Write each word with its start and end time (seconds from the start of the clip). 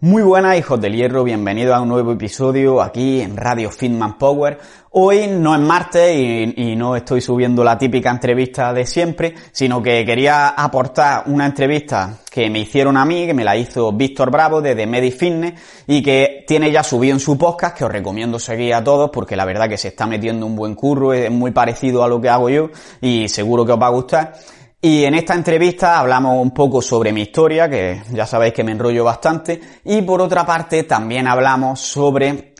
Muy 0.00 0.22
buenas 0.22 0.56
hijos 0.56 0.80
del 0.80 0.94
hierro, 0.94 1.24
bienvenidos 1.24 1.74
a 1.74 1.80
un 1.80 1.88
nuevo 1.88 2.12
episodio 2.12 2.80
aquí 2.80 3.20
en 3.20 3.36
Radio 3.36 3.68
Fitman 3.68 4.16
Power. 4.16 4.56
Hoy 4.92 5.26
no 5.26 5.56
es 5.56 5.60
martes 5.60 6.16
y, 6.56 6.76
no 6.76 6.94
estoy 6.94 7.20
subiendo 7.20 7.64
la 7.64 7.76
típica 7.76 8.08
entrevista 8.08 8.72
de 8.72 8.86
siempre, 8.86 9.34
sino 9.50 9.82
que 9.82 10.04
quería 10.04 10.50
aportar 10.50 11.24
una 11.26 11.46
entrevista 11.46 12.16
que 12.30 12.48
me 12.48 12.60
hicieron 12.60 12.96
a 12.96 13.04
mí, 13.04 13.26
que 13.26 13.34
me 13.34 13.42
la 13.42 13.56
hizo 13.56 13.90
Víctor 13.90 14.30
Bravo 14.30 14.62
de 14.62 14.76
The 14.76 14.86
Medi 14.86 15.10
Fitness 15.10 15.54
y 15.88 16.00
que 16.00 16.44
tiene 16.46 16.70
ya 16.70 16.84
subido 16.84 17.14
en 17.14 17.20
su 17.20 17.36
podcast, 17.36 17.76
que 17.76 17.84
os 17.84 17.90
recomiendo 17.90 18.38
seguir 18.38 18.74
a 18.74 18.84
todos 18.84 19.10
porque 19.10 19.34
la 19.34 19.46
verdad 19.46 19.68
que 19.68 19.78
se 19.78 19.88
está 19.88 20.06
metiendo 20.06 20.46
un 20.46 20.54
buen 20.54 20.76
curro, 20.76 21.12
es 21.12 21.28
muy 21.28 21.50
parecido 21.50 22.04
a 22.04 22.08
lo 22.08 22.20
que 22.20 22.28
hago 22.28 22.48
yo 22.48 22.70
y 23.00 23.28
seguro 23.28 23.66
que 23.66 23.72
os 23.72 23.82
va 23.82 23.86
a 23.88 23.90
gustar. 23.90 24.34
Y 24.80 25.04
en 25.04 25.14
esta 25.16 25.34
entrevista 25.34 25.98
hablamos 25.98 26.40
un 26.40 26.52
poco 26.52 26.80
sobre 26.80 27.12
mi 27.12 27.22
historia, 27.22 27.68
que 27.68 28.00
ya 28.12 28.26
sabéis 28.26 28.54
que 28.54 28.62
me 28.62 28.70
enrollo 28.70 29.02
bastante, 29.02 29.60
y 29.84 30.02
por 30.02 30.20
otra 30.20 30.46
parte 30.46 30.84
también 30.84 31.26
hablamos 31.26 31.80
sobre 31.80 32.54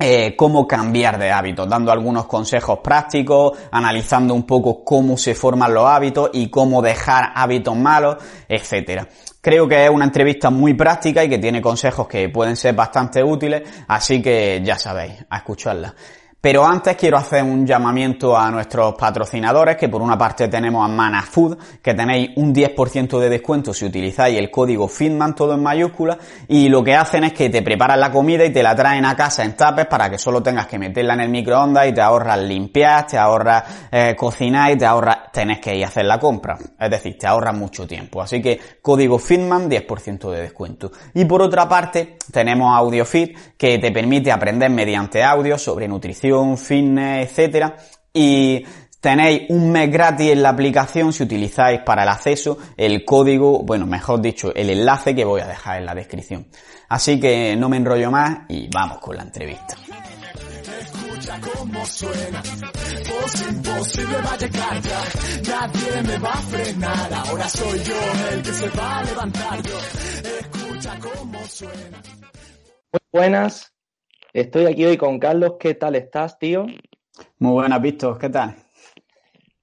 eh, 0.00 0.34
cómo 0.34 0.66
cambiar 0.66 1.18
de 1.18 1.30
hábitos, 1.30 1.68
dando 1.68 1.92
algunos 1.92 2.24
consejos 2.24 2.78
prácticos, 2.82 3.58
analizando 3.70 4.32
un 4.32 4.44
poco 4.44 4.82
cómo 4.82 5.18
se 5.18 5.34
forman 5.34 5.74
los 5.74 5.84
hábitos 5.84 6.30
y 6.32 6.48
cómo 6.48 6.80
dejar 6.80 7.32
hábitos 7.34 7.76
malos, 7.76 8.16
etcétera. 8.48 9.06
Creo 9.42 9.68
que 9.68 9.84
es 9.84 9.90
una 9.90 10.06
entrevista 10.06 10.48
muy 10.48 10.72
práctica 10.72 11.22
y 11.22 11.28
que 11.28 11.38
tiene 11.38 11.60
consejos 11.60 12.08
que 12.08 12.30
pueden 12.30 12.56
ser 12.56 12.74
bastante 12.74 13.22
útiles, 13.22 13.62
así 13.88 14.22
que 14.22 14.62
ya 14.64 14.78
sabéis, 14.78 15.22
a 15.28 15.36
escucharla. 15.36 15.94
Pero 16.40 16.64
antes 16.64 16.96
quiero 16.96 17.16
hacer 17.16 17.42
un 17.42 17.66
llamamiento 17.66 18.38
a 18.38 18.48
nuestros 18.48 18.94
patrocinadores, 18.94 19.76
que 19.76 19.88
por 19.88 20.00
una 20.00 20.16
parte 20.16 20.46
tenemos 20.46 20.84
a 20.84 20.88
Mana 20.88 21.20
Food, 21.20 21.58
que 21.82 21.94
tenéis 21.94 22.30
un 22.36 22.54
10% 22.54 23.18
de 23.18 23.28
descuento 23.28 23.74
si 23.74 23.84
utilizáis 23.84 24.38
el 24.38 24.48
código 24.48 24.86
FITMAN 24.86 25.34
todo 25.34 25.54
en 25.54 25.62
mayúscula, 25.64 26.16
y 26.46 26.68
lo 26.68 26.84
que 26.84 26.94
hacen 26.94 27.24
es 27.24 27.32
que 27.32 27.50
te 27.50 27.62
preparan 27.62 27.98
la 27.98 28.12
comida 28.12 28.44
y 28.44 28.52
te 28.52 28.62
la 28.62 28.76
traen 28.76 29.04
a 29.04 29.16
casa 29.16 29.42
en 29.42 29.56
tapes 29.56 29.86
para 29.86 30.08
que 30.08 30.16
solo 30.16 30.40
tengas 30.40 30.68
que 30.68 30.78
meterla 30.78 31.14
en 31.14 31.22
el 31.22 31.28
microondas 31.28 31.88
y 31.88 31.92
te 31.92 32.02
ahorras 32.02 32.38
limpiar, 32.38 33.08
te 33.08 33.18
ahorras 33.18 33.64
eh, 33.90 34.14
cocinar 34.16 34.70
y 34.70 34.78
te 34.78 34.86
ahorras, 34.86 35.32
tenés 35.32 35.58
que 35.58 35.74
ir 35.74 35.84
a 35.84 35.88
hacer 35.88 36.04
la 36.04 36.20
compra. 36.20 36.56
Es 36.78 36.88
decir, 36.88 37.18
te 37.18 37.26
ahorras 37.26 37.56
mucho 37.56 37.84
tiempo. 37.84 38.22
Así 38.22 38.40
que 38.40 38.60
código 38.80 39.18
FITMAN 39.18 39.68
10% 39.68 40.30
de 40.30 40.42
descuento. 40.42 40.92
Y 41.14 41.24
por 41.24 41.42
otra 41.42 41.68
parte 41.68 42.16
tenemos 42.32 42.72
AudioFit, 42.76 43.56
que 43.56 43.80
te 43.80 43.90
permite 43.90 44.30
aprender 44.30 44.70
mediante 44.70 45.24
audio 45.24 45.58
sobre 45.58 45.88
nutrición 45.88 46.28
fitness, 46.56 47.30
etcétera. 47.30 47.76
Y 48.12 48.64
tenéis 49.00 49.42
un 49.50 49.70
mes 49.70 49.90
gratis 49.90 50.30
en 50.30 50.42
la 50.42 50.50
aplicación 50.50 51.12
si 51.12 51.22
utilizáis 51.22 51.80
para 51.80 52.02
el 52.02 52.08
acceso 52.08 52.58
el 52.76 53.04
código, 53.04 53.62
bueno, 53.62 53.86
mejor 53.86 54.20
dicho, 54.20 54.52
el 54.54 54.70
enlace 54.70 55.14
que 55.14 55.24
voy 55.24 55.40
a 55.40 55.46
dejar 55.46 55.78
en 55.78 55.86
la 55.86 55.94
descripción. 55.94 56.48
Así 56.88 57.20
que 57.20 57.54
no 57.56 57.68
me 57.68 57.76
enrollo 57.76 58.10
más 58.10 58.40
y 58.48 58.68
vamos 58.68 58.98
con 58.98 59.16
la 59.16 59.22
entrevista. 59.22 59.76
Escucha 60.80 61.40
cómo 61.40 61.84
suena, 61.84 62.42
voz 62.42 63.48
imposible 63.48 64.16
va 64.24 64.32
a 64.32 64.36
llegar 64.38 64.80
ya, 64.80 65.02
nadie 65.48 66.02
me 66.02 66.18
va 66.18 66.32
a 66.32 66.42
frenar, 66.42 67.14
ahora 67.14 67.48
soy 67.48 67.78
yo 67.82 68.00
el 68.32 68.42
que 68.42 68.52
se 68.52 68.68
va 68.70 68.98
a 68.98 69.04
levantar 69.04 69.62
yo, 69.62 69.78
escucha 70.40 70.98
cómo 71.00 71.44
suena. 71.46 72.02
Muy 72.92 73.00
buenas, 73.12 73.72
Estoy 74.34 74.66
aquí 74.66 74.84
hoy 74.84 74.98
con 74.98 75.18
Carlos. 75.18 75.54
¿Qué 75.58 75.72
tal 75.72 75.94
estás, 75.94 76.38
tío? 76.38 76.66
Muy 77.38 77.52
buenas, 77.52 77.80
Víctor. 77.80 78.18
¿Qué 78.18 78.28
tal? 78.28 78.56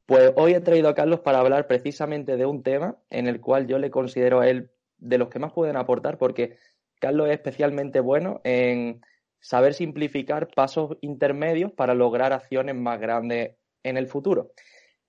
Pues 0.08 0.34
hoy 0.38 0.54
he 0.54 0.60
traído 0.60 0.90
a 0.90 0.96
Carlos 0.96 1.20
para 1.20 1.40
hablar 1.40 1.68
precisamente 1.68 2.36
de 2.36 2.48
un 2.48 2.64
tema 2.64 2.98
en 3.12 3.28
el 3.28 3.40
cual 3.40 3.68
yo 3.68 3.78
le 3.78 3.92
considero 3.92 4.40
a 4.40 4.48
él 4.48 4.72
de 4.98 5.20
los 5.20 5.30
que 5.30 5.38
más 5.38 5.54
pueden 5.54 5.78
aportar 5.78 6.18
porque 6.18 6.58
Carlos 7.00 7.28
es 7.28 7.34
especialmente 7.34 8.00
bueno 8.00 8.42
en 8.44 9.02
saber 9.40 9.76
simplificar 9.76 10.48
pasos 10.48 10.98
intermedios 11.02 11.72
para 11.72 11.94
lograr 11.94 12.34
acciones 12.34 12.76
más 12.76 13.00
grandes 13.00 13.58
en 13.84 13.98
el 13.98 14.08
futuro. 14.08 14.52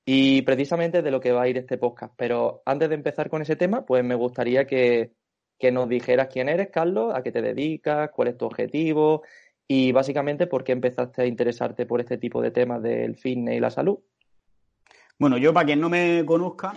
Y 0.04 0.42
precisamente 0.42 1.00
de 1.00 1.10
lo 1.10 1.20
que 1.20 1.32
va 1.32 1.42
a 1.42 1.48
ir 1.48 1.56
este 1.56 1.78
podcast. 1.78 2.12
Pero 2.18 2.62
antes 2.66 2.90
de 2.90 2.94
empezar 2.94 3.30
con 3.30 3.40
ese 3.40 3.56
tema, 3.56 3.86
pues 3.86 4.04
me 4.04 4.14
gustaría 4.14 4.66
que, 4.66 5.12
que 5.58 5.72
nos 5.72 5.88
dijeras 5.88 6.28
quién 6.30 6.50
eres, 6.50 6.68
Carlos, 6.70 7.14
a 7.14 7.22
qué 7.22 7.32
te 7.32 7.40
dedicas, 7.40 8.10
cuál 8.10 8.28
es 8.28 8.36
tu 8.36 8.44
objetivo 8.44 9.22
y 9.68 9.92
básicamente 9.92 10.46
por 10.46 10.64
qué 10.64 10.72
empezaste 10.72 11.22
a 11.22 11.26
interesarte 11.26 11.86
por 11.86 12.00
este 12.00 12.18
tipo 12.18 12.40
de 12.40 12.50
temas 12.50 12.82
del 12.82 13.16
fitness 13.16 13.56
y 13.56 13.60
la 13.60 13.70
salud. 13.70 13.98
Bueno, 15.18 15.38
yo 15.38 15.54
para 15.54 15.66
quien 15.66 15.80
no 15.80 15.88
me 15.88 16.24
conozca, 16.26 16.74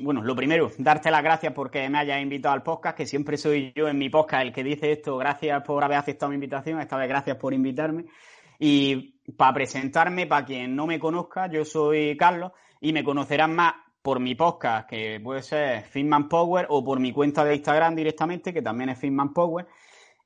bueno, 0.00 0.22
lo 0.22 0.34
primero, 0.34 0.70
darte 0.78 1.10
las 1.10 1.22
gracias 1.22 1.52
porque 1.52 1.88
me 1.88 1.98
hayas 1.98 2.20
invitado 2.20 2.54
al 2.54 2.64
podcast, 2.64 2.96
que 2.96 3.06
siempre 3.06 3.36
soy 3.36 3.72
yo 3.76 3.86
en 3.86 3.96
mi 3.96 4.10
podcast 4.10 4.42
el 4.42 4.52
que 4.52 4.64
dice 4.64 4.90
esto, 4.90 5.16
gracias 5.16 5.62
por 5.62 5.84
haber 5.84 5.98
aceptado 5.98 6.30
mi 6.30 6.34
invitación, 6.34 6.80
esta 6.80 6.96
vez 6.96 7.08
gracias 7.08 7.36
por 7.36 7.54
invitarme. 7.54 8.06
Y 8.58 9.20
para 9.36 9.54
presentarme, 9.54 10.26
para 10.26 10.44
quien 10.44 10.74
no 10.74 10.86
me 10.86 10.98
conozca, 10.98 11.48
yo 11.48 11.64
soy 11.64 12.16
Carlos 12.16 12.52
y 12.80 12.92
me 12.92 13.04
conocerán 13.04 13.54
más 13.54 13.74
por 14.02 14.18
mi 14.20 14.34
podcast, 14.34 14.88
que 14.88 15.20
puede 15.20 15.42
ser 15.42 15.82
Fitman 15.84 16.28
Power, 16.28 16.66
o 16.70 16.84
por 16.84 17.00
mi 17.00 17.12
cuenta 17.12 17.44
de 17.44 17.56
Instagram 17.56 17.94
directamente, 17.94 18.52
que 18.52 18.62
también 18.62 18.90
es 18.90 18.98
Fitman 18.98 19.32
Power. 19.32 19.66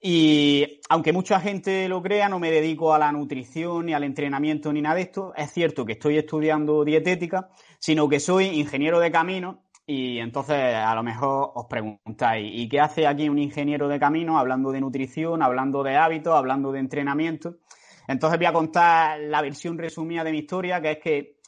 Y 0.02 0.80
aunque 0.88 1.12
mucha 1.12 1.40
gente 1.40 1.86
lo 1.88 2.02
crea, 2.02 2.28
no 2.28 2.38
me 2.38 2.50
dedico 2.50 2.94
a 2.94 2.98
la 2.98 3.12
nutrición 3.12 3.86
ni 3.86 3.92
al 3.92 4.04
entrenamiento 4.04 4.72
ni 4.72 4.80
nada 4.80 4.94
de 4.94 5.02
esto. 5.02 5.34
Es 5.36 5.52
cierto 5.52 5.84
que 5.84 5.92
estoy 5.92 6.16
estudiando 6.16 6.84
dietética, 6.84 7.50
sino 7.78 8.08
que 8.08 8.18
soy 8.18 8.46
ingeniero 8.46 8.98
de 8.98 9.10
camino 9.10 9.64
y 9.86 10.18
entonces 10.18 10.56
a 10.56 10.94
lo 10.94 11.02
mejor 11.02 11.50
os 11.54 11.66
preguntáis, 11.66 12.48
¿y 12.54 12.68
qué 12.68 12.80
hace 12.80 13.06
aquí 13.06 13.28
un 13.28 13.38
ingeniero 13.38 13.88
de 13.88 13.98
camino 13.98 14.38
hablando 14.38 14.70
de 14.70 14.80
nutrición, 14.80 15.42
hablando 15.42 15.82
de 15.82 15.96
hábitos, 15.96 16.34
hablando 16.34 16.72
de 16.72 16.78
entrenamiento? 16.78 17.56
Entonces 18.06 18.38
voy 18.38 18.46
a 18.46 18.52
contar 18.52 19.20
la 19.20 19.42
versión 19.42 19.76
resumida 19.76 20.24
de 20.24 20.32
mi 20.32 20.38
historia, 20.38 20.80
que 20.80 20.92
es 20.92 20.98
que 20.98 21.39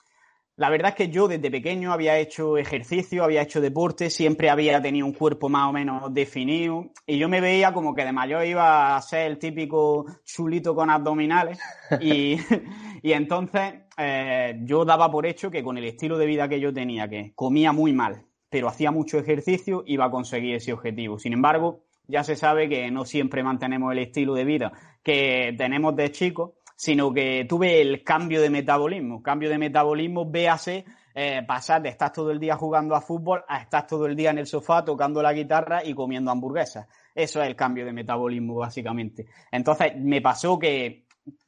la 0.56 0.68
verdad 0.68 0.90
es 0.90 0.94
que 0.94 1.08
yo 1.08 1.28
desde 1.28 1.50
pequeño 1.50 1.92
había 1.92 2.18
hecho 2.18 2.58
ejercicio, 2.58 3.24
había 3.24 3.42
hecho 3.42 3.60
deporte, 3.60 4.10
siempre 4.10 4.50
había 4.50 4.82
tenido 4.82 5.06
un 5.06 5.14
cuerpo 5.14 5.48
más 5.48 5.68
o 5.68 5.72
menos 5.72 6.12
definido 6.12 6.90
y 7.06 7.18
yo 7.18 7.28
me 7.28 7.40
veía 7.40 7.72
como 7.72 7.94
que 7.94 8.04
de 8.04 8.12
mayor 8.12 8.44
iba 8.44 8.94
a 8.94 9.00
ser 9.00 9.30
el 9.30 9.38
típico 9.38 10.04
chulito 10.24 10.74
con 10.74 10.90
abdominales 10.90 11.58
y, 12.00 12.36
y 13.02 13.12
entonces 13.12 13.74
eh, 13.96 14.60
yo 14.64 14.84
daba 14.84 15.10
por 15.10 15.24
hecho 15.24 15.50
que 15.50 15.62
con 15.62 15.78
el 15.78 15.84
estilo 15.84 16.18
de 16.18 16.26
vida 16.26 16.48
que 16.48 16.60
yo 16.60 16.72
tenía, 16.72 17.08
que 17.08 17.32
comía 17.34 17.72
muy 17.72 17.94
mal, 17.94 18.26
pero 18.50 18.68
hacía 18.68 18.90
mucho 18.90 19.18
ejercicio, 19.18 19.82
iba 19.86 20.04
a 20.04 20.10
conseguir 20.10 20.56
ese 20.56 20.74
objetivo. 20.74 21.18
Sin 21.18 21.32
embargo, 21.32 21.84
ya 22.06 22.24
se 22.24 22.36
sabe 22.36 22.68
que 22.68 22.90
no 22.90 23.06
siempre 23.06 23.42
mantenemos 23.42 23.92
el 23.92 24.00
estilo 24.00 24.34
de 24.34 24.44
vida 24.44 24.72
que 25.02 25.54
tenemos 25.56 25.96
de 25.96 26.12
chicos 26.12 26.52
sino 26.82 27.12
que 27.12 27.46
tuve 27.48 27.80
el 27.80 28.02
cambio 28.02 28.42
de 28.42 28.50
metabolismo. 28.50 29.22
Cambio 29.22 29.48
de 29.48 29.56
metabolismo, 29.56 30.28
véase, 30.28 30.84
eh, 31.14 31.44
pasar 31.46 31.80
de 31.80 31.90
estar 31.90 32.12
todo 32.12 32.32
el 32.32 32.40
día 32.40 32.56
jugando 32.56 32.96
a 32.96 33.00
fútbol 33.00 33.44
a 33.46 33.58
estar 33.58 33.86
todo 33.86 34.06
el 34.06 34.16
día 34.16 34.30
en 34.30 34.38
el 34.38 34.48
sofá 34.48 34.84
tocando 34.84 35.22
la 35.22 35.32
guitarra 35.32 35.84
y 35.84 35.94
comiendo 35.94 36.32
hamburguesas. 36.32 36.88
Eso 37.14 37.40
es 37.40 37.46
el 37.46 37.54
cambio 37.54 37.86
de 37.86 37.92
metabolismo, 37.92 38.56
básicamente. 38.56 39.26
Entonces, 39.52 39.92
me 39.96 40.20
pasó 40.20 40.58
que 40.58 41.06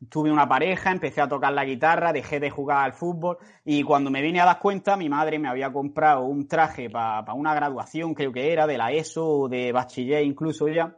tuve 0.08 0.30
una 0.30 0.48
pareja, 0.48 0.92
empecé 0.92 1.20
a 1.20 1.26
tocar 1.26 1.52
la 1.52 1.64
guitarra, 1.64 2.12
dejé 2.12 2.38
de 2.38 2.50
jugar 2.50 2.84
al 2.84 2.92
fútbol 2.92 3.38
y 3.64 3.82
cuando 3.82 4.12
me 4.12 4.22
vine 4.22 4.40
a 4.40 4.44
dar 4.44 4.60
cuenta, 4.60 4.96
mi 4.96 5.08
madre 5.08 5.40
me 5.40 5.48
había 5.48 5.72
comprado 5.72 6.26
un 6.26 6.46
traje 6.46 6.88
para 6.90 7.34
una 7.34 7.56
graduación, 7.56 8.14
creo 8.14 8.32
que 8.32 8.52
era, 8.52 8.68
de 8.68 8.78
la 8.78 8.92
ESO 8.92 9.28
o 9.28 9.48
de 9.48 9.72
bachiller 9.72 10.22
incluso 10.22 10.68
ya 10.68 10.94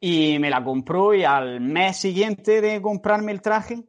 y 0.00 0.38
me 0.38 0.50
la 0.50 0.62
compró 0.62 1.14
y 1.14 1.24
al 1.24 1.60
mes 1.60 1.96
siguiente 1.96 2.60
de 2.60 2.80
comprarme 2.82 3.32
el 3.32 3.42
traje 3.42 3.84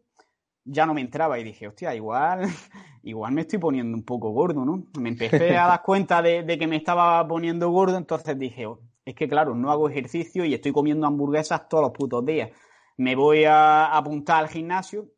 ya 0.65 0.85
no 0.85 0.95
me 0.95 1.01
entraba 1.01 1.39
y 1.39 1.43
dije, 1.43 1.67
hostia, 1.67 1.95
igual, 1.95 2.41
igual 3.03 3.31
me 3.31 3.41
estoy 3.41 3.59
poniendo 3.59 3.95
un 3.95 4.03
poco 4.03 4.31
gordo, 4.31 4.65
¿no? 4.65 4.87
Me 4.99 5.09
empecé 5.09 5.55
a 5.55 5.67
dar 5.67 5.83
cuenta 5.83 6.21
de, 6.21 6.57
que 6.57 6.67
me 6.67 6.75
estaba 6.75 7.25
poniendo 7.27 7.69
gordo, 7.69 7.97
entonces 7.97 8.37
dije, 8.37 8.65
oh, 8.65 8.81
es 9.05 9.13
que 9.15 9.29
claro, 9.29 9.55
no 9.55 9.71
hago 9.71 9.87
ejercicio 9.87 10.43
y 10.43 10.55
estoy 10.55 10.71
comiendo 10.71 11.05
hamburguesas 11.05 11.69
todos 11.69 11.83
los 11.83 11.91
putos 11.91 12.25
días. 12.25 12.49
me 12.97 13.15
voy 13.15 13.43
a 13.45 13.95
apuntar 13.95 14.43
al 14.43 14.49
gimnasio, 14.49 15.11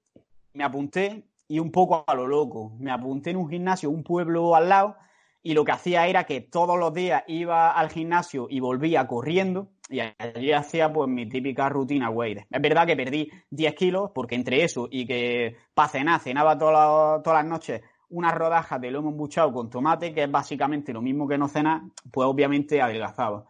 me 0.54 0.66
apunté 0.66 1.24
y 1.48 1.60
un 1.60 1.72
poco 1.72 2.04
a 2.06 2.14
lo 2.14 2.28
loco, 2.28 2.76
me 2.80 2.92
apunté 2.92 3.30
en 3.30 3.38
un 3.38 3.50
gimnasio, 3.50 3.90
un 3.90 4.04
pueblo 4.04 4.54
al 4.54 4.68
lado, 4.68 4.98
y 5.42 5.54
lo 5.54 5.64
que 5.64 5.72
hacía 5.72 6.08
era 6.08 6.26
que 6.26 6.42
todos 6.42 6.78
los 6.78 6.94
días 6.94 7.24
iba 7.28 7.72
al 7.72 7.90
gimnasio 7.90 8.48
y 8.50 8.60
volvía 8.60 9.08
corriendo 9.08 9.70
y 9.90 10.00
allí 10.00 10.52
hacía 10.52 10.92
pues 10.92 11.10
mi 11.10 11.28
típica 11.28 11.70
rutina 11.70 12.10
weight. 12.10 12.40
Es 12.50 12.62
verdad 12.62 12.86
que 12.86 12.96
perdí 12.96 13.30
10 13.50 13.76
kilos 13.76 14.12
porque 14.14 14.36
entre 14.36 14.64
eso 14.64 14.88
y 14.90 15.06
que 15.06 15.58
para 15.74 15.90
cenar 15.90 16.20
cenaba 16.20 16.58
todas 16.58 17.24
las 17.26 17.46
noches 17.46 17.82
unas 18.10 18.34
rodajas 18.34 18.80
de 18.80 18.92
lomo 18.92 19.10
embuchado 19.10 19.52
con 19.52 19.70
tomate, 19.70 20.14
que 20.14 20.24
es 20.24 20.32
básicamente 20.32 20.94
lo 20.94 21.02
mismo 21.02 21.28
que 21.28 21.38
no 21.38 21.48
cenar, 21.48 21.82
pues 22.12 22.26
obviamente 22.26 22.82
adelgazaba. 22.82 23.46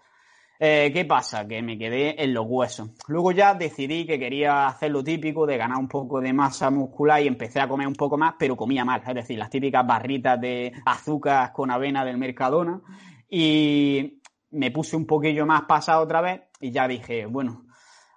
Eh, 0.59 0.89
¿Qué 0.91 1.05
pasa? 1.05 1.47
Que 1.47 1.61
me 1.61 1.77
quedé 1.77 2.21
en 2.23 2.33
los 2.33 2.45
huesos. 2.47 2.89
Luego 3.07 3.31
ya 3.31 3.53
decidí 3.53 4.07
que 4.07 4.17
quería 4.17 4.67
hacer 4.67 4.89
lo 4.89 5.03
típico 5.03 5.45
de 5.45 5.57
ganar 5.57 5.77
un 5.77 5.87
poco 5.87 6.19
de 6.19 6.33
masa 6.33 6.71
muscular 6.71 7.21
y 7.21 7.27
empecé 7.27 7.59
a 7.59 7.67
comer 7.67 7.87
un 7.87 7.93
poco 7.93 8.17
más, 8.17 8.33
pero 8.39 8.55
comía 8.55 8.83
mal. 8.83 9.03
Es 9.07 9.13
decir, 9.13 9.37
las 9.37 9.51
típicas 9.51 9.85
barritas 9.85 10.41
de 10.41 10.73
azúcar 10.85 11.53
con 11.53 11.69
avena 11.69 12.03
del 12.03 12.17
Mercadona. 12.17 12.81
Y 13.29 14.16
me 14.51 14.71
puse 14.71 14.95
un 14.95 15.05
poquillo 15.05 15.45
más 15.45 15.63
pasado 15.63 16.03
otra 16.03 16.21
vez 16.21 16.41
y 16.59 16.71
ya 16.71 16.87
dije, 16.87 17.25
bueno, 17.25 17.65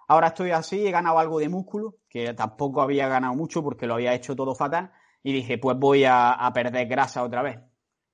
ahora 0.09 0.29
estoy 0.29 0.51
así, 0.51 0.87
he 0.87 0.91
ganado 0.91 1.19
algo 1.19 1.39
de 1.39 1.49
músculo, 1.49 1.97
que 2.09 2.35
tampoco 2.35 2.83
había 2.83 3.09
ganado 3.09 3.35
mucho 3.35 3.63
porque 3.63 3.87
lo 3.87 3.95
había 3.95 4.15
hecho 4.15 4.37
todo 4.37 4.55
fatal. 4.55 4.93
Y 5.23 5.33
dije, 5.33 5.59
pues 5.59 5.77
voy 5.79 6.05
a 6.05 6.51
perder 6.55 6.87
grasa 6.87 7.23
otra 7.23 7.43
vez 7.43 7.59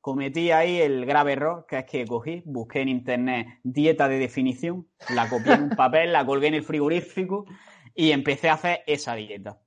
cometí 0.06 0.52
ahí 0.52 0.80
el 0.80 1.04
grave 1.04 1.32
error, 1.32 1.66
que 1.68 1.78
es 1.78 1.84
que 1.84 2.06
cogí, 2.06 2.40
busqué 2.46 2.80
en 2.80 2.88
internet 2.90 3.58
dieta 3.64 4.06
de 4.06 4.20
definición, 4.20 4.86
la 5.08 5.28
copié 5.28 5.54
en 5.54 5.64
un 5.64 5.70
papel, 5.76 6.12
la 6.12 6.24
colgué 6.24 6.46
en 6.46 6.54
el 6.54 6.62
frigorífico 6.62 7.44
y 7.92 8.12
empecé 8.12 8.48
a 8.48 8.54
hacer 8.54 8.84
esa 8.86 9.16
dieta. 9.16 9.58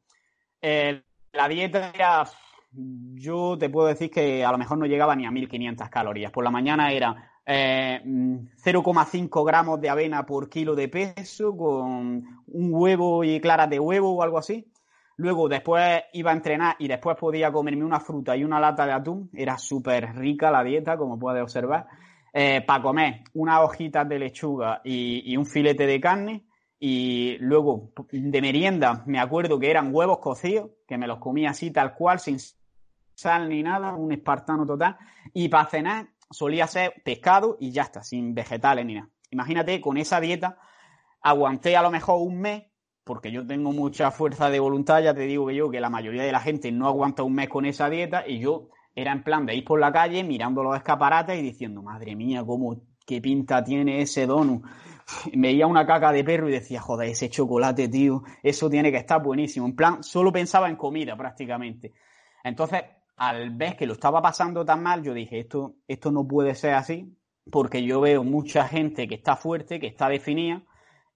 Eh, 0.61 1.03
la 1.33 1.49
dieta 1.49 1.91
era, 1.93 2.23
yo 2.71 3.57
te 3.59 3.69
puedo 3.69 3.89
decir 3.89 4.09
que 4.09 4.45
a 4.45 4.53
lo 4.53 4.57
mejor 4.57 4.77
no 4.77 4.85
llegaba 4.85 5.13
ni 5.13 5.25
a 5.25 5.31
1500 5.31 5.89
calorías. 5.89 6.31
Por 6.31 6.45
la 6.45 6.51
mañana 6.51 6.93
era 6.93 7.28
0,5 7.49 9.41
eh, 9.41 9.43
gramos 9.45 9.81
de 9.81 9.89
avena 9.89 10.23
por 10.25 10.49
kilo 10.49 10.75
de 10.75 10.87
peso 10.87 11.57
con 11.57 12.43
un 12.47 12.69
huevo 12.71 13.23
y 13.23 13.41
claras 13.41 13.69
de 13.69 13.79
huevo 13.79 14.13
o 14.13 14.21
algo 14.21 14.37
así. 14.37 14.71
Luego, 15.17 15.49
después 15.49 16.03
iba 16.13 16.31
a 16.31 16.35
entrenar 16.35 16.75
y 16.79 16.87
después 16.87 17.17
podía 17.17 17.51
comerme 17.51 17.83
una 17.83 17.99
fruta 17.99 18.37
y 18.37 18.43
una 18.43 18.59
lata 18.59 18.85
de 18.85 18.93
atún. 18.93 19.29
Era 19.33 19.57
súper 19.57 20.15
rica 20.15 20.51
la 20.51 20.63
dieta, 20.63 20.95
como 20.95 21.19
puedes 21.19 21.41
observar. 21.41 21.87
Eh, 22.31 22.61
para 22.61 22.83
comer 22.83 23.23
unas 23.33 23.61
hojitas 23.61 24.07
de 24.07 24.19
lechuga 24.19 24.81
y, 24.83 25.35
un 25.35 25.45
filete 25.45 25.87
de 25.87 25.99
carne. 25.99 26.45
Y 26.79 27.35
luego, 27.39 27.91
de 28.11 28.41
merienda, 28.41 29.03
me 29.07 29.19
acuerdo 29.19 29.59
que 29.59 29.69
eran 29.69 29.89
huevos 29.93 30.19
cocidos, 30.19 30.69
que 30.87 30.97
me 30.97 31.07
los 31.07 31.17
comía 31.17 31.49
así 31.49 31.71
tal 31.71 31.95
cual, 31.95 32.19
sin 32.19 32.37
sal 33.13 33.49
ni 33.49 33.63
nada, 33.63 33.95
un 33.95 34.13
espartano 34.13 34.65
total. 34.65 34.95
Y 35.33 35.49
para 35.49 35.65
cenar 35.65 36.07
solía 36.29 36.67
ser 36.67 37.01
pescado 37.03 37.57
y 37.59 37.71
ya 37.71 37.83
está, 37.83 38.03
sin 38.03 38.33
vegetales 38.33 38.85
ni 38.85 38.95
nada. 38.95 39.09
Imagínate, 39.31 39.79
con 39.81 39.97
esa 39.97 40.19
dieta 40.19 40.57
aguanté 41.21 41.75
a 41.75 41.81
lo 41.81 41.91
mejor 41.91 42.21
un 42.21 42.39
mes 42.39 42.63
porque 43.03 43.31
yo 43.31 43.45
tengo 43.45 43.71
mucha 43.71 44.11
fuerza 44.11 44.51
de 44.51 44.59
voluntad, 44.59 45.01
ya 45.01 45.15
te 45.15 45.21
digo 45.21 45.47
que 45.47 45.55
yo, 45.55 45.71
que 45.71 45.81
la 45.81 45.89
mayoría 45.89 46.21
de 46.21 46.31
la 46.31 46.39
gente 46.39 46.71
no 46.71 46.87
aguanta 46.87 47.23
un 47.23 47.33
mes 47.33 47.49
con 47.49 47.65
esa 47.65 47.89
dieta 47.89 48.23
y 48.27 48.39
yo 48.39 48.69
era 48.93 49.11
en 49.11 49.23
plan 49.23 49.47
de 49.47 49.55
ir 49.55 49.65
por 49.65 49.79
la 49.79 49.91
calle 49.91 50.23
mirando 50.23 50.61
los 50.61 50.75
escaparates 50.75 51.39
y 51.39 51.41
diciendo, 51.41 51.81
madre 51.81 52.15
mía, 52.15 52.43
cómo, 52.45 52.83
qué 53.07 53.19
pinta 53.19 53.63
tiene 53.63 54.01
ese 54.01 54.27
donut. 54.27 54.63
Veía 55.33 55.65
una 55.65 55.87
caca 55.87 56.11
de 56.11 56.23
perro 56.23 56.49
y 56.49 56.51
decía, 56.51 56.81
joder, 56.81 57.09
ese 57.09 57.31
chocolate, 57.31 57.87
tío, 57.87 58.21
eso 58.43 58.69
tiene 58.69 58.91
que 58.91 58.97
estar 58.97 59.23
buenísimo. 59.23 59.65
En 59.65 59.75
plan, 59.75 60.03
solo 60.03 60.31
pensaba 60.31 60.69
en 60.69 60.75
comida 60.75 61.17
prácticamente. 61.17 61.93
Entonces, 62.43 62.83
al 63.19 63.51
ver 63.51 63.75
que 63.75 63.85
lo 63.85 63.93
estaba 63.93 64.21
pasando 64.21 64.63
tan 64.63 64.81
mal, 64.81 65.03
yo 65.03 65.13
dije, 65.13 65.41
esto, 65.41 65.75
esto 65.87 66.09
no 66.09 66.25
puede 66.25 66.55
ser 66.55 66.73
así, 66.73 67.13
porque 67.51 67.83
yo 67.83 67.99
veo 67.99 68.23
mucha 68.23 68.65
gente 68.67 69.07
que 69.07 69.15
está 69.15 69.35
fuerte, 69.35 69.79
que 69.79 69.87
está 69.87 70.07
definida, 70.07 70.63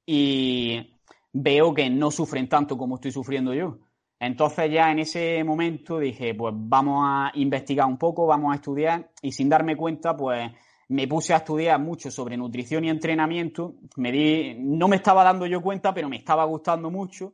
y 0.06 1.00
veo 1.32 1.74
que 1.74 1.90
no 1.90 2.12
sufren 2.12 2.50
tanto 2.50 2.78
como 2.78 2.96
estoy 2.96 3.12
sufriendo 3.12 3.54
yo. 3.54 3.80
Entonces 4.20 4.70
ya 4.70 4.92
en 4.92 5.00
ese 5.00 5.44
momento 5.46 5.98
dije, 5.98 6.36
pues 6.36 6.54
vamos 6.58 7.06
a 7.06 7.32
investigar 7.36 7.88
un 7.88 7.98
poco, 7.98 8.28
vamos 8.28 8.52
a 8.52 8.56
estudiar 8.56 9.12
y 9.22 9.32
sin 9.32 9.48
darme 9.48 9.76
cuenta, 9.78 10.16
pues 10.16 10.52
me 10.90 11.08
puse 11.08 11.34
a 11.34 11.38
estudiar 11.38 11.80
mucho 11.80 12.12
sobre 12.12 12.36
nutrición 12.38 12.84
y 12.84 12.90
entrenamiento. 12.90 13.76
Me 13.96 14.12
di, 14.12 14.56
no 14.60 14.88
me 14.88 14.98
estaba 14.98 15.24
dando 15.24 15.46
yo 15.46 15.62
cuenta, 15.62 15.94
pero 15.94 16.10
me 16.10 16.18
estaba 16.18 16.44
gustando 16.46 16.92
mucho 16.92 17.34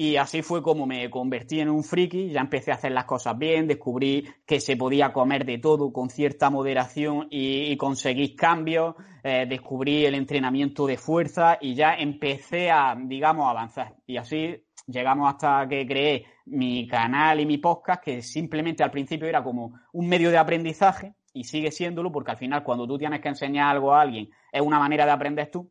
y 0.00 0.16
así 0.16 0.42
fue 0.42 0.62
como 0.62 0.86
me 0.86 1.10
convertí 1.10 1.58
en 1.58 1.68
un 1.68 1.82
friki, 1.82 2.30
ya 2.30 2.40
empecé 2.40 2.70
a 2.70 2.76
hacer 2.76 2.92
las 2.92 3.04
cosas 3.04 3.36
bien, 3.36 3.66
descubrí 3.66 4.28
que 4.46 4.60
se 4.60 4.76
podía 4.76 5.12
comer 5.12 5.44
de 5.44 5.58
todo 5.58 5.92
con 5.92 6.08
cierta 6.08 6.50
moderación 6.50 7.26
y, 7.30 7.76
conseguir 7.76 8.36
cambios, 8.36 8.94
eh, 9.24 9.46
descubrí 9.48 10.06
el 10.06 10.14
entrenamiento 10.14 10.86
de 10.86 10.98
fuerza 10.98 11.58
y 11.60 11.74
ya 11.74 11.94
empecé 11.94 12.70
a, 12.70 12.96
digamos, 12.96 13.50
avanzar. 13.50 13.96
Y 14.06 14.18
así 14.18 14.64
llegamos 14.86 15.30
hasta 15.30 15.66
que 15.68 15.84
creé 15.84 16.26
mi 16.46 16.86
canal 16.86 17.40
y 17.40 17.46
mi 17.46 17.58
podcast, 17.58 18.00
que 18.04 18.22
simplemente 18.22 18.84
al 18.84 18.92
principio 18.92 19.26
era 19.26 19.42
como 19.42 19.80
un 19.92 20.08
medio 20.08 20.30
de 20.30 20.38
aprendizaje 20.38 21.14
y 21.32 21.42
sigue 21.42 21.72
siéndolo 21.72 22.12
porque 22.12 22.30
al 22.30 22.38
final 22.38 22.62
cuando 22.62 22.86
tú 22.86 22.98
tienes 22.98 23.20
que 23.20 23.30
enseñar 23.30 23.74
algo 23.74 23.92
a 23.92 24.02
alguien 24.02 24.30
es 24.52 24.62
una 24.62 24.78
manera 24.78 25.04
de 25.04 25.10
aprender 25.10 25.50
tú 25.50 25.68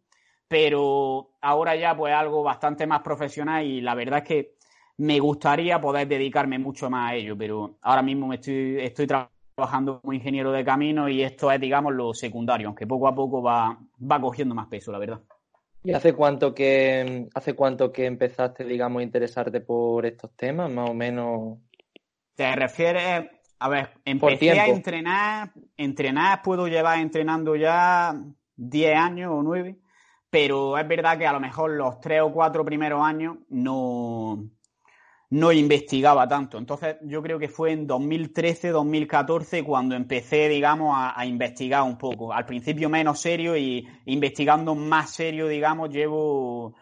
pero 0.48 1.32
ahora 1.42 1.76
ya 1.76 1.96
pues 1.96 2.14
algo 2.14 2.44
bastante 2.44 2.88
más 2.88 3.02
profesional 3.02 3.66
y 3.66 3.82
la 3.82 3.96
verdad 3.96 4.20
es 4.20 4.28
que 4.28 4.54
me 4.98 5.20
gustaría 5.20 5.80
poder 5.80 6.08
dedicarme 6.08 6.58
mucho 6.58 6.90
más 6.90 7.12
a 7.12 7.16
ello, 7.16 7.38
pero 7.38 7.78
ahora 7.82 8.02
mismo 8.02 8.28
me 8.28 8.36
estoy, 8.36 8.80
estoy 8.80 9.06
trabajando 9.06 10.00
como 10.02 10.14
ingeniero 10.14 10.52
de 10.52 10.66
camino 10.66 11.08
y 11.08 11.22
esto 11.22 11.52
es, 11.52 11.60
digamos, 11.60 11.94
lo 11.94 12.14
secundario, 12.14 12.68
aunque 12.68 12.88
poco 12.88 13.08
a 13.08 13.14
poco 13.14 13.42
va, 13.42 13.78
va 14.00 14.22
cogiendo 14.22 14.56
más 14.56 14.68
peso, 14.68 14.92
la 14.92 14.98
verdad. 14.98 15.20
¿Y 15.84 15.94
hace 15.94 16.14
cuánto 16.14 16.54
que 16.54 17.28
hace 17.34 17.54
cuánto 17.54 17.92
que 17.94 18.06
empezaste, 18.06 18.66
digamos, 18.66 19.02
a 19.02 19.04
interesarte 19.04 19.62
por 19.62 20.06
estos 20.06 20.32
temas, 20.36 20.72
más 20.72 20.90
o 20.90 20.94
menos? 20.94 21.60
¿Te 22.36 22.56
refieres? 22.56 23.30
A 23.60 23.70
ver, 23.70 23.90
empecé 24.04 24.60
a 24.60 24.68
entrenar, 24.68 25.52
entrenar 25.78 26.42
puedo 26.42 26.68
llevar 26.68 27.00
entrenando 27.00 27.56
ya 27.56 28.16
10 28.56 28.98
años 28.98 29.32
o 29.34 29.44
9 29.44 29.78
pero 30.38 30.78
es 30.78 30.88
verdad 30.88 31.18
que 31.18 31.26
a 31.26 31.34
lo 31.34 31.40
mejor 31.40 31.72
los 31.72 32.00
tres 32.00 32.22
o 32.22 32.32
cuatro 32.32 32.64
primeros 32.64 33.02
años 33.02 33.38
no, 33.50 34.48
no 35.32 35.52
investigaba 35.52 36.28
tanto. 36.28 36.60
Entonces 36.60 36.98
yo 37.02 37.24
creo 37.24 37.40
que 37.40 37.48
fue 37.50 37.72
en 37.72 37.88
2013, 37.88 38.70
2014 38.70 39.64
cuando 39.64 39.96
empecé, 39.96 40.48
digamos, 40.48 40.94
a, 40.96 41.26
investigar 41.26 41.82
un 41.82 41.98
poco. 41.98 42.32
Al 42.32 42.46
principio 42.46 42.88
menos 42.88 43.20
serio 43.20 43.58
y 43.58 43.88
investigando 44.06 44.76
más 44.76 45.10
serio, 45.10 45.48
digamos, 45.48 45.90
llevo 45.90 46.76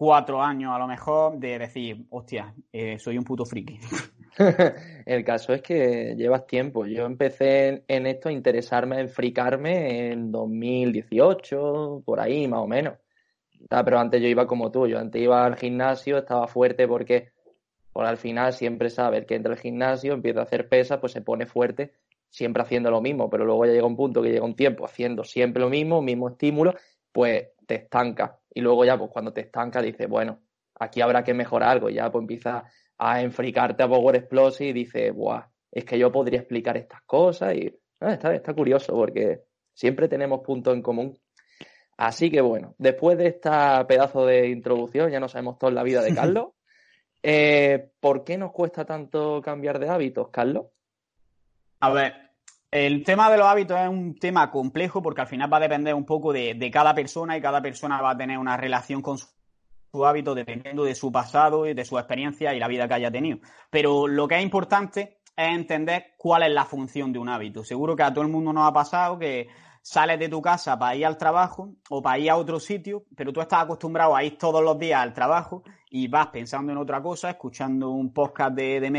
cuatro 0.00 0.42
años 0.42 0.74
a 0.74 0.78
lo 0.78 0.86
mejor 0.86 1.38
de 1.38 1.58
decir, 1.58 2.06
hostia, 2.08 2.54
eh, 2.72 2.98
soy 2.98 3.18
un 3.18 3.24
puto 3.24 3.44
friki. 3.44 3.78
El 5.04 5.22
caso 5.26 5.52
es 5.52 5.60
que 5.60 6.14
llevas 6.16 6.46
tiempo. 6.46 6.86
Yo 6.86 7.04
empecé 7.04 7.84
en 7.86 8.06
esto 8.06 8.30
a 8.30 8.32
interesarme, 8.32 8.96
a 8.96 9.00
enfricarme 9.00 10.10
en 10.10 10.32
2018, 10.32 12.02
por 12.02 12.18
ahí 12.18 12.48
más 12.48 12.60
o 12.60 12.66
menos. 12.66 12.94
pero 13.68 13.98
antes 13.98 14.22
yo 14.22 14.28
iba 14.28 14.46
como 14.46 14.70
tú, 14.70 14.86
yo 14.86 14.98
antes 14.98 15.20
iba 15.20 15.44
al 15.44 15.56
gimnasio, 15.56 16.16
estaba 16.16 16.48
fuerte 16.48 16.88
porque 16.88 17.32
por 17.92 18.06
al 18.06 18.16
final 18.16 18.54
siempre 18.54 18.88
sabes 18.88 19.26
que 19.26 19.34
entra 19.34 19.52
al 19.52 19.58
gimnasio, 19.58 20.14
empieza 20.14 20.40
a 20.40 20.44
hacer 20.44 20.66
pesas, 20.70 20.98
pues 20.98 21.12
se 21.12 21.20
pone 21.20 21.44
fuerte, 21.44 21.92
siempre 22.30 22.62
haciendo 22.62 22.90
lo 22.90 23.02
mismo, 23.02 23.28
pero 23.28 23.44
luego 23.44 23.66
ya 23.66 23.72
llega 23.72 23.86
un 23.86 23.96
punto 23.96 24.22
que 24.22 24.30
llega 24.30 24.46
un 24.46 24.56
tiempo 24.56 24.86
haciendo 24.86 25.24
siempre 25.24 25.60
lo 25.62 25.68
mismo, 25.68 26.00
mismo 26.00 26.30
estímulo, 26.30 26.74
pues 27.12 27.48
te 27.66 27.74
estanca. 27.74 28.39
Y 28.52 28.60
luego 28.60 28.84
ya, 28.84 28.98
pues 28.98 29.10
cuando 29.10 29.32
te 29.32 29.42
estanca, 29.42 29.80
dices, 29.80 30.08
bueno, 30.08 30.40
aquí 30.78 31.00
habrá 31.00 31.22
que 31.22 31.34
mejorar 31.34 31.70
algo, 31.70 31.90
ya 31.90 32.10
pues 32.10 32.22
empieza 32.22 32.64
a 32.98 33.22
enfricarte 33.22 33.82
a 33.82 33.88
Power 33.88 34.16
Explosive 34.16 34.70
y 34.70 34.72
dice, 34.72 35.10
Buah, 35.10 35.46
es 35.70 35.84
que 35.84 35.98
yo 35.98 36.10
podría 36.10 36.40
explicar 36.40 36.76
estas 36.76 37.02
cosas 37.02 37.54
y 37.54 37.74
ah, 38.00 38.12
está, 38.12 38.34
está 38.34 38.52
curioso 38.54 38.92
porque 38.94 39.42
siempre 39.72 40.08
tenemos 40.08 40.40
puntos 40.40 40.74
en 40.74 40.82
común. 40.82 41.18
Así 41.96 42.30
que 42.30 42.40
bueno, 42.40 42.74
después 42.78 43.18
de 43.18 43.26
esta 43.26 43.86
pedazo 43.86 44.26
de 44.26 44.48
introducción, 44.48 45.10
ya 45.10 45.20
no 45.20 45.28
sabemos 45.28 45.58
toda 45.58 45.72
la 45.72 45.82
vida 45.82 46.02
de 46.02 46.14
Carlos. 46.14 46.48
Eh, 47.22 47.90
¿Por 48.00 48.24
qué 48.24 48.38
nos 48.38 48.52
cuesta 48.52 48.84
tanto 48.84 49.42
cambiar 49.42 49.78
de 49.78 49.90
hábitos, 49.90 50.30
Carlos? 50.30 50.66
A 51.80 51.90
ver, 51.90 52.29
el 52.70 53.02
tema 53.02 53.30
de 53.30 53.36
los 53.36 53.46
hábitos 53.46 53.78
es 53.78 53.88
un 53.88 54.14
tema 54.16 54.50
complejo 54.50 55.02
porque 55.02 55.22
al 55.22 55.26
final 55.26 55.52
va 55.52 55.56
a 55.56 55.60
depender 55.60 55.94
un 55.94 56.04
poco 56.04 56.32
de, 56.32 56.70
cada 56.72 56.94
persona 56.94 57.36
y 57.36 57.40
cada 57.40 57.60
persona 57.60 58.00
va 58.00 58.10
a 58.10 58.16
tener 58.16 58.38
una 58.38 58.56
relación 58.56 59.02
con 59.02 59.18
su 59.18 60.06
hábito 60.06 60.34
dependiendo 60.34 60.84
de 60.84 60.94
su 60.94 61.10
pasado 61.10 61.66
y 61.66 61.74
de 61.74 61.84
su 61.84 61.98
experiencia 61.98 62.54
y 62.54 62.60
la 62.60 62.68
vida 62.68 62.86
que 62.86 62.94
haya 62.94 63.10
tenido. 63.10 63.38
Pero 63.70 64.06
lo 64.06 64.28
que 64.28 64.36
es 64.36 64.42
importante 64.42 65.20
es 65.36 65.48
entender 65.48 66.14
cuál 66.16 66.44
es 66.44 66.52
la 66.52 66.64
función 66.64 67.12
de 67.12 67.18
un 67.18 67.28
hábito. 67.28 67.64
Seguro 67.64 67.96
que 67.96 68.04
a 68.04 68.12
todo 68.12 68.22
el 68.22 68.30
mundo 68.30 68.52
nos 68.52 68.68
ha 68.68 68.72
pasado 68.72 69.18
que 69.18 69.48
sales 69.82 70.18
de 70.18 70.28
tu 70.28 70.40
casa 70.40 70.78
para 70.78 70.94
ir 70.94 71.06
al 71.06 71.16
trabajo 71.16 71.74
o 71.88 72.02
para 72.02 72.18
ir 72.18 72.30
a 72.30 72.36
otro 72.36 72.60
sitio, 72.60 73.04
pero 73.16 73.32
tú 73.32 73.40
estás 73.40 73.64
acostumbrado 73.64 74.14
a 74.14 74.22
ir 74.22 74.38
todos 74.38 74.62
los 74.62 74.78
días 74.78 75.00
al 75.00 75.12
trabajo 75.12 75.64
y 75.90 76.06
vas 76.06 76.28
pensando 76.28 76.70
en 76.70 76.78
otra 76.78 77.02
cosa, 77.02 77.30
escuchando 77.30 77.90
un 77.90 78.12
podcast 78.12 78.54
de, 78.54 78.80
de 78.80 78.90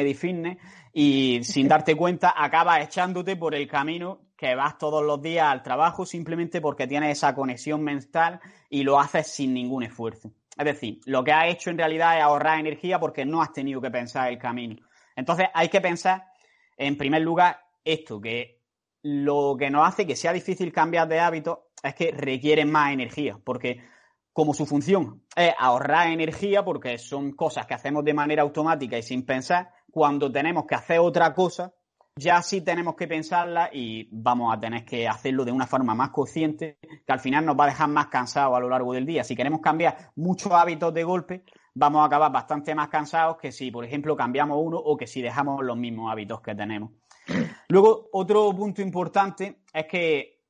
y 0.93 1.43
sin 1.43 1.67
darte 1.67 1.95
cuenta 1.95 2.33
acabas 2.35 2.83
echándote 2.83 3.35
por 3.35 3.55
el 3.55 3.67
camino 3.67 4.21
que 4.35 4.55
vas 4.55 4.77
todos 4.77 5.03
los 5.03 5.21
días 5.21 5.47
al 5.47 5.63
trabajo 5.63 6.05
simplemente 6.05 6.61
porque 6.61 6.87
tienes 6.87 7.17
esa 7.17 7.35
conexión 7.35 7.83
mental 7.83 8.39
y 8.69 8.83
lo 8.83 8.99
haces 8.99 9.27
sin 9.27 9.53
ningún 9.53 9.83
esfuerzo. 9.83 10.31
Es 10.57 10.65
decir, 10.65 10.99
lo 11.05 11.23
que 11.23 11.31
has 11.31 11.47
hecho 11.47 11.69
en 11.69 11.77
realidad 11.77 12.17
es 12.17 12.23
ahorrar 12.23 12.59
energía 12.59 12.99
porque 12.99 13.25
no 13.25 13.41
has 13.41 13.53
tenido 13.53 13.79
que 13.79 13.91
pensar 13.91 14.29
el 14.29 14.37
camino. 14.37 14.77
Entonces 15.15 15.47
hay 15.53 15.69
que 15.69 15.81
pensar, 15.81 16.25
en 16.77 16.97
primer 16.97 17.21
lugar, 17.21 17.59
esto, 17.83 18.19
que 18.19 18.61
lo 19.03 19.55
que 19.57 19.69
nos 19.69 19.87
hace 19.87 20.05
que 20.05 20.15
sea 20.15 20.33
difícil 20.33 20.71
cambiar 20.71 21.07
de 21.07 21.19
hábito 21.19 21.69
es 21.81 21.95
que 21.95 22.11
requiere 22.11 22.65
más 22.65 22.91
energía, 22.91 23.39
porque 23.43 23.81
como 24.33 24.53
su 24.53 24.65
función 24.65 25.23
es 25.35 25.53
ahorrar 25.57 26.07
energía, 26.07 26.63
porque 26.63 26.97
son 26.97 27.33
cosas 27.33 27.65
que 27.65 27.73
hacemos 27.73 28.03
de 28.03 28.13
manera 28.13 28.43
automática 28.43 28.97
y 28.97 29.03
sin 29.03 29.25
pensar, 29.25 29.71
cuando 29.91 30.31
tenemos 30.31 30.65
que 30.65 30.75
hacer 30.75 30.99
otra 30.99 31.33
cosa, 31.33 31.73
ya 32.15 32.41
sí 32.41 32.61
tenemos 32.61 32.95
que 32.95 33.07
pensarla 33.07 33.69
y 33.71 34.07
vamos 34.11 34.55
a 34.55 34.59
tener 34.59 34.85
que 34.85 35.07
hacerlo 35.07 35.45
de 35.45 35.51
una 35.51 35.67
forma 35.67 35.95
más 35.95 36.09
consciente, 36.09 36.77
que 36.81 37.13
al 37.13 37.19
final 37.19 37.45
nos 37.45 37.57
va 37.57 37.65
a 37.65 37.67
dejar 37.67 37.89
más 37.89 38.07
cansados 38.07 38.55
a 38.55 38.59
lo 38.59 38.69
largo 38.69 38.93
del 38.93 39.05
día. 39.05 39.23
Si 39.23 39.35
queremos 39.35 39.61
cambiar 39.61 40.11
muchos 40.15 40.51
hábitos 40.51 40.93
de 40.93 41.03
golpe, 41.03 41.43
vamos 41.73 42.01
a 42.01 42.05
acabar 42.05 42.31
bastante 42.31 42.75
más 42.75 42.89
cansados 42.89 43.37
que 43.37 43.51
si, 43.51 43.71
por 43.71 43.85
ejemplo, 43.85 44.15
cambiamos 44.15 44.57
uno 44.61 44.77
o 44.77 44.97
que 44.97 45.07
si 45.07 45.21
dejamos 45.21 45.63
los 45.63 45.77
mismos 45.77 46.11
hábitos 46.11 46.41
que 46.41 46.53
tenemos. 46.53 46.91
Luego, 47.69 48.09
otro 48.11 48.53
punto 48.53 48.81
importante 48.81 49.61
es 49.73 49.85
que 49.85 50.41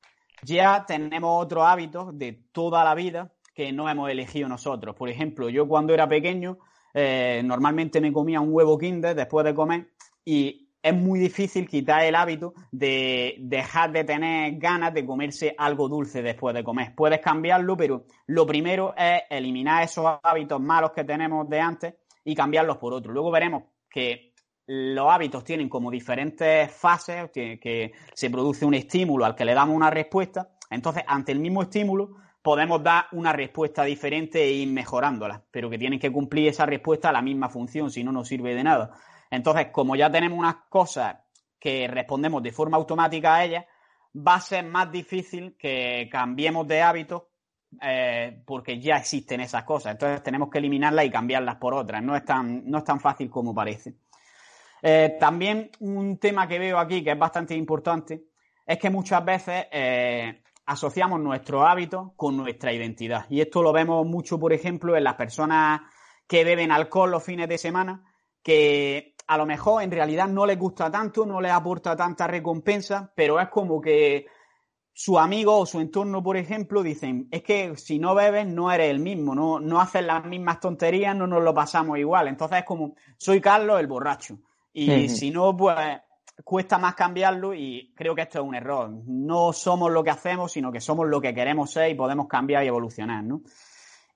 ya 0.43 0.85
tenemos 0.85 1.43
otros 1.43 1.63
hábitos 1.65 2.17
de 2.17 2.33
toda 2.51 2.83
la 2.83 2.95
vida 2.95 3.31
que 3.53 3.71
no 3.71 3.87
hemos 3.87 4.09
elegido 4.09 4.47
nosotros. 4.47 4.95
Por 4.95 5.09
ejemplo, 5.09 5.49
yo 5.49 5.67
cuando 5.67 5.93
era 5.93 6.07
pequeño, 6.07 6.57
eh, 6.93 7.41
normalmente 7.43 8.01
me 8.01 8.11
comía 8.11 8.41
un 8.41 8.53
huevo 8.53 8.77
kinder 8.77 9.15
después 9.15 9.45
de 9.45 9.53
comer 9.53 9.87
y 10.25 10.69
es 10.83 10.93
muy 10.95 11.19
difícil 11.19 11.67
quitar 11.67 12.03
el 12.03 12.15
hábito 12.15 12.53
de 12.71 13.35
dejar 13.39 13.91
de 13.91 14.03
tener 14.03 14.57
ganas 14.57 14.93
de 14.93 15.05
comerse 15.05 15.53
algo 15.57 15.87
dulce 15.87 16.21
después 16.21 16.55
de 16.55 16.63
comer. 16.63 16.95
Puedes 16.95 17.19
cambiarlo, 17.19 17.77
pero 17.77 18.05
lo 18.27 18.45
primero 18.47 18.95
es 18.97 19.21
eliminar 19.29 19.83
esos 19.83 20.05
hábitos 20.23 20.59
malos 20.59 20.91
que 20.91 21.03
tenemos 21.03 21.47
de 21.49 21.59
antes 21.59 21.93
y 22.23 22.35
cambiarlos 22.35 22.77
por 22.77 22.93
otros. 22.93 23.13
Luego 23.13 23.29
veremos 23.29 23.63
que 23.89 24.33
los 24.65 25.11
hábitos 25.11 25.43
tienen 25.43 25.69
como 25.69 25.91
diferentes 25.91 26.71
fases, 26.71 27.29
que 27.31 27.91
se 28.13 28.29
produce 28.29 28.65
un 28.65 28.73
estímulo 28.73 29.25
al 29.25 29.35
que 29.35 29.45
le 29.45 29.53
damos 29.53 29.75
una 29.75 29.89
respuesta. 29.89 30.49
Entonces, 30.69 31.03
ante 31.05 31.31
el 31.31 31.39
mismo 31.39 31.61
estímulo, 31.61 32.15
podemos 32.41 32.81
dar 32.83 33.05
una 33.11 33.33
respuesta 33.33 33.83
diferente 33.83 34.43
e 34.43 34.51
ir 34.51 34.69
mejorándola, 34.69 35.43
pero 35.51 35.69
que 35.69 35.77
tienen 35.77 35.99
que 35.99 36.11
cumplir 36.11 36.47
esa 36.47 36.65
respuesta 36.65 37.09
a 37.09 37.13
la 37.13 37.21
misma 37.21 37.49
función, 37.49 37.91
si 37.91 38.03
no, 38.03 38.11
no 38.11 38.25
sirve 38.25 38.55
de 38.55 38.63
nada. 38.63 38.91
Entonces, 39.29 39.67
como 39.71 39.95
ya 39.95 40.11
tenemos 40.11 40.37
unas 40.37 40.55
cosas 40.69 41.17
que 41.59 41.87
respondemos 41.87 42.41
de 42.41 42.51
forma 42.51 42.77
automática 42.77 43.35
a 43.35 43.45
ellas, 43.45 43.65
va 44.15 44.35
a 44.35 44.41
ser 44.41 44.65
más 44.65 44.91
difícil 44.91 45.55
que 45.57 46.09
cambiemos 46.11 46.67
de 46.67 46.81
hábito 46.81 47.29
eh, 47.81 48.41
porque 48.45 48.79
ya 48.79 48.97
existen 48.97 49.39
esas 49.41 49.63
cosas. 49.63 49.93
Entonces 49.93 50.21
tenemos 50.23 50.49
que 50.49 50.57
eliminarlas 50.57 51.05
y 51.05 51.11
cambiarlas 51.11 51.55
por 51.55 51.73
otras. 51.73 52.03
No 52.03 52.15
es 52.15 52.25
tan, 52.25 52.69
no 52.69 52.79
es 52.79 52.83
tan 52.83 52.99
fácil 52.99 53.29
como 53.29 53.55
parece. 53.55 53.95
Eh, 54.81 55.15
también 55.19 55.69
un 55.79 56.17
tema 56.17 56.47
que 56.47 56.59
veo 56.59 56.79
aquí 56.79 57.03
que 57.03 57.11
es 57.11 57.19
bastante 57.19 57.55
importante 57.55 58.23
es 58.65 58.77
que 58.77 58.89
muchas 58.89 59.23
veces 59.23 59.67
eh, 59.71 60.40
asociamos 60.71 61.19
nuestros 61.19 61.63
hábitos 61.65 62.11
con 62.15 62.37
nuestra 62.37 62.71
identidad. 62.71 63.25
Y 63.29 63.41
esto 63.41 63.61
lo 63.61 63.73
vemos 63.73 64.05
mucho, 64.05 64.39
por 64.39 64.53
ejemplo, 64.53 64.95
en 64.95 65.03
las 65.03 65.15
personas 65.15 65.81
que 66.27 66.43
beben 66.43 66.71
alcohol 66.71 67.11
los 67.11 67.23
fines 67.23 67.49
de 67.49 67.57
semana, 67.57 68.03
que 68.41 69.15
a 69.27 69.37
lo 69.37 69.45
mejor 69.45 69.83
en 69.83 69.91
realidad 69.91 70.27
no 70.27 70.45
les 70.45 70.57
gusta 70.57 70.89
tanto, 70.89 71.25
no 71.25 71.41
les 71.41 71.51
aporta 71.51 71.95
tanta 71.95 72.25
recompensa, 72.27 73.11
pero 73.15 73.39
es 73.39 73.49
como 73.49 73.81
que 73.81 74.25
su 74.93 75.17
amigo 75.19 75.57
o 75.57 75.65
su 75.65 75.79
entorno, 75.79 76.23
por 76.23 76.37
ejemplo, 76.37 76.83
dicen, 76.83 77.27
es 77.31 77.43
que 77.43 77.75
si 77.75 77.99
no 77.99 78.15
bebes 78.15 78.47
no 78.47 78.71
eres 78.71 78.91
el 78.91 78.99
mismo, 78.99 79.35
no, 79.35 79.59
no 79.59 79.81
haces 79.81 80.05
las 80.05 80.25
mismas 80.25 80.59
tonterías, 80.59 81.15
no 81.15 81.27
nos 81.27 81.43
lo 81.43 81.53
pasamos 81.53 81.97
igual. 81.97 82.27
Entonces 82.27 82.59
es 82.59 82.65
como, 82.65 82.95
soy 83.17 83.41
Carlos 83.41 83.79
el 83.79 83.87
borracho. 83.87 84.39
Y 84.73 85.09
si 85.09 85.31
no, 85.31 85.55
pues 85.55 85.75
cuesta 86.43 86.77
más 86.77 86.95
cambiarlo 86.95 87.53
y 87.53 87.93
creo 87.95 88.15
que 88.15 88.21
esto 88.21 88.39
es 88.39 88.45
un 88.45 88.55
error. 88.55 88.89
No 89.05 89.53
somos 89.53 89.91
lo 89.91 90.03
que 90.03 90.09
hacemos, 90.09 90.51
sino 90.51 90.71
que 90.71 90.81
somos 90.81 91.07
lo 91.07 91.21
que 91.21 91.33
queremos 91.33 91.71
ser 91.71 91.91
y 91.91 91.95
podemos 91.95 92.27
cambiar 92.27 92.63
y 92.63 92.67
evolucionar, 92.67 93.23
¿no? 93.23 93.41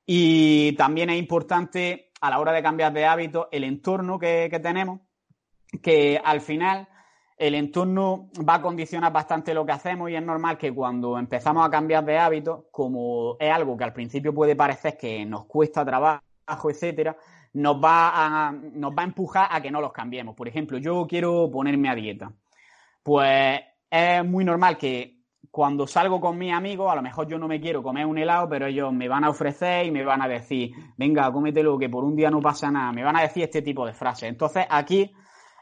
Y 0.06 0.74
también 0.74 1.10
es 1.10 1.18
importante 1.18 2.12
a 2.22 2.30
la 2.30 2.40
hora 2.40 2.52
de 2.52 2.62
cambiar 2.62 2.94
de 2.94 3.06
hábito 3.06 3.50
el 3.52 3.64
entorno 3.64 4.20
que, 4.20 4.50
tenemos, 4.62 5.02
que 5.82 6.22
al 6.24 6.42
final 6.42 6.88
el 7.38 7.56
entorno 7.56 8.30
va 8.48 8.56
a 8.56 8.62
condicionar 8.62 9.12
bastante 9.12 9.54
lo 9.54 9.66
que 9.66 9.72
hacemos 9.72 10.10
y 10.10 10.16
es 10.16 10.24
normal 10.24 10.58
que 10.58 10.74
cuando 10.74 11.18
empezamos 11.18 11.66
a 11.66 11.70
cambiar 11.70 12.06
de 12.06 12.18
hábito, 12.18 12.68
como 12.72 13.36
es 13.40 13.52
algo 13.52 13.76
que 13.76 13.84
al 13.84 13.94
principio 13.94 14.34
puede 14.34 14.56
parecer 14.56 14.98
que 14.98 15.26
nos 15.26 15.46
cuesta 15.46 15.84
trabajo, 15.84 16.70
etcétera, 16.70 17.18
nos 17.56 17.82
va 17.82 18.48
a, 18.48 18.52
nos 18.52 18.92
va 18.92 19.02
a 19.02 19.06
empujar 19.06 19.48
a 19.50 19.62
que 19.62 19.72
no 19.72 19.82
los 19.82 19.94
cambiemos. 19.94 20.36
Por 20.36 20.48
ejemplo, 20.48 20.78
yo 20.78 21.08
quiero 21.08 21.50
ponerme 21.50 21.90
a 21.90 21.96
dieta. 21.96 22.32
Pues 23.02 23.62
es 23.90 24.26
muy 24.26 24.44
normal 24.44 24.78
que 24.78 25.16
cuando 25.50 25.88
salgo 25.88 26.20
con 26.20 26.38
mis 26.38 26.54
amigos, 26.54 26.92
a 26.92 26.96
lo 26.96 27.02
mejor 27.02 27.30
yo 27.30 27.40
no 27.40 27.48
me 27.48 27.62
quiero 27.62 27.82
comer 27.82 28.06
un 28.06 28.18
helado, 28.18 28.50
pero 28.50 28.66
ellos 28.66 28.92
me 28.92 29.08
van 29.08 29.24
a 29.24 29.30
ofrecer 29.30 29.86
y 29.86 29.92
me 29.92 30.04
van 30.04 30.22
a 30.22 30.28
decir, 30.28 30.74
venga, 30.98 31.32
cómetelo, 31.32 31.78
que 31.78 31.88
por 31.88 32.04
un 32.04 32.16
día 32.16 32.30
no 32.30 32.42
pasa 32.42 32.70
nada. 32.70 32.92
Me 32.92 33.04
van 33.04 33.16
a 33.16 33.22
decir 33.22 33.44
este 33.44 33.62
tipo 33.62 33.86
de 33.86 33.94
frases. 33.94 34.28
Entonces, 34.28 34.66
aquí 34.70 35.14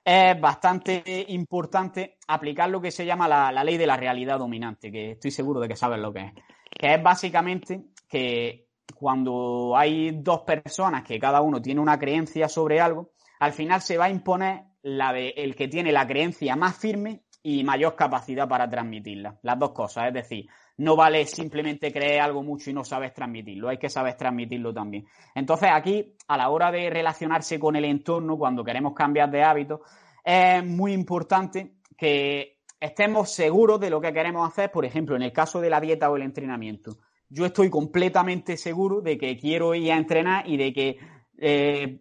es 0.03 0.41
bastante 0.41 1.03
importante 1.27 2.17
aplicar 2.27 2.71
lo 2.71 2.81
que 2.81 2.89
se 2.89 3.05
llama 3.05 3.27
la, 3.27 3.63
ley 3.63 3.77
de 3.77 3.85
la 3.85 3.97
realidad 3.97 4.39
dominante, 4.39 4.91
que 4.91 5.11
estoy 5.11 5.29
seguro 5.29 5.59
de 5.59 5.67
que 5.67 5.75
sabes 5.75 5.99
lo 5.99 6.11
que 6.11 6.21
es. 6.21 6.33
Que 6.71 6.95
es 6.95 7.03
básicamente 7.03 7.83
que 8.09 8.65
cuando 8.95 9.73
hay 9.75 10.11
dos 10.21 10.41
personas 10.41 11.03
que 11.03 11.19
cada 11.19 11.41
uno 11.41 11.61
tiene 11.61 11.81
una 11.81 11.99
creencia 11.99 12.47
sobre 12.47 12.79
algo, 12.79 13.11
al 13.39 13.53
final 13.53 13.81
se 13.81 13.97
va 13.97 14.05
a 14.05 14.09
imponer 14.09 14.63
la 14.83 15.13
de 15.13 15.29
el 15.29 15.55
que 15.55 15.67
tiene 15.67 15.91
la 15.91 16.07
creencia 16.07 16.55
más 16.55 16.77
firme 16.77 17.23
y 17.41 17.63
mayor 17.63 17.95
capacidad 17.95 18.47
para 18.47 18.69
transmitirla. 18.69 19.37
Las 19.41 19.59
dos 19.59 19.71
cosas, 19.71 20.07
es 20.07 20.13
decir, 20.13 20.47
no 20.77 20.95
vale 20.95 21.25
simplemente 21.25 21.91
creer 21.91 22.21
algo 22.21 22.41
mucho 22.41 22.69
y 22.69 22.73
no 22.73 22.83
sabes 22.83 23.13
transmitirlo, 23.13 23.69
hay 23.69 23.77
que 23.77 23.89
saber 23.89 24.15
transmitirlo 24.15 24.73
también. 24.73 25.05
Entonces 25.35 25.69
aquí, 25.71 26.15
a 26.27 26.37
la 26.37 26.49
hora 26.49 26.71
de 26.71 26.89
relacionarse 26.89 27.59
con 27.59 27.75
el 27.75 27.85
entorno, 27.85 28.37
cuando 28.37 28.63
queremos 28.63 28.93
cambiar 28.93 29.29
de 29.29 29.43
hábito, 29.43 29.81
es 30.23 30.65
muy 30.65 30.93
importante 30.93 31.75
que 31.97 32.59
estemos 32.79 33.31
seguros 33.31 33.79
de 33.79 33.89
lo 33.89 34.01
que 34.01 34.13
queremos 34.13 34.47
hacer, 34.47 34.71
por 34.71 34.85
ejemplo, 34.85 35.15
en 35.15 35.21
el 35.21 35.33
caso 35.33 35.61
de 35.61 35.69
la 35.69 35.79
dieta 35.79 36.09
o 36.09 36.15
el 36.15 36.23
entrenamiento. 36.23 36.97
Yo 37.33 37.47
estoy 37.47 37.71
completamente 37.71 38.57
seguro 38.57 39.01
de 39.01 39.17
que 39.17 39.35
quiero 39.37 39.73
ir 39.73 39.91
a 39.91 39.97
entrenar 39.97 40.47
y 40.47 40.55
de 40.55 40.71
que 40.71 40.99
eh, 41.39 41.99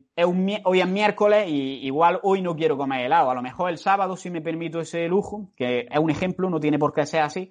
hoy 0.64 0.80
es 0.80 0.88
miércoles 0.88 1.48
y 1.48 1.86
igual 1.86 2.20
hoy 2.22 2.42
no 2.42 2.54
quiero 2.54 2.76
comer 2.76 3.06
helado. 3.06 3.30
A 3.30 3.34
lo 3.34 3.40
mejor 3.40 3.70
el 3.70 3.78
sábado 3.78 4.14
sí 4.14 4.28
me 4.28 4.42
permito 4.42 4.80
ese 4.80 5.08
lujo, 5.08 5.50
que 5.56 5.88
es 5.90 5.98
un 5.98 6.10
ejemplo, 6.10 6.50
no 6.50 6.60
tiene 6.60 6.78
por 6.78 6.92
qué 6.92 7.06
ser 7.06 7.22
así, 7.22 7.48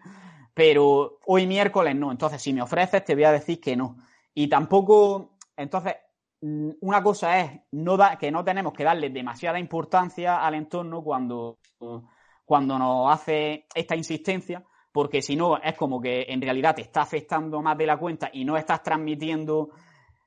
pero 0.54 1.18
hoy 1.26 1.48
miércoles 1.48 1.96
no. 1.96 2.12
Entonces, 2.12 2.40
si 2.40 2.54
me 2.54 2.62
ofreces, 2.62 3.04
te 3.04 3.16
voy 3.16 3.24
a 3.24 3.32
decir 3.32 3.60
que 3.60 3.76
no. 3.76 3.98
Y 4.32 4.48
tampoco, 4.48 5.38
entonces, 5.58 5.96
mm, 6.42 6.74
una 6.82 7.02
cosa 7.02 7.40
es 7.40 7.62
no 7.72 7.98
que 8.20 8.30
no 8.30 8.44
tenemos 8.44 8.74
que 8.74 8.84
darle 8.84 9.10
demasiada 9.10 9.58
importancia 9.58 10.46
al 10.46 10.54
entorno 10.54 11.04
cuando, 11.04 11.58
cuando 12.46 12.78
nos 12.78 13.12
hace 13.12 13.66
esta 13.74 13.96
insistencia, 13.96 14.64
porque 14.92 15.22
si 15.22 15.36
no, 15.36 15.58
es 15.58 15.76
como 15.76 16.02
que 16.02 16.26
en 16.28 16.42
realidad 16.42 16.76
te 16.76 16.82
está 16.82 17.02
afectando 17.02 17.62
más 17.62 17.78
de 17.78 17.86
la 17.86 17.98
cuenta 17.98 18.30
y 18.34 18.44
no 18.44 18.58
estás 18.58 18.84
transmitiendo 18.84 19.70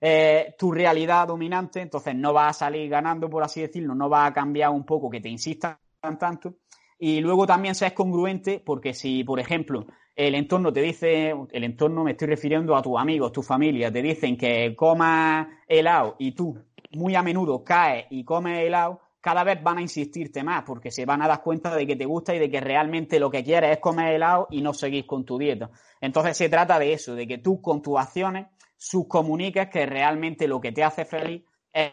eh, 0.00 0.54
tu 0.58 0.72
realidad 0.72 1.28
dominante, 1.28 1.80
entonces 1.80 2.14
no 2.14 2.32
vas 2.32 2.56
a 2.56 2.66
salir 2.66 2.88
ganando, 2.90 3.28
por 3.28 3.42
así 3.42 3.60
decirlo, 3.60 3.94
no 3.94 4.08
va 4.08 4.26
a 4.26 4.32
cambiar 4.32 4.70
un 4.70 4.84
poco 4.84 5.10
que 5.10 5.20
te 5.20 5.28
insistan 5.28 5.78
tanto. 6.18 6.54
Y 6.98 7.20
luego 7.20 7.46
también 7.46 7.74
seas 7.74 7.92
congruente, 7.92 8.62
porque 8.64 8.94
si, 8.94 9.24
por 9.24 9.40
ejemplo, 9.40 9.86
el 10.14 10.34
entorno 10.34 10.72
te 10.72 10.80
dice, 10.80 11.34
el 11.50 11.64
entorno 11.64 12.04
me 12.04 12.12
estoy 12.12 12.28
refiriendo 12.28 12.76
a 12.76 12.82
tus 12.82 12.98
amigos, 12.98 13.32
tu 13.32 13.42
familia, 13.42 13.92
te 13.92 14.00
dicen 14.00 14.36
que 14.36 14.76
comas 14.76 15.48
helado 15.66 16.16
y 16.18 16.32
tú 16.32 16.56
muy 16.92 17.14
a 17.14 17.22
menudo 17.22 17.64
caes 17.64 18.06
y 18.10 18.24
comes 18.24 18.60
helado, 18.60 19.00
cada 19.24 19.42
vez 19.42 19.62
van 19.62 19.78
a 19.78 19.80
insistirte 19.80 20.44
más 20.44 20.64
porque 20.64 20.90
se 20.90 21.06
van 21.06 21.22
a 21.22 21.26
dar 21.26 21.42
cuenta 21.42 21.74
de 21.74 21.86
que 21.86 21.96
te 21.96 22.04
gusta 22.04 22.34
y 22.34 22.38
de 22.38 22.50
que 22.50 22.60
realmente 22.60 23.18
lo 23.18 23.30
que 23.30 23.42
quieres 23.42 23.70
es 23.70 23.78
comer 23.78 24.16
helado 24.16 24.48
y 24.50 24.60
no 24.60 24.74
seguir 24.74 25.06
con 25.06 25.24
tu 25.24 25.38
dieta. 25.38 25.70
Entonces 25.98 26.36
se 26.36 26.50
trata 26.50 26.78
de 26.78 26.92
eso, 26.92 27.14
de 27.14 27.26
que 27.26 27.38
tú 27.38 27.62
con 27.62 27.80
tus 27.80 27.98
acciones 27.98 28.48
subcomuniques 28.76 29.70
que 29.70 29.86
realmente 29.86 30.46
lo 30.46 30.60
que 30.60 30.72
te 30.72 30.84
hace 30.84 31.06
feliz 31.06 31.42
es, 31.72 31.92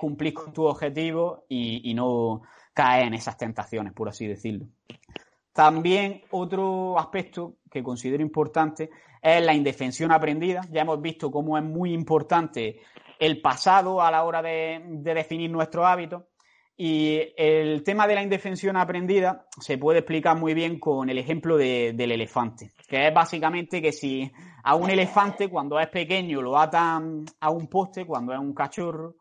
cumplir 0.00 0.34
con 0.34 0.52
tu 0.52 0.64
objetivo 0.64 1.44
y, 1.48 1.94
no 1.94 2.42
caer 2.72 3.06
en 3.06 3.14
esas 3.14 3.36
tentaciones, 3.36 3.92
por 3.92 4.08
así 4.08 4.26
decirlo. 4.26 4.66
También 5.52 6.22
otro 6.32 6.98
aspecto 6.98 7.58
que 7.70 7.84
considero 7.84 8.20
importante 8.20 8.90
es 9.22 9.44
la 9.44 9.54
indefensión 9.54 10.10
aprendida. 10.10 10.62
Ya 10.72 10.80
hemos 10.80 11.00
visto 11.00 11.30
cómo 11.30 11.56
es 11.56 11.62
muy 11.62 11.92
importante 11.92 12.80
el 13.20 13.40
pasado 13.40 14.02
a 14.02 14.10
la 14.10 14.24
hora 14.24 14.42
de, 14.42 14.82
definir 15.04 15.52
nuestros 15.52 15.86
hábitos. 15.86 16.24
Y 16.76 17.32
el 17.36 17.84
tema 17.84 18.06
de 18.08 18.16
la 18.16 18.22
indefensión 18.22 18.76
aprendida 18.76 19.46
se 19.60 19.78
puede 19.78 20.00
explicar 20.00 20.36
muy 20.36 20.54
bien 20.54 20.80
con 20.80 21.08
el 21.08 21.18
ejemplo 21.18 21.56
del 21.56 22.10
elefante, 22.10 22.72
que 22.88 23.06
es 23.06 23.14
básicamente 23.14 23.80
que 23.80 23.92
si 23.92 24.32
a 24.64 24.74
un 24.74 24.90
elefante 24.90 25.48
cuando 25.48 25.78
es 25.78 25.88
pequeño 25.88 26.42
lo 26.42 26.58
atan 26.58 27.26
a 27.38 27.50
un 27.50 27.68
poste, 27.68 28.04
cuando 28.04 28.32
es 28.32 28.40
un 28.40 28.54
cachorro, 28.54 29.14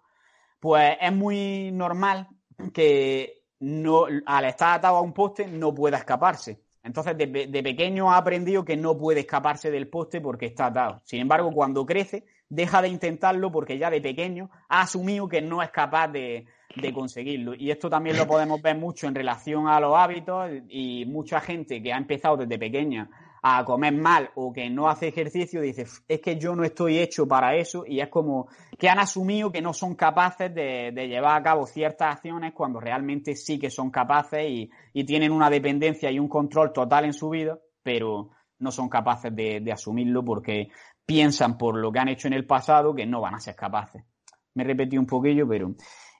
pues 0.60 0.98
es 1.00 1.14
muy 1.14 1.70
normal 1.72 2.28
que 2.74 3.44
no, 3.60 4.06
al 4.26 4.46
estar 4.46 4.80
atado 4.80 4.98
a 4.98 5.02
un 5.02 5.14
poste 5.14 5.46
no 5.48 5.76
pueda 5.76 5.98
escaparse. 5.98 6.60
Entonces, 6.82 7.18
de, 7.18 7.28
de, 7.28 7.64
pequeño 7.64 8.12
ha 8.12 8.18
aprendido 8.18 8.66
que 8.66 8.76
no 8.76 8.98
puede 8.98 9.22
escaparse 9.22 9.72
del 9.72 9.88
poste 9.88 10.20
porque 10.20 10.48
está 10.48 10.66
atado. 10.66 11.02
Sin 11.06 11.22
embargo, 11.22 11.52
cuando 11.52 11.86
crece, 11.86 12.26
deja 12.50 12.82
de 12.82 12.90
intentarlo 12.90 13.52
porque 13.52 13.78
ya 13.78 13.90
de 13.90 14.02
pequeño 14.02 14.50
ha 14.68 14.82
asumido 14.82 15.30
que 15.30 15.42
no 15.42 15.64
es 15.64 15.70
capaz 15.70 16.10
de, 16.10 16.46
de 16.76 16.94
conseguirlo. 16.94 17.54
Y 17.56 17.72
esto 17.72 17.90
también 17.90 18.18
lo 18.18 18.28
podemos 18.28 18.62
ver 18.62 18.78
mucho 18.78 19.08
en 19.08 19.16
relación 19.16 19.68
a 19.68 19.80
los 19.80 19.96
hábitos 19.96 20.50
y 20.70 21.06
mucha 21.06 21.40
gente 21.40 21.82
que 21.82 21.94
ha 21.94 21.98
empezado 21.98 22.38
desde 22.38 22.58
pequeña 22.58 23.10
a 23.46 23.66
comer 23.66 23.94
mal 23.94 24.30
o 24.36 24.54
que 24.54 24.70
no 24.70 24.88
hace 24.88 25.10
ejercicio, 25.10 25.60
dice, 25.60 25.86
es 26.08 26.22
que 26.22 26.38
yo 26.38 26.56
no 26.56 26.64
estoy 26.64 27.00
hecho 27.00 27.28
para 27.28 27.56
eso 27.56 27.84
y 27.86 28.00
es 28.00 28.08
como 28.08 28.48
que 28.80 28.88
han 28.88 29.00
asumido 29.00 29.52
que 29.52 29.62
no 29.62 29.74
son 29.74 29.96
capaces 29.96 30.56
de, 30.56 30.94
llevar 30.94 31.36
a 31.36 31.44
cabo 31.44 31.66
ciertas 31.66 32.16
acciones 32.16 32.54
cuando 32.54 32.80
realmente 32.80 33.36
sí 33.36 33.60
que 33.60 33.70
son 33.70 33.92
capaces 33.92 34.46
y, 34.48 35.04
tienen 35.04 35.34
una 35.34 35.50
dependencia 35.50 36.10
y 36.10 36.20
un 36.20 36.30
control 36.30 36.72
total 36.72 37.04
en 37.04 37.14
su 37.14 37.30
vida, 37.30 37.60
pero 37.84 38.30
no 38.60 38.72
son 38.72 38.88
capaces 38.88 39.36
de, 39.36 39.60
de 39.60 39.72
asumirlo 39.74 40.24
porque 40.24 40.70
piensan 41.06 41.58
por 41.58 41.78
lo 41.78 41.92
que 41.92 42.00
han 42.00 42.08
hecho 42.08 42.30
en 42.30 42.34
el 42.34 42.48
pasado 42.48 42.96
que 42.96 43.06
no 43.06 43.20
van 43.20 43.36
a 43.36 43.42
ser 43.42 43.58
capaces. 43.58 44.06
Me 44.54 44.64
he 44.64 44.68
repetido 44.68 45.02
un 45.02 45.08
poquillo, 45.08 45.46
pero... 45.46 45.76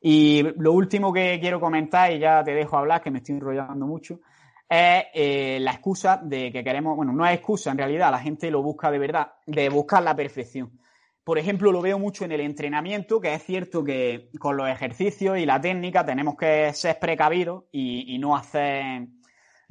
Y 0.06 0.44
lo 0.58 0.74
último 0.74 1.14
que 1.14 1.40
quiero 1.40 1.62
comentar, 1.62 2.12
y 2.12 2.20
ya 2.20 2.44
te 2.44 2.54
dejo 2.54 2.78
hablar, 2.78 3.02
que 3.02 3.10
me 3.10 3.20
estoy 3.20 3.36
enrollando 3.36 3.88
mucho, 3.88 4.20
es 4.68 5.06
eh, 5.14 5.60
la 5.62 5.72
excusa 5.72 6.20
de 6.22 6.52
que 6.52 6.62
queremos, 6.62 6.98
bueno, 6.98 7.14
no 7.14 7.26
es 7.26 7.36
excusa 7.36 7.72
en 7.72 7.78
realidad, 7.78 8.12
la 8.12 8.20
gente 8.20 8.52
lo 8.52 8.62
busca 8.62 8.92
de 8.92 9.00
verdad, 9.00 9.32
de 9.46 9.70
buscar 9.70 10.04
la 10.04 10.14
perfección. 10.14 10.78
Por 11.24 11.40
ejemplo, 11.40 11.72
lo 11.72 11.82
veo 11.82 11.98
mucho 12.00 12.26
en 12.26 12.34
el 12.34 12.42
entrenamiento, 12.42 13.22
que 13.22 13.34
es 13.34 13.44
cierto 13.44 13.82
que 13.82 14.30
con 14.40 14.58
los 14.58 14.68
ejercicios 14.68 15.38
y 15.38 15.46
la 15.46 15.62
técnica 15.62 16.06
tenemos 16.06 16.36
que 16.36 16.74
ser 16.74 17.00
precavidos 17.00 17.64
y, 17.72 18.14
y 18.14 18.20
no 18.20 18.36
hacer 18.36 19.08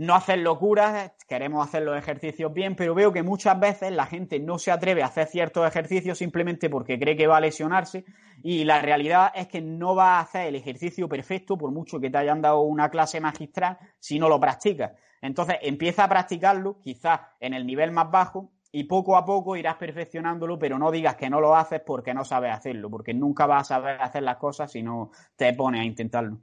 no 0.02 0.16
hacer 0.16 0.38
locuras, 0.40 1.12
queremos 1.28 1.66
hacer 1.66 1.82
los 1.82 1.97
ejercicios 1.97 2.52
bien, 2.52 2.75
pero 2.75 2.94
veo 2.94 3.12
que 3.12 3.23
muchas 3.23 3.59
veces 3.59 3.92
la 3.92 4.06
gente 4.06 4.40
no 4.40 4.59
se 4.59 4.73
atreve 4.73 5.02
a 5.02 5.06
hacer 5.06 5.28
ciertos 5.28 5.66
ejercicios 5.66 6.18
simplemente 6.18 6.68
porque 6.68 6.99
cree 6.99 7.16
que 7.16 7.28
va 7.28 7.37
a 7.37 7.40
lesionarse 7.40 8.04
y 8.42 8.64
la 8.64 8.82
realidad 8.82 9.32
es 9.35 9.47
que 9.47 9.61
no 9.61 9.94
va 9.94 10.16
a 10.16 10.21
hacer 10.21 10.49
el 10.49 10.56
ejercicio 10.56 11.09
perfecto 11.09 11.56
por 11.56 11.71
mucho 11.71 12.00
que 12.00 12.11
te 12.11 12.18
hayan 12.18 12.42
dado 12.42 12.62
una 12.62 12.90
clase 12.90 13.21
magistral 13.21 13.78
si 14.00 14.18
no 14.18 14.28
lo 14.28 14.40
practicas. 14.40 14.92
Entonces 15.21 15.56
empieza 15.62 16.04
a 16.04 16.09
practicarlo, 16.09 16.80
quizás 16.80 17.21
en 17.38 17.54
el 17.54 17.64
nivel 17.64 17.92
más 17.92 18.11
bajo, 18.11 18.50
y 18.73 18.85
poco 18.85 19.16
a 19.16 19.25
poco 19.25 19.54
irás 19.54 19.76
perfeccionándolo, 19.76 20.59
pero 20.59 20.78
no 20.78 20.90
digas 20.90 21.14
que 21.14 21.30
no 21.30 21.40
lo 21.40 21.54
haces 21.54 21.80
porque 21.87 22.14
no 22.14 22.25
sabes 22.25 22.52
hacerlo, 22.52 22.90
porque 22.90 23.14
nunca 23.14 23.47
vas 23.47 23.71
a 23.71 23.75
saber 23.76 24.00
hacer 24.00 24.23
las 24.23 24.38
cosas 24.38 24.73
si 24.73 24.82
no 24.82 25.11
te 25.37 25.52
pones 25.52 25.82
a 25.82 25.85
intentarlo. 25.85 26.38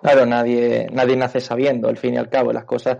Claro, 0.00 0.24
nadie, 0.24 0.88
nadie 0.92 1.16
nace 1.16 1.40
sabiendo, 1.40 1.88
al 1.88 1.98
fin 1.98 2.14
y 2.14 2.16
al 2.16 2.30
cabo, 2.30 2.52
las 2.52 2.64
cosas. 2.64 2.98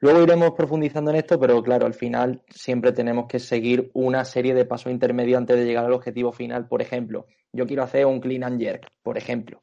Luego 0.00 0.22
iremos 0.22 0.52
profundizando 0.52 1.10
en 1.10 1.16
esto, 1.16 1.38
pero 1.38 1.62
claro, 1.62 1.86
al 1.86 1.94
final 1.94 2.42
siempre 2.48 2.92
tenemos 2.92 3.26
que 3.26 3.38
seguir 3.38 3.90
una 3.94 4.24
serie 4.24 4.54
de 4.54 4.64
pasos 4.64 4.92
intermedios 4.92 5.38
antes 5.38 5.56
de 5.56 5.64
llegar 5.64 5.84
al 5.84 5.92
objetivo 5.92 6.32
final. 6.32 6.66
Por 6.66 6.82
ejemplo, 6.82 7.26
yo 7.52 7.66
quiero 7.66 7.82
hacer 7.82 8.06
un 8.06 8.20
clean 8.20 8.44
and 8.44 8.60
jerk, 8.60 8.86
por 9.02 9.16
ejemplo, 9.18 9.60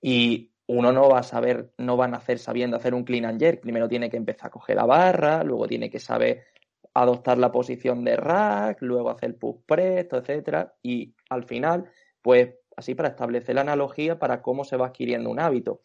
y 0.00 0.52
uno 0.66 0.92
no 0.92 1.08
va 1.08 1.20
a 1.20 1.22
saber, 1.22 1.72
no 1.78 1.96
va 1.96 2.06
a 2.06 2.08
nacer 2.08 2.38
sabiendo 2.38 2.76
hacer 2.76 2.94
un 2.94 3.04
clean 3.04 3.24
and 3.24 3.40
jerk. 3.40 3.60
Primero 3.60 3.88
tiene 3.88 4.10
que 4.10 4.16
empezar 4.16 4.48
a 4.48 4.50
coger 4.50 4.76
la 4.76 4.84
barra, 4.84 5.42
luego 5.42 5.66
tiene 5.66 5.88
que 5.88 6.00
saber 6.00 6.44
adoptar 6.94 7.38
la 7.38 7.52
posición 7.52 8.04
de 8.04 8.16
rack, 8.16 8.82
luego 8.82 9.10
hacer 9.10 9.38
push 9.38 9.60
press, 9.66 10.06
etcétera, 10.10 10.74
y 10.82 11.14
al 11.30 11.44
final, 11.44 11.88
pues 12.20 12.50
así 12.78 12.94
para 12.94 13.08
establecer 13.08 13.56
la 13.56 13.62
analogía 13.62 14.18
para 14.20 14.40
cómo 14.40 14.64
se 14.64 14.76
va 14.76 14.86
adquiriendo 14.86 15.30
un 15.30 15.40
hábito. 15.40 15.80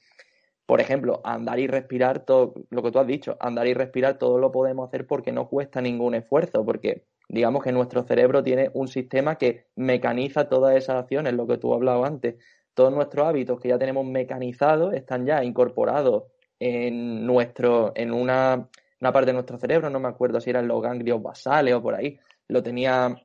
Por 0.67 0.79
ejemplo, 0.79 1.21
andar 1.23 1.59
y 1.59 1.67
respirar, 1.67 2.23
todo 2.23 2.53
lo 2.69 2.83
que 2.83 2.91
tú 2.91 2.99
has 2.99 3.07
dicho, 3.07 3.35
andar 3.39 3.67
y 3.67 3.73
respirar, 3.73 4.17
todo 4.19 4.37
lo 4.37 4.51
podemos 4.51 4.87
hacer 4.87 5.07
porque 5.07 5.31
no 5.31 5.49
cuesta 5.49 5.81
ningún 5.81 6.13
esfuerzo, 6.13 6.63
porque 6.63 7.05
digamos 7.27 7.63
que 7.63 7.71
nuestro 7.71 8.03
cerebro 8.03 8.43
tiene 8.43 8.69
un 8.73 8.87
sistema 8.87 9.37
que 9.37 9.65
mecaniza 9.75 10.47
todas 10.47 10.75
esas 10.75 10.97
acciones, 10.97 11.33
lo 11.33 11.47
que 11.47 11.57
tú 11.57 11.73
has 11.73 11.77
hablado 11.77 12.05
antes. 12.05 12.35
Todos 12.75 12.93
nuestros 12.93 13.27
hábitos 13.27 13.59
que 13.59 13.69
ya 13.69 13.79
tenemos 13.79 14.05
mecanizados 14.05 14.93
están 14.93 15.25
ya 15.25 15.43
incorporados 15.43 16.25
en 16.59 17.25
nuestro, 17.25 17.91
en 17.95 18.13
una, 18.13 18.69
una 19.01 19.11
parte 19.11 19.31
de 19.31 19.33
nuestro 19.33 19.57
cerebro, 19.57 19.89
no 19.89 19.99
me 19.99 20.09
acuerdo 20.09 20.39
si 20.39 20.51
eran 20.51 20.67
los 20.67 20.81
ganglios 20.81 21.21
basales 21.21 21.73
o 21.73 21.81
por 21.81 21.95
ahí, 21.95 22.19
lo 22.47 22.61
tenía 22.61 23.15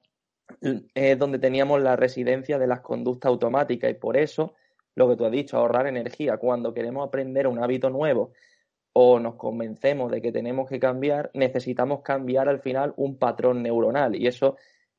es 0.94 1.18
donde 1.18 1.38
teníamos 1.38 1.80
la 1.80 1.96
residencia 1.96 2.58
de 2.58 2.66
las 2.66 2.80
conductas 2.80 3.28
automáticas 3.28 3.90
y 3.90 3.94
por 3.94 4.16
eso 4.16 4.54
lo 4.94 5.08
que 5.08 5.16
tú 5.16 5.24
has 5.24 5.32
dicho, 5.32 5.56
ahorrar 5.56 5.86
energía. 5.86 6.36
Cuando 6.36 6.74
queremos 6.74 7.06
aprender 7.06 7.46
un 7.46 7.62
hábito 7.62 7.88
nuevo 7.88 8.32
o 8.92 9.20
nos 9.20 9.36
convencemos 9.36 10.10
de 10.10 10.20
que 10.20 10.32
tenemos 10.32 10.68
que 10.68 10.80
cambiar, 10.80 11.30
necesitamos 11.34 12.02
cambiar 12.02 12.48
al 12.48 12.60
final 12.60 12.94
un 12.96 13.16
patrón 13.16 13.62
neuronal 13.62 14.16
y 14.16 14.26
eso 14.26 14.56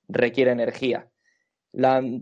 requiere 0.07 0.51
energía. 0.51 1.07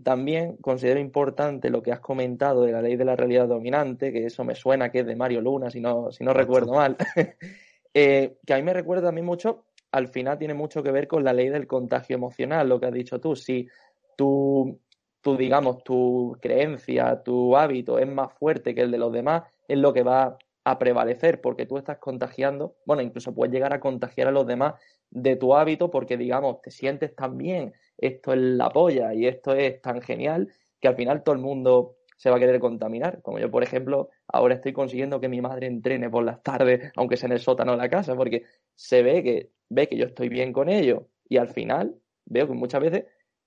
también 0.02 0.56
considero 0.56 0.98
importante 1.00 1.70
lo 1.70 1.82
que 1.82 1.92
has 1.92 2.00
comentado 2.00 2.64
de 2.64 2.72
la 2.72 2.82
ley 2.82 2.96
de 2.96 3.04
la 3.04 3.16
realidad 3.16 3.46
dominante, 3.46 4.12
que 4.12 4.26
eso 4.26 4.44
me 4.44 4.54
suena 4.54 4.90
que 4.90 5.00
es 5.00 5.06
de 5.06 5.16
Mario 5.16 5.40
Luna, 5.40 5.70
si 5.70 5.80
no, 5.80 6.10
si 6.10 6.24
no 6.24 6.34
recuerdo 6.34 6.72
mal, 6.74 6.96
eh, 7.94 8.38
que 8.44 8.54
a 8.54 8.56
mí 8.56 8.62
me 8.62 8.74
recuerda 8.74 9.10
a 9.10 9.12
mí 9.12 9.22
mucho 9.22 9.64
al 9.92 10.08
final 10.08 10.38
tiene 10.38 10.54
mucho 10.54 10.82
que 10.82 10.92
ver 10.92 11.08
con 11.08 11.24
la 11.24 11.32
ley 11.32 11.48
del 11.48 11.66
contagio 11.66 12.16
emocional, 12.16 12.68
lo 12.68 12.80
que 12.80 12.86
has 12.86 12.92
dicho 12.92 13.20
tú. 13.20 13.36
Si 13.36 13.68
tu, 14.16 14.80
digamos, 15.24 15.82
tu 15.84 16.36
creencia, 16.40 17.22
tu 17.22 17.56
hábito 17.56 17.98
es 17.98 18.08
más 18.08 18.32
fuerte 18.34 18.74
que 18.74 18.82
el 18.82 18.90
de 18.90 18.98
los 18.98 19.12
demás, 19.12 19.44
es 19.66 19.78
lo 19.78 19.92
que 19.92 20.02
va 20.02 20.38
a 20.64 20.78
prevalecer, 20.78 21.40
porque 21.40 21.66
tú 21.66 21.78
estás 21.78 21.98
contagiando, 21.98 22.76
bueno, 22.84 23.02
incluso 23.02 23.34
puedes 23.34 23.52
llegar 23.52 23.72
a 23.72 23.80
contagiar 23.80 24.28
a 24.28 24.32
los 24.32 24.46
demás 24.46 24.74
de 25.10 25.36
tu 25.36 25.54
hábito 25.54 25.90
porque, 25.90 26.18
digamos, 26.18 26.60
te 26.60 26.70
sientes 26.70 27.14
tan 27.14 27.38
bien, 27.38 27.72
esto 27.96 28.32
es 28.32 28.38
la 28.38 28.68
polla 28.68 29.14
y 29.14 29.26
esto 29.26 29.54
es 29.54 29.80
tan 29.80 30.02
genial, 30.02 30.52
que 30.80 30.88
al 30.88 30.96
final 30.96 31.22
todo 31.22 31.34
el 31.34 31.40
mundo 31.40 31.96
se 32.16 32.30
va 32.30 32.36
a 32.36 32.38
querer 32.38 32.60
contaminar. 32.60 33.22
Como 33.22 33.38
yo, 33.38 33.50
por 33.50 33.62
ejemplo, 33.62 34.10
ahora 34.28 34.54
estoy 34.54 34.72
consiguiendo 34.72 35.20
que 35.20 35.28
mi 35.28 35.40
madre 35.40 35.66
entrene 35.66 36.10
por 36.10 36.24
las 36.24 36.42
tardes, 36.42 36.92
aunque 36.96 37.16
sea 37.16 37.28
en 37.28 37.32
el 37.32 37.40
sótano 37.40 37.72
de 37.72 37.78
la 37.78 37.88
casa, 37.88 38.14
porque 38.14 38.44
se 38.74 39.02
ve 39.02 39.22
que, 39.22 39.50
ve 39.68 39.88
que 39.88 39.96
yo 39.96 40.06
estoy 40.06 40.28
bien 40.28 40.52
con 40.52 40.68
ello. 40.68 41.08
Y 41.28 41.38
al 41.38 41.48
final 41.48 41.96
veo 42.26 42.46
que 42.46 42.54
muchas 42.54 42.80
veces 42.80 43.04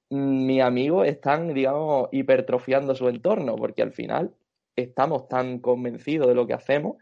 mis 0.10 0.62
amigos 0.62 1.08
están, 1.08 1.54
digamos, 1.54 2.10
hipertrofiando 2.12 2.96
su 2.96 3.08
entorno, 3.08 3.56
porque 3.56 3.82
al 3.82 3.94
final 3.94 4.36
estamos 4.76 5.28
tan 5.28 5.60
convencidos 5.60 6.28
de 6.28 6.36
lo 6.36 6.48
que 6.48 6.54
hacemos 6.54 6.98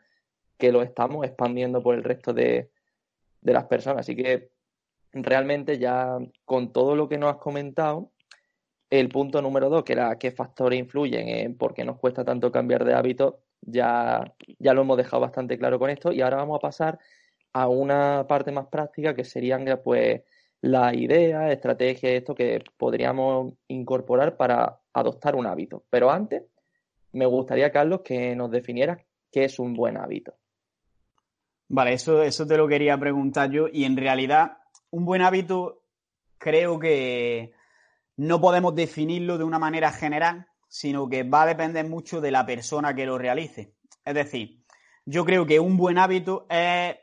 que 0.57 0.71
lo 0.73 0.81
estamos 0.81 1.25
expandiendo 1.25 1.81
por 1.81 1.95
el 1.95 2.03
resto 2.03 2.33
de, 2.33 2.69
de 3.41 3.53
las 3.53 3.65
personas. 3.65 4.01
Así 4.01 4.15
que 4.15 4.51
realmente 5.13 5.79
ya 5.79 6.17
con 6.45 6.73
todo 6.73 6.95
lo 6.95 7.07
que 7.07 7.17
nos 7.17 7.33
has 7.33 7.39
comentado, 7.39 8.11
el 8.89 9.09
punto 9.09 9.41
número 9.41 9.69
dos, 9.69 9.83
que 9.83 9.93
era 9.93 10.17
qué 10.17 10.31
factores 10.31 10.79
influyen 10.79 11.29
en 11.29 11.57
por 11.57 11.73
qué 11.73 11.85
nos 11.85 11.97
cuesta 11.97 12.25
tanto 12.25 12.51
cambiar 12.51 12.83
de 12.83 12.93
hábito, 12.93 13.39
ya, 13.61 14.33
ya 14.57 14.73
lo 14.73 14.81
hemos 14.81 14.97
dejado 14.97 15.21
bastante 15.21 15.57
claro 15.57 15.79
con 15.79 15.89
esto. 15.89 16.11
Y 16.11 16.21
ahora 16.21 16.37
vamos 16.37 16.57
a 16.57 16.61
pasar 16.61 16.99
a 17.53 17.67
una 17.67 18.25
parte 18.27 18.51
más 18.51 18.67
práctica 18.67 19.15
que 19.15 19.23
serían 19.23 19.65
pues 19.83 20.21
las 20.61 20.93
ideas, 20.93 21.51
estrategias, 21.51 22.13
esto 22.13 22.35
que 22.35 22.63
podríamos 22.77 23.53
incorporar 23.67 24.35
para 24.37 24.79
adoptar 24.93 25.35
un 25.35 25.47
hábito. 25.47 25.83
Pero 25.89 26.11
antes, 26.11 26.43
me 27.13 27.25
gustaría, 27.25 27.71
Carlos, 27.71 28.01
que 28.03 28.35
nos 28.35 28.51
definieras 28.51 28.99
qué 29.31 29.45
es 29.45 29.59
un 29.59 29.73
buen 29.73 29.97
hábito. 29.97 30.35
Vale, 31.69 31.93
eso, 31.93 32.23
eso 32.23 32.45
te 32.45 32.57
lo 32.57 32.67
quería 32.67 32.97
preguntar 32.97 33.51
yo. 33.51 33.67
Y 33.71 33.85
en 33.85 33.95
realidad, 33.95 34.57
un 34.89 35.05
buen 35.05 35.21
hábito 35.21 35.83
creo 36.37 36.79
que 36.79 37.53
no 38.17 38.41
podemos 38.41 38.75
definirlo 38.75 39.37
de 39.37 39.43
una 39.43 39.59
manera 39.59 39.91
general, 39.91 40.47
sino 40.69 41.09
que 41.09 41.23
va 41.23 41.41
a 41.41 41.47
depender 41.47 41.85
mucho 41.89 42.21
de 42.21 42.31
la 42.31 42.45
persona 42.45 42.95
que 42.95 43.05
lo 43.05 43.17
realice. 43.17 43.73
Es 44.05 44.13
decir, 44.13 44.63
yo 45.05 45.25
creo 45.25 45.45
que 45.45 45.59
un 45.59 45.75
buen 45.75 45.97
hábito 45.97 46.45
es 46.49 46.95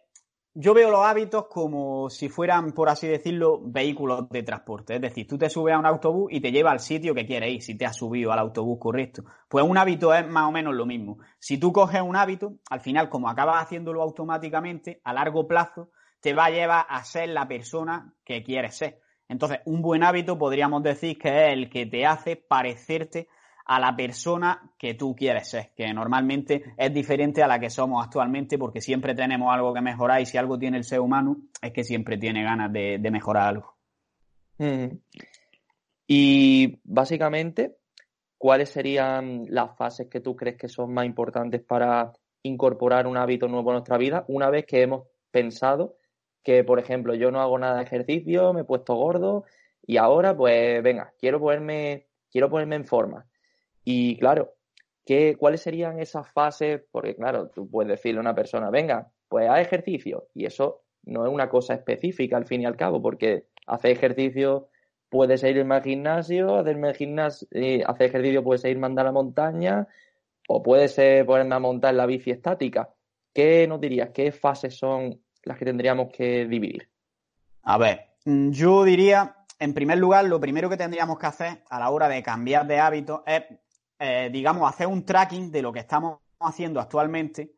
yo 0.59 0.73
veo 0.73 0.91
los 0.91 1.05
hábitos 1.05 1.49
como 1.49 2.09
si 2.09 2.31
fueran, 2.31 2.73
por 2.73 2.89
así 2.89 3.07
decirlo, 3.07 3.61
vehículos 3.63 4.27
de 4.31 4.43
transporte. 4.43 4.95
Es 4.95 5.03
decir, 5.03 5.27
tú 5.27 5.37
te 5.37 5.51
subes 5.51 5.75
a 5.75 5.79
un 5.79 5.85
autobús 5.85 6.33
y 6.33 6.41
te 6.41 6.51
lleva 6.51 6.71
al 6.71 6.81
sitio 6.81 7.15
que 7.15 7.27
quieres 7.27 7.53
ir, 7.53 7.63
si 7.63 7.77
te 7.77 7.85
has 7.85 7.95
subido 7.95 8.33
al 8.33 8.39
autobús 8.39 8.79
correcto. 8.81 9.23
Pues 9.51 9.67
un 9.67 9.77
hábito 9.77 10.15
es 10.15 10.27
más 10.27 10.49
o 10.49 10.53
menos 10.53 10.75
lo 10.75 10.87
mismo. 10.87 11.19
Si 11.39 11.59
tú 11.59 11.75
coges 11.75 12.01
un 12.01 12.17
hábito, 12.17 12.55
al 12.71 12.81
final, 12.81 13.11
como 13.11 13.29
acabas 13.29 13.63
haciéndolo 13.63 14.01
automáticamente, 14.01 15.03
a 15.05 15.13
largo 15.13 15.47
plazo, 15.47 15.91
te 16.21 16.33
va 16.33 16.47
a 16.47 16.51
llevar 16.51 16.87
a 16.89 17.05
ser 17.05 17.29
la 17.29 17.47
persona 17.47 18.15
que 18.25 18.43
quieres 18.43 18.79
ser. 18.79 19.03
Entonces, 19.29 19.59
un 19.67 19.83
buen 19.83 20.03
hábito 20.03 20.39
podríamos 20.39 20.83
decir 20.83 21.19
que 21.19 21.29
es 21.29 21.53
el 21.53 21.69
que 21.69 21.85
te 21.85 22.07
hace 22.07 22.37
parecerte 22.37 23.29
a 23.67 23.81
la 23.81 23.97
persona 23.97 24.71
que 24.79 24.95
tú 24.95 25.15
quieres 25.17 25.49
ser, 25.49 25.73
que 25.75 25.93
normalmente 25.93 26.75
es 26.77 26.95
diferente 26.95 27.43
a 27.43 27.49
la 27.49 27.59
que 27.59 27.69
somos 27.69 28.05
actualmente 28.05 28.59
porque 28.59 28.81
siempre 28.81 29.15
tenemos 29.15 29.53
algo 29.53 29.75
que 29.75 29.81
mejorar 29.81 30.21
y 30.21 30.27
si 30.27 30.39
algo 30.39 30.57
tiene 30.57 30.77
el 30.77 30.85
ser 30.85 31.01
humano 31.01 31.37
es 31.61 31.73
que 31.73 31.83
siempre 31.83 32.17
tiene 32.17 32.45
ganas 32.45 32.73
de, 32.73 32.99
mejorar 33.11 33.49
algo. 33.49 33.75
Y 36.07 36.79
básicamente, 36.85 37.77
¿cuáles 38.39 38.71
serían 38.71 39.47
las 39.49 39.77
fases 39.77 40.09
que 40.09 40.21
tú 40.21 40.37
crees 40.37 40.57
que 40.57 40.69
son 40.69 40.95
más 40.95 41.05
importantes 41.05 41.61
para 41.61 42.13
incorporar 42.45 43.09
un 43.09 43.17
hábito 43.17 43.49
nuevo 43.49 43.71
a 43.71 43.75
nuestra 43.75 43.99
vida 43.99 44.25
una 44.29 44.49
vez 44.49 44.65
que 44.65 44.83
hemos 44.83 45.09
pensado 45.33 45.97
que, 46.45 46.63
por 46.63 46.79
ejemplo, 46.79 47.17
yo 47.17 47.33
no 47.33 47.41
hago 47.41 47.59
nada 47.59 47.79
de 47.79 47.83
ejercicio, 47.83 48.53
me 48.53 48.61
he 48.61 48.65
puesto 48.65 48.95
gordo 48.95 49.45
y 49.85 49.97
ahora, 49.97 50.37
pues, 50.37 50.81
venga, 50.85 51.13
quiero 51.19 51.41
ponerme, 51.41 52.07
quiero 52.31 52.49
ponerme 52.49 52.77
en 52.77 52.85
forma. 52.85 53.27
Y 53.89 54.19
claro, 54.19 54.53
¿qué, 55.05 55.37
¿cuáles 55.39 55.61
serían 55.61 56.01
esas 56.01 56.29
fases? 56.33 56.83
Porque 56.91 57.15
claro, 57.15 57.49
tú 57.51 57.71
puedes 57.71 57.89
decirle 57.89 58.19
a 58.19 58.23
una 58.23 58.35
persona, 58.35 58.69
venga, 58.69 59.13
pues 59.29 59.49
haz 59.49 59.61
ejercicio. 59.61 60.27
Y 60.35 60.45
eso 60.45 60.83
no 61.05 61.25
es 61.25 61.33
una 61.33 61.49
cosa 61.49 61.75
específica 61.75 62.37
al 62.37 62.47
fin 62.47 62.63
y 62.63 62.67
al 62.67 62.77
cabo, 62.77 63.01
porque 63.01 63.47
hacer 63.65 63.93
ejercicio 63.93 64.69
puedes 65.09 65.45
irme 65.45 65.77
al 65.77 65.85
gimnasio, 65.85 66.57
hacerme 66.57 66.95
gimnasio, 66.95 67.47
eh, 67.53 67.85
hacer 67.87 68.09
ejercicio 68.09 68.43
puedes 68.43 68.65
ir 68.65 68.77
a 68.83 68.87
a 68.87 69.05
la 69.05 69.13
montaña, 69.13 69.87
o 70.49 70.65
puedes 70.65 70.97
ponerme 71.25 71.55
a 71.55 71.61
montar 71.61 71.95
la 71.95 72.07
bici 72.07 72.33
estática. 72.33 72.91
¿Qué 73.33 73.69
nos 73.69 73.81
dirías? 73.81 74.11
¿Qué 74.11 74.33
fases 74.33 74.77
son 74.77 75.21
las 75.45 75.57
que 75.57 75.65
tendríamos 75.65 76.09
que 76.13 76.45
dividir? 76.47 76.89
A 77.63 77.79
ver, 77.79 78.01
yo 78.25 78.83
diría, 78.83 79.37
en 79.61 79.75
primer 79.75 79.99
lugar, 79.99 80.25
lo 80.25 80.41
primero 80.41 80.69
que 80.69 80.77
tendríamos 80.77 81.21
que 81.21 81.27
hacer 81.27 81.63
a 81.71 81.79
la 81.79 81.91
hora 81.91 82.09
de 82.09 82.23
cambiar 82.25 82.67
de 82.67 82.81
hábito 82.81 83.23
es 83.27 83.45
eh, 83.99 84.31
digamos, 84.33 84.69
hacer 84.69 84.87
un 84.87 85.05
tracking 85.05 85.51
de 85.51 85.63
lo 85.63 85.73
que 85.73 85.81
estamos 85.81 86.19
haciendo 86.41 86.81
actualmente. 86.81 87.53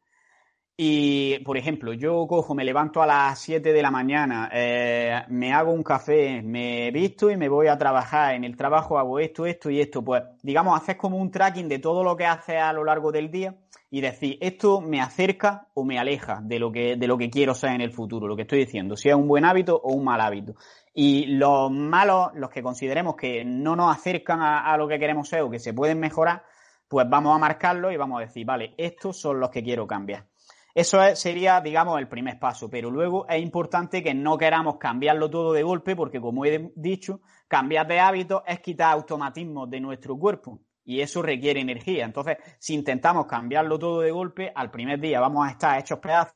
Y, 0.81 1.41
por 1.41 1.57
ejemplo, 1.59 1.93
yo 1.93 2.25
cojo, 2.29 2.55
me 2.55 2.65
levanto 2.65 3.03
a 3.03 3.07
las 3.07 3.41
7 3.41 3.73
de 3.73 3.83
la 3.83 3.91
mañana, 3.91 4.49
eh, 4.53 5.23
me 5.29 5.53
hago 5.53 5.73
un 5.73 5.83
café, 5.83 6.41
me 6.41 6.93
visto 6.93 7.33
y 7.33 7.37
me 7.37 7.49
voy 7.49 7.67
a 7.67 7.77
trabajar. 7.77 8.37
En 8.37 8.45
el 8.45 8.57
trabajo 8.57 8.97
hago 8.97 9.19
esto, 9.19 9.45
esto 9.45 9.71
y 9.71 9.81
esto. 9.81 10.05
Pues, 10.05 10.23
digamos, 10.41 10.81
haces 10.81 10.95
como 10.95 11.17
un 11.17 11.33
tracking 11.33 11.69
de 11.69 11.81
todo 11.81 12.05
lo 12.05 12.17
que 12.17 12.27
haces 12.27 12.61
a 12.61 12.73
lo 12.73 12.85
largo 12.85 13.11
del 13.11 13.29
día 13.29 13.57
y 13.91 14.01
decir, 14.01 14.39
esto 14.41 14.81
me 14.81 15.01
acerca 15.01 15.67
o 15.75 15.85
me 15.85 15.99
aleja 15.99 16.41
de 16.45 16.61
lo 16.61 16.71
que, 16.71 16.97
de 16.97 17.07
lo 17.09 17.19
que 17.19 17.31
quiero 17.31 17.55
ser 17.55 17.73
en 17.73 17.81
el 17.81 17.91
futuro, 17.91 18.29
lo 18.29 18.37
que 18.37 18.43
estoy 18.43 18.61
diciendo, 18.61 18.97
si 18.97 19.09
es 19.09 19.15
un 19.15 19.27
buen 19.27 19.45
hábito 19.45 19.81
o 19.83 19.95
un 19.95 20.05
mal 20.05 20.21
hábito. 20.21 20.55
Y 21.01 21.27
los 21.27 21.71
malos, 21.71 22.33
los 22.35 22.51
que 22.51 22.61
consideremos 22.61 23.15
que 23.15 23.45
no 23.45 23.77
nos 23.77 23.97
acercan 23.97 24.41
a, 24.43 24.77
lo 24.77 24.89
que 24.89 24.99
queremos 24.99 25.29
ser 25.29 25.43
o 25.43 25.49
que 25.49 25.61
se 25.61 25.73
pueden 25.73 26.01
mejorar, 26.01 26.43
pues 26.89 27.09
vamos 27.09 27.37
a 27.37 27.39
marcarlo 27.39 27.93
y 27.93 27.97
vamos 27.97 28.19
a 28.19 28.23
decir, 28.23 28.45
vale, 28.45 28.75
estos 28.77 29.17
son 29.17 29.39
los 29.39 29.49
que 29.51 29.63
quiero 29.63 29.87
cambiar. 29.87 30.27
Eso 30.75 30.99
sería, 31.15 31.61
digamos, 31.61 32.01
el 32.01 32.09
primer 32.09 32.41
paso, 32.41 32.69
pero 32.69 32.91
luego 32.91 33.29
es 33.29 33.41
importante 33.41 34.03
que 34.03 34.13
no 34.13 34.37
queramos 34.37 34.79
cambiarlo 34.79 35.31
todo 35.31 35.53
de 35.53 35.63
golpe 35.63 35.95
porque, 35.95 36.21
como 36.21 36.45
he 36.45 36.73
dicho, 36.75 37.21
cambiar 37.47 37.87
de 37.87 38.01
hábito 38.01 38.43
es 38.45 38.59
quitar 38.59 38.93
automatismos 38.93 39.71
de 39.71 39.79
nuestro 39.79 40.19
cuerpo 40.19 40.59
y 40.85 41.01
eso 41.01 41.23
requiere 41.23 41.61
energía. 41.61 42.07
Entonces, 42.07 42.39
si 42.59 42.75
intentamos 42.75 43.27
cambiarlo 43.27 43.79
todo 43.79 44.01
de 44.01 44.11
golpe, 44.11 44.51
al 44.53 44.73
primer 44.73 44.99
día 44.99 45.21
vamos 45.21 45.47
a 45.47 45.53
estar 45.53 45.79
hechos 45.79 46.01
pedazos, 46.01 46.35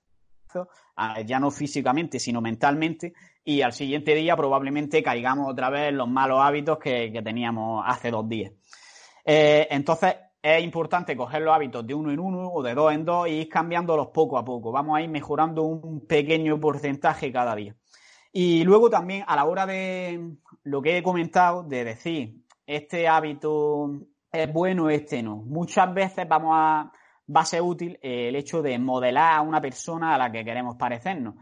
ya 1.26 1.40
no 1.40 1.50
físicamente, 1.50 2.20
sino 2.20 2.40
mentalmente, 2.40 3.12
y 3.44 3.62
al 3.62 3.72
siguiente 3.72 4.14
día 4.14 4.36
probablemente 4.36 5.02
caigamos 5.02 5.50
otra 5.50 5.70
vez 5.70 5.92
los 5.92 6.08
malos 6.08 6.40
hábitos 6.40 6.78
que, 6.78 7.20
teníamos 7.24 7.84
hace 7.86 8.10
dos 8.10 8.28
días. 8.28 8.52
Eh, 9.24 9.66
entonces, 9.70 10.16
es 10.42 10.62
importante 10.62 11.16
coger 11.16 11.42
los 11.42 11.54
hábitos 11.54 11.86
de 11.86 11.94
uno 11.94 12.10
en 12.10 12.18
uno 12.18 12.48
o 12.48 12.62
de 12.62 12.74
dos 12.74 12.92
en 12.92 13.04
dos 13.04 13.28
y 13.28 13.32
ir 13.32 13.48
cambiándolos 13.48 14.08
poco 14.08 14.38
a 14.38 14.44
poco. 14.44 14.72
Vamos 14.72 14.96
a 14.96 15.02
ir 15.02 15.08
mejorando 15.08 15.62
un 15.62 16.06
pequeño 16.06 16.58
porcentaje 16.58 17.32
cada 17.32 17.54
día. 17.54 17.76
Y 18.32 18.64
luego 18.64 18.90
también 18.90 19.24
a 19.26 19.36
la 19.36 19.44
hora 19.44 19.66
de 19.66 20.36
lo 20.64 20.82
que 20.82 20.98
he 20.98 21.02
comentado, 21.02 21.62
de 21.62 21.84
decir, 21.84 22.34
este 22.66 23.06
hábito 23.06 23.90
es 24.32 24.52
bueno, 24.52 24.88
este 24.88 25.22
no. 25.22 25.36
Muchas 25.36 25.92
veces 25.92 26.26
vamos 26.26 26.52
a, 26.54 26.90
va 27.34 27.40
a 27.42 27.44
ser 27.44 27.62
útil 27.62 27.98
el 28.02 28.34
hecho 28.34 28.62
de 28.62 28.78
modelar 28.78 29.34
a 29.34 29.42
una 29.42 29.60
persona 29.60 30.14
a 30.14 30.18
la 30.18 30.32
que 30.32 30.44
queremos 30.44 30.76
parecernos. 30.76 31.34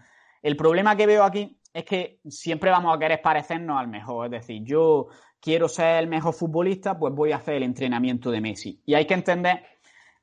El 0.42 0.56
problema 0.56 0.96
que 0.96 1.06
veo 1.06 1.22
aquí 1.22 1.59
es 1.72 1.84
que 1.84 2.20
siempre 2.28 2.70
vamos 2.70 2.94
a 2.94 2.98
querer 2.98 3.22
parecernos 3.22 3.78
al 3.78 3.88
mejor. 3.88 4.26
Es 4.26 4.32
decir, 4.32 4.62
yo 4.64 5.08
quiero 5.40 5.68
ser 5.68 5.96
el 5.96 6.08
mejor 6.08 6.34
futbolista, 6.34 6.98
pues 6.98 7.14
voy 7.14 7.32
a 7.32 7.36
hacer 7.36 7.54
el 7.54 7.62
entrenamiento 7.62 8.30
de 8.30 8.40
Messi. 8.40 8.82
Y 8.84 8.94
hay 8.94 9.06
que 9.06 9.14
entender 9.14 9.62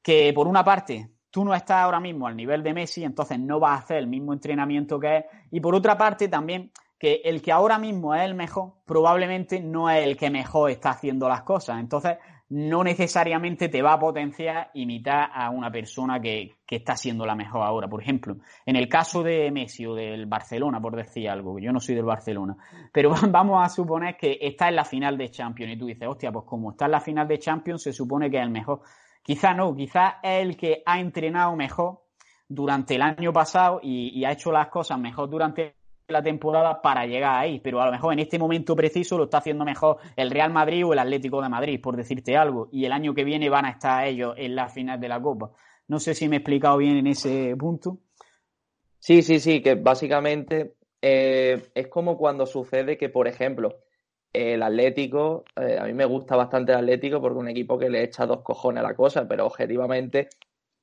que, 0.01 0.31
por 0.33 0.47
una 0.47 0.63
parte, 0.63 1.09
tú 1.29 1.43
no 1.43 1.53
estás 1.53 1.77
ahora 1.77 1.99
mismo 1.99 2.27
al 2.27 2.35
nivel 2.35 2.63
de 2.63 2.73
Messi, 2.73 3.03
entonces 3.03 3.39
no 3.39 3.59
vas 3.59 3.79
a 3.79 3.83
hacer 3.83 3.97
el 3.97 4.07
mismo 4.07 4.33
entrenamiento 4.33 4.99
que 4.99 5.17
él. 5.17 5.25
Y 5.51 5.59
por 5.59 5.75
otra 5.75 5.97
parte, 5.97 6.27
también 6.27 6.71
que 6.99 7.21
el 7.23 7.41
que 7.41 7.51
ahora 7.51 7.77
mismo 7.77 8.15
es 8.15 8.23
el 8.23 8.33
mejor, 8.33 8.73
probablemente 8.85 9.59
no 9.59 9.89
es 9.89 10.03
el 10.05 10.17
que 10.17 10.29
mejor 10.29 10.71
está 10.71 10.91
haciendo 10.91 11.29
las 11.29 11.43
cosas. 11.43 11.79
Entonces, 11.79 12.17
no 12.49 12.83
necesariamente 12.83 13.67
te 13.67 13.81
va 13.81 13.93
a 13.93 13.99
potenciar 13.99 14.71
imitar 14.73 15.29
a 15.33 15.49
una 15.49 15.69
persona 15.69 16.21
que, 16.21 16.55
está 16.69 16.95
siendo 16.95 17.25
la 17.25 17.35
mejor 17.35 17.63
ahora. 17.63 17.87
Por 17.87 18.01
ejemplo, 18.01 18.37
en 18.65 18.75
el 18.75 18.87
caso 18.89 19.23
de 19.23 19.51
Messi 19.51 19.85
o 19.85 19.95
del 19.95 20.25
Barcelona, 20.25 20.81
por 20.81 20.95
decir 20.95 21.29
algo, 21.29 21.59
yo 21.59 21.71
no 21.71 21.79
soy 21.79 21.95
del 21.95 22.05
Barcelona, 22.05 22.55
pero 22.91 23.11
vamos 23.29 23.65
a 23.65 23.69
suponer 23.69 24.17
que 24.17 24.37
está 24.41 24.69
en 24.69 24.75
la 24.75 24.85
final 24.85 25.17
de 25.17 25.29
Champions 25.29 25.73
y 25.73 25.77
tú 25.77 25.85
dices, 25.85 26.07
hostia, 26.07 26.31
pues 26.31 26.45
como 26.45 26.71
está 26.71 26.85
en 26.85 26.91
la 26.91 27.01
final 27.01 27.27
de 27.27 27.39
Champions, 27.39 27.83
se 27.83 27.93
supone 27.93 28.29
que 28.29 28.37
es 28.37 28.43
el 28.43 28.51
mejor. 28.51 28.81
Quizá 29.23 29.53
no, 29.53 29.75
quizá 29.75 30.19
es 30.23 30.41
el 30.41 30.55
que 30.55 30.83
ha 30.85 30.99
entrenado 30.99 31.55
mejor 31.55 32.01
durante 32.47 32.95
el 32.95 33.01
año 33.01 33.33
pasado 33.33 33.79
y 33.81 34.23
ha 34.23 34.31
hecho 34.31 34.51
las 34.51 34.69
cosas 34.69 34.97
mejor 34.99 35.29
durante 35.29 35.76
la 36.07 36.23
temporada 36.23 36.81
para 36.81 37.05
llegar 37.05 37.35
ahí, 37.35 37.59
pero 37.59 37.81
a 37.81 37.85
lo 37.85 37.91
mejor 37.91 38.13
en 38.13 38.19
este 38.19 38.39
momento 38.39 38.75
preciso 38.75 39.17
lo 39.17 39.25
está 39.25 39.39
haciendo 39.39 39.65
mejor 39.65 39.97
el 40.15 40.31
Real 40.31 40.51
Madrid 40.51 40.85
o 40.85 40.93
el 40.93 40.99
Atlético 40.99 41.41
de 41.41 41.49
Madrid, 41.49 41.81
por 41.81 41.97
decirte 41.97 42.37
algo, 42.37 42.69
y 42.71 42.85
el 42.85 42.91
año 42.91 43.13
que 43.13 43.23
viene 43.23 43.49
van 43.49 43.65
a 43.65 43.71
estar 43.71 44.05
ellos 44.07 44.33
en 44.37 44.55
la 44.55 44.69
final 44.69 44.99
de 44.99 45.09
la 45.09 45.21
Copa. 45.21 45.51
No 45.87 45.99
sé 45.99 46.13
si 46.13 46.27
me 46.29 46.37
he 46.37 46.39
explicado 46.39 46.77
bien 46.77 46.97
en 46.97 47.07
ese 47.07 47.55
punto. 47.57 47.99
Sí, 48.99 49.21
sí, 49.21 49.39
sí, 49.39 49.61
que 49.61 49.75
básicamente 49.75 50.75
eh, 51.01 51.69
es 51.75 51.87
como 51.87 52.17
cuando 52.17 52.45
sucede 52.45 52.97
que, 52.97 53.09
por 53.09 53.27
ejemplo, 53.27 53.79
el 54.33 54.61
Atlético, 54.63 55.45
eh, 55.55 55.77
a 55.79 55.85
mí 55.85 55.93
me 55.93 56.05
gusta 56.05 56.35
bastante 56.35 56.71
el 56.71 56.79
Atlético 56.79 57.21
porque 57.21 57.37
es 57.37 57.41
un 57.41 57.49
equipo 57.49 57.77
que 57.77 57.89
le 57.89 58.03
echa 58.03 58.25
dos 58.25 58.41
cojones 58.41 58.83
a 58.83 58.87
la 58.87 58.95
cosa, 58.95 59.27
pero 59.27 59.45
objetivamente 59.45 60.29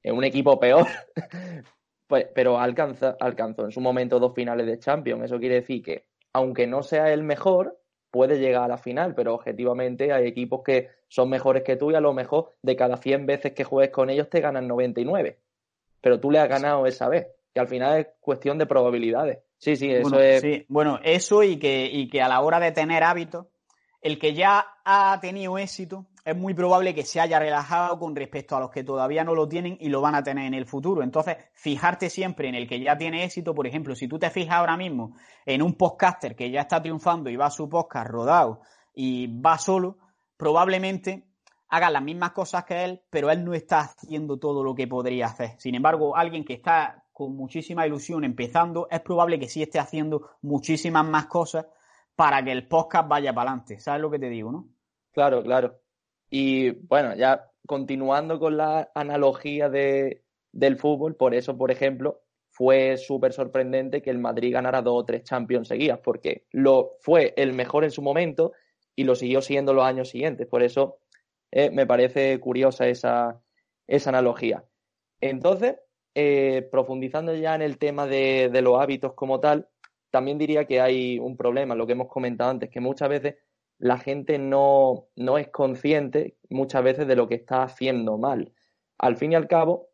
es 0.02 0.12
un 0.12 0.24
equipo 0.24 0.58
peor 0.58 0.86
pero 2.06 2.58
alcanza, 2.58 3.16
alcanzó 3.20 3.64
en 3.64 3.70
su 3.70 3.80
momento 3.80 4.18
dos 4.18 4.34
finales 4.34 4.66
de 4.66 4.78
Champions. 4.78 5.24
Eso 5.24 5.38
quiere 5.38 5.56
decir 5.56 5.82
que, 5.82 6.06
aunque 6.32 6.66
no 6.66 6.82
sea 6.82 7.12
el 7.12 7.22
mejor, 7.22 7.78
puede 8.10 8.38
llegar 8.38 8.62
a 8.64 8.68
la 8.68 8.78
final, 8.78 9.14
pero 9.14 9.34
objetivamente 9.34 10.12
hay 10.12 10.26
equipos 10.26 10.62
que 10.64 10.90
son 11.08 11.28
mejores 11.30 11.64
que 11.64 11.76
tú 11.76 11.90
y 11.90 11.94
a 11.94 12.00
lo 12.00 12.12
mejor 12.12 12.50
de 12.62 12.76
cada 12.76 12.96
100 12.96 13.26
veces 13.26 13.52
que 13.52 13.64
juegues 13.64 13.92
con 13.92 14.10
ellos 14.10 14.28
te 14.28 14.40
ganan 14.40 14.68
99. 14.68 15.38
Pero 16.00 16.20
tú 16.20 16.30
le 16.30 16.38
has 16.38 16.48
ganado 16.48 16.86
esa 16.86 17.08
vez, 17.08 17.26
que 17.52 17.60
al 17.60 17.68
final 17.68 17.98
es 17.98 18.06
cuestión 18.20 18.58
de 18.58 18.66
probabilidades. 18.66 19.38
Sí, 19.58 19.76
sí, 19.76 19.90
eso 19.90 20.20
es. 20.20 20.42
Sí. 20.42 20.66
Bueno, 20.68 21.00
eso 21.02 21.42
y 21.42 21.58
que, 21.58 21.86
y 21.86 22.08
que 22.08 22.20
a 22.20 22.28
la 22.28 22.40
hora 22.40 22.60
de 22.60 22.72
tener 22.72 23.02
hábitos, 23.02 23.46
el 24.00 24.18
que 24.18 24.34
ya 24.34 24.64
ha 24.84 25.18
tenido 25.20 25.56
éxito 25.58 26.06
es 26.24 26.36
muy 26.36 26.54
probable 26.54 26.94
que 26.94 27.04
se 27.04 27.20
haya 27.20 27.38
relajado 27.38 27.98
con 27.98 28.16
respecto 28.16 28.56
a 28.56 28.60
los 28.60 28.70
que 28.70 28.82
todavía 28.82 29.24
no 29.24 29.34
lo 29.34 29.46
tienen 29.46 29.76
y 29.78 29.90
lo 29.90 30.00
van 30.00 30.14
a 30.14 30.22
tener 30.22 30.46
en 30.46 30.54
el 30.54 30.64
futuro. 30.64 31.02
Entonces, 31.02 31.36
fijarte 31.52 32.08
siempre 32.08 32.48
en 32.48 32.54
el 32.54 32.66
que 32.66 32.80
ya 32.80 32.96
tiene 32.96 33.24
éxito. 33.24 33.54
Por 33.54 33.66
ejemplo, 33.66 33.94
si 33.94 34.08
tú 34.08 34.18
te 34.18 34.30
fijas 34.30 34.54
ahora 34.54 34.76
mismo 34.76 35.16
en 35.44 35.60
un 35.60 35.74
podcaster 35.74 36.34
que 36.34 36.50
ya 36.50 36.62
está 36.62 36.80
triunfando 36.80 37.28
y 37.28 37.36
va 37.36 37.46
a 37.46 37.50
su 37.50 37.68
podcast 37.68 38.08
rodado 38.08 38.62
y 38.94 39.26
va 39.40 39.58
solo, 39.58 39.98
probablemente 40.38 41.28
haga 41.68 41.90
las 41.90 42.02
mismas 42.02 42.32
cosas 42.32 42.64
que 42.64 42.84
él, 42.84 43.02
pero 43.10 43.30
él 43.30 43.44
no 43.44 43.52
está 43.52 43.80
haciendo 43.80 44.38
todo 44.38 44.64
lo 44.64 44.74
que 44.74 44.86
podría 44.86 45.26
hacer. 45.26 45.56
Sin 45.58 45.74
embargo, 45.74 46.16
alguien 46.16 46.44
que 46.44 46.54
está 46.54 47.04
con 47.12 47.36
muchísima 47.36 47.86
ilusión 47.86 48.24
empezando, 48.24 48.88
es 48.90 49.00
probable 49.00 49.38
que 49.38 49.48
sí 49.48 49.62
esté 49.62 49.78
haciendo 49.78 50.30
muchísimas 50.42 51.04
más 51.04 51.26
cosas 51.26 51.66
para 52.16 52.42
que 52.42 52.52
el 52.52 52.66
podcast 52.66 53.08
vaya 53.08 53.34
para 53.34 53.50
adelante. 53.50 53.78
¿Sabes 53.78 54.00
lo 54.00 54.10
que 54.10 54.18
te 54.18 54.28
digo, 54.28 54.50
no? 54.50 54.68
Claro, 55.12 55.42
claro. 55.42 55.83
Y 56.30 56.70
bueno, 56.70 57.14
ya 57.14 57.50
continuando 57.66 58.38
con 58.38 58.56
la 58.56 58.90
analogía 58.94 59.68
de, 59.68 60.22
del 60.52 60.76
fútbol, 60.76 61.16
por 61.16 61.34
eso, 61.34 61.56
por 61.56 61.70
ejemplo, 61.70 62.22
fue 62.50 62.96
súper 62.96 63.32
sorprendente 63.32 64.00
que 64.00 64.10
el 64.10 64.18
Madrid 64.18 64.52
ganara 64.52 64.80
dos 64.80 65.02
o 65.02 65.04
tres 65.04 65.24
Champions 65.24 65.68
seguidas, 65.68 65.98
porque 65.98 66.46
lo 66.52 66.92
fue 67.00 67.34
el 67.36 67.52
mejor 67.52 67.82
en 67.84 67.90
su 67.90 68.00
momento 68.00 68.52
y 68.94 69.04
lo 69.04 69.16
siguió 69.16 69.42
siendo 69.42 69.74
los 69.74 69.84
años 69.84 70.10
siguientes. 70.10 70.46
Por 70.46 70.62
eso 70.62 70.98
eh, 71.50 71.70
me 71.70 71.86
parece 71.86 72.38
curiosa 72.38 72.86
esa, 72.86 73.40
esa 73.88 74.10
analogía. 74.10 74.64
Entonces, 75.20 75.76
eh, 76.14 76.68
profundizando 76.70 77.34
ya 77.34 77.56
en 77.56 77.62
el 77.62 77.78
tema 77.78 78.06
de, 78.06 78.50
de, 78.52 78.62
los 78.62 78.80
hábitos 78.80 79.14
como 79.14 79.40
tal, 79.40 79.68
también 80.10 80.38
diría 80.38 80.64
que 80.64 80.80
hay 80.80 81.18
un 81.18 81.36
problema, 81.36 81.74
lo 81.74 81.86
que 81.86 81.94
hemos 81.94 82.08
comentado 82.08 82.50
antes, 82.50 82.70
que 82.70 82.78
muchas 82.78 83.08
veces 83.08 83.34
la 83.78 83.98
gente 83.98 84.38
no, 84.38 85.06
no 85.16 85.38
es 85.38 85.48
consciente 85.48 86.36
muchas 86.48 86.82
veces 86.82 87.06
de 87.06 87.16
lo 87.16 87.28
que 87.28 87.34
está 87.34 87.62
haciendo 87.62 88.18
mal. 88.18 88.52
Al 88.98 89.16
fin 89.16 89.32
y 89.32 89.34
al 89.34 89.48
cabo, 89.48 89.88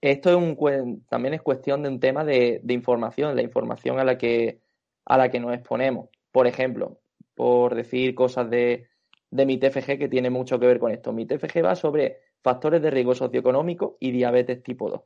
esto 0.00 0.30
es 0.30 0.36
un, 0.36 1.04
también 1.08 1.34
es 1.34 1.42
cuestión 1.42 1.82
de 1.82 1.88
un 1.88 2.00
tema 2.00 2.24
de, 2.24 2.60
de, 2.62 2.74
información, 2.74 3.34
la 3.34 3.42
información 3.42 3.98
a 3.98 4.04
la, 4.04 4.18
que, 4.18 4.60
a 5.06 5.18
la 5.18 5.30
que 5.30 5.40
nos 5.40 5.54
exponemos. 5.54 6.08
Por 6.30 6.46
ejemplo, 6.46 7.00
por 7.34 7.74
decir 7.74 8.14
cosas 8.14 8.50
de, 8.50 8.88
de 9.30 9.46
mi 9.46 9.58
TFG 9.58 9.98
que 9.98 10.08
tiene 10.08 10.30
mucho 10.30 10.58
que 10.58 10.66
ver 10.66 10.78
con 10.78 10.92
esto. 10.92 11.12
Mi 11.12 11.26
TFG 11.26 11.64
va 11.64 11.74
sobre 11.76 12.18
factores 12.42 12.82
de 12.82 12.90
riesgo 12.90 13.14
socioeconómico 13.14 13.96
y 14.00 14.10
diabetes 14.10 14.62
tipo 14.62 14.90
2. 14.90 15.02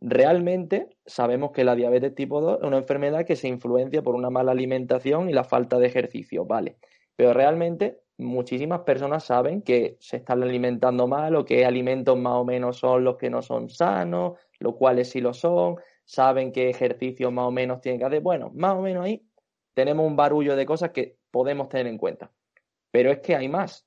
Realmente 0.00 0.90
sabemos 1.06 1.52
que 1.52 1.64
la 1.64 1.74
diabetes 1.74 2.14
tipo 2.14 2.40
2 2.40 2.58
es 2.60 2.66
una 2.66 2.76
enfermedad 2.76 3.24
que 3.24 3.36
se 3.36 3.48
influencia 3.48 4.02
por 4.02 4.14
una 4.14 4.30
mala 4.30 4.52
alimentación 4.52 5.30
y 5.30 5.32
la 5.32 5.44
falta 5.44 5.78
de 5.78 5.86
ejercicio, 5.86 6.44
¿vale? 6.44 6.76
Pero 7.16 7.32
realmente 7.32 8.00
muchísimas 8.18 8.80
personas 8.80 9.24
saben 9.24 9.62
que 9.62 9.96
se 10.00 10.18
están 10.18 10.42
alimentando 10.42 11.06
mal 11.06 11.34
o 11.36 11.44
que 11.44 11.64
alimentos 11.64 12.18
más 12.18 12.34
o 12.34 12.44
menos 12.44 12.78
son 12.78 13.04
los 13.04 13.16
que 13.16 13.30
no 13.30 13.42
son 13.42 13.68
sanos, 13.68 14.38
los 14.58 14.76
cuales 14.76 15.10
sí 15.10 15.20
lo 15.20 15.32
son, 15.32 15.76
saben 16.04 16.52
qué 16.52 16.70
ejercicios 16.70 17.32
más 17.32 17.46
o 17.46 17.50
menos 17.50 17.80
tienen 17.80 17.98
que 17.98 18.06
hacer. 18.06 18.20
Bueno, 18.20 18.50
más 18.54 18.74
o 18.74 18.82
menos 18.82 19.04
ahí 19.04 19.26
tenemos 19.74 20.06
un 20.06 20.16
barullo 20.16 20.56
de 20.56 20.66
cosas 20.66 20.90
que 20.90 21.18
podemos 21.30 21.68
tener 21.68 21.86
en 21.86 21.98
cuenta. 21.98 22.30
Pero 22.90 23.10
es 23.10 23.18
que 23.18 23.36
hay 23.36 23.48
más. 23.48 23.84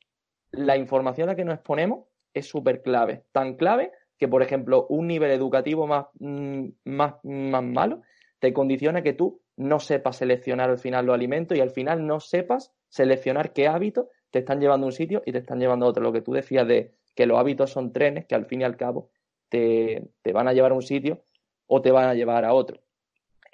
La 0.52 0.78
información 0.78 1.30
a 1.30 1.32
la 1.32 1.36
que 1.36 1.46
nos 1.46 1.56
exponemos 1.56 2.06
es 2.34 2.48
súper 2.48 2.82
clave. 2.82 3.26
Tan 3.32 3.56
clave 3.56 3.92
que, 4.18 4.28
por 4.28 4.44
ejemplo, 4.44 4.86
un 4.90 5.08
nivel 5.08 5.32
educativo 5.32 5.88
más, 5.88 6.08
mm, 6.20 6.68
más, 6.86 7.16
más 7.24 7.64
malo 7.64 8.02
te 8.40 8.54
condiciona 8.54 9.02
que 9.02 9.14
tú 9.14 9.42
no 9.58 9.80
sepas 9.80 10.18
seleccionar 10.18 10.70
al 10.70 10.80
final 10.80 11.06
los 11.06 11.16
alimentos 11.16 11.58
y 11.58 11.62
al 11.62 11.72
final 11.72 12.06
no 12.06 12.20
sepas 12.20 12.74
seleccionar 12.90 13.54
qué 13.54 13.68
hábitos 13.68 14.08
te 14.32 14.40
están 14.40 14.60
llevando 14.60 14.86
a 14.86 14.90
un 14.90 14.94
sitio 14.94 15.24
y 15.26 15.32
te 15.32 15.40
están 15.40 15.60
llevando 15.60 15.86
a 15.86 15.90
otro. 15.90 16.04
Lo 16.04 16.12
que 16.12 16.22
tú 16.22 16.34
decías 16.34 16.68
de 16.68 16.94
que 17.16 17.26
los 17.26 17.40
hábitos 17.40 17.72
son 17.72 17.94
trenes 17.94 18.26
que 18.26 18.36
al 18.36 18.46
fin 18.46 18.62
y 18.62 18.64
al 18.64 18.78
cabo 18.78 19.12
te, 19.50 20.12
van 20.34 20.48
a 20.48 20.54
llevar 20.54 20.72
a 20.72 20.76
un 20.76 20.82
sitio 20.82 21.24
o 21.68 21.82
te 21.82 21.92
van 21.92 22.08
a 22.08 22.14
llevar 22.14 22.46
a 22.46 22.54
otro. 22.54 22.82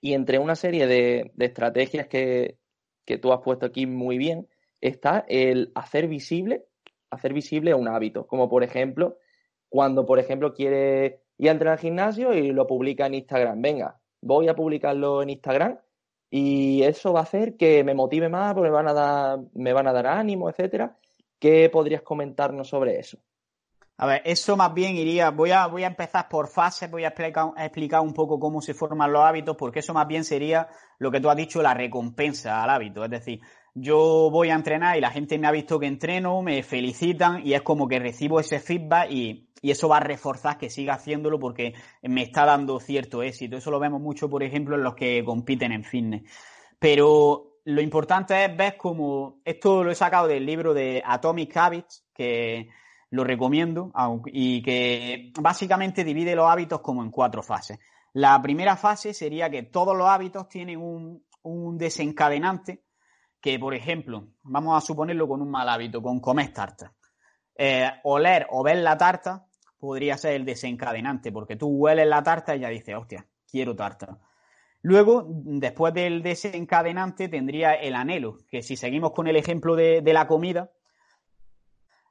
Y 0.02 0.14
entre 0.14 0.40
una 0.40 0.56
serie 0.56 0.88
de, 0.88 1.32
estrategias 1.40 2.08
que, 2.08 2.58
que, 3.06 3.18
tú 3.18 3.32
has 3.32 3.42
puesto 3.42 3.66
aquí 3.66 3.86
muy 3.86 4.18
bien, 4.18 4.48
está 4.82 5.26
el 5.28 5.72
hacer 5.76 6.08
visible, 6.08 6.66
hacer 7.10 7.34
visible 7.34 7.74
un 7.74 7.88
hábito. 7.88 8.28
Como 8.28 8.50
por 8.50 8.64
ejemplo, 8.64 9.18
cuando 9.70 10.06
por 10.06 10.20
ejemplo 10.20 10.54
quiere 10.54 11.22
ir 11.38 11.50
a 11.50 11.52
entrenar 11.52 11.74
al 11.74 11.80
gimnasio 11.80 12.34
y 12.34 12.52
lo 12.52 12.68
publica 12.68 13.08
en 13.08 13.16
Instagram. 13.16 13.62
Venga, 13.62 14.00
voy 14.22 14.48
a 14.48 14.56
publicarlo 14.56 15.22
en 15.22 15.30
Instagram 15.32 15.80
y 16.30 16.84
eso 16.84 17.14
va 17.14 17.22
a 17.22 17.24
hacer 17.24 17.56
que 17.58 17.84
me 17.84 17.94
motive 17.94 18.30
más, 18.30 18.54
porque 18.54 18.70
me 18.70 18.76
van 18.76 18.88
a 18.88 18.94
dar, 18.94 19.40
me 19.54 19.74
van 19.74 19.88
a 19.88 19.94
dar 19.94 20.08
ánimo, 20.08 20.50
etcétera. 20.50 20.98
¿Qué 21.40 21.70
podrías 21.70 22.02
comentarnos 22.02 22.68
sobre 22.68 23.00
eso? 23.00 23.18
A 23.98 24.08
ver, 24.08 24.22
eso 24.26 24.58
más 24.58 24.74
bien 24.74 24.98
iría, 24.98 25.30
voy 25.30 25.52
a, 25.52 25.68
voy 25.68 25.84
a 25.84 25.88
empezar 25.88 26.28
por 26.28 26.50
fases, 26.50 26.92
voy 26.92 27.06
a 27.06 27.10
explicar, 27.10 27.52
a 27.56 27.66
explicar 27.66 28.02
un 28.02 28.14
poco 28.14 28.40
cómo 28.40 28.62
se 28.62 28.74
forman 28.74 29.14
los 29.14 29.24
hábitos, 29.24 29.56
porque 29.56 29.80
eso 29.80 29.94
más 29.94 30.06
bien 30.06 30.26
sería 30.26 30.68
lo 31.00 31.12
que 31.12 31.22
tú 31.22 31.30
has 31.30 31.38
dicho, 31.38 31.62
la 31.62 31.74
recompensa 31.74 32.62
al 32.62 32.70
hábito. 32.70 33.06
Es 33.06 33.10
decir, 33.10 33.40
yo 33.74 34.30
voy 34.32 34.50
a 34.50 34.56
entrenar 34.56 34.98
y 34.98 35.02
la 35.02 35.12
gente 35.12 35.38
me 35.38 35.48
ha 35.48 35.52
visto 35.52 35.80
que 35.80 35.86
entreno, 35.86 36.42
me 36.42 36.62
felicitan 36.62 37.46
y 37.46 37.54
es 37.54 37.62
como 37.62 37.88
que 37.88 38.00
recibo 38.00 38.42
ese 38.42 38.60
feedback 38.60 39.12
y, 39.12 39.48
y 39.66 39.72
eso 39.72 39.90
va 39.90 39.98
a 39.98 40.02
reforzar 40.02 40.60
que 40.60 40.70
siga 40.70 40.94
haciéndolo 40.94 41.40
porque 41.40 41.74
me 42.04 42.22
está 42.22 42.46
dando 42.46 42.80
cierto 42.80 43.24
éxito. 43.24 43.58
Eso 43.58 43.72
lo 43.72 43.80
vemos 43.80 44.00
mucho, 44.00 44.30
por 44.30 44.44
ejemplo, 44.44 44.76
en 44.76 44.84
los 44.84 44.94
que 44.94 45.26
compiten 45.26 45.72
en 45.72 45.84
fitness. 45.84 46.22
Pero 46.78 47.58
lo 47.64 47.82
importante 47.82 48.46
es 48.46 48.56
ver 48.56 48.78
cómo, 48.78 49.42
esto 49.44 49.84
lo 49.84 49.90
he 49.90 49.96
sacado 49.96 50.28
del 50.28 50.46
libro 50.46 50.76
de 50.76 51.02
Atomic 51.04 51.58
Habits, 51.58 52.06
que 52.14 52.70
lo 53.10 53.24
recomiendo, 53.24 53.92
y 54.28 54.62
que 54.62 55.32
básicamente 55.42 56.04
divide 56.04 56.36
los 56.36 56.48
hábitos 56.48 56.82
como 56.82 57.02
en 57.02 57.10
cuatro 57.10 57.42
fases. 57.42 57.80
La 58.14 58.40
primera 58.44 58.76
fase 58.76 59.16
sería 59.16 59.50
que 59.50 59.64
todos 59.64 59.98
los 59.98 60.08
hábitos 60.08 60.48
tienen 60.48 60.80
un, 60.80 61.26
un 61.42 61.76
desencadenante, 61.80 62.84
que 63.42 63.58
por 63.58 63.74
ejemplo, 63.74 64.28
vamos 64.44 64.78
a 64.78 64.86
suponerlo 64.86 65.28
con 65.28 65.42
un 65.42 65.50
mal 65.50 65.68
hábito, 65.68 66.04
con 66.04 66.20
comer 66.20 66.54
tarta. 66.54 66.94
Eh, 67.58 67.90
oler 68.04 68.48
o 68.50 68.64
ver 68.64 68.78
la 68.80 68.98
tarta 68.98 69.45
podría 69.80 70.18
ser 70.18 70.34
el 70.34 70.46
desencadenante, 70.46 71.32
porque 71.32 71.56
tú 71.56 71.68
hueles 71.68 72.08
la 72.08 72.24
tarta 72.24 72.56
y 72.56 72.60
ya 72.60 72.70
dices, 72.70 72.96
hostia, 72.96 73.26
quiero 73.50 73.76
tarta. 73.76 74.18
Luego, 74.82 75.26
después 75.28 75.94
del 75.94 76.22
desencadenante, 76.22 77.28
tendría 77.28 77.74
el 77.74 77.96
anhelo, 77.96 78.38
que 78.50 78.62
si 78.62 78.76
seguimos 78.76 79.14
con 79.14 79.28
el 79.28 79.36
ejemplo 79.36 79.76
de, 79.76 80.02
la 80.14 80.28
comida, 80.28 80.72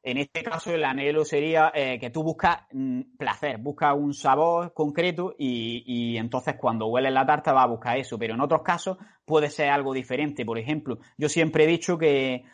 en 0.02 0.18
este 0.18 0.42
caso 0.42 0.74
el 0.74 0.84
anhelo 0.84 1.24
sería 1.24 1.70
eh, 1.72 1.98
que 2.00 2.10
tú 2.10 2.24
buscas 2.24 2.62
mm, 2.72 3.16
placer, 3.16 3.58
buscas 3.58 3.94
un 3.96 4.12
sabor 4.12 4.74
concreto 4.74 5.34
y, 5.38 5.84
y, 5.86 6.16
entonces 6.18 6.56
cuando 6.56 6.88
hueles 6.88 7.12
la 7.12 7.24
tarta 7.24 7.52
vas 7.52 7.64
a 7.64 7.68
buscar 7.68 7.96
eso, 7.96 8.18
pero 8.18 8.34
en 8.34 8.40
otros 8.40 8.62
casos 8.62 8.98
puede 9.24 9.50
ser 9.50 9.70
algo 9.70 9.94
diferente. 9.94 10.44
Por 10.44 10.58
ejemplo, 10.58 10.98
yo 11.16 11.28
siempre 11.28 11.64
he 11.64 11.68
dicho 11.68 11.96
que 11.96 12.44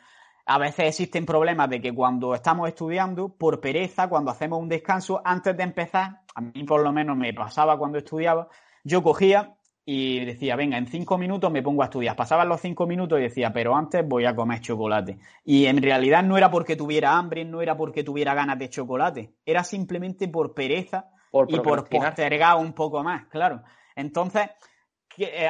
a 0.50 0.58
veces 0.58 0.86
existen 0.86 1.24
problemas 1.26 1.70
de 1.70 1.80
que 1.80 1.94
cuando 1.94 2.34
estamos 2.34 2.66
estudiando, 2.66 3.28
por 3.28 3.60
pereza, 3.60 4.08
cuando 4.08 4.32
hacemos 4.32 4.60
un 4.60 4.68
descanso, 4.68 5.22
antes 5.24 5.56
de 5.56 5.62
empezar, 5.62 6.22
a 6.34 6.40
mí 6.40 6.64
por 6.64 6.82
lo 6.82 6.92
menos 6.92 7.16
me 7.16 7.32
pasaba 7.32 7.78
cuando 7.78 7.98
estudiaba, 7.98 8.48
yo 8.82 9.00
cogía 9.00 9.54
y 9.84 10.24
decía, 10.24 10.56
venga, 10.56 10.76
en 10.76 10.88
cinco 10.88 11.18
minutos 11.18 11.52
me 11.52 11.62
pongo 11.62 11.82
a 11.82 11.84
estudiar. 11.84 12.16
Pasaban 12.16 12.48
los 12.48 12.60
cinco 12.60 12.84
minutos 12.88 13.20
y 13.20 13.22
decía, 13.22 13.52
pero 13.52 13.76
antes 13.76 14.04
voy 14.04 14.24
a 14.24 14.34
comer 14.34 14.60
chocolate. 14.60 15.20
Y 15.44 15.66
en 15.66 15.80
realidad 15.80 16.24
no 16.24 16.36
era 16.36 16.50
porque 16.50 16.74
tuviera 16.74 17.16
hambre, 17.16 17.44
no 17.44 17.62
era 17.62 17.76
porque 17.76 18.02
tuviera 18.02 18.34
ganas 18.34 18.58
de 18.58 18.70
chocolate, 18.70 19.34
era 19.46 19.62
simplemente 19.62 20.26
por 20.26 20.52
pereza 20.52 21.10
y 21.46 21.60
por 21.60 21.88
postergar 21.88 22.56
un 22.56 22.72
poco 22.72 23.04
más, 23.04 23.26
claro. 23.26 23.62
Entonces, 23.94 24.50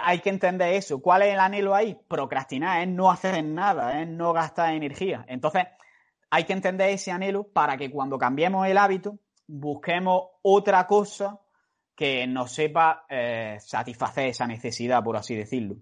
hay 0.03 0.21
que 0.21 0.31
entender 0.31 0.75
eso. 0.75 1.01
¿Cuál 1.01 1.23
es 1.23 1.35
el 1.35 1.41
anhelo 1.41 1.75
ahí? 1.75 1.97
Procrastinar, 2.09 2.83
es 2.83 2.89
no 2.89 3.11
hacer 3.11 3.43
nada, 3.45 4.01
es 4.01 4.09
no 4.09 4.33
gastar 4.33 4.75
energía. 4.75 5.25
Entonces, 5.29 5.65
hay 6.31 6.45
que 6.45 6.53
entender 6.53 6.91
ese 6.91 7.11
anhelo 7.11 7.45
para 7.45 7.77
que 7.77 7.91
cuando 7.91 8.19
cambiemos 8.19 8.67
el 8.67 8.79
hábito, 8.79 9.19
busquemos 9.47 10.23
otra 10.43 10.87
cosa 10.87 11.41
que 11.95 12.27
nos 12.27 12.53
sepa 12.53 13.05
eh, 13.09 13.59
satisfacer 13.61 14.29
esa 14.29 14.47
necesidad, 14.47 15.03
por 15.03 15.17
así 15.17 15.35
decirlo. 15.35 15.77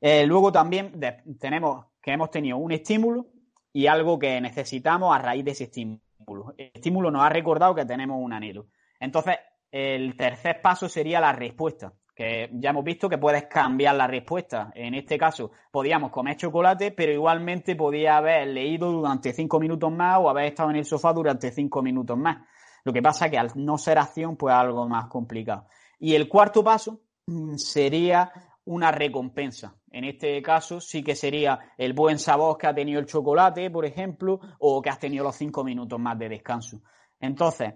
Eh, 0.00 0.26
luego 0.26 0.52
también 0.52 1.00
tenemos 1.40 1.86
que 2.00 2.12
hemos 2.12 2.30
tenido 2.30 2.58
un 2.58 2.70
estímulo 2.70 3.26
y 3.72 3.86
algo 3.86 4.18
que 4.18 4.40
necesitamos 4.40 5.14
a 5.14 5.18
raíz 5.20 5.44
de 5.44 5.50
ese 5.52 5.64
estímulo. 5.64 6.54
El 6.56 6.70
estímulo 6.74 7.10
nos 7.10 7.24
ha 7.24 7.28
recordado 7.28 7.74
que 7.74 7.84
tenemos 7.84 8.18
un 8.20 8.32
anhelo. 8.32 8.66
Entonces, 9.00 9.36
el 9.70 10.16
tercer 10.16 10.60
paso 10.62 10.88
sería 10.88 11.20
la 11.20 11.32
respuesta 11.32 11.92
que 12.18 12.50
ya 12.54 12.70
hemos 12.70 12.82
visto 12.82 13.08
que 13.08 13.16
puedes 13.16 13.44
cambiar 13.44 13.94
la 13.94 14.08
respuesta. 14.08 14.72
En 14.74 14.94
este 14.94 15.16
caso, 15.16 15.52
podíamos 15.70 16.10
comer 16.10 16.36
chocolate, 16.36 16.90
pero 16.90 17.12
igualmente 17.12 17.76
podía 17.76 18.16
haber 18.16 18.48
leído 18.48 18.90
durante 18.90 19.32
cinco 19.32 19.60
minutos 19.60 19.92
más 19.92 20.18
o 20.18 20.28
haber 20.28 20.46
estado 20.46 20.70
en 20.70 20.76
el 20.78 20.84
sofá 20.84 21.12
durante 21.12 21.52
cinco 21.52 21.80
minutos 21.80 22.18
más. 22.18 22.38
Lo 22.82 22.92
que 22.92 23.00
pasa 23.00 23.26
es 23.26 23.30
que 23.30 23.38
al 23.38 23.52
no 23.54 23.78
ser 23.78 23.98
acción, 23.98 24.34
pues 24.34 24.52
algo 24.52 24.88
más 24.88 25.06
complicado. 25.06 25.68
Y 26.00 26.16
el 26.16 26.28
cuarto 26.28 26.64
paso 26.64 27.02
mm, 27.28 27.54
sería 27.54 28.32
una 28.64 28.90
recompensa. 28.90 29.76
En 29.92 30.02
este 30.02 30.42
caso 30.42 30.80
sí 30.80 31.04
que 31.04 31.14
sería 31.14 31.72
el 31.78 31.92
buen 31.92 32.18
sabor 32.18 32.58
que 32.58 32.66
ha 32.66 32.74
tenido 32.74 32.98
el 32.98 33.06
chocolate, 33.06 33.70
por 33.70 33.86
ejemplo, 33.86 34.40
o 34.58 34.82
que 34.82 34.90
has 34.90 34.98
tenido 34.98 35.22
los 35.22 35.36
cinco 35.36 35.62
minutos 35.62 36.00
más 36.00 36.18
de 36.18 36.28
descanso. 36.28 36.82
Entonces, 37.20 37.74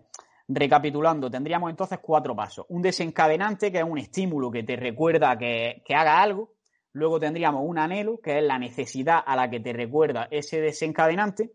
Recapitulando, 0.54 1.30
tendríamos 1.30 1.70
entonces 1.70 1.98
cuatro 2.02 2.36
pasos. 2.36 2.66
Un 2.68 2.82
desencadenante, 2.82 3.72
que 3.72 3.78
es 3.78 3.84
un 3.84 3.96
estímulo 3.96 4.50
que 4.50 4.62
te 4.62 4.76
recuerda 4.76 5.38
que, 5.38 5.82
haga 5.94 6.20
algo. 6.20 6.52
Luego 6.92 7.18
tendríamos 7.18 7.62
un 7.64 7.78
anhelo, 7.78 8.20
que 8.20 8.38
es 8.38 8.44
la 8.44 8.58
necesidad 8.58 9.22
a 9.24 9.34
la 9.34 9.48
que 9.48 9.60
te 9.60 9.72
recuerda 9.72 10.28
ese 10.30 10.60
desencadenante. 10.60 11.52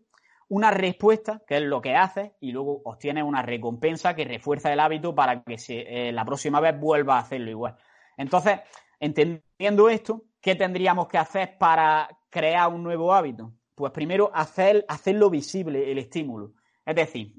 Una 0.48 0.72
respuesta, 0.72 1.42
que 1.46 1.58
es 1.58 1.62
lo 1.62 1.80
que 1.80 1.94
haces, 1.94 2.32
y 2.40 2.50
luego 2.50 2.80
obtienes 2.84 3.22
una 3.22 3.42
recompensa 3.42 4.16
que 4.16 4.24
refuerza 4.24 4.72
el 4.72 4.80
hábito 4.80 5.14
para 5.14 5.44
que 5.44 5.56
eh, 5.68 6.10
la 6.10 6.24
próxima 6.24 6.58
vez 6.58 6.78
vuelva 6.80 7.16
a 7.16 7.20
hacerlo 7.20 7.50
igual. 7.50 7.76
Entonces, 8.16 8.58
entendiendo 8.98 9.88
esto, 9.88 10.24
¿qué 10.40 10.56
tendríamos 10.56 11.06
que 11.06 11.18
hacer 11.18 11.56
para 11.56 12.08
crear 12.30 12.72
un 12.72 12.82
nuevo 12.82 13.14
hábito? 13.14 13.52
Pues 13.76 13.92
primero 13.92 14.32
hacer, 14.34 14.84
hacerlo 14.88 15.30
visible 15.30 15.92
el 15.92 15.98
estímulo. 15.98 16.54
Es 16.84 16.96
decir, 16.96 17.34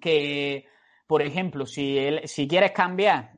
que, 0.00 0.66
por 1.10 1.22
ejemplo, 1.22 1.66
si, 1.66 1.98
si 2.26 2.46
quieres 2.46 2.70
cambiar 2.70 3.32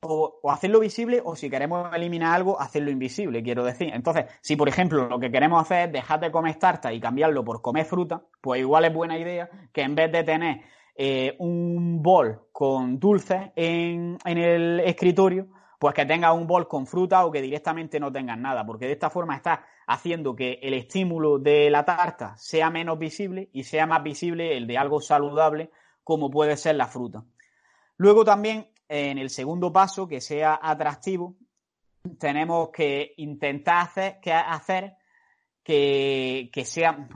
o, 0.00 0.40
hacerlo 0.48 0.80
visible 0.80 1.20
o 1.22 1.36
si 1.36 1.50
queremos 1.50 1.94
eliminar 1.94 2.34
algo, 2.34 2.58
hacerlo 2.58 2.90
invisible, 2.90 3.42
quiero 3.42 3.66
decir. 3.66 3.90
Entonces, 3.92 4.24
si 4.40 4.56
por 4.56 4.66
ejemplo 4.66 5.06
lo 5.10 5.18
que 5.18 5.30
queremos 5.30 5.60
hacer 5.60 5.88
es 5.88 5.92
dejar 5.92 6.20
de 6.20 6.30
comer 6.30 6.54
tarta 6.56 6.90
y 6.90 6.98
cambiarlo 6.98 7.44
por 7.44 7.60
comer 7.60 7.84
fruta, 7.84 8.22
pues 8.40 8.60
igual 8.62 8.86
es 8.86 8.94
buena 8.94 9.18
idea 9.18 9.50
que 9.74 9.82
en 9.82 9.94
vez 9.94 10.10
de 10.10 10.24
tener 10.24 10.62
eh, 10.96 11.36
un 11.38 12.02
bol 12.02 12.48
con 12.50 12.98
dulces 12.98 13.50
en, 13.56 14.16
en 14.24 14.38
el 14.38 14.80
escritorio, 14.80 15.48
pues 15.78 15.92
que 15.92 16.06
tengas 16.06 16.34
un 16.34 16.46
bol 16.46 16.66
con 16.66 16.86
fruta 16.86 17.26
o 17.26 17.30
que 17.30 17.42
directamente 17.42 18.00
no 18.00 18.10
tengas 18.10 18.38
nada, 18.38 18.64
porque 18.64 18.86
de 18.86 18.92
esta 18.92 19.10
forma 19.10 19.36
estás 19.36 19.58
haciendo 19.86 20.34
que 20.34 20.60
el 20.62 20.72
estímulo 20.72 21.38
de 21.38 21.68
la 21.68 21.84
tarta 21.84 22.38
sea 22.38 22.70
menos 22.70 22.98
visible 22.98 23.50
y 23.52 23.64
sea 23.64 23.86
más 23.86 24.02
visible 24.02 24.56
el 24.56 24.66
de 24.66 24.78
algo 24.78 25.02
saludable 25.02 25.70
como 26.08 26.30
puede 26.30 26.56
ser 26.56 26.74
la 26.74 26.86
fruta. 26.86 27.22
Luego 27.98 28.24
también 28.24 28.70
en 28.88 29.18
el 29.18 29.28
segundo 29.28 29.70
paso, 29.70 30.08
que 30.08 30.22
sea 30.22 30.58
atractivo, 30.62 31.36
tenemos 32.18 32.70
que 32.70 33.12
intentar 33.18 33.90
hacer 34.46 34.96
que, 35.62 36.48
que 36.50 36.64
sea 36.64 37.06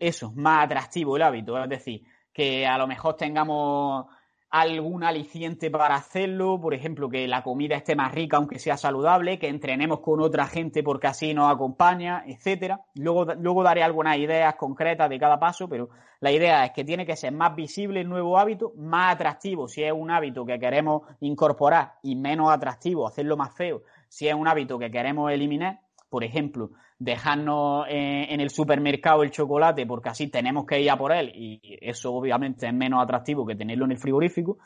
eso, 0.00 0.32
más 0.34 0.64
atractivo 0.64 1.14
el 1.14 1.22
hábito, 1.22 1.62
es 1.62 1.68
decir, 1.68 2.02
que 2.32 2.66
a 2.66 2.76
lo 2.76 2.88
mejor 2.88 3.14
tengamos 3.16 4.06
algún 4.50 5.04
aliciente 5.04 5.70
para 5.70 5.94
hacerlo, 5.94 6.60
por 6.60 6.74
ejemplo, 6.74 7.08
que 7.08 7.28
la 7.28 7.42
comida 7.42 7.76
esté 7.76 7.94
más 7.94 8.12
rica 8.12 8.36
aunque 8.36 8.58
sea 8.58 8.76
saludable, 8.76 9.38
que 9.38 9.48
entrenemos 9.48 10.00
con 10.00 10.20
otra 10.20 10.46
gente 10.46 10.82
porque 10.82 11.06
así 11.06 11.32
nos 11.34 11.52
acompaña, 11.52 12.24
etcétera. 12.26 12.80
Luego, 12.94 13.26
luego 13.34 13.62
daré 13.62 13.82
algunas 13.82 14.18
ideas 14.18 14.54
concretas 14.56 15.08
de 15.08 15.18
cada 15.20 15.38
paso, 15.38 15.68
pero 15.68 15.90
la 16.18 16.32
idea 16.32 16.64
es 16.64 16.72
que 16.72 16.84
tiene 16.84 17.06
que 17.06 17.16
ser 17.16 17.32
más 17.32 17.54
visible 17.54 18.00
el 18.00 18.08
nuevo 18.08 18.38
hábito, 18.38 18.72
más 18.76 19.14
atractivo 19.14 19.68
si 19.68 19.84
es 19.84 19.92
un 19.92 20.10
hábito 20.10 20.44
que 20.44 20.58
queremos 20.58 21.02
incorporar 21.20 21.94
y 22.02 22.16
menos 22.16 22.50
atractivo, 22.50 23.06
hacerlo 23.06 23.36
más 23.36 23.54
feo 23.54 23.82
si 24.08 24.26
es 24.26 24.34
un 24.34 24.48
hábito 24.48 24.78
que 24.78 24.90
queremos 24.90 25.30
eliminar. 25.30 25.80
Por 26.10 26.24
ejemplo, 26.24 26.72
dejarnos 26.98 27.86
en 27.88 28.40
el 28.40 28.50
supermercado 28.50 29.22
el 29.22 29.30
chocolate 29.30 29.86
porque 29.86 30.10
así 30.10 30.28
tenemos 30.28 30.66
que 30.66 30.80
ir 30.80 30.90
a 30.90 30.98
por 30.98 31.12
él 31.12 31.32
y 31.34 31.78
eso 31.80 32.12
obviamente 32.12 32.66
es 32.66 32.74
menos 32.74 33.02
atractivo 33.02 33.46
que 33.46 33.54
tenerlo 33.54 33.86
en 33.86 33.92
el 33.92 33.98
frigorífico. 33.98 34.58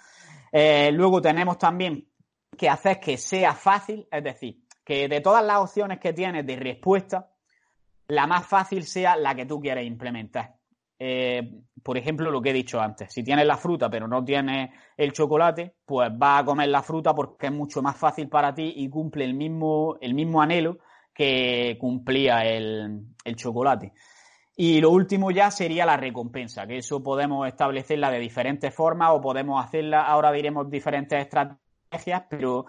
Eh, 0.56 0.90
luego 0.92 1.20
tenemos 1.20 1.58
también 1.58 2.06
que 2.56 2.68
hacer 2.68 3.00
que 3.00 3.16
sea 3.16 3.54
fácil, 3.54 4.06
es 4.08 4.22
decir, 4.22 4.56
que 4.84 5.08
de 5.08 5.20
todas 5.20 5.44
las 5.44 5.58
opciones 5.58 5.98
que 5.98 6.12
tienes 6.12 6.46
de 6.46 6.54
respuesta, 6.54 7.28
la 8.06 8.28
más 8.28 8.46
fácil 8.46 8.84
sea 8.84 9.16
la 9.16 9.34
que 9.34 9.46
tú 9.46 9.60
quieres 9.60 9.84
implementar. 9.84 10.54
Eh, 10.96 11.60
por 11.82 11.98
ejemplo, 11.98 12.30
lo 12.30 12.40
que 12.40 12.50
he 12.50 12.52
dicho 12.52 12.80
antes, 12.80 13.12
si 13.12 13.24
tienes 13.24 13.46
la 13.46 13.56
fruta 13.56 13.90
pero 13.90 14.06
no 14.06 14.24
tienes 14.24 14.70
el 14.96 15.12
chocolate, 15.12 15.74
pues 15.84 16.08
vas 16.16 16.42
a 16.42 16.44
comer 16.44 16.68
la 16.68 16.84
fruta 16.84 17.12
porque 17.14 17.46
es 17.46 17.52
mucho 17.52 17.82
más 17.82 17.96
fácil 17.96 18.28
para 18.28 18.54
ti 18.54 18.74
y 18.76 18.88
cumple 18.88 19.24
el 19.24 19.34
mismo, 19.34 19.96
el 20.00 20.14
mismo 20.14 20.40
anhelo 20.40 20.78
que 21.14 21.76
cumplía 21.80 22.44
el, 22.44 23.06
chocolate. 23.36 23.92
Y 24.56 24.80
lo 24.80 24.90
último 24.90 25.30
ya 25.30 25.50
sería 25.50 25.86
la 25.86 25.96
recompensa, 25.96 26.66
que 26.66 26.78
eso 26.78 27.02
podemos 27.02 27.46
establecerla 27.48 28.10
de 28.10 28.18
diferentes 28.18 28.74
formas 28.74 29.10
o 29.12 29.20
podemos 29.20 29.64
hacerla, 29.64 30.02
ahora 30.02 30.32
diremos 30.32 30.68
diferentes 30.70 31.18
estrategias, 31.18 32.24
pero 32.28 32.66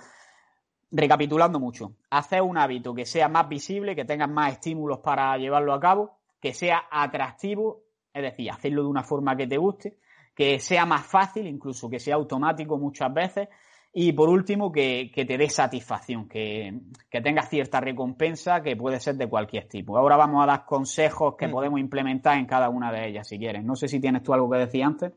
recapitulando 0.91 1.59
mucho, 1.59 1.95
hacer 2.09 2.41
un 2.41 2.57
hábito 2.57 2.93
que 2.93 3.05
sea 3.05 3.27
más 3.27 3.49
visible, 3.49 3.95
que 3.95 4.05
tenga 4.05 4.27
más 4.27 4.53
estímulos 4.53 4.99
para 4.99 5.37
llevarlo 5.37 5.73
a 5.73 5.79
cabo, 5.79 6.17
que 6.39 6.53
sea 6.53 6.85
atractivo, 6.89 7.83
es 8.13 8.23
decir, 8.23 8.49
hacerlo 8.49 8.83
de 8.83 8.89
una 8.89 9.03
forma 9.03 9.35
que 9.35 9.47
te 9.47 9.57
guste, 9.57 9.97
que 10.33 10.59
sea 10.59 10.85
más 10.85 11.05
fácil, 11.05 11.47
incluso 11.47 11.89
que 11.89 11.99
sea 11.99 12.15
automático 12.15 12.77
muchas 12.77 13.13
veces, 13.13 13.49
y 13.97 14.11
por 14.11 14.27
último, 14.27 14.73
que, 14.73 15.09
te 15.15 15.37
dé 15.37 15.49
satisfacción, 15.49 16.27
que, 16.27 16.81
que 17.09 17.21
tengas 17.21 17.49
cierta 17.49 17.79
recompensa 17.79 18.61
que 18.61 18.75
puede 18.75 18.99
ser 18.99 19.15
de 19.15 19.29
cualquier 19.29 19.69
tipo. 19.69 19.97
Ahora 19.97 20.17
vamos 20.17 20.43
a 20.43 20.47
dar 20.47 20.65
consejos 20.65 21.35
que 21.37 21.47
mm. 21.47 21.51
podemos 21.51 21.79
implementar 21.79 22.37
en 22.37 22.45
cada 22.45 22.67
una 22.67 22.91
de 22.91 23.07
ellas, 23.07 23.25
si 23.25 23.39
quieres. 23.39 23.63
No 23.63 23.77
sé 23.77 23.87
si 23.87 24.01
tienes 24.01 24.21
tú 24.21 24.33
algo 24.33 24.49
que 24.49 24.57
decir 24.57 24.83
antes. 24.83 25.13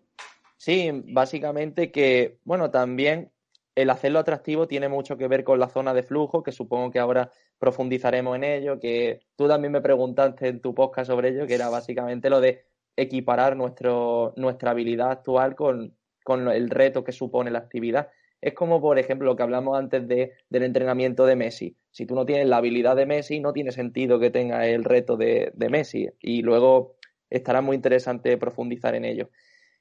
Sí, 0.57 0.93
básicamente 1.07 1.91
que, 1.91 2.39
bueno, 2.45 2.71
también 2.71 3.33
el 3.75 3.91
hacerlo 3.91 4.21
atractivo 4.21 4.69
tiene 4.69 4.89
mucho 4.89 5.17
que 5.17 5.27
ver 5.27 5.43
con 5.43 5.59
la 5.59 5.69
zona 5.69 5.93
de 5.93 6.05
flujo, 6.05 6.45
que 6.45 6.53
supongo 6.53 6.93
que 6.93 7.01
ahora 7.01 7.33
profundizaremos 7.59 8.37
en 8.37 8.45
ello, 8.45 8.79
que 8.79 9.23
tú 9.35 9.49
también 9.49 9.73
me 9.73 9.81
preguntaste 9.81 10.47
en 10.47 10.61
tu 10.61 10.73
podcast 10.73 11.11
sobre 11.11 11.31
ello, 11.31 11.49
que 11.49 11.55
era 11.55 11.69
básicamente 11.69 12.31
lo 12.31 12.41
de 12.41 12.63
equiparar 12.95 13.57
nuestro, 13.57 14.35
nuestra 14.37 14.71
habilidad 14.71 15.11
actual 15.11 15.57
con, 15.57 15.97
con 16.23 16.49
el 16.49 16.71
reto 16.71 17.03
que 17.03 17.11
supone 17.11 17.51
la 17.51 17.59
actividad. 17.59 18.09
Es 18.41 18.55
como, 18.55 18.81
por 18.81 18.99
ejemplo, 18.99 19.27
lo 19.27 19.37
que 19.37 19.43
hablamos 19.43 19.79
antes 19.79 20.07
de, 20.07 20.33
del 20.49 20.63
entrenamiento 20.63 21.27
de 21.27 21.37
Messi. 21.37 21.77
Si 21.91 22.07
tú 22.07 22.15
no 22.15 22.25
tienes 22.25 22.47
la 22.47 22.59
habilidad 22.59 22.95
de 22.95 23.07
Messi, 23.07 23.41
no 23.41 23.53
tiene 23.53 23.73
sentido 23.73 24.21
que 24.21 24.31
tenga 24.31 24.67
el 24.67 24.85
reto 24.85 25.17
de, 25.17 25.53
Messi. 25.71 26.09
Y 26.21 26.43
luego 26.43 26.97
estará 27.31 27.61
muy 27.61 27.75
interesante 27.75 28.37
profundizar 28.39 28.95
en 28.95 29.05
ello. 29.05 29.31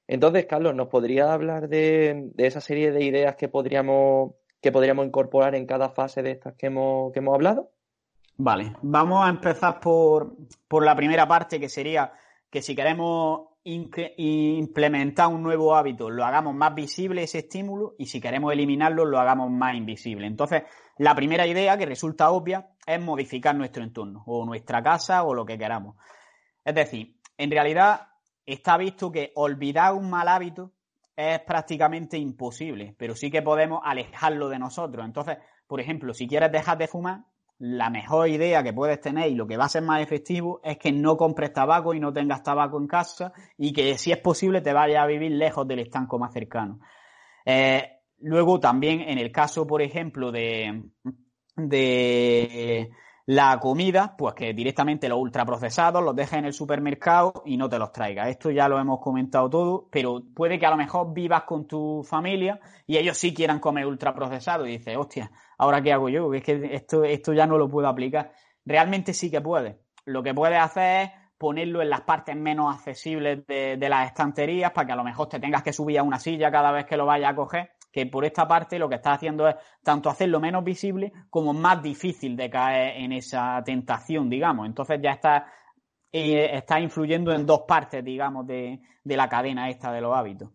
Entonces, 0.07 0.45
Carlos, 0.45 0.73
¿nos 0.73 0.87
podría 0.87 1.33
hablar 1.33 1.69
de, 1.69 2.31
esa 2.37 2.61
serie 2.61 2.91
de 2.91 3.03
ideas 3.03 3.35
que 3.35 3.47
podríamos, 3.47 4.31
que 4.61 4.71
podríamos 4.71 5.05
incorporar 5.05 5.53
en 5.53 5.67
cada 5.67 5.89
fase 5.89 6.23
de 6.23 6.31
estas 6.31 6.55
que 6.55 6.67
hemos, 6.67 7.11
que 7.11 7.19
hemos 7.19 7.35
hablado? 7.35 7.71
Vale, 8.37 8.73
vamos 8.81 9.25
a 9.25 9.29
empezar 9.29 9.79
por, 9.79 10.35
por 10.67 10.85
la 10.85 10.95
primera 10.95 11.27
parte, 11.27 11.59
que 11.59 11.69
sería 11.69 12.13
que 12.49 12.61
si 12.61 12.75
queremos 12.75 13.49
implementar 13.67 15.27
un 15.27 15.43
nuevo 15.43 15.75
hábito, 15.75 16.09
lo 16.09 16.23
hagamos 16.23 16.55
más 16.55 16.73
visible 16.73 17.23
ese 17.23 17.39
estímulo 17.39 17.95
y 17.97 18.05
si 18.05 18.21
queremos 18.21 18.53
eliminarlo, 18.53 19.05
lo 19.05 19.19
hagamos 19.19 19.51
más 19.51 19.75
invisible. 19.75 20.25
Entonces, 20.27 20.63
la 20.97 21.13
primera 21.13 21.45
idea 21.45 21.77
que 21.77 21.85
resulta 21.85 22.31
obvia 22.31 22.69
es 22.85 23.01
modificar 23.01 23.55
nuestro 23.55 23.83
entorno 23.83 24.23
o 24.25 24.45
nuestra 24.45 24.81
casa 24.81 25.23
o 25.23 25.33
lo 25.33 25.45
que 25.45 25.57
queramos. 25.57 25.97
Es 26.63 26.75
decir, 26.75 27.17
en 27.37 27.51
realidad 27.51 28.07
está 28.45 28.77
visto 28.77 29.11
que 29.11 29.31
olvidar 29.35 29.93
un 29.93 30.09
mal 30.09 30.27
hábito 30.29 30.71
es 31.15 31.39
prácticamente 31.41 32.17
imposible, 32.17 32.95
pero 32.97 33.15
sí 33.15 33.29
que 33.29 33.41
podemos 33.41 33.81
alejarlo 33.83 34.49
de 34.49 34.59
nosotros. 34.59 35.05
Entonces, 35.05 35.37
por 35.67 35.81
ejemplo, 35.81 36.13
si 36.13 36.27
quieres 36.27 36.51
dejar 36.51 36.77
de 36.77 36.87
fumar, 36.87 37.25
la 37.59 37.89
mejor 37.89 38.29
idea 38.29 38.63
que 38.63 38.73
puedes 38.73 39.01
tener 39.01 39.31
y 39.31 39.35
lo 39.35 39.47
que 39.47 39.57
va 39.57 39.65
a 39.65 39.69
ser 39.69 39.81
más 39.81 40.01
efectivo 40.01 40.61
es 40.63 40.77
que 40.77 40.91
no 40.91 41.17
compres 41.17 41.53
tabaco 41.53 41.93
y 41.93 41.99
no 41.99 42.13
tengas 42.13 42.43
tabaco 42.43 42.79
en 42.79 42.87
casa 42.87 43.33
y 43.57 43.73
que 43.73 43.97
si 43.97 44.11
es 44.11 44.19
posible 44.19 44.61
te 44.61 44.73
vayas 44.73 45.03
a 45.03 45.07
vivir 45.07 45.31
lejos 45.31 45.67
del 45.67 45.79
estanco 45.79 46.19
más 46.19 46.33
cercano. 46.33 46.79
Eh, 47.45 47.83
luego 48.19 48.59
también 48.59 49.01
en 49.01 49.17
el 49.17 49.31
caso, 49.31 49.65
por 49.65 49.81
ejemplo, 49.81 50.31
de, 50.31 50.83
de 51.55 52.91
la 53.27 53.59
comida, 53.59 54.15
pues 54.17 54.35
que 54.35 54.53
directamente 54.53 55.09
los 55.09 55.19
ultraprocesados 55.19 56.01
los 56.01 56.15
dejes 56.15 56.39
en 56.39 56.45
el 56.45 56.53
supermercado 56.53 57.43
y 57.45 57.57
no 57.57 57.67
te 57.67 57.77
los 57.77 57.91
traigas. 57.91 58.29
Esto 58.29 58.51
ya 58.51 58.69
lo 58.69 58.79
hemos 58.79 59.01
comentado 59.01 59.49
todo, 59.49 59.89
pero 59.91 60.23
puede 60.33 60.57
que 60.57 60.65
a 60.65 60.69
lo 60.69 60.77
mejor 60.77 61.13
vivas 61.13 61.43
con 61.43 61.67
tu 61.67 62.05
familia 62.07 62.57
y 62.85 62.95
ellos 62.95 63.17
sí 63.17 63.33
quieran 63.33 63.59
comer 63.59 63.85
ultraprocesado 63.85 64.65
y 64.65 64.77
dices, 64.77 64.95
hostia, 64.95 65.29
¿ahora 65.57 65.81
qué 65.81 65.91
hago 65.91 66.07
yo? 66.07 66.33
Es 66.33 66.41
que 66.41 66.69
esto, 66.71 67.03
esto 67.03 67.33
ya 67.33 67.45
no 67.45 67.57
lo 67.57 67.69
puedo 67.69 67.89
aplicar. 67.89 68.31
Realmente 68.63 69.13
sí 69.13 69.29
que 69.29 69.41
puede. 69.41 69.81
Lo 70.05 70.23
que 70.23 70.33
puedes 70.33 70.59
hacer 70.59 71.07
es 71.07 71.11
ponerlo 71.37 71.81
en 71.81 71.89
las 71.89 72.01
partes 72.01 72.33
menos 72.37 72.73
accesibles 72.73 73.45
de, 73.45 73.75
de 73.75 73.89
las 73.89 74.07
estanterías 74.07 74.71
para 74.71 74.87
que 74.87 74.93
a 74.93 74.95
lo 74.95 75.03
mejor 75.03 75.27
te 75.27 75.41
tengas 75.41 75.63
que 75.63 75.73
subir 75.73 75.99
a 75.99 76.03
una 76.03 76.17
silla 76.17 76.49
cada 76.49 76.71
vez 76.71 76.85
que 76.85 76.95
lo 76.95 77.05
vayas 77.05 77.31
a 77.31 77.35
coger 77.35 77.76
que 77.97 78.05
por 78.05 78.23
esta 78.25 78.47
parte 78.47 78.77
lo 78.77 78.87
que 78.87 78.93
está 78.93 79.13
haciendo 79.13 79.47
es 79.47 79.55
tanto 79.81 80.07
hacerlo 80.07 80.39
menos 80.39 80.63
visible 80.63 81.11
como 81.31 81.51
más 81.51 81.81
difícil 81.81 82.37
de 82.37 82.47
caer 82.47 82.95
en 82.97 83.11
esa 83.11 83.59
tentación, 83.65 84.29
digamos. 84.29 84.67
Entonces 84.67 84.99
ya 85.01 85.13
está, 85.13 85.47
eh, 86.11 86.47
está 86.53 86.79
influyendo 86.79 87.33
en 87.33 87.43
dos 87.47 87.61
partes, 87.67 88.05
digamos, 88.05 88.45
de, 88.45 88.79
de 89.03 89.17
la 89.17 89.27
cadena 89.27 89.67
esta 89.67 89.91
de 89.91 90.01
los 90.01 90.15
hábitos. 90.15 90.51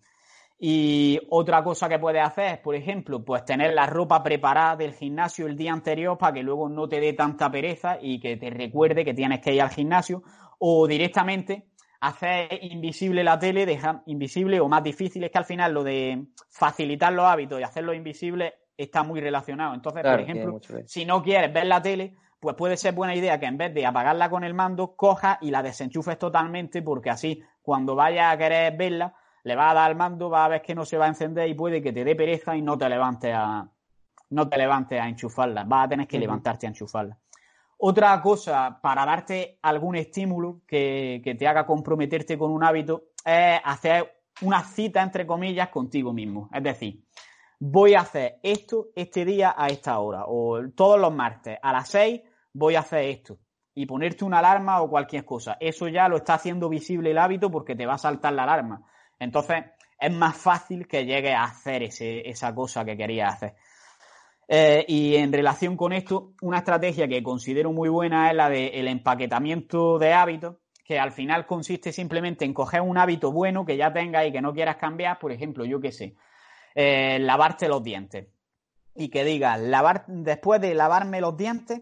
Y 0.56 1.18
otra 1.30 1.64
cosa 1.64 1.88
que 1.88 1.98
puedes 1.98 2.24
hacer 2.24 2.54
es, 2.54 2.58
por 2.60 2.76
ejemplo, 2.76 3.24
pues 3.24 3.44
tener 3.44 3.74
la 3.74 3.86
ropa 3.86 4.22
preparada 4.22 4.76
del 4.76 4.94
gimnasio 4.94 5.48
el 5.48 5.56
día 5.56 5.72
anterior 5.72 6.16
para 6.16 6.34
que 6.34 6.44
luego 6.44 6.68
no 6.68 6.88
te 6.88 7.00
dé 7.00 7.12
tanta 7.12 7.50
pereza 7.50 7.98
y 8.00 8.20
que 8.20 8.36
te 8.36 8.50
recuerde 8.50 9.04
que 9.04 9.14
tienes 9.14 9.40
que 9.40 9.52
ir 9.52 9.62
al 9.62 9.70
gimnasio 9.70 10.22
o 10.60 10.86
directamente 10.86 11.71
hacer 12.02 12.58
invisible 12.62 13.22
la 13.22 13.38
tele, 13.38 13.64
dejar 13.64 14.02
invisible 14.06 14.58
o 14.60 14.68
más 14.68 14.82
difícil 14.82 15.22
es 15.22 15.30
que 15.30 15.38
al 15.38 15.44
final 15.44 15.72
lo 15.72 15.84
de 15.84 16.26
facilitar 16.50 17.12
los 17.12 17.24
hábitos 17.24 17.60
y 17.60 17.62
hacerlo 17.62 17.94
invisible 17.94 18.54
está 18.76 19.04
muy 19.04 19.20
relacionado. 19.20 19.72
Entonces, 19.72 20.02
por 20.02 20.20
ejemplo, 20.20 20.60
si 20.84 21.04
no 21.04 21.22
quieres 21.22 21.52
ver 21.52 21.66
la 21.66 21.80
tele, 21.80 22.16
pues 22.40 22.56
puede 22.56 22.76
ser 22.76 22.92
buena 22.92 23.14
idea 23.14 23.38
que 23.38 23.46
en 23.46 23.56
vez 23.56 23.72
de 23.72 23.86
apagarla 23.86 24.28
con 24.28 24.42
el 24.42 24.52
mando, 24.52 24.96
cojas 24.96 25.38
y 25.42 25.52
la 25.52 25.62
desenchufes 25.62 26.18
totalmente, 26.18 26.82
porque 26.82 27.08
así, 27.08 27.40
cuando 27.62 27.94
vayas 27.94 28.34
a 28.34 28.36
querer 28.36 28.76
verla, 28.76 29.14
le 29.44 29.54
vas 29.54 29.70
a 29.70 29.74
dar 29.74 29.90
al 29.90 29.96
mando, 29.96 30.28
va 30.28 30.44
a 30.44 30.48
ver 30.48 30.62
que 30.62 30.74
no 30.74 30.84
se 30.84 30.98
va 30.98 31.04
a 31.04 31.08
encender 31.08 31.48
y 31.48 31.54
puede 31.54 31.80
que 31.80 31.92
te 31.92 32.02
dé 32.02 32.16
pereza 32.16 32.56
y 32.56 32.62
no 32.62 32.76
te 32.76 32.88
levantes 32.88 33.32
a, 33.32 33.70
no 34.30 34.48
te 34.48 34.58
levantes 34.58 35.00
a 35.00 35.08
enchufarla. 35.08 35.62
Vas 35.62 35.86
a 35.86 35.88
tener 35.90 36.08
que 36.08 36.18
levantarte 36.18 36.66
a 36.66 36.70
enchufarla. 36.70 37.16
Otra 37.84 38.22
cosa 38.22 38.78
para 38.80 39.04
darte 39.04 39.58
algún 39.60 39.96
estímulo 39.96 40.60
que, 40.68 41.20
te 41.36 41.48
haga 41.48 41.66
comprometerte 41.66 42.38
con 42.38 42.52
un 42.52 42.62
hábito 42.62 43.06
es 43.24 43.60
hacer 43.64 44.20
una 44.42 44.62
cita, 44.62 45.02
entre 45.02 45.26
comillas, 45.26 45.68
contigo 45.70 46.12
mismo. 46.12 46.48
Es 46.52 46.62
decir, 46.62 47.02
voy 47.58 47.94
a 47.94 48.02
hacer 48.02 48.38
esto 48.44 48.90
este 48.94 49.24
día 49.24 49.56
a 49.58 49.66
esta 49.66 49.98
hora, 49.98 50.26
o 50.28 50.60
todos 50.76 51.00
los 51.00 51.12
martes 51.12 51.58
a 51.60 51.72
las 51.72 51.88
6 51.88 52.20
voy 52.52 52.76
a 52.76 52.80
hacer 52.80 53.06
esto, 53.06 53.38
y 53.74 53.84
ponerte 53.84 54.24
una 54.24 54.38
alarma 54.38 54.80
o 54.80 54.88
cualquier 54.88 55.24
cosa. 55.24 55.56
Eso 55.58 55.88
ya 55.88 56.08
lo 56.08 56.18
está 56.18 56.34
haciendo 56.34 56.68
visible 56.68 57.10
el 57.10 57.18
hábito 57.18 57.50
porque 57.50 57.74
te 57.74 57.84
va 57.84 57.94
a 57.94 57.98
saltar 57.98 58.32
la 58.34 58.44
alarma. 58.44 58.86
Entonces, 59.18 59.64
es 59.98 60.12
más 60.12 60.36
fácil 60.36 60.86
que 60.86 61.04
llegues 61.04 61.34
a 61.34 61.42
hacer 61.42 61.82
esa 61.82 62.54
cosa 62.54 62.84
que 62.84 62.96
querías 62.96 63.34
hacer. 63.34 63.56
Eh, 64.48 64.84
y 64.88 65.16
en 65.16 65.32
relación 65.32 65.76
con 65.76 65.92
esto, 65.92 66.32
una 66.42 66.58
estrategia 66.58 67.08
que 67.08 67.22
considero 67.22 67.72
muy 67.72 67.88
buena 67.88 68.30
es 68.30 68.36
la 68.36 68.48
del 68.48 68.88
empaquetamiento 68.88 69.98
de 69.98 70.12
hábitos, 70.12 70.56
que 70.84 70.98
al 70.98 71.12
final 71.12 71.46
consiste 71.46 71.92
simplemente 71.92 72.44
en 72.44 72.52
coger 72.52 72.80
un 72.80 72.98
hábito 72.98 73.32
bueno 73.32 73.64
que 73.64 73.76
ya 73.76 73.92
tengas 73.92 74.26
y 74.26 74.32
que 74.32 74.42
no 74.42 74.52
quieras 74.52 74.76
cambiar, 74.76 75.18
por 75.18 75.32
ejemplo, 75.32 75.64
yo 75.64 75.80
qué 75.80 75.92
sé, 75.92 76.16
eh, 76.74 77.18
lavarte 77.20 77.68
los 77.68 77.82
dientes. 77.82 78.28
Y 78.94 79.08
que 79.08 79.24
digas, 79.24 79.60
lavar, 79.60 80.04
después 80.06 80.60
de 80.60 80.74
lavarme 80.74 81.20
los 81.20 81.36
dientes, 81.36 81.80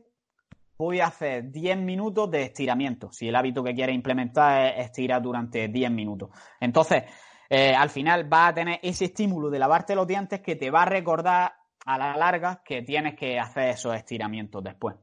voy 0.79 1.01
a 1.01 1.07
hacer 1.07 1.51
10 1.51 1.77
minutos 1.79 2.31
de 2.31 2.45
estiramiento. 2.45 3.11
Si 3.11 3.29
el 3.29 3.37
hábito 3.37 3.65
que 3.65 3.75
quieres 3.75 3.95
implementar 3.95 4.79
es 4.79 4.87
estirar 4.87 5.21
durante 5.21 5.69
10 5.69 5.91
minutos. 5.91 6.31
Entonces, 6.61 7.05
eh, 7.49 7.75
al 7.75 7.91
final 7.91 8.25
vas 8.25 8.51
a 8.51 8.55
tener 8.55 8.81
ese 8.83 9.07
estímulo 9.07 9.51
de 9.51 9.59
lavarte 9.59 9.95
los 9.95 10.07
dientes 10.07 10.41
que 10.41 10.57
te 10.57 10.71
va 10.71 10.83
a 10.83 10.87
recordar 10.87 11.53
a 11.95 11.99
la 11.99 12.17
larga 12.17 12.63
que 12.65 12.83
tienes 12.83 13.17
que 13.17 13.39
hacer 13.39 13.71
esos 13.71 13.95
estiramientos 13.97 14.63
después. 14.63 14.97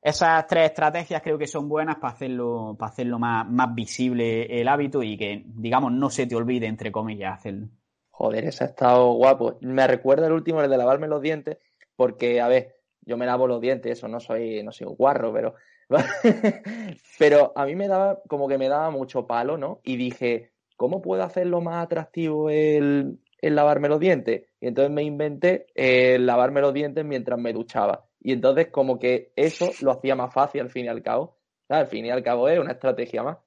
Esas 0.00 0.46
tres 0.46 0.70
estrategias 0.70 1.22
creo 1.22 1.38
que 1.38 1.46
son 1.46 1.68
buenas 1.68 1.96
para 1.96 2.14
hacerlo, 2.14 2.74
para 2.78 2.90
hacerlo 2.90 3.18
más, 3.18 3.48
más 3.48 3.74
visible 3.74 4.60
el 4.60 4.66
hábito 4.66 5.02
y 5.02 5.16
que, 5.16 5.44
digamos, 5.46 5.92
no 5.92 6.10
se 6.10 6.26
te 6.26 6.34
olvide, 6.34 6.66
entre 6.66 6.90
comillas, 6.90 7.34
hacerlo. 7.34 7.68
Joder, 8.10 8.46
ese 8.46 8.64
ha 8.64 8.66
estado 8.68 9.12
guapo. 9.12 9.58
Me 9.60 9.86
recuerda 9.86 10.26
el 10.26 10.32
último, 10.32 10.62
el 10.62 10.70
de 10.70 10.76
lavarme 10.76 11.06
los 11.06 11.22
dientes, 11.22 11.58
porque, 11.94 12.40
a 12.40 12.48
ver, 12.48 12.76
yo 13.02 13.16
me 13.16 13.26
lavo 13.26 13.46
los 13.46 13.60
dientes, 13.60 13.92
eso 13.92 14.08
no 14.08 14.18
soy, 14.18 14.62
no 14.62 14.72
soy 14.72 14.86
un 14.86 14.96
guarro, 14.96 15.32
pero. 15.32 15.54
pero 17.18 17.52
a 17.54 17.66
mí 17.66 17.76
me 17.76 17.88
daba, 17.88 18.20
como 18.26 18.48
que 18.48 18.58
me 18.58 18.68
daba 18.68 18.90
mucho 18.90 19.26
palo, 19.26 19.58
¿no? 19.58 19.80
Y 19.84 19.96
dije, 19.96 20.52
¿cómo 20.76 21.02
puedo 21.02 21.22
hacerlo 21.22 21.60
más 21.60 21.84
atractivo 21.84 22.48
el, 22.48 23.20
el 23.42 23.54
lavarme 23.54 23.90
los 23.90 24.00
dientes? 24.00 24.48
Y 24.60 24.68
entonces 24.68 24.90
me 24.90 25.02
inventé 25.02 25.66
el 25.74 26.24
lavarme 26.24 26.62
los 26.62 26.72
dientes 26.72 27.04
mientras 27.04 27.38
me 27.38 27.52
duchaba. 27.52 28.06
Y 28.20 28.32
entonces, 28.32 28.68
como 28.68 28.98
que 28.98 29.32
eso 29.36 29.70
lo 29.82 29.90
hacía 29.90 30.16
más 30.16 30.32
fácil 30.32 30.62
al 30.62 30.70
fin 30.70 30.86
y 30.86 30.88
al 30.88 31.02
cabo. 31.02 31.36
al 31.68 31.88
fin 31.88 32.06
y 32.06 32.10
al 32.10 32.22
cabo 32.22 32.48
es 32.48 32.58
una 32.58 32.72
estrategia 32.72 33.22
más. 33.22 33.38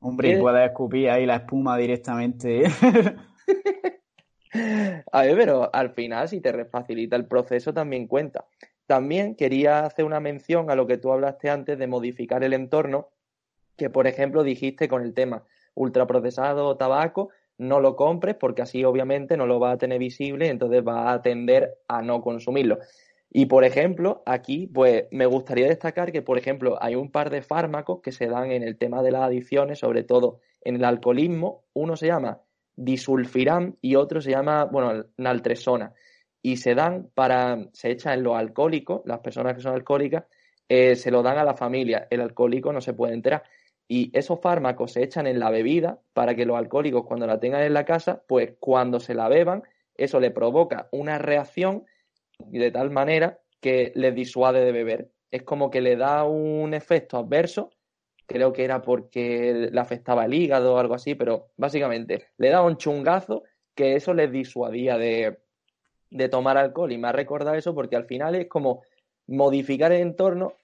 Hombre, 0.00 0.30
y 0.30 0.36
puedes 0.40 0.68
escupir 0.68 1.10
ahí 1.10 1.24
la 1.26 1.36
espuma 1.36 1.78
directamente. 1.78 2.64
A 5.12 5.22
ver, 5.22 5.36
pero 5.36 5.70
al 5.72 5.90
final, 5.90 6.28
si 6.28 6.40
te 6.40 6.64
facilita 6.64 7.16
el 7.16 7.26
proceso, 7.26 7.72
también 7.72 8.08
cuenta. 8.08 8.46
También 8.86 9.36
quería 9.36 9.84
hacer 9.84 10.04
una 10.04 10.18
mención 10.18 10.70
a 10.70 10.74
lo 10.74 10.86
que 10.88 10.98
tú 10.98 11.12
hablaste 11.12 11.48
antes 11.50 11.78
de 11.78 11.86
modificar 11.86 12.42
el 12.42 12.52
entorno, 12.52 13.10
que 13.76 13.88
por 13.90 14.08
ejemplo 14.08 14.42
dijiste 14.42 14.88
con 14.88 15.02
el 15.02 15.14
tema 15.14 15.44
ultraprocesado 15.74 16.66
o 16.66 16.76
tabaco, 16.76 17.30
no 17.60 17.80
lo 17.80 17.96
compres 17.96 18.36
porque 18.36 18.62
así 18.62 18.84
obviamente 18.84 19.36
no 19.36 19.46
lo 19.46 19.60
va 19.60 19.72
a 19.72 19.78
tener 19.78 19.98
visible, 19.98 20.48
entonces 20.48 20.82
va 20.86 21.12
a 21.12 21.22
tender 21.22 21.78
a 21.88 22.02
no 22.02 22.20
consumirlo. 22.20 22.78
Y 23.30 23.46
por 23.46 23.64
ejemplo, 23.64 24.22
aquí 24.26 24.66
pues 24.66 25.04
me 25.12 25.26
gustaría 25.26 25.68
destacar 25.68 26.10
que 26.10 26.22
por 26.22 26.38
ejemplo 26.38 26.78
hay 26.80 26.96
un 26.96 27.10
par 27.10 27.30
de 27.30 27.42
fármacos 27.42 28.00
que 28.02 28.12
se 28.12 28.26
dan 28.26 28.50
en 28.50 28.62
el 28.62 28.76
tema 28.76 29.02
de 29.02 29.12
las 29.12 29.22
adicciones, 29.22 29.78
sobre 29.78 30.02
todo 30.02 30.40
en 30.62 30.76
el 30.76 30.84
alcoholismo. 30.84 31.64
Uno 31.72 31.96
se 31.96 32.08
llama 32.08 32.40
disulfiram 32.80 33.76
y 33.80 33.94
otro 33.94 34.20
se 34.20 34.30
llama, 34.30 34.64
bueno, 34.64 35.04
naltresona. 35.18 35.92
Y 36.42 36.56
se 36.56 36.74
dan 36.74 37.10
para, 37.14 37.68
se 37.72 37.90
echa 37.90 38.14
en 38.14 38.22
los 38.22 38.36
alcohólicos, 38.36 39.02
las 39.04 39.20
personas 39.20 39.54
que 39.54 39.60
son 39.60 39.74
alcohólicas, 39.74 40.24
eh, 40.68 40.96
se 40.96 41.10
lo 41.10 41.22
dan 41.22 41.36
a 41.38 41.44
la 41.44 41.54
familia. 41.54 42.06
El 42.10 42.22
alcohólico 42.22 42.72
no 42.72 42.80
se 42.80 42.94
puede 42.94 43.12
enterar. 43.12 43.42
Y 43.90 44.16
esos 44.16 44.40
fármacos 44.40 44.92
se 44.92 45.02
echan 45.02 45.26
en 45.26 45.40
la 45.40 45.50
bebida 45.50 45.98
para 46.12 46.36
que 46.36 46.46
los 46.46 46.56
alcohólicos 46.56 47.04
cuando 47.06 47.26
la 47.26 47.40
tengan 47.40 47.62
en 47.62 47.74
la 47.74 47.84
casa, 47.84 48.22
pues 48.28 48.52
cuando 48.60 49.00
se 49.00 49.14
la 49.14 49.28
beban, 49.28 49.64
eso 49.96 50.20
le 50.20 50.30
provoca 50.30 50.88
una 50.92 51.18
reacción 51.18 51.84
de 52.38 52.70
tal 52.70 52.90
manera 52.90 53.40
que 53.60 53.90
les 53.96 54.14
disuade 54.14 54.64
de 54.64 54.72
beber. 54.72 55.10
Es 55.32 55.42
como 55.42 55.70
que 55.70 55.80
le 55.80 55.96
da 55.96 56.24
un 56.24 56.72
efecto 56.72 57.18
adverso 57.18 57.70
creo 58.30 58.52
que 58.52 58.62
era 58.62 58.80
porque 58.80 59.70
le 59.72 59.80
afectaba 59.80 60.24
el 60.24 60.34
hígado 60.34 60.74
o 60.74 60.78
algo 60.78 60.94
así, 60.94 61.16
pero 61.16 61.48
básicamente 61.56 62.28
le 62.38 62.50
daba 62.50 62.64
un 62.64 62.76
chungazo 62.76 63.42
que 63.74 63.96
eso 63.96 64.14
les 64.14 64.30
disuadía 64.30 64.96
de, 64.96 65.40
tomar 66.30 66.56
alcohol. 66.56 66.92
Y 66.92 66.98
me 66.98 67.08
ha 67.08 67.12
recordado 67.12 67.56
eso 67.56 67.74
porque 67.74 67.96
al 67.96 68.04
final 68.04 68.36
es 68.36 68.46
como 68.46 68.82
modificar 69.26 69.90
el 69.90 70.02
entorno, 70.02 70.54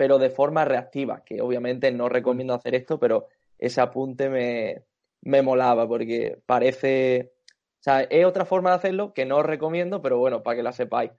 pero 0.00 0.18
de 0.18 0.30
forma 0.30 0.64
reactiva, 0.64 1.22
que 1.26 1.42
obviamente 1.42 1.92
no 1.92 2.08
recomiendo 2.08 2.54
hacer 2.54 2.74
esto, 2.74 2.98
pero 2.98 3.26
ese 3.58 3.82
apunte 3.82 4.30
me, 4.30 4.84
me 5.20 5.42
molaba 5.42 5.86
porque 5.86 6.38
parece... 6.46 7.34
O 7.80 7.82
sea, 7.82 8.00
es 8.04 8.24
otra 8.24 8.46
forma 8.46 8.70
de 8.70 8.76
hacerlo 8.76 9.12
que 9.12 9.26
no 9.26 9.36
os 9.36 9.44
recomiendo, 9.44 10.00
pero 10.00 10.16
bueno, 10.16 10.42
para 10.42 10.56
que 10.56 10.62
la 10.62 10.72
sepáis. 10.72 11.10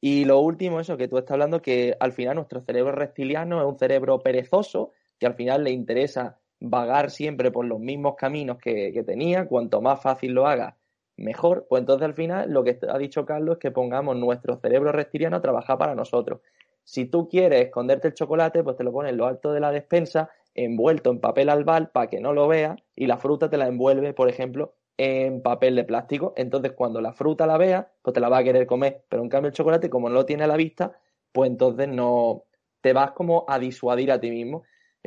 Y 0.00 0.24
lo 0.24 0.40
último, 0.40 0.80
eso 0.80 0.96
que 0.96 1.06
tú 1.06 1.18
estás 1.18 1.34
hablando, 1.34 1.62
que 1.62 1.96
al 2.00 2.10
final 2.10 2.34
nuestro 2.34 2.62
cerebro 2.62 2.90
reptiliano 2.90 3.60
es 3.60 3.66
un 3.68 3.78
cerebro 3.78 4.18
perezoso, 4.18 4.90
que 5.20 5.26
al 5.26 5.34
final 5.34 5.62
le 5.62 5.70
interesa 5.70 6.40
vagar 6.58 7.12
siempre 7.12 7.52
por 7.52 7.64
los 7.64 7.78
mismos 7.78 8.16
caminos 8.16 8.58
que, 8.58 9.04
tenía, 9.06 9.46
cuanto 9.46 9.80
más 9.80 10.02
fácil 10.02 10.32
lo 10.32 10.48
haga, 10.48 10.78
mejor. 11.16 11.68
Pues 11.68 11.78
entonces 11.78 12.04
al 12.04 12.14
final 12.14 12.50
lo 12.50 12.64
que 12.64 12.76
ha 12.92 12.98
dicho 12.98 13.24
Carlos 13.24 13.58
es 13.58 13.60
que 13.60 13.70
pongamos 13.70 14.16
nuestro 14.16 14.56
cerebro 14.56 14.90
reptiliano 14.90 15.36
a 15.36 15.42
trabajar 15.42 15.78
para 15.78 15.94
nosotros. 15.94 16.40
Si 16.86 17.04
tú 17.04 17.28
quieres 17.28 17.66
esconderte 17.66 18.08
el 18.08 18.14
chocolate, 18.14 18.62
pues 18.64 18.76
te 18.76 18.84
lo 18.84 18.92
pones 18.92 19.12
en 19.12 19.18
lo 19.18 19.26
alto 19.26 19.52
de 19.52 19.60
la 19.60 19.70
despensa, 19.72 20.30
envuelto 20.54 21.10
en 21.10 21.20
papel 21.20 21.50
albal 21.50 21.90
para 21.90 22.08
que 22.08 22.20
no 22.20 22.32
lo 22.32 22.48
veas, 22.48 22.76
y 22.94 23.06
la 23.06 23.18
fruta 23.18 23.50
te 23.50 23.58
la 23.58 23.66
envuelve, 23.66 24.14
por 24.14 24.28
ejemplo, 24.28 24.74
en 24.96 25.42
papel 25.42 25.76
de 25.76 25.84
plástico. 25.84 26.32
Entonces, 26.36 26.72
cuando 26.72 27.00
la 27.00 27.12
fruta 27.12 27.46
la 27.46 27.58
veas, 27.58 27.86
pues 28.02 28.14
te 28.14 28.20
la 28.20 28.30
va 28.30 28.38
a 28.38 28.44
querer 28.44 28.66
comer. 28.66 29.04
Pero 29.08 29.22
en 29.22 29.28
cambio, 29.28 29.48
el 29.48 29.54
chocolate, 29.54 29.90
como 29.90 30.08
no 30.08 30.14
lo 30.14 30.24
tiene 30.24 30.44
a 30.44 30.46
la 30.46 30.56
vista, 30.56 30.98
pues 31.32 31.50
entonces 31.50 31.88
no 31.88 32.44
te 32.80 32.94
vas 32.94 33.10
como 33.12 33.44
a 33.48 33.58
disuadir 33.58 34.12
a 34.12 34.20
ti 34.20 34.30
mismo 34.30 34.62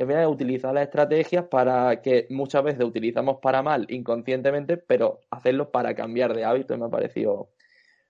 es 0.08 0.26
utilizar 0.26 0.72
las 0.72 0.84
estrategias 0.84 1.44
para 1.46 2.00
que 2.00 2.26
muchas 2.30 2.64
veces 2.64 2.84
utilizamos 2.84 3.38
para 3.42 3.62
mal 3.62 3.86
inconscientemente, 3.90 4.78
pero 4.78 5.20
hacerlo 5.30 5.70
para 5.70 5.94
cambiar 5.94 6.34
de 6.34 6.44
hábito 6.44 6.74
y 6.74 6.78
me 6.78 6.86
ha 6.86 6.88
parecido 6.88 7.50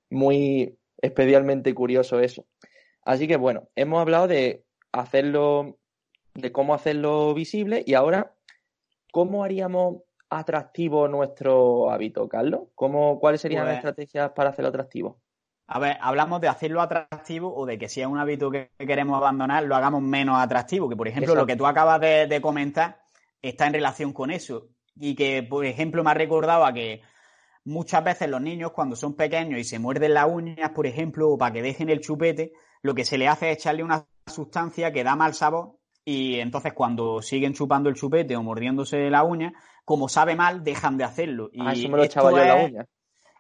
muy 0.08 0.78
especialmente 0.98 1.74
curioso 1.74 2.20
eso. 2.20 2.46
Así 3.02 3.26
que 3.26 3.36
bueno, 3.36 3.68
hemos 3.76 4.00
hablado 4.00 4.28
de 4.28 4.64
hacerlo, 4.92 5.78
de 6.34 6.52
cómo 6.52 6.74
hacerlo 6.74 7.34
visible 7.34 7.82
y 7.86 7.94
ahora, 7.94 8.34
¿cómo 9.12 9.44
haríamos 9.44 10.02
atractivo 10.28 11.08
nuestro 11.08 11.90
hábito, 11.90 12.28
Carlos? 12.28 12.68
¿Cómo, 12.74 13.18
¿Cuáles 13.18 13.40
serían 13.40 13.64
las 13.64 13.74
pues 13.74 13.78
estrategias 13.78 14.30
para 14.30 14.50
hacerlo 14.50 14.68
atractivo? 14.68 15.20
A 15.72 15.78
ver, 15.78 15.98
hablamos 16.00 16.40
de 16.40 16.48
hacerlo 16.48 16.80
atractivo 16.80 17.54
o 17.54 17.64
de 17.64 17.78
que 17.78 17.88
si 17.88 18.00
es 18.00 18.06
un 18.08 18.18
hábito 18.18 18.50
que 18.50 18.70
queremos 18.76 19.16
abandonar, 19.16 19.62
lo 19.62 19.76
hagamos 19.76 20.02
menos 20.02 20.36
atractivo. 20.36 20.88
Que, 20.88 20.96
por 20.96 21.06
ejemplo, 21.06 21.36
lo 21.36 21.46
que 21.46 21.54
tú 21.54 21.64
acabas 21.64 22.00
de, 22.00 22.40
comentar 22.42 23.00
está 23.40 23.68
en 23.68 23.74
relación 23.74 24.12
con 24.12 24.32
eso. 24.32 24.66
Y 24.96 25.14
que, 25.14 25.44
por 25.44 25.64
ejemplo, 25.64 26.02
me 26.02 26.10
ha 26.10 26.14
recordado 26.14 26.64
a 26.64 26.72
que 26.72 27.02
muchas 27.64 28.04
veces 28.04 28.28
los 28.28 28.40
niños, 28.40 28.72
cuando 28.72 28.96
son 28.96 29.14
pequeños 29.14 29.60
y 29.60 29.64
se 29.64 29.78
muerden 29.78 30.14
las 30.14 30.26
uñas, 30.28 30.70
por 30.70 30.86
ejemplo, 30.86 31.30
o 31.30 31.38
para 31.38 31.52
que 31.52 31.62
dejen 31.62 31.90
el 31.90 32.00
chupete, 32.00 32.52
lo 32.82 32.94
que 32.94 33.04
se 33.04 33.18
le 33.18 33.28
hace 33.28 33.50
es 33.50 33.58
echarle 33.58 33.84
una 33.84 34.06
sustancia 34.26 34.92
que 34.92 35.04
da 35.04 35.16
mal 35.16 35.34
sabor. 35.34 35.76
Y 36.04 36.40
entonces, 36.40 36.72
cuando 36.72 37.20
siguen 37.20 37.52
chupando 37.52 37.88
el 37.88 37.94
chupete 37.94 38.36
o 38.36 38.42
mordiéndose 38.42 39.10
la 39.10 39.22
uña, 39.22 39.52
como 39.84 40.08
sabe 40.08 40.34
mal, 40.34 40.64
dejan 40.64 40.96
de 40.96 41.04
hacerlo. 41.04 41.50
Y 41.52 41.60
ah, 41.60 41.72
eso 41.72 41.88
me 41.88 41.98
lo 41.98 42.04
echaba 42.04 42.30
yo 42.30 42.38
en 42.38 42.48
la 42.48 42.64
uña. 42.64 42.86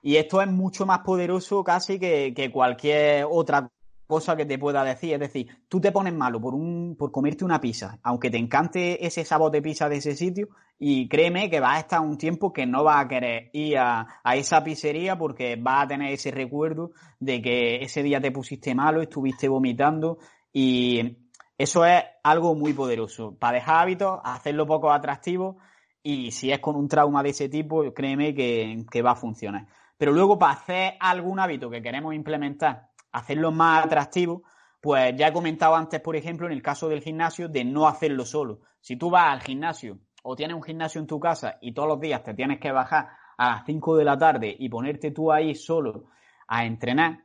Y 0.02 0.16
esto 0.16 0.40
es 0.40 0.48
mucho 0.48 0.86
más 0.86 1.00
poderoso 1.00 1.62
casi 1.62 1.98
que, 1.98 2.50
cualquier 2.52 3.26
otra 3.28 3.70
cosa 4.10 4.36
que 4.36 4.44
te 4.44 4.58
pueda 4.58 4.84
decir. 4.84 5.14
Es 5.14 5.20
decir, 5.20 5.48
tú 5.68 5.80
te 5.80 5.92
pones 5.92 6.12
malo 6.12 6.40
por, 6.40 6.54
un, 6.54 6.96
por 6.98 7.12
comerte 7.12 7.44
una 7.44 7.60
pizza, 7.60 7.98
aunque 8.02 8.28
te 8.28 8.36
encante 8.36 9.06
ese 9.06 9.24
sabor 9.24 9.52
de 9.52 9.62
pizza 9.62 9.88
de 9.88 9.96
ese 9.96 10.16
sitio, 10.16 10.48
y 10.78 11.08
créeme 11.08 11.48
que 11.48 11.60
vas 11.60 11.76
a 11.76 11.80
estar 11.80 12.00
un 12.00 12.18
tiempo 12.18 12.52
que 12.52 12.66
no 12.66 12.82
vas 12.82 13.04
a 13.04 13.08
querer 13.08 13.50
ir 13.52 13.78
a, 13.78 14.20
esa 14.34 14.64
pizzería 14.64 15.16
porque 15.16 15.56
vas 15.56 15.84
a 15.84 15.88
tener 15.88 16.12
ese 16.12 16.30
recuerdo 16.30 16.90
de 17.20 17.40
que 17.40 17.76
ese 17.76 18.02
día 18.02 18.20
te 18.20 18.32
pusiste 18.32 18.74
malo, 18.74 19.00
estuviste 19.00 19.48
vomitando, 19.48 20.18
y 20.52 21.18
eso 21.56 21.84
es 21.86 22.02
algo 22.24 22.54
muy 22.54 22.72
poderoso. 22.72 23.36
Para 23.38 23.58
dejar 23.58 23.82
hábitos, 23.82 24.20
hacerlo 24.24 24.66
poco 24.66 24.90
atractivo, 24.90 25.58
y 26.02 26.32
si 26.32 26.50
es 26.50 26.58
con 26.58 26.74
un 26.76 26.88
trauma 26.88 27.22
de 27.22 27.30
ese 27.30 27.48
tipo, 27.48 27.94
créeme 27.94 28.34
que 28.34 29.02
va 29.02 29.12
a 29.12 29.16
funcionar. 29.16 29.68
Pero 30.00 30.12
luego 30.12 30.38
para 30.38 30.54
hacer 30.54 30.94
algún 30.98 31.38
hábito 31.38 31.68
que 31.68 31.82
queremos 31.82 32.14
implementar, 32.14 32.88
hacerlo 33.12 33.52
más 33.52 33.84
atractivo, 33.84 34.42
pues 34.80 35.14
ya 35.16 35.28
he 35.28 35.32
comentado 35.32 35.76
antes, 35.76 36.00
por 36.00 36.16
ejemplo, 36.16 36.46
en 36.46 36.52
el 36.52 36.62
caso 36.62 36.88
del 36.88 37.02
gimnasio, 37.02 37.48
de 37.48 37.64
no 37.64 37.86
hacerlo 37.86 38.24
solo. 38.24 38.60
Si 38.80 38.96
tú 38.96 39.10
vas 39.10 39.32
al 39.32 39.42
gimnasio 39.42 39.98
o 40.22 40.36
tienes 40.36 40.56
un 40.56 40.62
gimnasio 40.62 41.00
en 41.00 41.06
tu 41.06 41.20
casa 41.20 41.58
y 41.60 41.72
todos 41.72 41.88
los 41.88 42.00
días 42.00 42.22
te 42.22 42.34
tienes 42.34 42.58
que 42.58 42.72
bajar 42.72 43.08
a 43.36 43.50
las 43.50 43.66
5 43.66 43.96
de 43.96 44.04
la 44.04 44.18
tarde 44.18 44.56
y 44.58 44.68
ponerte 44.68 45.10
tú 45.10 45.32
ahí 45.32 45.54
solo 45.54 46.06
a 46.46 46.64
entrenar, 46.64 47.24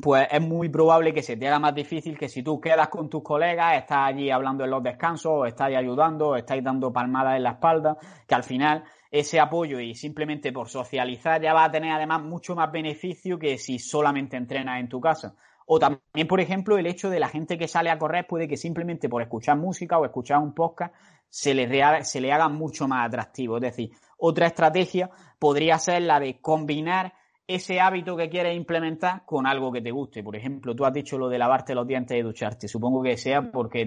pues 0.00 0.28
es 0.30 0.40
muy 0.42 0.68
probable 0.68 1.14
que 1.14 1.22
se 1.22 1.36
te 1.36 1.48
haga 1.48 1.58
más 1.58 1.74
difícil 1.74 2.18
que 2.18 2.28
si 2.28 2.42
tú 2.42 2.60
quedas 2.60 2.88
con 2.88 3.08
tus 3.08 3.22
colegas, 3.22 3.78
estás 3.78 4.08
allí 4.08 4.30
hablando 4.30 4.64
en 4.64 4.70
los 4.70 4.82
descansos, 4.82 5.32
o 5.32 5.46
estáis 5.46 5.76
ayudando, 5.76 6.28
o 6.28 6.36
estáis 6.36 6.62
dando 6.62 6.92
palmadas 6.92 7.36
en 7.36 7.44
la 7.44 7.52
espalda, 7.52 7.96
que 8.26 8.34
al 8.34 8.42
final 8.44 8.84
ese 9.10 9.40
apoyo 9.40 9.80
y 9.80 9.94
simplemente 9.94 10.52
por 10.52 10.68
socializar 10.68 11.40
ya 11.40 11.54
va 11.54 11.64
a 11.64 11.70
tener 11.70 11.92
además 11.92 12.22
mucho 12.22 12.54
más 12.54 12.70
beneficio 12.70 13.38
que 13.38 13.58
si 13.58 13.78
solamente 13.78 14.36
entrenas 14.36 14.80
en 14.80 14.88
tu 14.88 15.00
casa. 15.00 15.34
O 15.66 15.78
también, 15.78 16.28
por 16.28 16.40
ejemplo, 16.40 16.78
el 16.78 16.86
hecho 16.86 17.10
de 17.10 17.18
la 17.18 17.28
gente 17.28 17.58
que 17.58 17.66
sale 17.66 17.90
a 17.90 17.98
correr 17.98 18.26
puede 18.26 18.46
que 18.46 18.56
simplemente 18.56 19.08
por 19.08 19.22
escuchar 19.22 19.56
música 19.56 19.98
o 19.98 20.04
escuchar 20.04 20.38
un 20.38 20.54
podcast 20.54 20.94
se 21.28 21.54
le, 21.54 22.04
se 22.04 22.20
le 22.20 22.32
haga 22.32 22.48
mucho 22.48 22.86
más 22.86 23.06
atractivo. 23.08 23.56
Es 23.56 23.62
decir, 23.62 23.90
otra 24.16 24.46
estrategia 24.46 25.10
podría 25.38 25.78
ser 25.78 26.02
la 26.02 26.20
de 26.20 26.40
combinar 26.40 27.12
ese 27.46 27.80
hábito 27.80 28.16
que 28.16 28.28
quieres 28.28 28.56
implementar 28.56 29.24
con 29.24 29.46
algo 29.46 29.70
que 29.70 29.80
te 29.80 29.92
guste. 29.92 30.22
Por 30.22 30.34
ejemplo, 30.34 30.74
tú 30.74 30.84
has 30.84 30.92
dicho 30.92 31.16
lo 31.16 31.28
de 31.28 31.38
lavarte 31.38 31.74
los 31.74 31.86
dientes 31.86 32.18
y 32.18 32.22
ducharte. 32.22 32.66
Supongo 32.66 33.02
que 33.02 33.16
sea 33.16 33.50
porque 33.52 33.86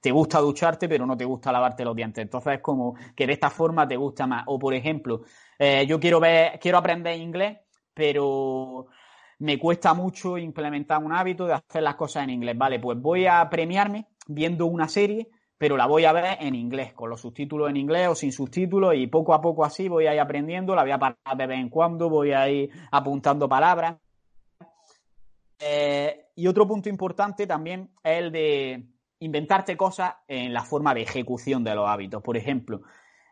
te, 0.00 0.10
gusta 0.10 0.38
ducharte, 0.38 0.88
pero 0.88 1.04
no 1.04 1.16
te 1.16 1.24
gusta 1.24 1.50
lavarte 1.50 1.84
los 1.84 1.96
dientes. 1.96 2.22
Entonces 2.22 2.54
es 2.54 2.60
como 2.60 2.94
que 3.16 3.26
de 3.26 3.32
esta 3.32 3.50
forma 3.50 3.88
te 3.88 3.96
gusta 3.96 4.26
más. 4.26 4.44
O 4.46 4.58
por 4.58 4.72
ejemplo, 4.74 5.22
eh, 5.58 5.84
yo 5.86 5.98
quiero 5.98 6.20
ver, 6.20 6.60
quiero 6.60 6.78
aprender 6.78 7.18
inglés, 7.20 7.58
pero 7.92 8.86
me 9.40 9.58
cuesta 9.58 9.94
mucho 9.94 10.38
implementar 10.38 11.02
un 11.02 11.12
hábito 11.12 11.46
de 11.46 11.54
hacer 11.54 11.82
las 11.82 11.96
cosas 11.96 12.22
en 12.24 12.30
inglés. 12.30 12.56
Vale, 12.56 12.78
pues 12.78 13.00
voy 13.00 13.26
a 13.26 13.48
premiarme 13.50 14.06
viendo 14.28 14.66
una 14.66 14.86
serie 14.86 15.28
pero 15.62 15.76
la 15.76 15.86
voy 15.86 16.04
a 16.06 16.12
ver 16.12 16.38
en 16.40 16.56
inglés, 16.56 16.92
con 16.92 17.08
los 17.08 17.20
subtítulos 17.20 17.70
en 17.70 17.76
inglés 17.76 18.08
o 18.08 18.16
sin 18.16 18.32
subtítulos 18.32 18.96
y 18.96 19.06
poco 19.06 19.32
a 19.32 19.40
poco 19.40 19.64
así 19.64 19.88
voy 19.88 20.08
a 20.08 20.12
ir 20.12 20.18
aprendiendo, 20.18 20.74
la 20.74 20.82
voy 20.82 20.90
a 20.90 20.98
parar 20.98 21.36
de 21.36 21.46
vez 21.46 21.60
en 21.60 21.68
cuando, 21.68 22.10
voy 22.10 22.32
a 22.32 22.48
ir 22.48 22.68
apuntando 22.90 23.48
palabras. 23.48 23.96
Eh, 25.60 26.30
y 26.34 26.48
otro 26.48 26.66
punto 26.66 26.88
importante 26.88 27.46
también 27.46 27.90
es 28.02 28.18
el 28.18 28.32
de 28.32 28.88
inventarte 29.20 29.76
cosas 29.76 30.16
en 30.26 30.52
la 30.52 30.64
forma 30.64 30.94
de 30.94 31.02
ejecución 31.02 31.62
de 31.62 31.76
los 31.76 31.88
hábitos. 31.88 32.20
Por 32.24 32.36
ejemplo, 32.36 32.80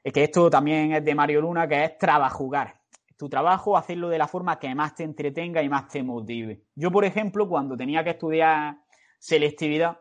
es 0.04 0.12
que 0.12 0.22
esto 0.22 0.48
también 0.48 0.92
es 0.92 1.04
de 1.04 1.16
Mario 1.16 1.40
Luna, 1.40 1.66
que 1.66 1.82
es 1.82 1.98
trabajugar. 1.98 2.76
Tu 3.16 3.28
trabajo, 3.28 3.76
hacerlo 3.76 4.08
de 4.08 4.18
la 4.18 4.28
forma 4.28 4.56
que 4.60 4.72
más 4.72 4.94
te 4.94 5.02
entretenga 5.02 5.64
y 5.64 5.68
más 5.68 5.88
te 5.88 6.04
motive. 6.04 6.62
Yo, 6.76 6.92
por 6.92 7.04
ejemplo, 7.04 7.48
cuando 7.48 7.76
tenía 7.76 8.04
que 8.04 8.10
estudiar 8.10 8.76
selectividad, 9.18 9.98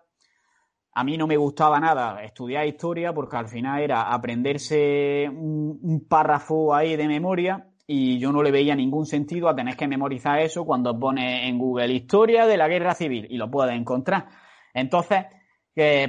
a 0.92 1.04
mí 1.04 1.18
no 1.18 1.28
me 1.28 1.38
gustaba 1.38 1.80
nada 1.80 2.24
estudiar 2.24 2.66
historia 2.68 3.14
porque 3.14 3.38
al 3.38 3.48
final 3.48 3.82
era 3.82 4.12
aprenderse 4.14 5.30
un, 5.30 6.06
párrafo 6.10 6.74
ahí 6.74 6.96
de 6.96 7.08
memoria 7.08 7.68
y 7.86 8.20
yo 8.20 8.32
no 8.32 8.44
le 8.44 8.52
veía 8.52 8.76
ningún 8.76 9.06
sentido 9.06 9.50
a 9.50 9.56
tener 9.56 9.76
que 9.76 9.88
memorizar 9.88 10.40
eso 10.40 10.66
cuando 10.66 10.98
pones 11.00 11.48
en 11.48 11.58
Google 11.58 11.94
historia 11.94 12.46
de 12.46 12.58
la 12.58 12.68
guerra 12.68 12.94
civil 12.96 13.28
y 13.30 13.38
lo 13.38 13.50
puedes 13.50 13.76
encontrar. 13.76 14.28
Entonces, 14.74 15.26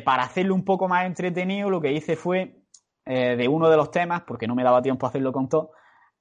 para 0.04 0.24
hacerlo 0.24 0.54
un 0.54 0.64
poco 0.64 0.88
más 0.88 1.06
entretenido, 1.06 1.70
lo 1.70 1.80
que 1.80 1.92
hice 1.92 2.16
fue 2.16 2.60
eh, 3.06 3.36
de 3.36 3.48
uno 3.48 3.70
de 3.70 3.76
los 3.76 3.90
temas, 3.90 4.22
porque 4.26 4.46
no 4.46 4.54
me 4.54 4.62
daba 4.62 4.82
tiempo 4.82 5.06
a 5.06 5.08
hacerlo 5.08 5.32
con 5.32 5.48
todo, 5.48 5.72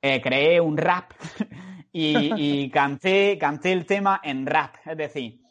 eh, 0.02 0.22
creé 0.22 0.62
un 0.62 0.78
rap 0.78 1.12
y, 1.92 2.64
y 2.64 2.70
canté, 2.70 3.38
canté 3.38 3.72
el 3.74 3.86
tema 3.86 4.22
en 4.24 4.46
rap. 4.46 4.76
Es 4.86 4.98
decir, 4.98 5.42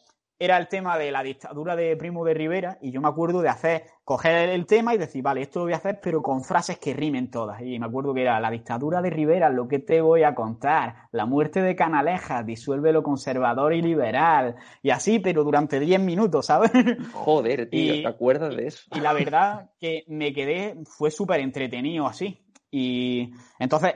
era 0.41 0.57
el 0.57 0.69
tema 0.69 0.97
de 0.97 1.11
la 1.11 1.21
dictadura 1.21 1.75
de 1.75 1.97
Primo 1.97 2.23
de 2.23 2.33
Rivera 2.33 2.77
y 2.81 2.91
yo 2.91 3.01
me 3.01 3.09
acuerdo 3.09 3.41
de 3.41 3.49
hacer, 3.49 3.83
coger 4.05 4.49
el 4.49 4.65
tema 4.65 4.95
y 4.95 4.97
decir, 4.97 5.21
vale, 5.21 5.41
esto 5.41 5.59
lo 5.59 5.65
voy 5.65 5.73
a 5.73 5.77
hacer, 5.77 5.99
pero 6.01 6.21
con 6.21 6.45
frases 6.45 6.79
que 6.79 6.93
rimen 6.93 7.29
todas. 7.29 7.61
Y 7.61 7.77
me 7.77 7.87
acuerdo 7.87 8.13
que 8.13 8.21
era 8.21 8.39
la 8.39 8.49
dictadura 8.49 9.01
de 9.01 9.09
Rivera, 9.09 9.49
lo 9.49 9.67
que 9.67 9.79
te 9.79 9.99
voy 9.99 10.23
a 10.23 10.33
contar, 10.33 11.09
la 11.11 11.25
muerte 11.25 11.61
de 11.61 11.75
Canaleja, 11.75 12.41
disuelve 12.43 12.93
lo 12.93 13.03
conservador 13.03 13.73
y 13.73 13.81
liberal, 13.81 14.55
y 14.81 14.91
así, 14.91 15.19
pero 15.19 15.43
durante 15.43 15.77
10 15.77 15.99
minutos, 15.99 16.45
¿sabes? 16.45 16.71
Joder, 17.13 17.69
tío, 17.69 18.01
¿te 18.01 18.07
acuerdas 18.07 18.55
de 18.55 18.67
eso? 18.67 18.83
Y 18.95 19.01
la 19.01 19.11
verdad 19.11 19.71
que 19.77 20.05
me 20.07 20.31
quedé, 20.31 20.77
fue 20.85 21.11
súper 21.11 21.41
entretenido 21.41 22.07
así. 22.07 22.45
Y 22.71 23.33
entonces, 23.59 23.95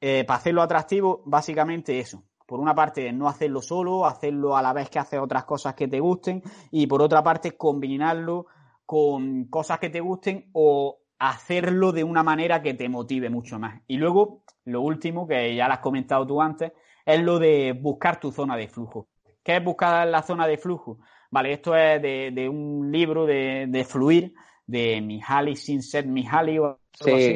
eh, 0.00 0.24
para 0.24 0.38
hacerlo 0.38 0.62
atractivo, 0.62 1.22
básicamente 1.26 1.98
eso 1.98 2.24
por 2.52 2.60
una 2.60 2.74
parte, 2.74 3.10
no 3.14 3.30
hacerlo 3.30 3.62
solo, 3.62 4.04
hacerlo 4.04 4.58
a 4.58 4.60
la 4.60 4.74
vez 4.74 4.90
que 4.90 4.98
haces 4.98 5.18
otras 5.18 5.46
cosas 5.46 5.72
que 5.72 5.88
te 5.88 6.00
gusten 6.00 6.42
y 6.70 6.86
por 6.86 7.00
otra 7.00 7.22
parte, 7.22 7.56
combinarlo 7.56 8.44
con 8.84 9.46
cosas 9.46 9.78
que 9.78 9.88
te 9.88 10.00
gusten 10.00 10.50
o 10.52 10.98
hacerlo 11.18 11.92
de 11.92 12.04
una 12.04 12.22
manera 12.22 12.60
que 12.60 12.74
te 12.74 12.90
motive 12.90 13.30
mucho 13.30 13.58
más. 13.58 13.80
Y 13.86 13.96
luego, 13.96 14.42
lo 14.66 14.82
último, 14.82 15.26
que 15.26 15.56
ya 15.56 15.66
lo 15.66 15.72
has 15.72 15.80
comentado 15.80 16.26
tú 16.26 16.42
antes, 16.42 16.72
es 17.06 17.22
lo 17.22 17.38
de 17.38 17.72
buscar 17.72 18.20
tu 18.20 18.30
zona 18.30 18.54
de 18.54 18.68
flujo. 18.68 19.08
¿Qué 19.42 19.56
es 19.56 19.64
buscar 19.64 20.06
la 20.06 20.20
zona 20.20 20.46
de 20.46 20.58
flujo? 20.58 20.98
Vale, 21.30 21.54
esto 21.54 21.74
es 21.74 22.02
de, 22.02 22.48
un 22.50 22.92
libro 22.92 23.24
de, 23.24 23.86
fluir 23.88 24.34
de 24.66 25.00
Mihaly 25.00 25.56
Sinset 25.56 26.04
Mihaly. 26.04 26.58
O 26.58 26.78
sí, 26.92 27.34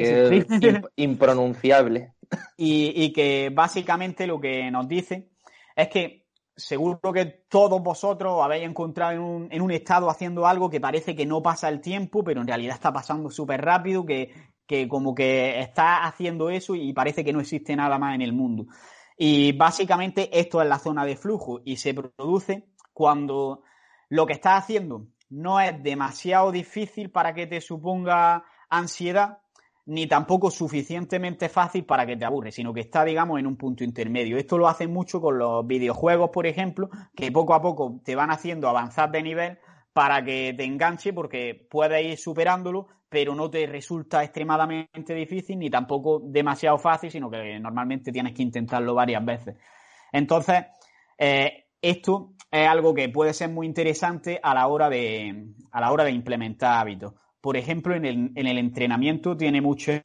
impronunciable. 0.95 2.13
Y, 2.57 3.13
que 3.13 3.51
básicamente 3.53 4.27
lo 4.27 4.39
que 4.39 4.69
nos 4.71 4.87
dice 4.87 5.29
es 5.75 5.87
que 5.89 6.25
seguro 6.55 6.99
que 7.13 7.25
todos 7.47 7.81
vosotros 7.81 8.41
habéis 8.43 8.65
encontrado 8.65 9.11
en 9.11 9.19
un, 9.19 9.47
en 9.51 9.61
un, 9.61 9.71
estado 9.71 10.09
haciendo 10.09 10.47
algo 10.47 10.69
que 10.69 10.81
parece 10.81 11.15
que 11.15 11.25
no 11.25 11.41
pasa 11.41 11.69
el 11.69 11.81
tiempo, 11.81 12.23
pero 12.23 12.41
en 12.41 12.47
realidad 12.47 12.75
está 12.75 12.91
pasando 12.91 13.29
súper 13.29 13.63
rápido, 13.63 14.05
que, 14.05 14.33
que 14.65 14.87
como 14.87 15.13
que 15.13 15.59
está 15.59 16.05
haciendo 16.05 16.49
eso 16.49 16.75
y 16.75 16.93
parece 16.93 17.23
que 17.23 17.31
no 17.31 17.39
existe 17.39 17.75
nada 17.75 17.97
más 17.97 18.15
en 18.15 18.21
el 18.21 18.33
mundo. 18.33 18.65
Y 19.17 19.53
básicamente 19.53 20.29
esto 20.37 20.61
es 20.61 20.67
la 20.67 20.79
zona 20.79 21.05
de 21.05 21.15
flujo 21.15 21.61
y 21.63 21.77
se 21.77 21.93
produce 21.93 22.69
cuando 22.93 23.63
lo 24.09 24.25
que 24.25 24.33
estás 24.33 24.63
haciendo 24.63 25.07
no 25.29 25.59
es 25.59 25.81
demasiado 25.81 26.51
difícil 26.51 27.09
para 27.09 27.33
que 27.33 27.47
te 27.47 27.61
suponga 27.61 28.43
ansiedad, 28.69 29.39
ni 29.87 30.05
tampoco 30.05 30.51
suficientemente 30.51 31.47
fácil 31.47 31.85
para 31.85 32.05
que 32.05 32.17
te 32.17 32.25
aburre, 32.25 32.51
sino 32.51 32.73
que 32.73 32.81
está, 32.81 33.05
digamos, 33.05 33.39
en 33.39 33.47
un 33.47 33.55
punto 33.55 33.85
intermedio. 33.85 34.37
Esto 34.37 34.57
lo 34.57 34.67
hacen 34.67 34.91
mucho 34.91 35.21
con 35.21 35.37
los 35.37 35.65
videojuegos, 35.65 36.29
por 36.29 36.45
ejemplo, 36.45 36.89
que 37.15 37.31
poco 37.31 37.53
a 37.53 37.61
poco 37.61 38.01
te 38.03 38.15
van 38.15 38.29
haciendo 38.29 38.67
avanzar 38.67 39.11
de 39.11 39.23
nivel 39.23 39.59
para 39.93 40.23
que 40.25 40.53
te 40.57 40.65
enganche, 40.65 41.13
porque 41.13 41.67
puedes 41.69 42.05
ir 42.05 42.17
superándolo, 42.17 42.87
pero 43.07 43.33
no 43.33 43.49
te 43.49 43.65
resulta 43.65 44.23
extremadamente 44.25 45.13
difícil 45.13 45.57
ni 45.57 45.69
tampoco 45.69 46.19
demasiado 46.21 46.77
fácil, 46.77 47.09
sino 47.09 47.31
que 47.31 47.57
normalmente 47.57 48.11
tienes 48.11 48.33
que 48.33 48.43
intentarlo 48.43 48.93
varias 48.93 49.23
veces. 49.23 49.55
Entonces, 50.11 50.65
eh, 51.17 51.67
esto 51.81 52.33
es 52.51 52.67
algo 52.67 52.93
que 52.93 53.07
puede 53.07 53.33
ser 53.33 53.49
muy 53.49 53.65
interesante 53.65 54.37
a 54.43 54.53
la 54.53 54.67
hora 54.67 54.89
de, 54.89 55.45
a 55.71 55.79
la 55.79 55.93
hora 55.93 56.03
de 56.03 56.11
implementar 56.11 56.77
hábitos 56.77 57.13
por 57.41 57.57
ejemplo, 57.57 57.95
en 57.95 58.05
el, 58.05 58.31
en 58.35 58.47
el 58.47 58.57
entrenamiento 58.57 59.37
tiene 59.37 59.61
mucha, 59.61 60.01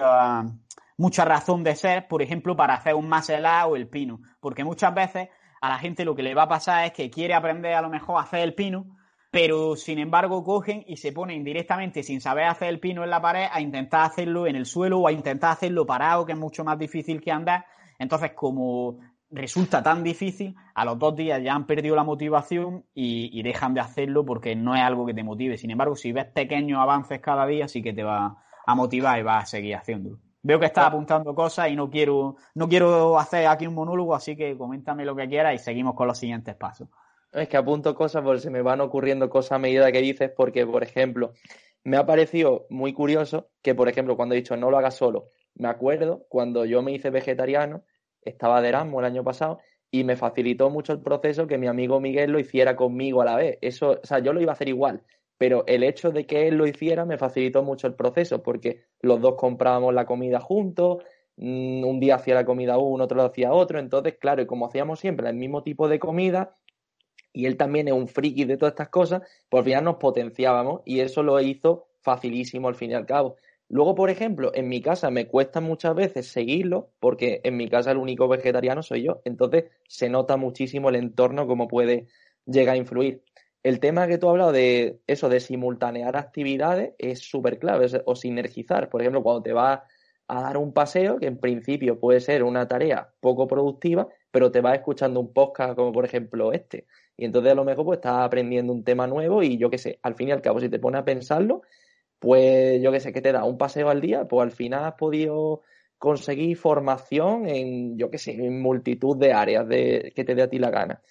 mucha 0.96 1.24
razón 1.24 1.64
de 1.64 1.74
ser, 1.74 2.08
por 2.08 2.22
ejemplo, 2.22 2.56
para 2.56 2.74
hacer 2.74 2.94
un 2.94 3.08
muscle 3.08 3.48
o 3.66 3.76
el 3.76 3.88
pino. 3.88 4.20
Porque 4.40 4.64
muchas 4.64 4.94
veces 4.94 5.28
a 5.60 5.68
la 5.68 5.78
gente 5.78 6.04
lo 6.04 6.14
que 6.14 6.22
le 6.22 6.34
va 6.34 6.42
a 6.42 6.48
pasar 6.48 6.86
es 6.86 6.92
que 6.92 7.10
quiere 7.10 7.34
aprender 7.34 7.74
a 7.74 7.82
lo 7.82 7.88
mejor 7.88 8.18
a 8.18 8.22
hacer 8.22 8.40
el 8.40 8.54
pino, 8.54 8.84
pero 9.30 9.76
sin 9.76 9.98
embargo 9.98 10.44
cogen 10.44 10.84
y 10.86 10.96
se 10.96 11.12
ponen 11.12 11.42
directamente 11.42 12.02
sin 12.02 12.20
saber 12.20 12.44
hacer 12.44 12.68
el 12.68 12.80
pino 12.80 13.02
en 13.02 13.10
la 13.10 13.22
pared 13.22 13.46
a 13.50 13.60
intentar 13.60 14.04
hacerlo 14.04 14.46
en 14.46 14.56
el 14.56 14.66
suelo 14.66 14.98
o 14.98 15.08
a 15.08 15.12
intentar 15.12 15.52
hacerlo 15.52 15.86
parado, 15.86 16.26
que 16.26 16.32
es 16.32 16.38
mucho 16.38 16.64
más 16.64 16.78
difícil 16.78 17.20
que 17.20 17.30
andar. 17.30 17.64
Entonces, 17.98 18.32
como 18.32 18.98
resulta 19.32 19.82
tan 19.82 20.04
difícil, 20.04 20.54
a 20.74 20.84
los 20.84 20.98
dos 20.98 21.16
días 21.16 21.42
ya 21.42 21.54
han 21.54 21.66
perdido 21.66 21.96
la 21.96 22.04
motivación 22.04 22.84
y, 22.94 23.42
dejan 23.42 23.74
de 23.74 23.80
hacerlo 23.80 24.24
porque 24.24 24.54
no 24.54 24.76
es 24.76 24.82
algo 24.82 25.06
que 25.06 25.14
te 25.14 25.24
motive. 25.24 25.58
Sin 25.58 25.70
embargo, 25.70 25.96
si 25.96 26.12
ves 26.12 26.26
pequeños 26.26 26.78
avances 26.78 27.20
cada 27.20 27.46
día, 27.46 27.66
sí 27.66 27.82
que 27.82 27.92
te 27.92 28.04
va 28.04 28.44
a 28.64 28.74
motivar 28.74 29.18
y 29.18 29.22
vas 29.22 29.44
a 29.44 29.46
seguir 29.46 29.74
haciéndolo. 29.74 30.18
Veo 30.42 30.60
que 30.60 30.66
estás 30.66 30.86
apuntando 30.86 31.34
cosas 31.34 31.70
y 31.70 31.76
no 31.76 31.88
quiero, 31.88 32.36
no 32.54 32.68
quiero 32.68 33.18
hacer 33.18 33.46
aquí 33.46 33.66
un 33.66 33.74
monólogo, 33.74 34.14
así 34.14 34.36
que 34.36 34.56
coméntame 34.56 35.04
lo 35.04 35.16
que 35.16 35.28
quieras 35.28 35.54
y 35.54 35.58
seguimos 35.58 35.94
con 35.94 36.08
los 36.08 36.18
siguientes 36.18 36.54
pasos. 36.54 36.88
Es 37.32 37.48
que 37.48 37.56
apunto 37.56 37.94
cosas 37.94 38.22
porque 38.22 38.40
se 38.40 38.50
me 38.50 38.60
van 38.60 38.80
ocurriendo 38.80 39.30
cosas 39.30 39.52
a 39.52 39.58
medida 39.58 39.90
que 39.90 40.02
dices, 40.02 40.30
porque, 40.36 40.66
por 40.66 40.82
ejemplo, 40.82 41.32
me 41.84 41.96
ha 41.96 42.04
parecido 42.04 42.66
muy 42.70 42.92
curioso 42.92 43.48
que, 43.62 43.74
por 43.74 43.88
ejemplo, 43.88 44.16
cuando 44.16 44.34
he 44.34 44.38
dicho 44.38 44.56
no 44.56 44.70
lo 44.70 44.78
hagas 44.78 44.96
solo, 44.96 45.30
me 45.54 45.68
acuerdo 45.68 46.26
cuando 46.28 46.64
yo 46.64 46.82
me 46.82 46.92
hice 46.92 47.10
vegetariano, 47.10 47.84
estaba 48.24 48.60
de 48.60 48.68
Erasmus 48.68 49.00
el 49.00 49.06
año 49.06 49.24
pasado 49.24 49.58
y 49.90 50.04
me 50.04 50.16
facilitó 50.16 50.70
mucho 50.70 50.92
el 50.92 51.00
proceso 51.00 51.46
que 51.46 51.58
mi 51.58 51.66
amigo 51.66 52.00
Miguel 52.00 52.32
lo 52.32 52.38
hiciera 52.38 52.76
conmigo 52.76 53.22
a 53.22 53.26
la 53.26 53.36
vez. 53.36 53.58
Eso, 53.60 54.00
o 54.02 54.06
sea, 54.06 54.20
yo 54.20 54.32
lo 54.32 54.40
iba 54.40 54.52
a 54.52 54.54
hacer 54.54 54.68
igual, 54.68 55.02
pero 55.36 55.64
el 55.66 55.82
hecho 55.82 56.10
de 56.10 56.26
que 56.26 56.48
él 56.48 56.56
lo 56.56 56.66
hiciera 56.66 57.04
me 57.04 57.18
facilitó 57.18 57.62
mucho 57.62 57.86
el 57.86 57.94
proceso 57.94 58.42
porque 58.42 58.84
los 59.00 59.20
dos 59.20 59.34
comprábamos 59.36 59.92
la 59.92 60.06
comida 60.06 60.40
juntos, 60.40 61.02
mm, 61.36 61.84
un 61.84 62.00
día 62.00 62.14
hacía 62.16 62.34
la 62.34 62.44
comida 62.44 62.78
uno, 62.78 63.04
otro 63.04 63.18
lo 63.18 63.24
hacía 63.24 63.52
otro, 63.52 63.78
entonces, 63.78 64.14
claro, 64.18 64.40
y 64.42 64.46
como 64.46 64.66
hacíamos 64.66 65.00
siempre 65.00 65.28
el 65.28 65.36
mismo 65.36 65.62
tipo 65.62 65.88
de 65.88 65.98
comida, 65.98 66.56
y 67.32 67.46
él 67.46 67.56
también 67.56 67.88
es 67.88 67.94
un 67.94 68.08
friki 68.08 68.44
de 68.44 68.56
todas 68.56 68.72
estas 68.72 68.88
cosas, 68.88 69.22
pues 69.48 69.64
al 69.64 69.84
nos 69.84 69.96
potenciábamos 69.96 70.82
y 70.84 71.00
eso 71.00 71.22
lo 71.22 71.40
hizo 71.40 71.88
facilísimo 72.00 72.68
al 72.68 72.74
fin 72.74 72.90
y 72.90 72.94
al 72.94 73.06
cabo. 73.06 73.36
Luego, 73.72 73.94
por 73.94 74.10
ejemplo, 74.10 74.52
en 74.54 74.68
mi 74.68 74.82
casa 74.82 75.10
me 75.10 75.26
cuesta 75.26 75.62
muchas 75.62 75.94
veces 75.94 76.26
seguirlo 76.26 76.90
porque 77.00 77.40
en 77.42 77.56
mi 77.56 77.70
casa 77.70 77.90
el 77.90 77.96
único 77.96 78.28
vegetariano 78.28 78.82
soy 78.82 79.04
yo. 79.04 79.22
Entonces 79.24 79.64
se 79.88 80.10
nota 80.10 80.36
muchísimo 80.36 80.90
el 80.90 80.96
entorno, 80.96 81.46
cómo 81.46 81.68
puede 81.68 82.06
llegar 82.44 82.74
a 82.74 82.76
influir. 82.76 83.22
El 83.62 83.80
tema 83.80 84.06
que 84.08 84.18
tú 84.18 84.26
has 84.26 84.32
hablado 84.32 84.52
de 84.52 85.00
eso, 85.06 85.30
de 85.30 85.40
simultanear 85.40 86.18
actividades, 86.18 86.92
es 86.98 87.20
súper 87.20 87.58
clave, 87.58 87.86
o 88.04 88.14
sinergizar. 88.14 88.90
Por 88.90 89.00
ejemplo, 89.00 89.22
cuando 89.22 89.42
te 89.42 89.54
vas 89.54 89.80
a 90.28 90.42
dar 90.42 90.58
un 90.58 90.74
paseo, 90.74 91.18
que 91.18 91.26
en 91.26 91.38
principio 91.38 91.98
puede 91.98 92.20
ser 92.20 92.42
una 92.42 92.68
tarea 92.68 93.14
poco 93.20 93.48
productiva, 93.48 94.06
pero 94.30 94.50
te 94.50 94.60
vas 94.60 94.74
escuchando 94.74 95.18
un 95.18 95.32
podcast 95.32 95.76
como 95.76 95.92
por 95.92 96.04
ejemplo 96.04 96.52
este. 96.52 96.84
Y 97.16 97.24
entonces 97.24 97.52
a 97.52 97.54
lo 97.54 97.64
mejor 97.64 97.86
pues 97.86 97.96
estás 97.96 98.18
aprendiendo 98.18 98.70
un 98.70 98.84
tema 98.84 99.06
nuevo 99.06 99.42
y 99.42 99.56
yo 99.56 99.70
qué 99.70 99.78
sé, 99.78 99.98
al 100.02 100.14
fin 100.14 100.28
y 100.28 100.32
al 100.32 100.42
cabo, 100.42 100.60
si 100.60 100.68
te 100.68 100.78
pones 100.78 101.00
a 101.00 101.04
pensarlo, 101.06 101.62
pues 102.22 102.80
yo 102.80 102.92
qué 102.92 103.00
sé, 103.00 103.12
que 103.12 103.20
te 103.20 103.32
da 103.32 103.42
un 103.42 103.58
paseo 103.58 103.88
al 103.90 104.00
día, 104.00 104.28
pues 104.28 104.44
al 104.44 104.52
final 104.52 104.84
has 104.84 104.94
podido 104.94 105.62
conseguir 105.98 106.56
formación 106.56 107.48
en, 107.48 107.98
yo 107.98 108.12
qué 108.12 108.18
sé, 108.18 108.30
en 108.30 108.62
multitud 108.62 109.16
de 109.16 109.32
áreas 109.32 109.66
de, 109.66 110.12
que 110.14 110.22
te 110.22 110.36
dé 110.36 110.42
a 110.42 110.48
ti 110.48 110.60
la 110.60 110.70
gana. 110.70 111.02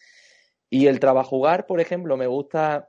Y 0.70 0.88
el 0.88 1.01
trabajo 1.01 1.32
jugar, 1.32 1.66
por 1.66 1.82
ejemplo, 1.82 2.16
me 2.16 2.28
gusta, 2.28 2.88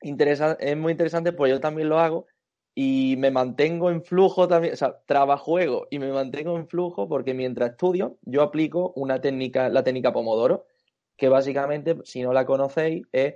es 0.00 0.76
muy 0.76 0.90
interesante, 0.90 1.32
pues 1.32 1.52
yo 1.52 1.60
también 1.60 1.88
lo 1.88 2.00
hago 2.00 2.26
y 2.74 3.14
me 3.18 3.30
mantengo 3.30 3.88
en 3.88 4.02
flujo 4.02 4.48
también, 4.48 4.74
o 4.74 4.76
sea, 4.76 4.98
trabajo 5.06 5.86
y 5.90 6.00
me 6.00 6.10
mantengo 6.10 6.56
en 6.56 6.66
flujo 6.66 7.08
porque 7.08 7.34
mientras 7.34 7.70
estudio 7.70 8.18
yo 8.22 8.42
aplico 8.42 8.92
una 8.96 9.20
técnica, 9.20 9.68
la 9.68 9.84
técnica 9.84 10.12
Pomodoro, 10.12 10.66
que 11.16 11.28
básicamente, 11.28 11.98
si 12.02 12.20
no 12.20 12.32
la 12.32 12.46
conocéis, 12.46 13.06
es 13.12 13.34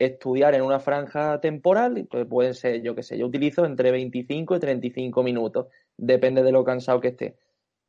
estudiar 0.00 0.54
en 0.54 0.62
una 0.62 0.80
franja 0.80 1.40
temporal, 1.40 2.06
pues 2.10 2.26
pueden 2.26 2.54
ser, 2.54 2.80
yo 2.82 2.94
qué 2.94 3.02
sé, 3.02 3.18
yo 3.18 3.26
utilizo 3.26 3.66
entre 3.66 3.90
25 3.90 4.56
y 4.56 4.58
35 4.58 5.22
minutos, 5.22 5.66
depende 5.98 6.42
de 6.42 6.52
lo 6.52 6.64
cansado 6.64 7.00
que 7.00 7.08
esté. 7.08 7.36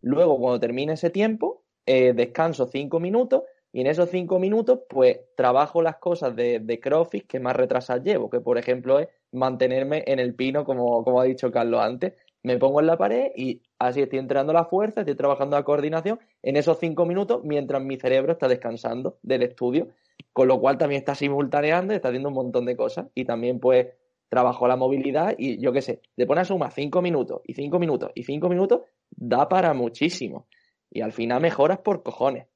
Luego, 0.02 0.38
cuando 0.38 0.60
termine 0.60 0.94
ese 0.94 1.10
tiempo, 1.10 1.64
eh, 1.86 2.12
descanso 2.14 2.68
5 2.68 3.00
minutos 3.00 3.44
y 3.72 3.80
en 3.80 3.88
esos 3.88 4.10
5 4.10 4.40
minutos, 4.40 4.82
pues 4.90 5.22
trabajo 5.38 5.82
las 5.82 5.98
cosas 5.98 6.36
de, 6.36 6.60
de 6.60 6.80
CrossFit 6.82 7.26
que 7.28 7.40
más 7.40 7.56
retrasas 7.56 8.04
llevo, 8.04 8.30
que 8.30 8.42
por 8.42 8.58
ejemplo 8.58 9.00
es 9.00 9.08
mantenerme 9.32 10.04
en 10.06 10.20
el 10.20 10.36
pino, 10.36 10.66
como, 10.66 11.06
como 11.06 11.22
ha 11.22 11.24
dicho 11.24 11.50
Carlos 11.50 11.80
antes. 11.80 12.14
Me 12.44 12.58
pongo 12.58 12.80
en 12.80 12.88
la 12.88 12.98
pared 12.98 13.32
y 13.36 13.62
así 13.78 14.02
estoy 14.02 14.20
entrenando 14.20 14.52
la 14.54 14.66
fuerza, 14.66 15.02
estoy 15.02 15.16
trabajando 15.16 15.58
la 15.58 15.64
coordinación 15.64 16.20
en 16.42 16.58
esos 16.58 16.80
cinco 16.80 17.06
minutos 17.06 17.42
mientras 17.44 17.84
mi 17.84 17.98
cerebro 17.98 18.34
está 18.34 18.48
descansando 18.48 19.20
del 19.22 19.44
estudio, 19.44 19.90
con 20.34 20.48
lo 20.48 20.60
cual 20.60 20.78
también 20.78 21.00
está 21.00 21.14
simultaneando, 21.14 21.94
está 21.94 22.08
haciendo 22.08 22.30
un 22.30 22.36
montón 22.36 22.66
de 22.66 22.76
cosas 22.76 23.08
y 23.14 23.26
también 23.26 23.60
pues 23.60 23.88
trabajo 24.30 24.68
la 24.68 24.76
movilidad 24.76 25.36
y 25.38 25.60
yo 25.60 25.72
qué 25.72 25.82
sé, 25.82 26.02
te 26.16 26.26
pones 26.26 26.44
a 26.44 26.46
sumar 26.46 26.72
cinco 26.72 27.02
minutos 27.02 27.42
y 27.46 27.54
cinco 27.54 27.80
minutos 27.80 28.12
y 28.16 28.24
cinco 28.24 28.50
minutos, 28.50 28.82
da 29.12 29.48
para 29.48 29.74
muchísimo 29.74 30.48
y 30.90 31.02
al 31.02 31.12
final 31.12 31.42
mejoras 31.42 31.80
por 31.80 32.02
cojones. 32.02 32.48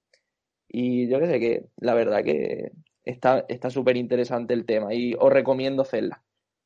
Y 0.68 1.08
yo 1.08 1.20
qué 1.20 1.28
sé 1.28 1.40
que 1.40 1.66
la 1.78 1.94
verdad 1.94 2.24
que 2.24 2.72
está 3.04 3.70
súper 3.70 3.98
interesante 3.98 4.54
el 4.54 4.66
tema 4.66 4.94
y 4.94 5.14
os 5.14 5.32
recomiendo 5.32 5.84
hacerla 5.84 6.26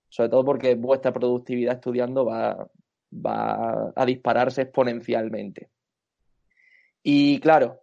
sobre 0.09 0.29
todo 0.29 0.43
porque 0.43 0.75
vuestra 0.75 1.13
productividad 1.13 1.75
estudiando 1.75 2.25
va, 2.25 2.67
va 3.13 3.91
a 3.95 4.05
dispararse 4.05 4.63
exponencialmente. 4.63 5.69
Y 7.03 7.39
claro, 7.39 7.81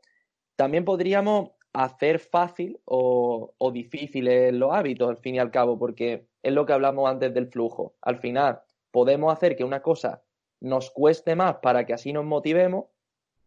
también 0.57 0.85
podríamos 0.85 1.51
hacer 1.72 2.18
fácil 2.18 2.81
o, 2.85 3.55
o 3.59 3.70
difíciles 3.70 4.53
los 4.55 4.72
hábitos, 4.72 5.09
al 5.09 5.18
fin 5.18 5.35
y 5.35 5.39
al 5.39 5.51
cabo, 5.51 5.79
porque 5.79 6.27
es 6.43 6.53
lo 6.53 6.64
que 6.64 6.72
hablamos 6.72 7.11
antes 7.11 7.35
del 7.35 7.49
flujo. 7.49 7.97
Al 8.01 8.18
final, 8.18 8.61
podemos 8.91 9.33
hacer 9.33 9.57
que 9.57 9.64
una 9.64 9.83
cosa 9.83 10.22
nos 10.61 10.91
cueste 10.91 11.35
más 11.35 11.57
para 11.57 11.85
que 11.85 11.93
así 11.93 12.12
nos 12.12 12.24
motivemos, 12.24 12.87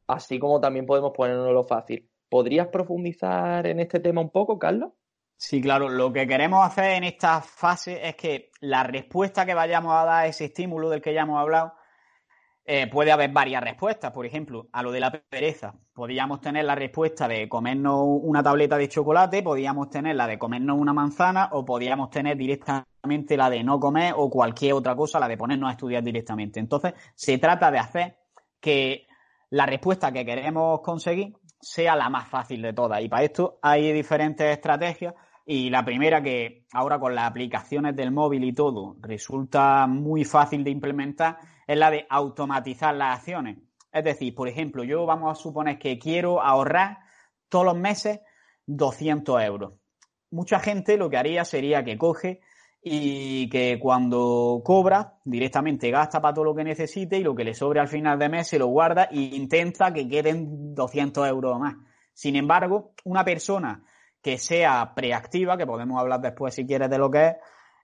así 0.07 0.37
como 0.39 0.61
también 0.61 0.85
podemos 0.85 1.11
ponernos 1.11 1.51
lo 1.53 1.63
fácil. 1.63 2.09
¿Podrías 2.29 2.67
profundizar 2.67 3.65
en 3.65 3.79
este 3.79 3.99
tema 3.99 4.21
un 4.21 4.29
poco, 4.29 4.59
Carlos? 4.59 4.91
Sí, 5.41 5.61
claro, 5.61 5.87
lo 5.87 6.11
que 6.11 6.27
queremos 6.27 6.67
hacer 6.67 6.95
en 6.97 7.05
esta 7.05 7.39
fase 7.39 8.05
es 8.05 8.15
que 8.17 8.51
la 8.59 8.83
respuesta 8.83 9.45
que 9.45 9.53
vayamos 9.53 9.93
a 9.93 10.03
dar 10.03 10.23
a 10.23 10.27
ese 10.27 10.45
estímulo 10.45 10.89
del 10.89 11.01
que 11.01 11.13
ya 11.13 11.21
hemos 11.21 11.39
hablado, 11.39 11.75
eh, 12.65 12.87
puede 12.87 13.13
haber 13.13 13.31
varias 13.31 13.63
respuestas. 13.63 14.11
Por 14.11 14.25
ejemplo, 14.25 14.67
a 14.73 14.83
lo 14.83 14.91
de 14.91 14.99
la 14.99 15.11
pereza, 15.11 15.75
podríamos 15.93 16.41
tener 16.41 16.65
la 16.65 16.75
respuesta 16.75 17.25
de 17.29 17.47
comernos 17.47 18.03
una 18.03 18.43
tableta 18.43 18.77
de 18.77 18.89
chocolate, 18.89 19.41
podríamos 19.41 19.89
tener 19.89 20.17
la 20.17 20.27
de 20.27 20.37
comernos 20.37 20.77
una 20.77 20.91
manzana 20.91 21.47
o 21.53 21.63
podríamos 21.63 22.09
tener 22.09 22.35
directamente 22.35 23.37
la 23.37 23.49
de 23.49 23.63
no 23.63 23.79
comer 23.79 24.15
o 24.17 24.29
cualquier 24.29 24.73
otra 24.73 24.93
cosa, 24.93 25.21
la 25.21 25.29
de 25.29 25.37
ponernos 25.37 25.69
a 25.69 25.71
estudiar 25.71 26.03
directamente. 26.03 26.59
Entonces, 26.59 26.95
se 27.15 27.37
trata 27.37 27.71
de 27.71 27.79
hacer 27.79 28.17
que 28.59 29.07
la 29.51 29.65
respuesta 29.65 30.11
que 30.11 30.25
queremos 30.25 30.81
conseguir 30.81 31.37
sea 31.61 31.95
la 31.95 32.09
más 32.09 32.27
fácil 32.27 32.61
de 32.61 32.73
todas. 32.73 33.01
Y 33.01 33.07
para 33.07 33.23
esto 33.23 33.57
hay 33.61 33.93
diferentes 33.93 34.45
estrategias 34.45 35.13
y 35.51 35.71
la 35.71 35.83
primera 35.83 36.21
que 36.21 36.67
ahora 36.73 36.99
con 36.99 37.15
las 37.15 37.25
aplicaciones 37.25 37.95
del 37.95 38.11
móvil 38.11 38.43
y 38.43 38.53
todo 38.53 38.97
resulta 39.01 39.87
muy 39.87 40.23
fácil 40.23 40.63
de 40.63 40.69
implementar 40.69 41.39
es 41.65 41.75
la 41.75 41.89
de 41.89 42.05
automatizar 42.07 42.93
las 42.93 43.17
acciones. 43.17 43.57
Es 43.91 44.03
decir, 44.03 44.35
por 44.35 44.47
ejemplo, 44.47 44.83
yo 44.83 45.07
vamos 45.07 45.31
a 45.31 45.41
suponer 45.41 45.79
que 45.79 45.97
quiero 45.97 46.39
ahorrar 46.39 46.99
todos 47.49 47.65
los 47.65 47.75
meses 47.75 48.19
200 48.67 49.41
euros. 49.41 49.73
Mucha 50.29 50.59
gente 50.59 50.97
lo 50.97 51.09
que 51.09 51.17
haría 51.17 51.43
sería 51.43 51.83
que 51.83 51.97
coge 51.97 52.41
y 52.83 53.49
que 53.49 53.79
cuando 53.81 54.61
cobra 54.63 55.15
directamente 55.25 55.89
gasta 55.89 56.21
para 56.21 56.35
todo 56.35 56.45
lo 56.45 56.55
que 56.55 56.63
necesite 56.63 57.17
y 57.17 57.23
lo 57.23 57.33
que 57.33 57.43
le 57.43 57.55
sobre 57.55 57.79
al 57.79 57.87
final 57.87 58.19
de 58.19 58.29
mes 58.29 58.47
se 58.49 58.59
lo 58.59 58.67
guarda 58.67 59.05
e 59.05 59.19
intenta 59.19 59.91
que 59.91 60.07
queden 60.07 60.75
200 60.75 61.27
euros 61.27 61.59
más. 61.59 61.73
Sin 62.13 62.35
embargo, 62.35 62.93
una 63.03 63.25
persona 63.25 63.83
que 64.21 64.37
sea 64.37 64.93
preactiva, 64.95 65.57
que 65.57 65.65
podemos 65.65 65.99
hablar 65.99 66.21
después 66.21 66.53
si 66.53 66.65
quieres 66.65 66.89
de 66.89 66.97
lo 66.97 67.09
que 67.09 67.27
es, 67.27 67.35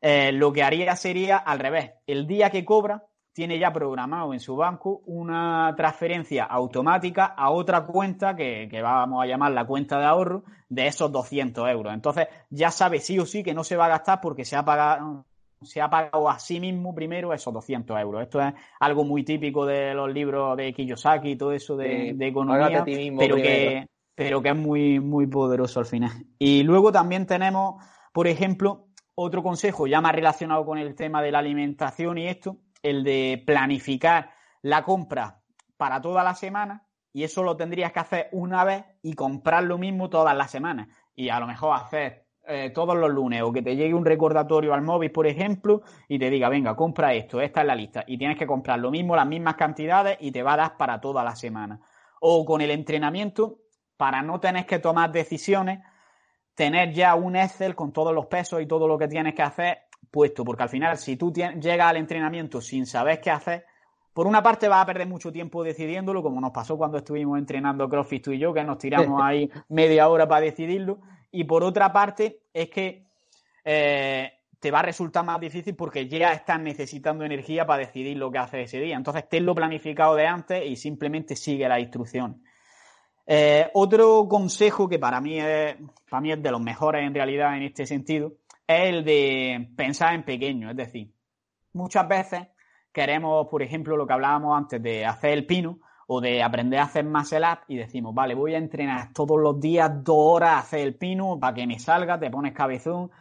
eh, 0.01 0.31
lo 0.31 0.51
que 0.53 0.63
haría 0.63 0.95
sería 0.95 1.37
al 1.37 1.59
revés. 1.59 1.93
El 2.05 2.27
día 2.27 2.49
que 2.49 2.65
cobra, 2.65 3.03
tiene 3.35 3.59
ya 3.59 3.73
programado 3.73 4.33
en 4.33 4.39
su 4.39 4.55
banco 4.55 5.01
una 5.07 5.73
transferencia 5.75 6.45
automática 6.45 7.25
a 7.25 7.49
otra 7.49 7.85
cuenta 7.85 8.33
que, 8.33 8.69
vamos 8.81 9.21
a 9.21 9.27
llamar 9.27 9.51
la 9.51 9.65
cuenta 9.65 9.99
de 9.99 10.05
ahorro 10.05 10.45
de 10.69 10.87
esos 10.87 11.11
200 11.11 11.67
euros. 11.69 11.93
Entonces 11.93 12.27
ya 12.49 12.71
sabe 12.71 12.99
sí 12.99 13.19
o 13.19 13.25
sí 13.25 13.43
que 13.43 13.53
no 13.53 13.65
se 13.65 13.75
va 13.75 13.87
a 13.87 13.89
gastar 13.89 14.21
porque 14.21 14.45
se 14.45 14.55
ha 14.55 14.63
pagado 14.63 15.25
se 15.61 15.81
ha 15.81 15.89
pagado 15.89 16.29
a 16.29 16.37
sí 16.37 16.59
mismo 16.59 16.93
primero 16.95 17.33
esos 17.33 17.53
200 17.53 17.99
euros. 17.99 18.21
Esto 18.21 18.39
es 18.39 18.53
algo 18.79 19.03
muy 19.03 19.23
típico 19.23 19.65
de 19.65 19.93
los 19.93 20.13
libros 20.13 20.55
de 20.55 20.71
Kiyosaki 20.73 21.31
y 21.31 21.35
todo 21.35 21.51
eso 21.51 21.75
de, 21.75 22.15
economía, 22.19 22.85
pero 23.17 23.35
que, 23.35 23.87
pero 24.15 24.41
que 24.41 24.49
es 24.49 24.55
muy, 24.55 24.99
muy 24.99 25.27
poderoso 25.27 25.79
al 25.79 25.85
final. 25.85 26.11
Y 26.39 26.63
luego 26.63 26.91
también 26.91 27.25
tenemos, 27.25 27.83
por 28.13 28.27
ejemplo, 28.27 28.87
otro 29.13 29.43
consejo 29.43 29.87
ya 29.87 30.01
más 30.01 30.13
relacionado 30.13 30.65
con 30.65 30.77
el 30.77 30.95
tema 30.95 31.21
de 31.21 31.31
la 31.31 31.39
alimentación 31.39 32.17
y 32.17 32.27
esto, 32.27 32.57
el 32.81 33.03
de 33.03 33.43
planificar 33.45 34.31
la 34.61 34.83
compra 34.83 35.41
para 35.77 36.01
toda 36.01 36.23
la 36.23 36.35
semana 36.35 36.87
y 37.13 37.23
eso 37.23 37.43
lo 37.43 37.55
tendrías 37.55 37.93
que 37.93 37.99
hacer 37.99 38.29
una 38.33 38.65
vez 38.65 38.83
y 39.01 39.13
comprar 39.13 39.63
lo 39.63 39.77
mismo 39.77 40.09
todas 40.09 40.35
las 40.35 40.51
semanas. 40.51 40.89
Y 41.15 41.29
a 41.29 41.39
lo 41.39 41.47
mejor 41.47 41.73
hacer 41.75 42.25
eh, 42.45 42.71
todos 42.71 42.95
los 42.97 43.09
lunes 43.09 43.41
o 43.41 43.53
que 43.53 43.61
te 43.61 43.75
llegue 43.75 43.93
un 43.93 44.03
recordatorio 44.03 44.73
al 44.73 44.81
móvil, 44.81 45.11
por 45.11 45.25
ejemplo, 45.25 45.81
y 46.09 46.19
te 46.19 46.29
diga, 46.29 46.49
venga, 46.49 46.75
compra 46.75 47.13
esto, 47.13 47.39
esta 47.39 47.61
es 47.61 47.67
la 47.67 47.75
lista. 47.75 48.03
Y 48.05 48.17
tienes 48.17 48.37
que 48.37 48.45
comprar 48.45 48.79
lo 48.79 48.91
mismo, 48.91 49.15
las 49.15 49.27
mismas 49.27 49.55
cantidades 49.55 50.17
y 50.19 50.31
te 50.31 50.43
va 50.43 50.53
a 50.53 50.57
dar 50.57 50.77
para 50.77 50.99
toda 50.99 51.23
la 51.23 51.35
semana. 51.35 51.79
O 52.19 52.43
con 52.45 52.59
el 52.59 52.71
entrenamiento, 52.71 53.59
para 53.97 54.21
no 54.21 54.39
tener 54.39 54.65
que 54.65 54.79
tomar 54.79 55.11
decisiones, 55.11 55.79
tener 56.53 56.93
ya 56.93 57.15
un 57.15 57.35
Excel 57.35 57.75
con 57.75 57.91
todos 57.91 58.13
los 58.13 58.25
pesos 58.27 58.61
y 58.61 58.65
todo 58.65 58.87
lo 58.87 58.97
que 58.97 59.07
tienes 59.07 59.35
que 59.35 59.41
hacer 59.41 59.79
puesto, 60.11 60.45
porque 60.45 60.63
al 60.63 60.69
final 60.69 60.97
si 60.97 61.17
tú 61.17 61.33
llegas 61.33 61.89
al 61.89 61.97
entrenamiento 61.97 62.61
sin 62.61 62.85
saber 62.85 63.19
qué 63.19 63.31
hacer, 63.31 63.65
por 64.13 64.27
una 64.27 64.41
parte 64.41 64.69
vas 64.69 64.81
a 64.81 64.85
perder 64.85 65.07
mucho 65.07 65.31
tiempo 65.31 65.63
decidiéndolo, 65.63 66.23
como 66.23 66.39
nos 66.39 66.51
pasó 66.51 66.77
cuando 66.77 66.99
estuvimos 66.99 67.37
entrenando 67.37 67.89
CrossFit 67.89 68.23
tú 68.23 68.31
y 68.31 68.39
yo, 68.39 68.53
que 68.53 68.63
nos 68.63 68.77
tiramos 68.77 69.19
ahí 69.23 69.51
media 69.67 70.07
hora 70.07 70.27
para 70.27 70.45
decidirlo, 70.45 70.99
y 71.31 71.43
por 71.43 71.63
otra 71.63 71.91
parte 71.91 72.39
es 72.53 72.69
que 72.69 73.05
eh, 73.65 74.31
te 74.59 74.71
va 74.71 74.79
a 74.79 74.83
resultar 74.83 75.25
más 75.25 75.39
difícil 75.39 75.75
porque 75.75 76.07
ya 76.07 76.31
estás 76.31 76.61
necesitando 76.61 77.25
energía 77.25 77.65
para 77.65 77.85
decidir 77.85 78.15
lo 78.15 78.31
que 78.31 78.37
haces 78.37 78.65
ese 78.65 78.79
día. 78.79 78.95
Entonces, 78.95 79.27
tenlo 79.27 79.53
planificado 79.53 80.15
de 80.15 80.27
antes 80.27 80.65
y 80.65 80.77
simplemente 80.77 81.35
sigue 81.35 81.67
la 81.67 81.79
instrucción. 81.79 82.41
Eh, 83.27 83.69
otro 83.73 84.27
consejo 84.27 84.87
que 84.87 84.99
para 84.99 85.19
mí, 85.19 85.39
es, 85.39 85.75
para 86.09 86.21
mí 86.21 86.31
es 86.31 86.41
de 86.41 86.51
los 86.51 86.61
mejores 86.61 87.05
en 87.05 87.13
realidad 87.13 87.57
en 87.57 87.63
este 87.63 87.85
sentido 87.85 88.33
es 88.67 88.93
el 88.93 89.03
de 89.03 89.69
pensar 89.75 90.13
en 90.13 90.23
pequeño. 90.23 90.69
Es 90.71 90.77
decir, 90.77 91.11
muchas 91.73 92.07
veces 92.07 92.47
queremos, 92.91 93.47
por 93.47 93.61
ejemplo, 93.61 93.97
lo 93.97 94.07
que 94.07 94.13
hablábamos 94.13 94.57
antes 94.57 94.81
de 94.81 95.05
hacer 95.05 95.31
el 95.31 95.45
pino 95.45 95.79
o 96.07 96.21
de 96.21 96.43
aprender 96.43 96.79
a 96.79 96.83
hacer 96.83 97.03
más 97.03 97.31
el 97.33 97.43
up 97.43 97.59
y 97.67 97.77
decimos, 97.77 98.13
vale, 98.13 98.35
voy 98.35 98.53
a 98.53 98.57
entrenar 98.57 99.11
todos 99.13 99.39
los 99.39 99.59
días 99.59 100.03
dos 100.03 100.17
horas 100.17 100.51
a 100.51 100.59
hacer 100.59 100.81
el 100.81 100.95
pino 100.95 101.39
para 101.39 101.53
que 101.53 101.67
me 101.67 101.79
salga, 101.79 102.19
te 102.19 102.29
pones 102.29 102.53
cabezón. 102.53 103.11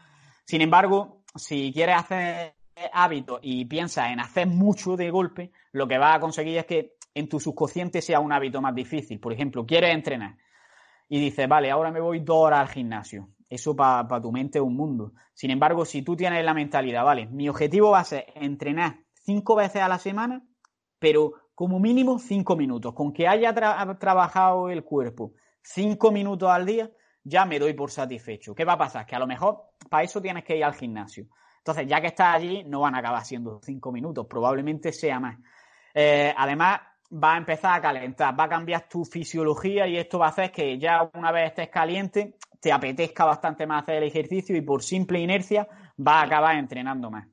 Sin 0.45 0.61
embargo, 0.61 1.23
si 1.35 1.73
quieres 1.73 1.97
hacer 1.97 2.55
hábitos 2.93 3.41
y 3.43 3.65
piensas 3.65 4.11
en 4.11 4.21
hacer 4.21 4.47
mucho 4.47 4.97
de 4.97 5.11
golpe, 5.11 5.51
lo 5.73 5.89
que 5.89 5.99
vas 5.99 6.17
a 6.17 6.21
conseguir 6.21 6.59
es 6.59 6.67
que 6.67 6.95
en 7.15 7.29
tu 7.29 7.41
subconsciente 7.41 8.03
sea 8.03 8.21
un 8.21 8.33
hábito 8.33 8.61
más 8.61 8.75
difícil. 8.75 9.21
Por 9.21 9.33
ejemplo, 9.33 9.65
quieres 9.65 9.95
entrenar 9.95 10.37
y 11.09 11.21
dices, 11.21 11.49
vale, 11.49 11.71
ahora 11.71 11.91
me 11.91 12.01
voy 12.01 12.21
dos 12.21 12.37
horas 12.37 12.61
al 12.61 12.69
gimnasio. 12.69 13.29
Eso 13.49 13.77
para 13.77 14.21
tu 14.21 14.33
mente 14.33 14.59
es 14.59 14.65
un 14.65 14.77
mundo. 14.77 15.13
Sin 15.33 15.51
embargo, 15.51 15.85
si 15.85 16.03
tú 16.03 16.17
tienes 16.17 16.45
la 16.45 16.55
mentalidad, 16.55 17.05
vale, 17.05 17.27
mi 17.27 17.49
objetivo 17.49 17.91
va 17.91 18.01
a 18.01 18.05
ser 18.05 18.27
entrenar 18.35 18.99
cinco 19.13 19.55
veces 19.55 19.83
a 19.83 19.89
la 19.89 19.99
semana, 19.99 20.43
pero 20.99 21.35
como 21.55 21.79
mínimo 21.79 22.19
cinco 22.19 22.57
minutos. 22.57 22.95
Con 22.95 23.13
que 23.13 23.29
haya 23.29 23.55
trabajado 23.99 24.71
el 24.71 24.83
cuerpo 24.83 25.35
cinco 25.63 26.11
minutos 26.11 26.51
al 26.51 26.67
día, 26.67 26.91
ya 27.23 27.45
me 27.45 27.59
doy 27.59 27.75
por 27.75 27.91
satisfecho. 27.91 28.55
¿Qué 28.55 28.65
va 28.65 28.75
a 28.75 28.79
pasar? 28.79 29.07
Que 29.07 29.15
a 29.15 29.19
lo 29.19 29.27
mejor 29.27 29.63
para 29.89 30.03
eso 30.03 30.21
tienes 30.21 30.45
que 30.45 30.57
ir 30.57 30.65
al 30.65 30.75
gimnasio. 30.75 31.27
Entonces, 31.59 31.87
ya 31.87 32.01
que 32.01 32.09
estás 32.09 32.35
allí, 32.35 32.65
no 32.65 32.81
van 32.81 32.95
a 32.95 32.99
acabar 32.99 33.25
siendo 33.25 33.61
cinco 33.63 33.91
minutos, 33.91 34.27
probablemente 34.29 34.93
sea 34.93 35.19
más. 35.19 35.39
Eh, 35.95 36.35
además, 36.37 36.81
va 37.15 37.35
a 37.35 37.39
empezar 37.39 37.79
a 37.79 37.81
calentar, 37.81 38.39
va 38.39 38.45
a 38.45 38.49
cambiar 38.49 38.89
tu 38.89 39.05
fisiología 39.05 39.87
y 39.87 39.97
esto 39.97 40.19
va 40.19 40.27
a 40.27 40.31
hacer 40.31 40.51
que 40.51 40.79
ya 40.79 41.09
una 41.15 41.31
vez 41.31 41.49
estés 41.49 41.69
caliente, 41.69 42.37
te 42.61 42.73
apetezca 42.73 43.25
bastante 43.25 43.67
más 43.67 43.83
hacer 43.83 43.97
el 43.97 44.05
ejercicio 44.05 44.57
y 44.57 44.63
por 44.63 44.83
simple 44.83 45.21
inercia 45.21 45.69
va 45.99 46.21
a 46.21 46.23
acabar 46.25 46.57
entrenando 46.57 47.11
más. 47.11 47.29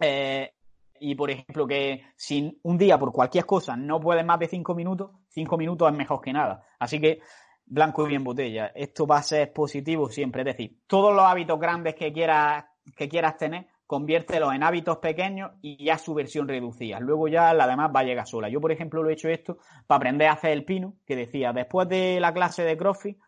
Eh, 0.00 0.52
y 1.00 1.14
por 1.14 1.30
ejemplo, 1.30 1.66
que 1.66 2.02
si 2.16 2.58
un 2.62 2.76
día 2.76 2.98
por 2.98 3.12
cualquier 3.12 3.46
cosa 3.46 3.76
no 3.76 4.00
puedes 4.00 4.24
más 4.24 4.38
de 4.40 4.48
cinco 4.48 4.74
minutos, 4.74 5.10
cinco 5.28 5.56
minutos 5.56 5.90
es 5.90 5.96
mejor 5.96 6.20
que 6.20 6.32
nada. 6.32 6.64
Así 6.78 7.00
que 7.00 7.20
blanco 7.66 8.04
y 8.04 8.08
bien 8.08 8.24
botella. 8.24 8.72
Esto 8.74 9.06
va 9.06 9.18
a 9.18 9.22
ser 9.22 9.52
positivo 9.52 10.08
siempre. 10.08 10.42
Es 10.42 10.46
decir, 10.46 10.80
todos 10.86 11.14
los 11.14 11.24
hábitos 11.24 11.60
grandes 11.60 11.94
que 11.94 12.12
quieras, 12.12 12.64
que 12.96 13.08
quieras 13.08 13.36
tener, 13.36 13.66
conviértelos 13.88 14.52
en 14.52 14.62
hábitos 14.62 14.98
pequeños 14.98 15.52
y 15.62 15.82
ya 15.82 15.96
su 15.96 16.12
versión 16.12 16.46
reducida. 16.46 17.00
Luego 17.00 17.26
ya 17.26 17.54
la 17.54 17.66
demás 17.66 17.90
va 17.92 18.00
a 18.00 18.04
llegar 18.04 18.26
sola. 18.26 18.50
Yo, 18.50 18.60
por 18.60 18.70
ejemplo, 18.70 19.02
lo 19.02 19.08
he 19.08 19.14
hecho 19.14 19.30
esto 19.30 19.56
para 19.86 19.96
aprender 19.96 20.28
a 20.28 20.34
hacer 20.34 20.50
el 20.50 20.66
pino, 20.66 20.92
que 21.06 21.16
decía, 21.16 21.54
después 21.54 21.88
de 21.88 22.20
la 22.20 22.34
clase 22.34 22.64
de 22.64 22.76
CrossFit, 22.76 23.18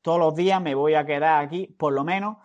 todos 0.00 0.18
los 0.18 0.34
días 0.34 0.62
me 0.62 0.74
voy 0.74 0.94
a 0.94 1.04
quedar 1.04 1.44
aquí, 1.44 1.66
por 1.66 1.92
lo 1.92 2.04
menos, 2.04 2.38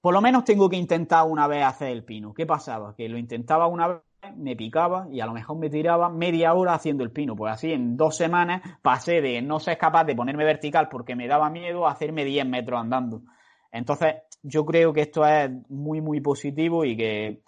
por 0.00 0.14
lo 0.14 0.20
menos 0.20 0.42
tengo 0.42 0.68
que 0.68 0.76
intentar 0.76 1.26
una 1.28 1.46
vez 1.46 1.64
hacer 1.64 1.90
el 1.90 2.04
pino. 2.04 2.34
¿Qué 2.34 2.44
pasaba? 2.44 2.96
Que 2.96 3.08
lo 3.08 3.18
intentaba 3.18 3.68
una 3.68 3.86
vez, 3.86 4.00
me 4.36 4.56
picaba 4.56 5.06
y 5.12 5.20
a 5.20 5.26
lo 5.26 5.32
mejor 5.32 5.58
me 5.58 5.70
tiraba 5.70 6.08
media 6.08 6.54
hora 6.54 6.74
haciendo 6.74 7.04
el 7.04 7.12
pino. 7.12 7.36
Pues 7.36 7.52
así 7.52 7.72
en 7.72 7.96
dos 7.96 8.16
semanas 8.16 8.62
pasé 8.82 9.20
de 9.20 9.40
no 9.42 9.60
ser 9.60 9.78
capaz 9.78 10.02
de 10.02 10.16
ponerme 10.16 10.44
vertical 10.44 10.88
porque 10.88 11.14
me 11.14 11.28
daba 11.28 11.50
miedo 11.50 11.86
a 11.86 11.92
hacerme 11.92 12.24
10 12.24 12.46
metros 12.46 12.80
andando. 12.80 13.22
Entonces, 13.70 14.14
yo 14.46 14.64
creo 14.64 14.92
que 14.92 15.02
esto 15.02 15.26
es 15.26 15.50
muy, 15.68 16.00
muy 16.00 16.20
positivo 16.20 16.84
y 16.84 16.96
que 16.96 17.40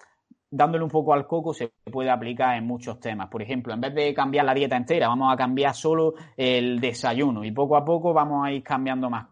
dándole 0.50 0.82
un 0.82 0.90
poco 0.90 1.12
al 1.12 1.26
coco 1.26 1.54
se 1.54 1.70
puede 1.90 2.10
aplicar 2.10 2.56
en 2.56 2.66
muchos 2.66 2.98
temas. 2.98 3.28
Por 3.28 3.40
ejemplo, 3.40 3.72
en 3.72 3.80
vez 3.80 3.94
de 3.94 4.12
cambiar 4.12 4.44
la 4.44 4.54
dieta 4.54 4.76
entera, 4.76 5.08
vamos 5.08 5.32
a 5.32 5.36
cambiar 5.36 5.74
solo 5.74 6.14
el 6.36 6.80
desayuno 6.80 7.44
y 7.44 7.52
poco 7.52 7.76
a 7.76 7.84
poco 7.84 8.12
vamos 8.12 8.46
a 8.46 8.52
ir 8.52 8.62
cambiando 8.62 9.08
más 9.08 9.26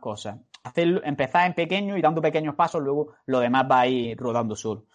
cosas. 0.00 0.38
Hacer, 0.64 1.00
empezar 1.04 1.46
en 1.46 1.54
pequeño 1.54 1.96
y 1.96 2.02
dando 2.02 2.20
pequeños 2.20 2.56
pasos, 2.56 2.82
luego 2.82 3.14
lo 3.26 3.40
demás 3.40 3.64
va 3.70 3.80
a 3.80 3.86
ir 3.86 4.16
rodando 4.18 4.56
solo. 4.56 4.86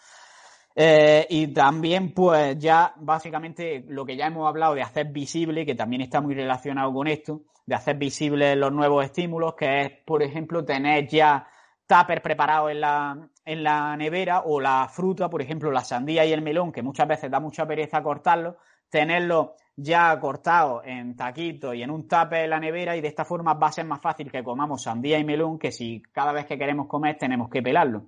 Eh, 0.75 1.25
y 1.29 1.47
también, 1.47 2.13
pues 2.13 2.57
ya 2.57 2.93
básicamente 2.97 3.85
lo 3.87 4.05
que 4.05 4.17
ya 4.17 4.27
hemos 4.27 4.47
hablado 4.47 4.75
de 4.75 4.81
hacer 4.81 5.07
visible, 5.07 5.65
que 5.65 5.75
también 5.75 6.01
está 6.01 6.19
muy 6.19 6.35
relacionado 6.35 6.91
con 6.93 7.07
esto, 7.07 7.43
de 7.65 7.75
hacer 7.75 7.95
visibles 7.97 8.57
los 8.57 8.73
nuevos 8.73 9.05
estímulos, 9.05 9.53
que 9.55 9.81
es, 9.81 9.91
por 10.03 10.21
ejemplo, 10.21 10.65
tener 10.65 11.07
ya 11.07 11.47
tupper 11.93 12.21
preparado 12.21 12.69
en 12.69 12.81
la, 12.81 13.29
en 13.45 13.63
la 13.63 13.95
nevera 13.95 14.41
o 14.45 14.59
la 14.59 14.87
fruta, 14.89 15.29
por 15.29 15.41
ejemplo, 15.41 15.71
la 15.71 15.83
sandía 15.83 16.25
y 16.25 16.33
el 16.33 16.41
melón, 16.41 16.71
que 16.71 16.81
muchas 16.81 17.07
veces 17.07 17.29
da 17.29 17.39
mucha 17.39 17.67
pereza 17.67 18.01
cortarlo, 18.01 18.57
tenerlo 18.89 19.55
ya 19.75 20.19
cortado 20.19 20.83
en 20.83 21.15
taquitos 21.15 21.75
y 21.75 21.83
en 21.83 21.91
un 21.91 22.07
tupper 22.07 22.45
en 22.45 22.49
la 22.49 22.59
nevera 22.59 22.95
y 22.95 23.01
de 23.01 23.07
esta 23.07 23.25
forma 23.25 23.53
va 23.53 23.67
a 23.67 23.71
ser 23.71 23.85
más 23.85 24.01
fácil 24.01 24.31
que 24.31 24.43
comamos 24.43 24.83
sandía 24.83 25.19
y 25.19 25.23
melón 25.23 25.59
que 25.59 25.71
si 25.71 26.01
cada 26.11 26.31
vez 26.31 26.45
que 26.45 26.57
queremos 26.57 26.87
comer 26.87 27.17
tenemos 27.17 27.49
que 27.49 27.61
pelarlo. 27.61 28.05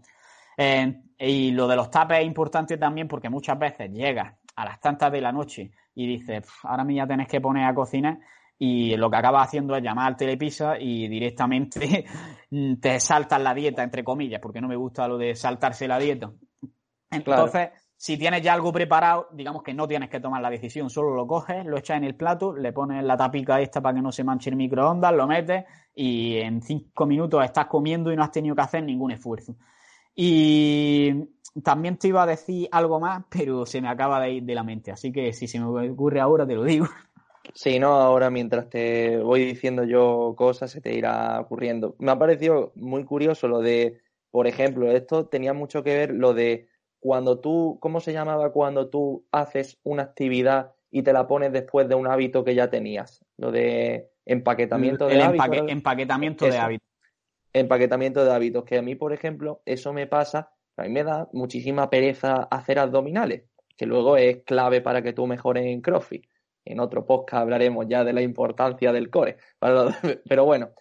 Eh, 0.57 1.01
y 1.19 1.51
lo 1.51 1.67
de 1.67 1.75
los 1.75 1.89
tapes 1.89 2.19
es 2.19 2.25
importante 2.25 2.77
también 2.77 3.07
porque 3.07 3.29
muchas 3.29 3.59
veces 3.59 3.91
llegas 3.91 4.33
a 4.55 4.65
las 4.65 4.79
tantas 4.79 5.11
de 5.11 5.21
la 5.21 5.31
noche 5.31 5.71
y 5.93 6.07
dices, 6.07 6.47
ahora 6.63 6.83
me 6.83 6.95
ya 6.95 7.05
tenés 7.05 7.27
que 7.27 7.41
poner 7.41 7.65
a 7.65 7.73
cocinar 7.75 8.17
y 8.57 8.95
lo 8.95 9.09
que 9.09 9.17
acabas 9.17 9.47
haciendo 9.47 9.75
es 9.75 9.83
llamar 9.83 10.07
al 10.07 10.17
telepisa 10.17 10.79
y 10.79 11.07
directamente 11.07 12.05
te 12.81 12.99
saltas 12.99 13.41
la 13.41 13.53
dieta, 13.53 13.83
entre 13.83 14.03
comillas, 14.03 14.39
porque 14.41 14.61
no 14.61 14.67
me 14.67 14.75
gusta 14.75 15.07
lo 15.07 15.17
de 15.17 15.35
saltarse 15.35 15.87
la 15.87 15.99
dieta. 15.99 16.31
Entonces, 17.11 17.69
si 17.97 18.17
tienes 18.17 18.41
ya 18.41 18.53
algo 18.53 18.71
preparado, 18.71 19.27
digamos 19.33 19.63
que 19.63 19.73
no 19.73 19.87
tienes 19.87 20.09
que 20.09 20.19
tomar 20.19 20.41
la 20.41 20.49
decisión, 20.49 20.89
solo 20.89 21.15
lo 21.15 21.27
coges, 21.27 21.65
lo 21.65 21.77
echas 21.77 21.97
en 21.97 22.03
el 22.03 22.15
plato, 22.15 22.53
le 22.53 22.73
pones 22.73 23.03
la 23.03 23.17
tapica 23.17 23.59
esta 23.61 23.81
para 23.81 23.95
que 23.95 24.01
no 24.01 24.11
se 24.11 24.23
manche 24.23 24.49
el 24.49 24.55
microondas, 24.55 25.13
lo 25.13 25.27
metes 25.27 25.65
y 25.93 26.37
en 26.37 26.61
cinco 26.61 27.05
minutos 27.05 27.43
estás 27.43 27.67
comiendo 27.67 28.11
y 28.11 28.15
no 28.15 28.23
has 28.23 28.31
tenido 28.31 28.55
que 28.55 28.61
hacer 28.61 28.83
ningún 28.83 29.11
esfuerzo. 29.11 29.55
Y 30.13 31.29
también 31.63 31.97
te 31.97 32.09
iba 32.09 32.23
a 32.23 32.25
decir 32.25 32.67
algo 32.71 32.99
más, 32.99 33.23
pero 33.29 33.65
se 33.65 33.81
me 33.81 33.89
acaba 33.89 34.19
de 34.21 34.33
ir 34.33 34.43
de 34.43 34.55
la 34.55 34.63
mente. 34.63 34.91
Así 34.91 35.11
que 35.11 35.33
si 35.33 35.47
se 35.47 35.59
me 35.59 35.89
ocurre 35.89 36.19
ahora, 36.19 36.45
te 36.45 36.55
lo 36.55 36.63
digo. 36.63 36.87
Sí, 37.55 37.79
no, 37.79 37.93
ahora 37.95 38.29
mientras 38.29 38.69
te 38.69 39.17
voy 39.17 39.45
diciendo 39.45 39.85
yo 39.85 40.35
cosas, 40.37 40.71
se 40.71 40.81
te 40.81 40.93
irá 40.93 41.39
ocurriendo. 41.39 41.95
Me 41.99 42.11
ha 42.11 42.19
parecido 42.19 42.73
muy 42.75 43.05
curioso 43.05 43.47
lo 43.47 43.61
de, 43.61 44.01
por 44.29 44.45
ejemplo, 44.45 44.91
esto 44.91 45.27
tenía 45.27 45.53
mucho 45.53 45.81
que 45.81 45.95
ver 45.95 46.13
lo 46.13 46.33
de 46.33 46.67
cuando 46.99 47.39
tú, 47.39 47.79
¿cómo 47.81 48.01
se 48.01 48.13
llamaba 48.13 48.51
cuando 48.51 48.89
tú 48.89 49.25
haces 49.31 49.79
una 49.83 50.03
actividad 50.03 50.73
y 50.91 51.03
te 51.03 51.13
la 51.13 51.27
pones 51.27 51.53
después 51.53 51.87
de 51.87 51.95
un 51.95 52.07
hábito 52.07 52.43
que 52.43 52.55
ya 52.55 52.69
tenías? 52.69 53.25
Lo 53.37 53.51
de 53.51 54.11
empaquetamiento 54.25 55.07
de 55.07 55.21
hábitos. 55.21 55.69
Empaquetamiento 55.69 56.45
de 56.45 56.57
hábitos 56.57 56.85
empaquetamiento 57.55 58.25
de 58.25 58.33
hábitos, 58.33 58.65
que 58.65 58.77
a 58.77 58.81
mí, 58.81 58.95
por 58.95 59.13
ejemplo, 59.13 59.61
eso 59.65 59.93
me 59.93 60.07
pasa, 60.07 60.51
a 60.75 60.83
mí 60.83 60.89
me 60.89 61.03
da 61.03 61.29
muchísima 61.31 61.89
pereza 61.89 62.43
hacer 62.51 62.79
abdominales, 62.79 63.43
que 63.77 63.85
luego 63.85 64.17
es 64.17 64.43
clave 64.43 64.81
para 64.81 65.01
que 65.01 65.13
tú 65.13 65.25
mejores 65.25 65.65
en 65.65 65.81
CrossFit. 65.81 66.25
En 66.65 66.79
otro 66.79 67.05
podcast 67.05 67.43
hablaremos 67.43 67.85
ya 67.87 68.03
de 68.03 68.13
la 68.13 68.21
importancia 68.21 68.91
del 68.91 69.09
core. 69.09 69.37
Pero 70.27 70.45
bueno, 70.45 70.71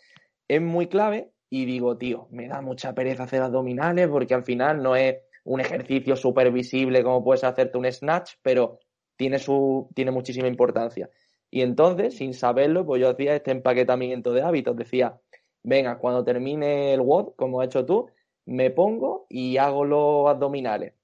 es 0.48 0.60
muy 0.60 0.88
clave 0.88 1.30
y 1.50 1.66
digo, 1.66 1.96
tío, 1.96 2.26
me 2.30 2.48
da 2.48 2.60
mucha 2.62 2.94
pereza 2.94 3.24
hacer 3.24 3.42
abdominales 3.42 4.08
porque 4.08 4.34
al 4.34 4.44
final 4.44 4.82
no 4.82 4.96
es 4.96 5.16
un 5.44 5.60
ejercicio 5.60 6.16
súper 6.16 6.50
visible 6.50 7.02
como 7.02 7.22
puedes 7.22 7.44
hacerte 7.44 7.78
un 7.78 7.90
snatch, 7.90 8.32
pero 8.42 8.80
tiene, 9.16 9.38
su, 9.38 9.88
tiene 9.94 10.10
muchísima 10.10 10.48
importancia. 10.48 11.10
Y 11.50 11.62
entonces, 11.62 12.16
sin 12.16 12.34
saberlo, 12.34 12.84
pues 12.84 13.00
yo 13.00 13.10
hacía 13.10 13.36
este 13.36 13.52
empaquetamiento 13.52 14.32
de 14.32 14.42
hábitos. 14.42 14.76
Decía, 14.76 15.20
venga, 15.62 15.98
cuando 15.98 16.24
termine 16.24 16.94
el 16.94 17.00
WOD, 17.00 17.34
como 17.36 17.60
has 17.60 17.66
hecho 17.66 17.86
tú, 17.86 18.10
me 18.46 18.70
pongo 18.70 19.26
y 19.28 19.58
hago 19.58 19.84
los 19.84 20.28
abdominales. 20.28 20.94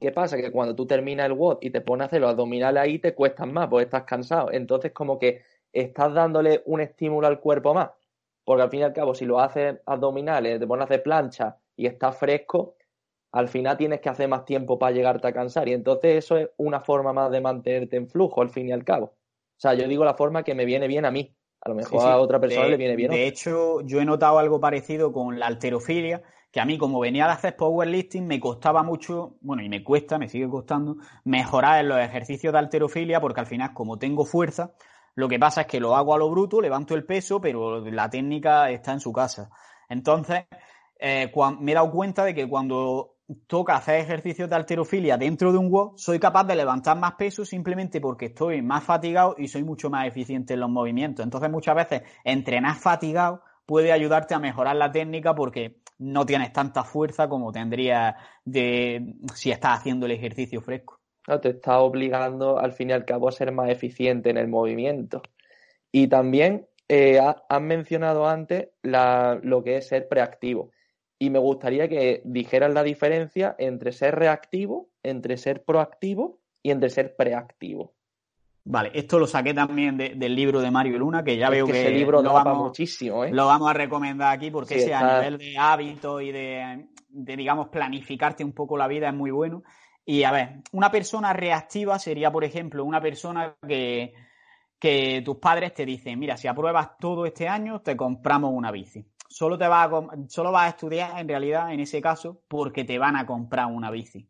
¿Qué 0.00 0.12
pasa? 0.12 0.36
Que 0.36 0.52
cuando 0.52 0.74
tú 0.74 0.86
terminas 0.86 1.26
el 1.26 1.32
WOD 1.32 1.58
y 1.60 1.70
te 1.70 1.80
pones 1.80 2.04
a 2.04 2.06
hacer 2.06 2.20
los 2.20 2.30
abdominales 2.30 2.82
ahí, 2.82 2.98
te 2.98 3.14
cuestan 3.14 3.52
más, 3.52 3.68
porque 3.68 3.84
estás 3.84 4.04
cansado. 4.04 4.52
Entonces, 4.52 4.92
como 4.92 5.18
que 5.18 5.42
estás 5.72 6.14
dándole 6.14 6.62
un 6.66 6.80
estímulo 6.80 7.26
al 7.26 7.40
cuerpo 7.40 7.74
más. 7.74 7.90
Porque 8.44 8.62
al 8.62 8.70
fin 8.70 8.80
y 8.80 8.82
al 8.84 8.92
cabo, 8.92 9.14
si 9.14 9.26
lo 9.26 9.40
haces 9.40 9.76
abdominales, 9.84 10.58
te 10.60 10.66
pones 10.66 10.82
a 10.82 10.84
hacer 10.84 11.02
plancha 11.02 11.56
y 11.76 11.86
estás 11.86 12.16
fresco, 12.16 12.76
al 13.32 13.48
final 13.48 13.76
tienes 13.76 14.00
que 14.00 14.08
hacer 14.08 14.28
más 14.28 14.44
tiempo 14.44 14.78
para 14.78 14.92
llegarte 14.92 15.28
a 15.28 15.32
cansar. 15.32 15.68
Y 15.68 15.72
entonces 15.72 16.24
eso 16.24 16.36
es 16.36 16.48
una 16.56 16.80
forma 16.80 17.12
más 17.12 17.30
de 17.30 17.40
mantenerte 17.40 17.96
en 17.96 18.08
flujo, 18.08 18.40
al 18.40 18.50
fin 18.50 18.68
y 18.68 18.72
al 18.72 18.84
cabo. 18.84 19.06
O 19.06 19.60
sea, 19.60 19.74
yo 19.74 19.86
digo 19.88 20.04
la 20.04 20.14
forma 20.14 20.44
que 20.44 20.54
me 20.54 20.64
viene 20.64 20.86
bien 20.86 21.04
a 21.04 21.10
mí. 21.10 21.34
A 21.60 21.68
lo 21.68 21.74
mejor 21.74 22.08
a 22.08 22.18
otra 22.18 22.38
persona 22.38 22.68
le 22.68 22.76
viene 22.76 22.94
bien. 22.94 23.10
De 23.10 23.26
hecho, 23.26 23.80
yo 23.80 24.00
he 24.00 24.04
notado 24.04 24.38
algo 24.38 24.60
parecido 24.60 25.12
con 25.12 25.40
la 25.40 25.46
alterofilia, 25.48 26.22
que 26.50 26.60
a 26.60 26.64
mí, 26.64 26.78
como 26.78 27.00
venía 27.00 27.26
de 27.26 27.32
hacer 27.32 27.56
powerlifting, 27.56 28.26
me 28.26 28.40
costaba 28.40 28.82
mucho, 28.82 29.36
bueno, 29.40 29.62
y 29.62 29.68
me 29.68 29.84
cuesta, 29.84 30.18
me 30.18 30.28
sigue 30.28 30.48
costando, 30.48 30.96
mejorar 31.24 31.80
en 31.80 31.88
los 31.88 31.98
ejercicios 31.98 32.52
de 32.52 32.58
alterofilia, 32.58 33.20
porque 33.20 33.40
al 33.40 33.46
final, 33.46 33.74
como 33.74 33.98
tengo 33.98 34.24
fuerza, 34.24 34.72
lo 35.14 35.28
que 35.28 35.38
pasa 35.38 35.62
es 35.62 35.66
que 35.66 35.80
lo 35.80 35.96
hago 35.96 36.14
a 36.14 36.18
lo 36.18 36.30
bruto, 36.30 36.60
levanto 36.60 36.94
el 36.94 37.04
peso, 37.04 37.40
pero 37.40 37.80
la 37.80 38.08
técnica 38.08 38.70
está 38.70 38.92
en 38.92 39.00
su 39.00 39.12
casa. 39.12 39.50
Entonces, 39.88 40.44
eh, 40.98 41.30
me 41.60 41.72
he 41.72 41.74
dado 41.74 41.90
cuenta 41.90 42.24
de 42.24 42.34
que 42.34 42.48
cuando 42.48 43.16
toca 43.46 43.76
hacer 43.76 44.00
ejercicios 44.00 44.48
de 44.48 44.56
alterofilia 44.56 45.18
dentro 45.18 45.52
de 45.52 45.58
un 45.58 45.70
WOD, 45.70 45.96
soy 45.96 46.18
capaz 46.18 46.44
de 46.44 46.56
levantar 46.56 46.96
más 46.96 47.14
peso 47.14 47.44
simplemente 47.44 48.00
porque 48.00 48.26
estoy 48.26 48.62
más 48.62 48.84
fatigado 48.84 49.34
y 49.36 49.48
soy 49.48 49.64
mucho 49.64 49.90
más 49.90 50.06
eficiente 50.06 50.54
en 50.54 50.60
los 50.60 50.70
movimientos. 50.70 51.24
Entonces, 51.24 51.50
muchas 51.50 51.74
veces 51.74 52.02
entrenar 52.24 52.76
fatigado 52.76 53.42
puede 53.66 53.92
ayudarte 53.92 54.34
a 54.34 54.38
mejorar 54.38 54.76
la 54.76 54.90
técnica 54.90 55.34
porque 55.34 55.82
no 55.98 56.24
tienes 56.24 56.52
tanta 56.52 56.84
fuerza 56.84 57.28
como 57.28 57.52
tendrías 57.52 58.14
de 58.44 59.14
si 59.34 59.50
estás 59.50 59.80
haciendo 59.80 60.06
el 60.06 60.12
ejercicio 60.12 60.60
fresco. 60.60 61.00
te 61.42 61.50
está 61.50 61.80
obligando 61.80 62.58
al 62.58 62.72
fin 62.72 62.90
y 62.90 62.92
al 62.92 63.04
cabo 63.04 63.28
a 63.28 63.32
ser 63.32 63.52
más 63.52 63.70
eficiente 63.70 64.30
en 64.30 64.38
el 64.38 64.48
movimiento. 64.48 65.22
Y 65.92 66.08
también 66.08 66.66
eh, 66.88 67.20
has 67.20 67.62
mencionado 67.62 68.26
antes 68.26 68.68
lo 68.82 69.62
que 69.62 69.76
es 69.76 69.88
ser 69.88 70.08
preactivo. 70.08 70.70
y 71.20 71.30
me 71.30 71.40
gustaría 71.40 71.88
que 71.88 72.22
dijeras 72.24 72.72
la 72.72 72.84
diferencia 72.84 73.56
entre 73.58 73.90
ser 73.92 74.14
reactivo, 74.14 74.88
entre 75.02 75.36
ser 75.36 75.64
proactivo 75.64 76.38
y 76.62 76.70
entre 76.70 76.90
ser 76.90 77.16
preactivo. 77.16 77.97
Vale, 78.70 78.90
esto 78.92 79.18
lo 79.18 79.26
saqué 79.26 79.54
también 79.54 79.96
del 79.96 80.34
libro 80.34 80.60
de 80.60 80.70
Mario 80.70 80.98
Luna, 80.98 81.24
que 81.24 81.38
ya 81.38 81.48
veo 81.48 81.64
que, 81.64 81.80
ese 81.80 81.90
libro 81.90 82.20
lo 82.20 82.34
vamos, 82.34 82.58
muchísimo, 82.58 83.24
¿eh? 83.24 83.32
Lo 83.32 83.46
vamos 83.46 83.70
a 83.70 83.72
recomendar 83.72 84.30
aquí 84.30 84.50
porque 84.50 84.74
ese 84.74 84.92
a 84.92 85.20
nivel 85.20 85.38
de 85.38 85.56
hábito 85.56 86.20
y 86.20 86.32
de, 86.32 86.86
digamos, 87.08 87.68
planificarte 87.68 88.44
un 88.44 88.52
poco 88.52 88.76
la 88.76 88.86
vida 88.86 89.08
es 89.08 89.14
muy 89.14 89.30
bueno. 89.30 89.62
Y 90.04 90.22
a 90.24 90.32
ver, 90.32 90.60
una 90.72 90.90
persona 90.90 91.32
reactiva 91.32 91.98
sería, 91.98 92.30
por 92.30 92.44
ejemplo, 92.44 92.84
una 92.84 93.00
persona 93.00 93.56
que, 93.66 94.12
que 94.78 95.22
tus 95.24 95.38
padres 95.38 95.72
te 95.72 95.86
dicen, 95.86 96.18
mira, 96.18 96.36
si 96.36 96.46
apruebas 96.46 96.98
todo 96.98 97.24
este 97.24 97.48
año, 97.48 97.80
te 97.80 97.96
compramos 97.96 98.50
una 98.52 98.70
bici. 98.70 99.02
Solo, 99.30 99.56
te 99.56 99.66
vas 99.66 99.90
a, 99.90 100.28
solo 100.28 100.52
vas 100.52 100.66
a 100.66 100.68
estudiar, 100.68 101.18
en 101.18 101.26
realidad, 101.26 101.72
en 101.72 101.80
ese 101.80 102.02
caso, 102.02 102.42
porque 102.46 102.84
te 102.84 102.98
van 102.98 103.16
a 103.16 103.24
comprar 103.24 103.64
una 103.68 103.90
bici. 103.90 104.28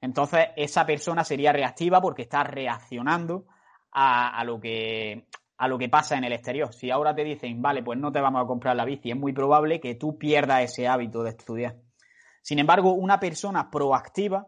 Entonces, 0.00 0.50
esa 0.54 0.86
persona 0.86 1.24
sería 1.24 1.52
reactiva 1.52 2.00
porque 2.00 2.22
está 2.22 2.44
reaccionando 2.44 3.46
a, 3.92 4.42
lo 4.44 4.60
que, 4.60 5.26
a 5.56 5.68
lo 5.68 5.78
que 5.78 5.88
pasa 5.88 6.16
en 6.16 6.24
el 6.24 6.32
exterior. 6.32 6.72
Si 6.72 6.90
ahora 6.90 7.14
te 7.14 7.24
dicen, 7.24 7.60
vale, 7.60 7.82
pues 7.82 7.98
no 7.98 8.12
te 8.12 8.20
vamos 8.20 8.42
a 8.42 8.46
comprar 8.46 8.76
la 8.76 8.84
bici, 8.84 9.10
es 9.10 9.16
muy 9.16 9.32
probable 9.32 9.80
que 9.80 9.94
tú 9.94 10.18
pierdas 10.18 10.62
ese 10.62 10.88
hábito 10.88 11.22
de 11.22 11.30
estudiar. 11.30 11.76
Sin 12.42 12.58
embargo, 12.58 12.92
una 12.92 13.20
persona 13.20 13.70
proactiva 13.70 14.46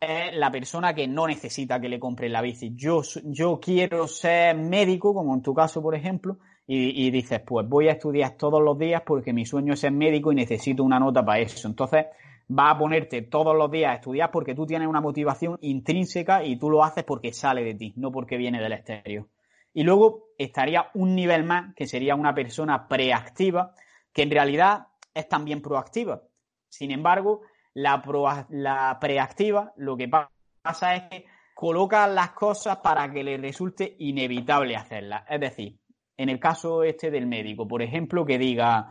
es 0.00 0.34
la 0.34 0.50
persona 0.50 0.94
que 0.94 1.06
no 1.06 1.26
necesita 1.26 1.80
que 1.80 1.88
le 1.88 2.00
compren 2.00 2.32
la 2.32 2.40
bici. 2.40 2.72
Yo, 2.74 3.02
yo 3.24 3.60
quiero 3.60 4.08
ser 4.08 4.56
médico, 4.56 5.14
como 5.14 5.34
en 5.34 5.42
tu 5.42 5.54
caso, 5.54 5.82
por 5.82 5.94
ejemplo, 5.94 6.38
y, 6.66 7.06
y, 7.06 7.10
dices, 7.10 7.40
pues 7.44 7.68
voy 7.68 7.88
a 7.88 7.92
estudiar 7.92 8.36
todos 8.36 8.62
los 8.62 8.78
días 8.78 9.02
porque 9.04 9.32
mi 9.32 9.44
sueño 9.44 9.74
es 9.74 9.80
ser 9.80 9.92
médico 9.92 10.32
y 10.32 10.36
necesito 10.36 10.84
una 10.84 10.98
nota 10.98 11.24
para 11.24 11.40
eso. 11.40 11.68
Entonces, 11.68 12.06
va 12.50 12.70
a 12.70 12.78
ponerte 12.78 13.22
todos 13.22 13.56
los 13.56 13.70
días 13.70 13.92
a 13.92 13.94
estudiar 13.96 14.30
porque 14.30 14.54
tú 14.54 14.66
tienes 14.66 14.88
una 14.88 15.00
motivación 15.00 15.58
intrínseca 15.60 16.44
y 16.44 16.56
tú 16.56 16.70
lo 16.70 16.82
haces 16.82 17.04
porque 17.04 17.32
sale 17.32 17.62
de 17.62 17.74
ti, 17.74 17.94
no 17.96 18.10
porque 18.10 18.36
viene 18.36 18.60
del 18.60 18.72
exterior. 18.72 19.28
Y 19.72 19.84
luego 19.84 20.30
estaría 20.36 20.90
un 20.94 21.14
nivel 21.14 21.44
más, 21.44 21.74
que 21.74 21.86
sería 21.86 22.16
una 22.16 22.34
persona 22.34 22.88
preactiva, 22.88 23.74
que 24.12 24.22
en 24.22 24.30
realidad 24.30 24.88
es 25.14 25.28
también 25.28 25.62
proactiva. 25.62 26.22
Sin 26.68 26.90
embargo, 26.90 27.42
la, 27.74 28.98
preactiva 29.00 29.72
lo 29.76 29.96
que 29.96 30.08
pasa 30.08 30.96
es 30.96 31.02
que 31.04 31.24
coloca 31.54 32.06
las 32.08 32.30
cosas 32.32 32.78
para 32.78 33.12
que 33.12 33.22
le 33.22 33.36
resulte 33.36 33.96
inevitable 34.00 34.76
hacerlas. 34.76 35.24
Es 35.28 35.40
decir, 35.40 35.78
en 36.16 36.28
el 36.28 36.40
caso 36.40 36.82
este 36.82 37.10
del 37.10 37.26
médico, 37.26 37.68
por 37.68 37.82
ejemplo, 37.82 38.24
que 38.24 38.38
diga, 38.38 38.90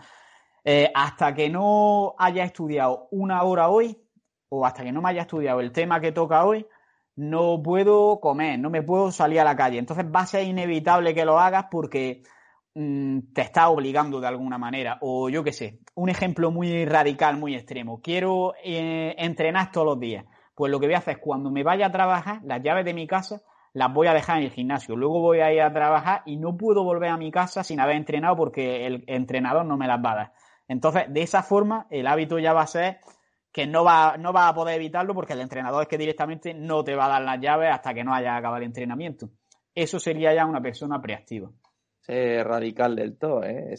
eh, 0.71 0.91
hasta 0.93 1.33
que 1.33 1.49
no 1.49 2.13
haya 2.19 2.43
estudiado 2.43 3.07
una 3.09 3.41
hora 3.41 3.69
hoy, 3.69 3.97
o 4.49 4.67
hasta 4.67 4.83
que 4.83 4.91
no 4.91 5.01
me 5.01 5.09
haya 5.09 5.21
estudiado 5.21 5.61
el 5.61 5.71
tema 5.71 5.99
que 5.99 6.11
toca 6.11 6.45
hoy, 6.45 6.67
no 7.15 7.59
puedo 7.63 8.19
comer, 8.19 8.59
no 8.59 8.69
me 8.69 8.83
puedo 8.83 9.11
salir 9.11 9.39
a 9.39 9.43
la 9.43 9.55
calle. 9.55 9.79
Entonces 9.79 10.05
va 10.05 10.19
a 10.19 10.25
ser 10.27 10.43
inevitable 10.43 11.15
que 11.15 11.25
lo 11.25 11.39
hagas 11.39 11.65
porque 11.71 12.21
mm, 12.75 13.33
te 13.33 13.41
está 13.41 13.69
obligando 13.69 14.21
de 14.21 14.27
alguna 14.27 14.59
manera. 14.59 14.99
O 15.01 15.27
yo 15.29 15.43
qué 15.43 15.53
sé, 15.53 15.79
un 15.95 16.09
ejemplo 16.09 16.51
muy 16.51 16.85
radical, 16.85 17.37
muy 17.37 17.55
extremo. 17.55 17.99
Quiero 17.99 18.53
eh, 18.63 19.15
entrenar 19.17 19.71
todos 19.71 19.87
los 19.87 19.99
días. 19.99 20.25
Pues 20.53 20.71
lo 20.71 20.79
que 20.79 20.85
voy 20.85 20.93
a 20.93 20.99
hacer 20.99 21.15
es 21.15 21.19
cuando 21.19 21.49
me 21.49 21.63
vaya 21.63 21.87
a 21.87 21.91
trabajar, 21.91 22.41
las 22.43 22.61
llaves 22.61 22.85
de 22.85 22.93
mi 22.93 23.07
casa 23.07 23.41
las 23.73 23.91
voy 23.91 24.05
a 24.05 24.13
dejar 24.13 24.37
en 24.37 24.43
el 24.43 24.51
gimnasio. 24.51 24.95
Luego 24.95 25.19
voy 25.19 25.39
a 25.39 25.51
ir 25.51 25.61
a 25.61 25.73
trabajar 25.73 26.21
y 26.27 26.37
no 26.37 26.57
puedo 26.57 26.83
volver 26.83 27.09
a 27.09 27.17
mi 27.17 27.31
casa 27.31 27.63
sin 27.63 27.79
haber 27.79 27.95
entrenado 27.95 28.35
porque 28.35 28.85
el 28.85 29.03
entrenador 29.07 29.65
no 29.65 29.77
me 29.77 29.87
las 29.87 29.99
va 29.99 30.11
a 30.11 30.15
dar. 30.15 30.33
Entonces, 30.69 31.03
de 31.09 31.21
esa 31.21 31.43
forma, 31.43 31.87
el 31.89 32.07
hábito 32.07 32.39
ya 32.39 32.53
va 32.53 32.61
a 32.61 32.67
ser 32.67 32.99
que 33.51 33.65
no 33.65 33.83
va, 33.83 34.15
no 34.17 34.31
va 34.31 34.47
a 34.47 34.53
poder 34.53 34.75
evitarlo 34.75 35.15
porque 35.15 35.33
el 35.33 35.41
entrenador 35.41 35.81
es 35.81 35.87
que 35.89 35.97
directamente 35.97 36.53
no 36.53 36.83
te 36.83 36.95
va 36.95 37.07
a 37.07 37.09
dar 37.09 37.21
las 37.23 37.41
llaves 37.41 37.71
hasta 37.71 37.93
que 37.93 38.03
no 38.03 38.13
haya 38.13 38.37
acabado 38.37 38.57
el 38.57 38.67
entrenamiento. 38.67 39.31
Eso 39.73 39.99
sería 39.99 40.33
ya 40.33 40.45
una 40.45 40.61
persona 40.61 41.01
preactiva. 41.01 41.51
Ese 42.01 42.43
radical 42.43 42.95
del 42.95 43.17
todo, 43.17 43.43
¿eh? 43.43 43.75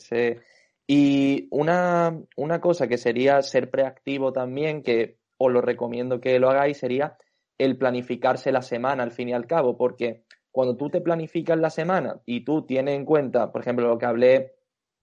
Y 0.87 1.47
una, 1.53 2.21
una 2.37 2.61
cosa 2.61 2.89
que 2.89 2.99
sería 2.99 3.41
ser 3.43 3.71
preactivo 3.71 4.33
también, 4.33 4.83
que 4.83 5.19
os 5.39 5.53
lo 5.53 5.61
recomiendo 5.61 6.21
que 6.21 6.41
lo 6.41 6.51
hagáis, 6.51 6.79
sería 6.79 7.17
el 7.59 7.79
planificarse 7.79 8.51
la 8.51 8.63
semana 8.63 9.05
al 9.05 9.13
fin 9.13 9.29
y 9.29 9.33
al 9.33 9.47
cabo, 9.47 9.77
porque 9.77 10.25
cuando 10.51 10.77
tú 10.77 10.91
te 10.91 11.01
planificas 11.01 11.59
la 11.59 11.71
semana 11.71 12.21
y 12.27 12.45
tú 12.45 12.67
tienes 12.67 12.97
en 12.97 13.05
cuenta, 13.05 13.53
por 13.53 13.61
ejemplo, 13.61 13.87
lo 13.87 13.99
que 13.99 14.07
hablé 14.07 14.55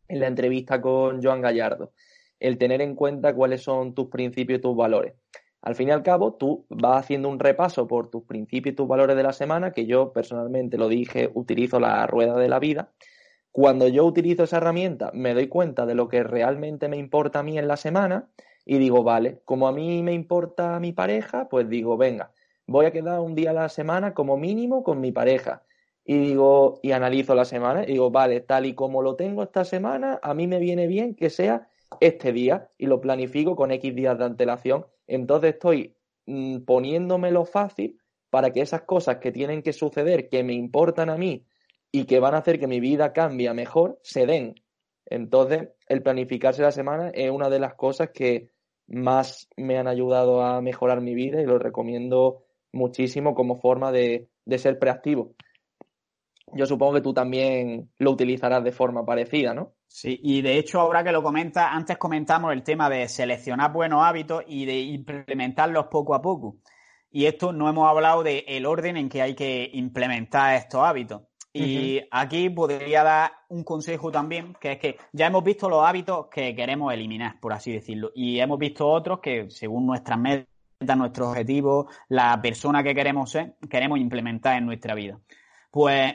en 0.07 0.19
la 0.19 0.27
entrevista 0.27 0.81
con 0.81 1.21
Joan 1.21 1.41
Gallardo, 1.41 1.91
el 2.39 2.57
tener 2.57 2.81
en 2.81 2.95
cuenta 2.95 3.33
cuáles 3.33 3.61
son 3.61 3.93
tus 3.93 4.07
principios 4.07 4.59
y 4.59 4.61
tus 4.61 4.75
valores. 4.75 5.13
Al 5.61 5.75
fin 5.75 5.89
y 5.89 5.91
al 5.91 6.03
cabo, 6.03 6.35
tú 6.35 6.65
vas 6.69 7.03
haciendo 7.03 7.29
un 7.29 7.39
repaso 7.39 7.87
por 7.87 8.09
tus 8.09 8.23
principios 8.23 8.73
y 8.73 8.75
tus 8.75 8.87
valores 8.87 9.15
de 9.15 9.23
la 9.23 9.33
semana, 9.33 9.71
que 9.71 9.85
yo 9.85 10.13
personalmente 10.13 10.77
lo 10.77 10.87
dije, 10.87 11.29
utilizo 11.33 11.79
la 11.79 12.05
rueda 12.07 12.37
de 12.37 12.47
la 12.47 12.59
vida. 12.59 12.91
Cuando 13.51 13.87
yo 13.87 14.05
utilizo 14.05 14.43
esa 14.43 14.57
herramienta, 14.57 15.11
me 15.13 15.33
doy 15.33 15.47
cuenta 15.47 15.85
de 15.85 15.95
lo 15.95 16.07
que 16.07 16.23
realmente 16.23 16.87
me 16.87 16.97
importa 16.97 17.39
a 17.39 17.43
mí 17.43 17.57
en 17.57 17.67
la 17.67 17.75
semana 17.75 18.29
y 18.65 18.77
digo, 18.77 19.03
vale, 19.03 19.41
como 19.45 19.67
a 19.67 19.71
mí 19.71 20.03
me 20.03 20.13
importa 20.13 20.79
mi 20.79 20.93
pareja, 20.93 21.49
pues 21.49 21.67
digo, 21.67 21.97
venga, 21.97 22.31
voy 22.67 22.85
a 22.85 22.91
quedar 22.91 23.19
un 23.19 23.33
día 23.33 23.49
a 23.49 23.53
la 23.53 23.69
semana 23.69 24.13
como 24.13 24.37
mínimo 24.37 24.83
con 24.83 25.01
mi 25.01 25.11
pareja 25.11 25.63
y 26.09 26.17
digo, 26.19 26.79
y 26.81 26.93
analizo 26.93 27.35
la 27.35 27.43
semana 27.43 27.83
y 27.83 27.87
digo, 27.87 28.09
vale, 28.09 28.39
tal 28.39 28.65
y 28.65 28.73
como 28.73 29.01
lo 29.01 29.17
tengo 29.17 29.43
esta 29.43 29.65
semana, 29.65 30.21
a 30.23 30.33
mí 30.33 30.47
me 30.47 30.57
viene 30.57 30.87
bien 30.87 31.15
que 31.15 31.29
sea 31.29 31.67
este 31.99 32.31
día 32.31 32.69
y 32.77 32.85
lo 32.85 33.01
planifico 33.01 33.57
con 33.57 33.71
X 33.71 33.93
días 33.93 34.17
de 34.17 34.23
antelación. 34.23 34.85
Entonces 35.05 35.55
estoy 35.55 35.97
mm, 36.25 36.59
poniéndomelo 36.59 37.43
fácil 37.43 37.99
para 38.29 38.53
que 38.53 38.61
esas 38.61 38.83
cosas 38.83 39.17
que 39.17 39.33
tienen 39.33 39.61
que 39.61 39.73
suceder, 39.73 40.29
que 40.29 40.45
me 40.45 40.53
importan 40.53 41.09
a 41.09 41.17
mí 41.17 41.45
y 41.91 42.05
que 42.05 42.21
van 42.21 42.35
a 42.35 42.37
hacer 42.37 42.57
que 42.57 42.67
mi 42.67 42.79
vida 42.79 43.11
cambie 43.11 43.53
mejor, 43.53 43.99
se 44.01 44.25
den. 44.25 44.55
Entonces, 45.07 45.71
el 45.89 46.03
planificarse 46.03 46.61
la 46.61 46.71
semana 46.71 47.09
es 47.09 47.29
una 47.29 47.49
de 47.49 47.59
las 47.59 47.73
cosas 47.73 48.11
que 48.13 48.49
más 48.87 49.49
me 49.57 49.77
han 49.77 49.89
ayudado 49.89 50.41
a 50.41 50.61
mejorar 50.61 51.01
mi 51.01 51.15
vida 51.15 51.41
y 51.41 51.45
lo 51.45 51.59
recomiendo 51.59 52.45
muchísimo 52.71 53.35
como 53.35 53.59
forma 53.59 53.91
de, 53.91 54.29
de 54.45 54.57
ser 54.57 54.79
preactivo 54.79 55.35
yo 56.53 56.65
supongo 56.65 56.95
que 56.95 57.01
tú 57.01 57.13
también 57.13 57.91
lo 57.97 58.11
utilizarás 58.11 58.63
de 58.63 58.71
forma 58.71 59.05
parecida, 59.05 59.53
¿no? 59.53 59.73
Sí, 59.87 60.19
y 60.21 60.41
de 60.41 60.57
hecho, 60.57 60.79
ahora 60.79 61.03
que 61.03 61.11
lo 61.11 61.23
comentas, 61.23 61.67
antes 61.71 61.97
comentamos 61.97 62.53
el 62.53 62.63
tema 62.63 62.89
de 62.89 63.07
seleccionar 63.07 63.71
buenos 63.71 64.03
hábitos 64.03 64.43
y 64.47 64.65
de 64.65 64.79
implementarlos 64.79 65.87
poco 65.87 66.13
a 66.13 66.21
poco. 66.21 66.57
Y 67.11 67.25
esto 67.25 67.53
no 67.53 67.69
hemos 67.69 67.89
hablado 67.89 68.23
del 68.23 68.43
el 68.47 68.65
orden 68.65 68.97
en 68.97 69.09
que 69.09 69.21
hay 69.21 69.33
que 69.33 69.69
implementar 69.73 70.55
estos 70.55 70.81
hábitos. 70.83 71.21
Y 71.53 72.01
aquí 72.11 72.51
podría 72.51 73.03
dar 73.03 73.31
un 73.49 73.63
consejo 73.63 74.11
también, 74.11 74.55
que 74.59 74.73
es 74.73 74.77
que 74.77 74.97
ya 75.11 75.25
hemos 75.25 75.43
visto 75.43 75.67
los 75.67 75.83
hábitos 75.83 76.27
que 76.27 76.53
queremos 76.55 76.93
eliminar, 76.93 77.39
por 77.39 77.51
así 77.51 77.71
decirlo, 77.71 78.11
y 78.13 78.39
hemos 78.39 78.59
visto 78.59 78.87
otros 78.87 79.19
que, 79.19 79.49
según 79.49 79.87
nuestras 79.87 80.19
metas, 80.19 80.47
nuestros 80.97 81.29
objetivos, 81.29 81.87
la 82.09 82.39
persona 82.39 82.83
que 82.83 82.93
queremos 82.93 83.31
ser, 83.31 83.55
queremos 83.69 83.97
implementar 83.97 84.57
en 84.57 84.67
nuestra 84.67 84.93
vida. 84.93 85.19
Pues 85.71 86.13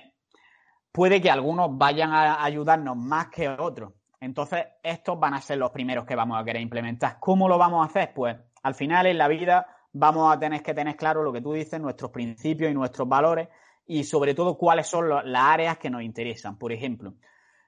puede 0.93 1.21
que 1.21 1.31
algunos 1.31 1.77
vayan 1.77 2.13
a 2.13 2.45
ayudarnos 2.45 2.97
más 2.97 3.29
que 3.29 3.49
otros. 3.49 3.93
Entonces, 4.21 4.67
estos 4.83 5.19
van 5.19 5.35
a 5.35 5.41
ser 5.41 5.59
los 5.59 5.71
primeros 5.71 6.05
que 6.05 6.15
vamos 6.15 6.41
a 6.41 6.45
querer 6.45 6.63
implementar. 6.63 7.17
¿Cómo 7.19 7.49
lo 7.49 7.59
vamos 7.59 7.83
a 7.83 7.91
hacer? 7.91 8.13
Pues 8.15 8.37
al 8.63 8.75
final 8.75 9.07
en 9.07 9.19
la 9.19 9.27
vida 9.27 9.67
vamos 9.93 10.33
a 10.33 10.39
tener 10.39 10.63
que 10.63 10.75
tener 10.75 10.97
claro 10.97 11.23
lo 11.23 11.33
que 11.33 11.41
tú 11.41 11.53
dices, 11.53 11.81
nuestros 11.81 12.11
principios 12.11 12.71
y 12.71 12.75
nuestros 12.75 13.09
valores 13.09 13.49
y 13.87 14.05
sobre 14.05 14.35
todo 14.35 14.57
cuáles 14.57 14.87
son 14.87 15.09
las 15.09 15.45
áreas 15.45 15.79
que 15.79 15.91
nos 15.91 16.03
interesan. 16.03 16.57
Por 16.57 16.73
ejemplo, 16.73 17.15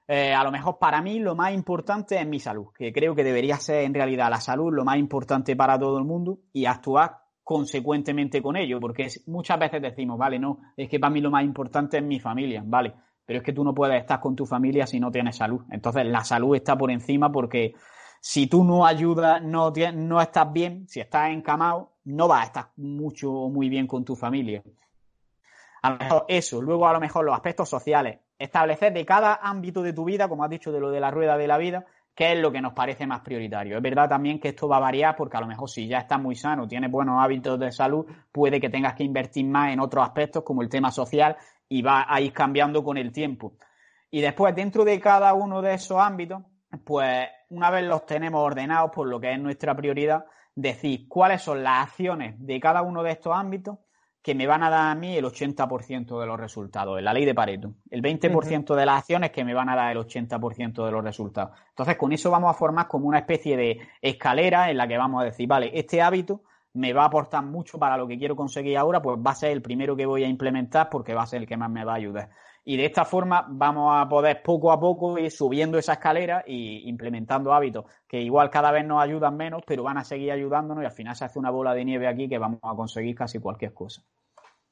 eh, 0.07 0.33
a 0.33 0.43
lo 0.43 0.51
mejor 0.51 0.77
para 0.79 1.01
mí 1.01 1.19
lo 1.19 1.35
más 1.35 1.53
importante 1.53 2.19
es 2.19 2.27
mi 2.27 2.39
salud, 2.39 2.67
que 2.73 2.93
creo 2.93 3.15
que 3.15 3.23
debería 3.23 3.57
ser 3.57 3.83
en 3.83 3.93
realidad 3.93 4.29
la 4.29 4.39
salud 4.39 4.73
lo 4.73 4.85
más 4.85 4.97
importante 4.97 5.55
para 5.55 5.77
todo 5.77 5.97
el 5.97 6.05
mundo 6.05 6.39
y 6.53 6.65
actuar 6.65 7.17
consecuentemente 7.43 8.41
con 8.41 8.55
ello, 8.55 8.79
porque 8.79 9.07
muchas 9.27 9.59
veces 9.59 9.81
decimos, 9.81 10.17
vale, 10.17 10.39
no, 10.39 10.59
es 10.75 10.89
que 10.89 10.99
para 10.99 11.13
mí 11.13 11.21
lo 11.21 11.29
más 11.29 11.43
importante 11.43 11.97
es 11.97 12.03
mi 12.03 12.19
familia, 12.19 12.63
vale, 12.65 12.93
pero 13.25 13.39
es 13.39 13.45
que 13.45 13.53
tú 13.53 13.63
no 13.63 13.73
puedes 13.73 13.99
estar 13.99 14.19
con 14.19 14.35
tu 14.35 14.45
familia 14.45 14.85
si 14.85 14.99
no 14.99 15.11
tienes 15.11 15.37
salud. 15.37 15.61
Entonces 15.71 16.05
la 16.05 16.23
salud 16.23 16.55
está 16.55 16.77
por 16.77 16.91
encima 16.91 17.31
porque 17.31 17.73
si 18.19 18.47
tú 18.47 18.63
no 18.63 18.85
ayudas, 18.85 19.41
no, 19.41 19.71
no 19.93 20.21
estás 20.21 20.51
bien, 20.51 20.87
si 20.87 20.99
estás 20.99 21.29
encamado, 21.29 21.91
no 22.05 22.27
vas 22.27 22.41
a 22.41 22.45
estar 22.45 22.67
mucho 22.77 23.31
o 23.31 23.49
muy 23.49 23.69
bien 23.69 23.87
con 23.87 24.05
tu 24.05 24.15
familia. 24.15 24.63
A 25.81 25.91
lo 25.91 25.97
mejor 25.97 26.25
eso, 26.27 26.61
luego 26.61 26.87
a 26.87 26.93
lo 26.93 26.99
mejor 26.99 27.25
los 27.25 27.35
aspectos 27.35 27.69
sociales, 27.69 28.19
establecer 28.39 28.93
de 28.93 29.05
cada 29.05 29.35
ámbito 29.35 29.83
de 29.83 29.93
tu 29.93 30.05
vida, 30.05 30.27
como 30.27 30.43
has 30.43 30.49
dicho 30.49 30.71
de 30.71 30.79
lo 30.79 30.89
de 30.89 30.99
la 30.99 31.11
rueda 31.11 31.37
de 31.37 31.47
la 31.47 31.57
vida, 31.57 31.85
qué 32.15 32.31
es 32.31 32.39
lo 32.39 32.51
que 32.51 32.61
nos 32.61 32.73
parece 32.73 33.05
más 33.05 33.19
prioritario. 33.19 33.75
Es 33.75 33.83
verdad 33.83 34.09
también 34.09 34.39
que 34.39 34.49
esto 34.49 34.67
va 34.67 34.77
a 34.77 34.79
variar 34.79 35.15
porque 35.15 35.37
a 35.37 35.41
lo 35.41 35.47
mejor 35.47 35.69
si 35.69 35.87
ya 35.87 35.99
estás 35.99 36.19
muy 36.19 36.35
sano, 36.35 36.67
tienes 36.67 36.89
buenos 36.89 37.21
hábitos 37.21 37.59
de 37.59 37.71
salud, 37.71 38.05
puede 38.31 38.59
que 38.59 38.69
tengas 38.69 38.95
que 38.95 39.03
invertir 39.03 39.45
más 39.45 39.71
en 39.71 39.81
otros 39.81 40.03
aspectos 40.03 40.43
como 40.43 40.61
el 40.61 40.69
tema 40.69 40.91
social 40.91 41.35
y 41.69 41.81
va 41.81 42.05
a 42.07 42.21
ir 42.21 42.33
cambiando 42.33 42.83
con 42.83 42.97
el 42.97 43.11
tiempo. 43.11 43.57
Y 44.11 44.21
después, 44.21 44.55
dentro 44.55 44.85
de 44.85 44.99
cada 44.99 45.33
uno 45.33 45.61
de 45.61 45.73
esos 45.73 45.99
ámbitos, 45.99 46.43
pues 46.83 47.27
una 47.49 47.69
vez 47.69 47.85
los 47.85 48.05
tenemos 48.05 48.41
ordenados 48.41 48.91
por 48.91 49.07
lo 49.07 49.19
que 49.19 49.33
es 49.33 49.39
nuestra 49.39 49.75
prioridad, 49.75 50.25
decir 50.55 51.07
cuáles 51.07 51.41
son 51.41 51.63
las 51.63 51.87
acciones 51.87 52.35
de 52.37 52.59
cada 52.59 52.81
uno 52.81 53.03
de 53.03 53.11
estos 53.11 53.35
ámbitos 53.35 53.77
que 54.21 54.33
me 54.33 54.47
van 54.47 54.63
a 54.63 54.71
dar 54.71 54.91
a 54.91 54.95
mí 54.95 55.15
el 55.15 55.25
80% 55.25 56.19
de 56.19 56.25
los 56.25 56.39
resultados, 56.39 56.97
en 56.97 57.05
la 57.05 57.13
ley 57.13 57.25
de 57.25 57.35
Pareto. 57.35 57.75
El 57.91 58.01
20% 58.01 58.73
de 58.73 58.85
las 58.85 58.99
acciones 59.01 59.29
que 59.29 59.45
me 59.45 59.53
van 59.53 59.69
a 59.69 59.75
dar 59.75 59.91
el 59.91 59.99
80% 59.99 60.83
de 60.83 60.91
los 60.91 61.03
resultados. 61.03 61.51
Entonces, 61.69 61.95
con 61.95 62.11
eso 62.11 62.31
vamos 62.31 62.49
a 62.49 62.57
formar 62.57 62.87
como 62.87 63.07
una 63.07 63.19
especie 63.19 63.55
de 63.55 63.79
escalera 64.01 64.71
en 64.71 64.77
la 64.77 64.87
que 64.87 64.97
vamos 64.97 65.21
a 65.21 65.25
decir, 65.25 65.47
vale, 65.47 65.69
este 65.77 66.01
hábito 66.01 66.41
me 66.75 66.93
va 66.93 67.03
a 67.03 67.07
aportar 67.07 67.43
mucho 67.43 67.79
para 67.79 67.97
lo 67.97 68.07
que 68.07 68.17
quiero 68.17 68.35
conseguir 68.35 68.77
ahora, 68.77 69.01
pues 69.01 69.17
va 69.17 69.31
a 69.31 69.35
ser 69.35 69.51
el 69.51 69.61
primero 69.61 69.95
que 69.95 70.05
voy 70.05 70.23
a 70.23 70.27
implementar 70.27 70.89
porque 70.89 71.13
va 71.13 71.23
a 71.23 71.27
ser 71.27 71.41
el 71.41 71.47
que 71.47 71.57
más 71.57 71.69
me 71.69 71.85
va 71.85 71.93
a 71.93 71.95
ayudar. 71.95 72.29
Y 72.63 72.77
de 72.77 72.85
esta 72.85 73.05
forma 73.05 73.45
vamos 73.47 73.93
a 73.95 74.09
poder 74.09 74.41
poco 74.43 74.71
a 74.71 74.79
poco 74.79 75.17
ir 75.17 75.31
subiendo 75.31 75.77
esa 75.77 75.93
escalera 75.93 76.43
y 76.45 76.87
implementando 76.89 77.53
hábitos 77.53 77.85
que 78.07 78.19
igual 78.21 78.49
cada 78.49 78.71
vez 78.71 78.85
nos 78.85 79.01
ayudan 79.01 79.37
menos, 79.37 79.63
pero 79.65 79.83
van 79.83 79.97
a 79.97 80.03
seguir 80.03 80.31
ayudándonos 80.31 80.83
y 80.83 80.85
al 80.85 80.91
final 80.91 81.15
se 81.15 81.25
hace 81.25 81.39
una 81.39 81.51
bola 81.51 81.73
de 81.73 81.85
nieve 81.85 82.07
aquí 82.07 82.27
que 82.27 82.37
vamos 82.37 82.59
a 82.63 82.75
conseguir 82.75 83.15
casi 83.15 83.39
cualquier 83.39 83.73
cosa. 83.73 84.03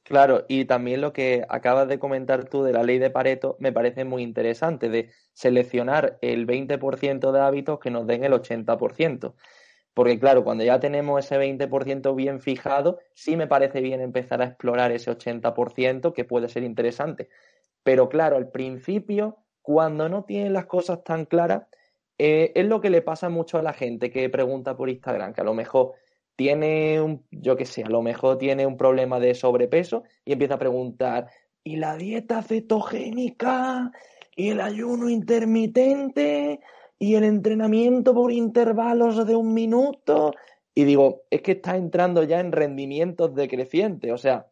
Claro, 0.02 0.44
y 0.48 0.66
también 0.66 1.00
lo 1.00 1.14
que 1.14 1.46
acabas 1.48 1.88
de 1.88 1.98
comentar 1.98 2.44
tú 2.44 2.62
de 2.62 2.74
la 2.74 2.82
ley 2.82 2.98
de 2.98 3.08
Pareto 3.08 3.56
me 3.58 3.72
parece 3.72 4.04
muy 4.04 4.22
interesante, 4.22 4.90
de 4.90 5.10
seleccionar 5.32 6.18
el 6.20 6.46
20% 6.46 7.32
de 7.32 7.40
hábitos 7.40 7.78
que 7.78 7.90
nos 7.90 8.06
den 8.06 8.22
el 8.22 8.34
80%. 8.34 9.34
Porque 9.94 10.18
claro, 10.18 10.42
cuando 10.42 10.64
ya 10.64 10.80
tenemos 10.80 11.24
ese 11.24 11.38
20% 11.38 12.14
bien 12.14 12.40
fijado, 12.40 12.98
sí 13.14 13.36
me 13.36 13.46
parece 13.46 13.80
bien 13.80 14.00
empezar 14.00 14.42
a 14.42 14.46
explorar 14.46 14.90
ese 14.90 15.10
80% 15.10 16.12
que 16.12 16.24
puede 16.24 16.48
ser 16.48 16.64
interesante. 16.64 17.28
Pero 17.84 18.08
claro, 18.08 18.36
al 18.36 18.50
principio, 18.50 19.38
cuando 19.62 20.08
no 20.08 20.24
tienen 20.24 20.52
las 20.52 20.66
cosas 20.66 21.04
tan 21.04 21.26
claras, 21.26 21.62
eh, 22.18 22.52
es 22.54 22.66
lo 22.66 22.80
que 22.80 22.90
le 22.90 23.02
pasa 23.02 23.28
mucho 23.28 23.58
a 23.58 23.62
la 23.62 23.72
gente 23.72 24.10
que 24.10 24.28
pregunta 24.28 24.76
por 24.76 24.90
Instagram, 24.90 25.32
que 25.32 25.40
a 25.40 25.44
lo 25.44 25.54
mejor 25.54 25.92
tiene 26.36 27.00
un, 27.00 27.24
yo 27.30 27.56
qué 27.56 27.64
sé, 27.64 27.84
a 27.84 27.88
lo 27.88 28.02
mejor 28.02 28.38
tiene 28.38 28.66
un 28.66 28.76
problema 28.76 29.20
de 29.20 29.34
sobrepeso 29.34 30.02
y 30.24 30.32
empieza 30.32 30.54
a 30.54 30.58
preguntar, 30.58 31.30
¿y 31.62 31.76
la 31.76 31.96
dieta 31.96 32.42
cetogénica? 32.42 33.92
¿Y 34.36 34.50
el 34.50 34.60
ayuno 34.60 35.08
intermitente? 35.08 36.60
¿Y 36.98 37.16
el 37.16 37.24
entrenamiento 37.24 38.14
por 38.14 38.32
intervalos 38.32 39.26
de 39.26 39.36
un 39.36 39.52
minuto? 39.52 40.32
Y 40.74 40.84
digo, 40.84 41.22
es 41.30 41.42
que 41.42 41.52
está 41.52 41.76
entrando 41.76 42.22
ya 42.22 42.40
en 42.40 42.52
rendimientos 42.52 43.34
decrecientes, 43.34 44.10
o 44.12 44.18
sea, 44.18 44.46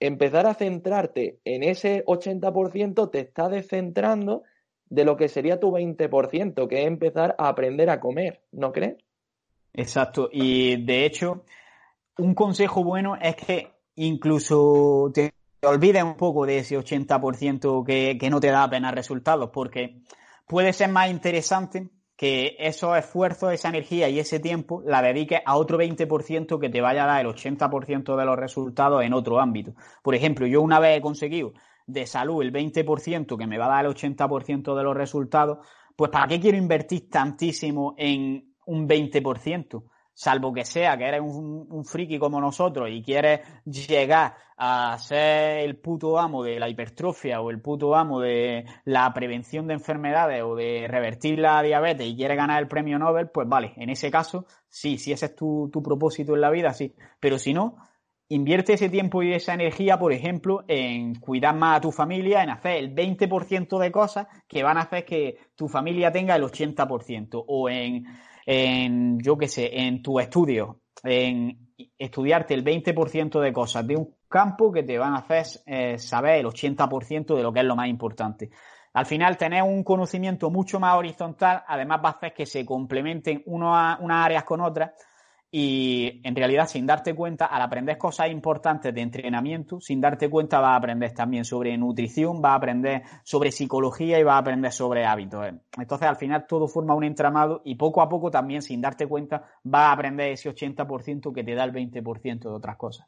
empezar 0.00 0.46
a 0.46 0.54
centrarte 0.54 1.38
en 1.44 1.62
ese 1.62 2.04
80% 2.04 3.10
te 3.10 3.20
está 3.20 3.48
descentrando 3.48 4.42
de 4.86 5.04
lo 5.04 5.16
que 5.16 5.28
sería 5.28 5.60
tu 5.60 5.70
20%, 5.70 6.68
que 6.68 6.82
es 6.82 6.86
empezar 6.86 7.34
a 7.38 7.48
aprender 7.48 7.88
a 7.88 8.00
comer, 8.00 8.42
¿no 8.52 8.72
crees? 8.72 8.96
Exacto. 9.72 10.28
Y 10.30 10.84
de 10.84 11.06
hecho, 11.06 11.44
un 12.18 12.34
consejo 12.34 12.84
bueno 12.84 13.16
es 13.16 13.36
que 13.36 13.70
incluso 13.94 15.10
te 15.14 15.32
olvides 15.62 16.02
un 16.02 16.16
poco 16.16 16.44
de 16.44 16.58
ese 16.58 16.76
80% 16.76 17.84
que, 17.86 18.18
que 18.18 18.28
no 18.28 18.40
te 18.40 18.48
da 18.48 18.64
apenas 18.64 18.94
resultados, 18.94 19.50
porque 19.50 20.02
puede 20.46 20.72
ser 20.72 20.90
más 20.90 21.10
interesante 21.10 21.90
que 22.16 22.56
esos 22.58 22.96
esfuerzos, 22.96 23.52
esa 23.52 23.68
energía 23.68 24.08
y 24.08 24.20
ese 24.20 24.38
tiempo 24.38 24.82
la 24.86 25.02
dediques 25.02 25.40
a 25.44 25.56
otro 25.56 25.78
20% 25.78 26.60
que 26.60 26.68
te 26.68 26.80
vaya 26.80 27.04
a 27.04 27.06
dar 27.06 27.20
el 27.20 27.32
80% 27.32 28.16
de 28.16 28.24
los 28.24 28.36
resultados 28.36 29.02
en 29.02 29.12
otro 29.12 29.40
ámbito. 29.40 29.74
Por 30.02 30.14
ejemplo, 30.14 30.46
yo 30.46 30.62
una 30.62 30.78
vez 30.78 30.98
he 30.98 31.00
conseguido 31.00 31.52
de 31.86 32.06
salud 32.06 32.42
el 32.42 32.52
20% 32.52 33.36
que 33.36 33.46
me 33.46 33.58
va 33.58 33.66
a 33.66 33.76
dar 33.76 33.86
el 33.86 33.92
80% 33.92 34.76
de 34.76 34.82
los 34.84 34.96
resultados, 34.96 35.66
pues 35.96 36.10
¿para 36.10 36.28
qué 36.28 36.40
quiero 36.40 36.56
invertir 36.56 37.10
tantísimo 37.10 37.94
en 37.98 38.54
un 38.66 38.88
20%? 38.88 39.82
Salvo 40.14 40.52
que 40.52 40.64
sea 40.64 40.96
que 40.96 41.06
eres 41.06 41.20
un, 41.22 41.84
friki 41.84 42.18
como 42.18 42.40
nosotros 42.40 42.88
y 42.90 43.02
quieres 43.02 43.40
llegar 43.64 44.34
a 44.56 44.96
ser 44.98 45.60
el 45.60 45.76
puto 45.78 46.18
amo 46.18 46.44
de 46.44 46.60
la 46.60 46.68
hipertrofia 46.68 47.40
o 47.40 47.50
el 47.50 47.60
puto 47.60 47.94
amo 47.94 48.20
de 48.20 48.64
la 48.84 49.12
prevención 49.12 49.66
de 49.66 49.74
enfermedades 49.74 50.42
o 50.42 50.54
de 50.54 50.86
revertir 50.88 51.38
la 51.38 51.62
diabetes 51.62 52.06
y 52.06 52.16
quieres 52.16 52.36
ganar 52.36 52.62
el 52.62 52.68
premio 52.68 52.98
Nobel, 52.98 53.30
pues 53.30 53.48
vale, 53.48 53.72
en 53.76 53.90
ese 53.90 54.10
caso, 54.10 54.46
sí, 54.68 54.98
si 54.98 55.12
ese 55.12 55.26
es 55.26 55.34
tu, 55.34 55.70
tu 55.72 55.82
propósito 55.82 56.34
en 56.34 56.40
la 56.40 56.50
vida, 56.50 56.72
sí. 56.72 56.94
Pero 57.18 57.38
si 57.38 57.52
no, 57.52 57.76
invierte 58.28 58.74
ese 58.74 58.88
tiempo 58.88 59.22
y 59.22 59.34
esa 59.34 59.54
energía, 59.54 59.98
por 59.98 60.12
ejemplo, 60.12 60.64
en 60.68 61.16
cuidar 61.16 61.54
más 61.54 61.78
a 61.78 61.80
tu 61.80 61.92
familia, 61.92 62.42
en 62.42 62.50
hacer 62.50 62.76
el 62.76 62.94
20% 62.94 63.78
de 63.78 63.92
cosas 63.92 64.26
que 64.48 64.62
van 64.62 64.78
a 64.78 64.82
hacer 64.82 65.04
que 65.04 65.38
tu 65.54 65.68
familia 65.68 66.12
tenga 66.12 66.36
el 66.36 66.42
80% 66.42 67.44
o 67.46 67.68
en 67.68 68.04
en, 68.46 69.18
yo 69.20 69.36
qué 69.36 69.48
sé, 69.48 69.70
en 69.80 70.02
tu 70.02 70.18
estudio, 70.18 70.80
en 71.02 71.74
estudiarte 71.98 72.54
el 72.54 72.64
20% 72.64 73.40
de 73.40 73.52
cosas 73.52 73.86
de 73.86 73.96
un 73.96 74.16
campo 74.28 74.72
que 74.72 74.82
te 74.82 74.98
van 74.98 75.14
a 75.14 75.18
hacer 75.18 75.46
eh, 75.66 75.98
saber 75.98 76.40
el 76.40 76.46
80% 76.46 77.36
de 77.36 77.42
lo 77.42 77.52
que 77.52 77.60
es 77.60 77.66
lo 77.66 77.76
más 77.76 77.88
importante. 77.88 78.50
Al 78.94 79.06
final, 79.06 79.36
tener 79.38 79.62
un 79.62 79.82
conocimiento 79.84 80.50
mucho 80.50 80.78
más 80.78 80.96
horizontal, 80.96 81.62
además 81.66 82.00
va 82.04 82.10
a 82.10 82.12
hacer 82.12 82.34
que 82.34 82.44
se 82.44 82.64
complementen 82.66 83.42
unas 83.46 83.98
áreas 84.10 84.44
con 84.44 84.60
otras 84.60 84.92
y 85.54 86.22
en 86.24 86.34
realidad, 86.34 86.66
sin 86.66 86.86
darte 86.86 87.14
cuenta, 87.14 87.44
al 87.44 87.60
aprender 87.60 87.98
cosas 87.98 88.30
importantes 88.30 88.94
de 88.94 89.02
entrenamiento, 89.02 89.82
sin 89.82 90.00
darte 90.00 90.30
cuenta, 90.30 90.60
vas 90.60 90.70
a 90.70 90.76
aprender 90.76 91.12
también 91.12 91.44
sobre 91.44 91.76
nutrición, 91.76 92.40
vas 92.40 92.52
a 92.52 92.54
aprender 92.54 93.02
sobre 93.22 93.52
psicología 93.52 94.18
y 94.18 94.22
vas 94.22 94.36
a 94.36 94.38
aprender 94.38 94.72
sobre 94.72 95.04
hábitos. 95.04 95.44
Entonces, 95.76 96.08
al 96.08 96.16
final, 96.16 96.46
todo 96.48 96.68
forma 96.68 96.94
un 96.94 97.04
entramado 97.04 97.60
y 97.66 97.74
poco 97.74 98.00
a 98.00 98.08
poco 98.08 98.30
también, 98.30 98.62
sin 98.62 98.80
darte 98.80 99.06
cuenta, 99.06 99.44
vas 99.62 99.88
a 99.88 99.92
aprender 99.92 100.32
ese 100.32 100.48
80% 100.48 101.34
que 101.34 101.44
te 101.44 101.54
da 101.54 101.64
el 101.64 101.72
20% 101.72 102.40
de 102.40 102.48
otras 102.48 102.78
cosas. 102.78 103.06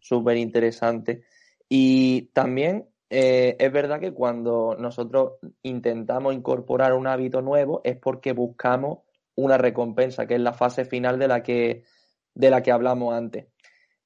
Súper 0.00 0.36
interesante. 0.36 1.22
Y 1.68 2.22
también 2.32 2.88
eh, 3.08 3.54
es 3.60 3.72
verdad 3.72 4.00
que 4.00 4.12
cuando 4.12 4.74
nosotros 4.80 5.34
intentamos 5.62 6.34
incorporar 6.34 6.92
un 6.92 7.06
hábito 7.06 7.40
nuevo 7.40 7.82
es 7.84 7.96
porque 7.96 8.32
buscamos 8.32 9.03
una 9.36 9.58
recompensa, 9.58 10.26
que 10.26 10.34
es 10.34 10.40
la 10.40 10.52
fase 10.52 10.84
final 10.84 11.18
de 11.18 11.28
la 11.28 11.42
que, 11.42 11.84
de 12.34 12.50
la 12.50 12.62
que 12.62 12.72
hablamos 12.72 13.14
antes. 13.14 13.46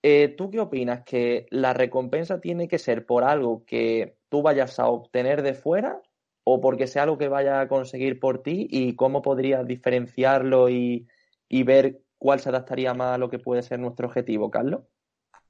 Eh, 0.02 0.28
¿Tú 0.36 0.50
qué 0.50 0.60
opinas? 0.60 1.02
¿Que 1.04 1.46
la 1.50 1.74
recompensa 1.74 2.40
tiene 2.40 2.68
que 2.68 2.78
ser 2.78 3.04
por 3.04 3.24
algo 3.24 3.64
que 3.64 4.16
tú 4.28 4.42
vayas 4.42 4.78
a 4.78 4.86
obtener 4.86 5.42
de 5.42 5.54
fuera 5.54 6.00
o 6.44 6.60
porque 6.60 6.86
sea 6.86 7.02
algo 7.02 7.18
que 7.18 7.28
vaya 7.28 7.60
a 7.60 7.68
conseguir 7.68 8.20
por 8.20 8.42
ti 8.42 8.66
y 8.70 8.94
cómo 8.94 9.22
podrías 9.22 9.66
diferenciarlo 9.66 10.70
y, 10.70 11.06
ver 11.50 12.00
cuál 12.16 12.40
se 12.40 12.48
adaptaría 12.48 12.94
más 12.94 13.14
a 13.14 13.18
lo 13.18 13.28
que 13.28 13.38
puede 13.38 13.62
ser 13.62 13.80
nuestro 13.80 14.06
objetivo, 14.06 14.50
Carlos? 14.50 14.82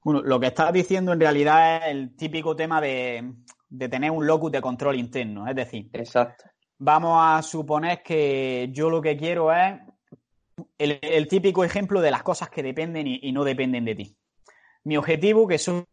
Bueno, 0.02 0.22
lo 0.22 0.40
que 0.40 0.48
estás 0.48 0.72
diciendo 0.72 1.12
en 1.12 1.20
realidad 1.20 1.76
es 1.76 1.92
el 1.92 2.16
típico 2.16 2.56
tema 2.56 2.80
de, 2.80 3.32
de 3.68 3.88
tener 3.88 4.10
un 4.10 4.26
locus 4.26 4.50
de 4.50 4.60
control 4.60 4.96
interno, 4.96 5.46
es 5.46 5.54
decir, 5.54 5.88
Exacto. 5.92 6.44
Vamos 6.78 7.18
a 7.20 7.42
suponer 7.42 8.02
que 8.02 8.68
yo 8.72 8.88
lo 8.88 9.02
que 9.02 9.16
quiero 9.16 9.52
es 9.52 9.80
el, 10.78 11.26
típico 11.26 11.64
ejemplo 11.64 12.00
de 12.00 12.12
las 12.12 12.22
cosas 12.22 12.50
que 12.50 12.62
dependen 12.62 13.06
y, 13.06 13.32
no 13.32 13.42
dependen 13.42 13.84
de 13.84 13.94
ti. 13.96 14.16
Mi 14.84 14.96
objetivo, 14.96 15.48
que 15.48 15.58
soy 15.58 15.84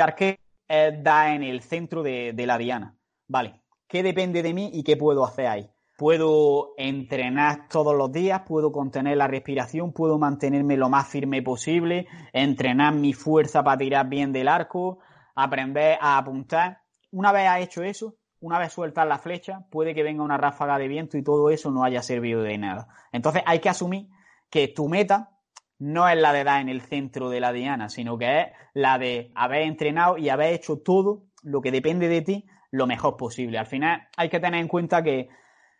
arquero, 0.00 0.38
es 0.68 1.02
dar 1.02 1.30
en 1.30 1.42
el 1.42 1.62
centro 1.62 2.02
de, 2.02 2.32
de 2.34 2.46
la 2.46 2.58
diana. 2.58 2.94
Vale, 3.26 3.62
¿qué 3.88 4.02
depende 4.02 4.42
de 4.42 4.52
mí 4.52 4.70
y 4.72 4.82
qué 4.82 4.98
puedo 4.98 5.24
hacer 5.24 5.46
ahí? 5.46 5.70
Puedo 5.96 6.74
entrenar 6.76 7.68
todos 7.68 7.96
los 7.96 8.12
días, 8.12 8.42
puedo 8.46 8.70
contener 8.70 9.16
la 9.16 9.28
respiración, 9.28 9.92
puedo 9.92 10.18
mantenerme 10.18 10.76
lo 10.76 10.90
más 10.90 11.08
firme 11.08 11.40
posible, 11.40 12.06
entrenar 12.32 12.94
mi 12.94 13.12
fuerza 13.12 13.62
para 13.62 13.78
tirar 13.78 14.08
bien 14.08 14.32
del 14.32 14.48
arco, 14.48 14.98
aprender 15.34 15.96
a 16.00 16.18
apuntar. 16.18 16.80
Una 17.12 17.32
vez 17.32 17.48
ha 17.48 17.60
hecho 17.60 17.82
eso, 17.82 18.16
una 18.44 18.58
vez 18.58 18.74
sueltas 18.74 19.08
la 19.08 19.16
flecha, 19.16 19.64
puede 19.70 19.94
que 19.94 20.02
venga 20.02 20.22
una 20.22 20.36
ráfaga 20.36 20.76
de 20.76 20.86
viento 20.86 21.16
y 21.16 21.22
todo 21.22 21.48
eso 21.48 21.70
no 21.70 21.82
haya 21.82 22.02
servido 22.02 22.42
de 22.42 22.58
nada. 22.58 22.88
Entonces 23.10 23.42
hay 23.46 23.58
que 23.58 23.70
asumir 23.70 24.08
que 24.50 24.68
tu 24.68 24.86
meta 24.86 25.30
no 25.78 26.06
es 26.06 26.18
la 26.18 26.30
de 26.34 26.44
dar 26.44 26.60
en 26.60 26.68
el 26.68 26.82
centro 26.82 27.30
de 27.30 27.40
la 27.40 27.52
diana, 27.52 27.88
sino 27.88 28.18
que 28.18 28.40
es 28.40 28.46
la 28.74 28.98
de 28.98 29.32
haber 29.34 29.62
entrenado 29.62 30.18
y 30.18 30.28
haber 30.28 30.52
hecho 30.52 30.76
todo 30.76 31.22
lo 31.42 31.62
que 31.62 31.70
depende 31.70 32.06
de 32.08 32.20
ti 32.20 32.46
lo 32.70 32.86
mejor 32.86 33.16
posible. 33.16 33.56
Al 33.56 33.66
final 33.66 34.08
hay 34.14 34.28
que 34.28 34.40
tener 34.40 34.60
en 34.60 34.68
cuenta 34.68 35.02
que 35.02 35.30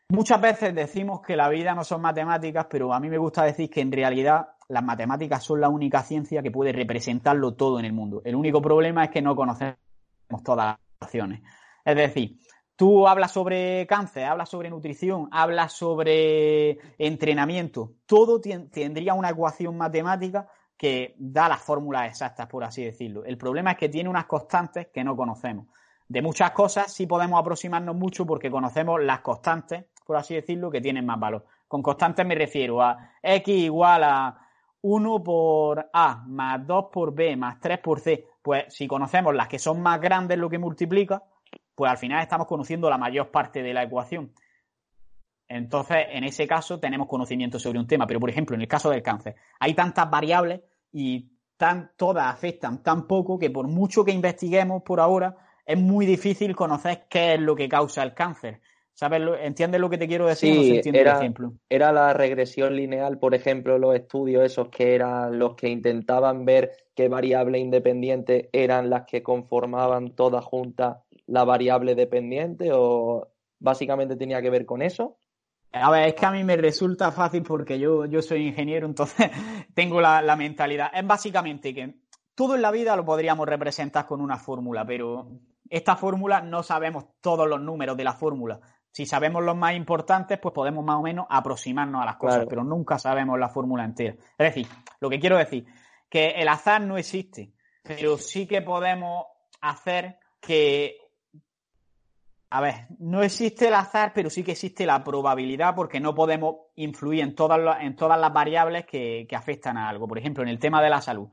muchas 0.08 0.40
veces 0.40 0.74
decimos 0.74 1.20
que 1.20 1.36
la 1.36 1.50
vida 1.50 1.74
no 1.74 1.84
son 1.84 2.00
matemáticas, 2.00 2.66
pero 2.70 2.94
a 2.94 3.00
mí 3.00 3.10
me 3.10 3.18
gusta 3.18 3.44
decir 3.44 3.68
que 3.68 3.82
en 3.82 3.92
realidad 3.92 4.48
las 4.68 4.82
matemáticas 4.82 5.44
son 5.44 5.60
la 5.60 5.68
única 5.68 6.02
ciencia 6.02 6.42
que 6.42 6.50
puede 6.50 6.72
representarlo 6.72 7.56
todo 7.56 7.78
en 7.78 7.84
el 7.84 7.92
mundo. 7.92 8.22
El 8.24 8.36
único 8.36 8.62
problema 8.62 9.04
es 9.04 9.10
que 9.10 9.20
no 9.20 9.36
conocemos 9.36 9.76
todas 10.42 10.66
las 10.66 10.78
acciones. 11.00 11.42
Es 11.84 11.96
decir, 11.96 12.38
Tú 12.76 13.06
hablas 13.06 13.32
sobre 13.32 13.86
cáncer, 13.86 14.24
hablas 14.24 14.48
sobre 14.48 14.70
nutrición, 14.70 15.28
hablas 15.30 15.72
sobre 15.72 16.78
entrenamiento. 16.98 17.92
Todo 18.06 18.40
tendría 18.40 19.14
una 19.14 19.30
ecuación 19.30 19.76
matemática 19.76 20.48
que 20.76 21.14
da 21.18 21.48
las 21.48 21.62
fórmulas 21.62 22.08
exactas, 22.08 22.48
por 22.48 22.64
así 22.64 22.84
decirlo. 22.84 23.24
El 23.24 23.38
problema 23.38 23.72
es 23.72 23.78
que 23.78 23.88
tiene 23.88 24.10
unas 24.10 24.26
constantes 24.26 24.88
que 24.92 25.04
no 25.04 25.16
conocemos. 25.16 25.66
De 26.08 26.20
muchas 26.20 26.50
cosas 26.50 26.92
sí 26.92 27.06
podemos 27.06 27.40
aproximarnos 27.40 27.94
mucho 27.94 28.26
porque 28.26 28.50
conocemos 28.50 29.02
las 29.02 29.20
constantes 29.20 29.84
por 30.04 30.16
así 30.16 30.34
decirlo, 30.34 30.70
que 30.70 30.80
tienen 30.80 31.06
más 31.06 31.18
valor. 31.18 31.44
Con 31.66 31.82
constantes 31.82 32.24
me 32.26 32.34
refiero 32.34 32.82
a 32.82 33.12
X 33.22 33.54
igual 33.56 34.04
a 34.04 34.38
1 34.82 35.24
por 35.24 35.90
A 35.92 36.24
más 36.26 36.66
2 36.66 36.86
por 36.92 37.14
B 37.14 37.36
más 37.36 37.58
3 37.58 37.78
por 37.78 38.00
C. 38.00 38.26
Pues 38.42 38.66
si 38.68 38.86
conocemos 38.86 39.34
las 39.34 39.48
que 39.48 39.58
son 39.58 39.80
más 39.80 40.00
grandes 40.00 40.38
lo 40.38 40.50
que 40.50 40.58
multiplica, 40.58 41.22
pues 41.74 41.90
al 41.90 41.98
final 41.98 42.22
estamos 42.22 42.46
conociendo 42.46 42.88
la 42.88 42.98
mayor 42.98 43.30
parte 43.30 43.62
de 43.62 43.74
la 43.74 43.82
ecuación. 43.82 44.32
Entonces, 45.48 46.06
en 46.10 46.24
ese 46.24 46.46
caso, 46.46 46.80
tenemos 46.80 47.06
conocimiento 47.06 47.58
sobre 47.58 47.78
un 47.78 47.86
tema. 47.86 48.06
Pero, 48.06 48.20
por 48.20 48.30
ejemplo, 48.30 48.54
en 48.56 48.62
el 48.62 48.68
caso 48.68 48.90
del 48.90 49.02
cáncer, 49.02 49.36
hay 49.60 49.74
tantas 49.74 50.10
variables 50.10 50.60
y 50.92 51.30
tan, 51.56 51.92
todas 51.96 52.32
afectan 52.32 52.82
tan 52.82 53.06
poco 53.06 53.38
que 53.38 53.50
por 53.50 53.66
mucho 53.68 54.04
que 54.04 54.12
investiguemos 54.12 54.82
por 54.82 55.00
ahora, 55.00 55.36
es 55.66 55.78
muy 55.78 56.06
difícil 56.06 56.54
conocer 56.54 57.06
qué 57.08 57.34
es 57.34 57.40
lo 57.40 57.54
que 57.54 57.68
causa 57.68 58.02
el 58.02 58.14
cáncer. 58.14 58.60
¿Sabes? 58.94 59.22
¿Entiendes 59.40 59.80
lo 59.80 59.90
que 59.90 59.98
te 59.98 60.06
quiero 60.06 60.26
decir? 60.26 60.82
Sí, 60.84 60.90
era, 60.94 61.20
era 61.68 61.92
la 61.92 62.12
regresión 62.12 62.76
lineal, 62.76 63.18
por 63.18 63.34
ejemplo, 63.34 63.76
los 63.76 63.96
estudios 63.96 64.44
esos 64.44 64.68
que 64.68 64.94
eran 64.94 65.36
los 65.36 65.56
que 65.56 65.68
intentaban 65.68 66.44
ver 66.44 66.70
qué 66.94 67.08
variables 67.08 67.60
independientes 67.60 68.48
eran 68.52 68.90
las 68.90 69.04
que 69.06 69.24
conformaban 69.24 70.14
todas 70.14 70.44
juntas 70.44 70.98
la 71.26 71.44
variable 71.44 71.94
dependiente 71.94 72.70
o 72.72 73.28
básicamente 73.58 74.16
tenía 74.16 74.42
que 74.42 74.50
ver 74.50 74.66
con 74.66 74.82
eso. 74.82 75.18
A 75.72 75.90
ver, 75.90 76.08
es 76.08 76.14
que 76.14 76.26
a 76.26 76.30
mí 76.30 76.44
me 76.44 76.56
resulta 76.56 77.10
fácil 77.10 77.42
porque 77.42 77.78
yo, 77.78 78.06
yo 78.06 78.22
soy 78.22 78.46
ingeniero, 78.46 78.86
entonces 78.86 79.30
tengo 79.74 80.00
la, 80.00 80.22
la 80.22 80.36
mentalidad. 80.36 80.90
Es 80.94 81.06
básicamente 81.06 81.74
que 81.74 81.94
todo 82.34 82.54
en 82.54 82.62
la 82.62 82.70
vida 82.70 82.96
lo 82.96 83.04
podríamos 83.04 83.48
representar 83.48 84.06
con 84.06 84.20
una 84.20 84.38
fórmula, 84.38 84.84
pero 84.86 85.28
esta 85.68 85.96
fórmula 85.96 86.40
no 86.40 86.62
sabemos 86.62 87.06
todos 87.20 87.48
los 87.48 87.60
números 87.60 87.96
de 87.96 88.04
la 88.04 88.12
fórmula. 88.12 88.60
Si 88.92 89.06
sabemos 89.06 89.42
los 89.42 89.56
más 89.56 89.74
importantes, 89.74 90.38
pues 90.38 90.54
podemos 90.54 90.84
más 90.84 90.96
o 90.96 91.02
menos 91.02 91.26
aproximarnos 91.28 92.00
a 92.00 92.06
las 92.06 92.16
cosas, 92.16 92.46
pero 92.48 92.62
nunca 92.62 92.96
sabemos 92.98 93.38
la 93.40 93.48
fórmula 93.48 93.84
entera. 93.84 94.14
Es 94.38 94.54
decir, 94.54 94.68
lo 95.00 95.10
que 95.10 95.18
quiero 95.18 95.36
decir, 95.36 95.66
que 96.08 96.28
el 96.28 96.46
azar 96.46 96.80
no 96.80 96.96
existe, 96.96 97.52
pero 97.82 98.16
sí 98.18 98.46
que 98.46 98.62
podemos 98.62 99.26
hacer 99.60 100.20
que 100.40 100.98
a 102.54 102.60
ver, 102.60 102.86
no 103.00 103.20
existe 103.24 103.66
el 103.66 103.74
azar, 103.74 104.12
pero 104.14 104.30
sí 104.30 104.44
que 104.44 104.52
existe 104.52 104.86
la 104.86 105.02
probabilidad 105.02 105.74
porque 105.74 105.98
no 105.98 106.14
podemos 106.14 106.54
influir 106.76 107.24
en 107.24 107.34
todas, 107.34 107.58
las, 107.58 107.96
todas 107.96 108.16
las 108.16 108.32
variables 108.32 108.86
que, 108.86 109.26
afectan 109.34 109.76
a 109.76 109.88
algo. 109.88 110.06
Por 110.06 110.18
ejemplo, 110.18 110.44
en 110.44 110.48
el 110.48 110.60
tema 110.60 110.80
de 110.80 110.88
la 110.88 111.00
salud. 111.00 111.30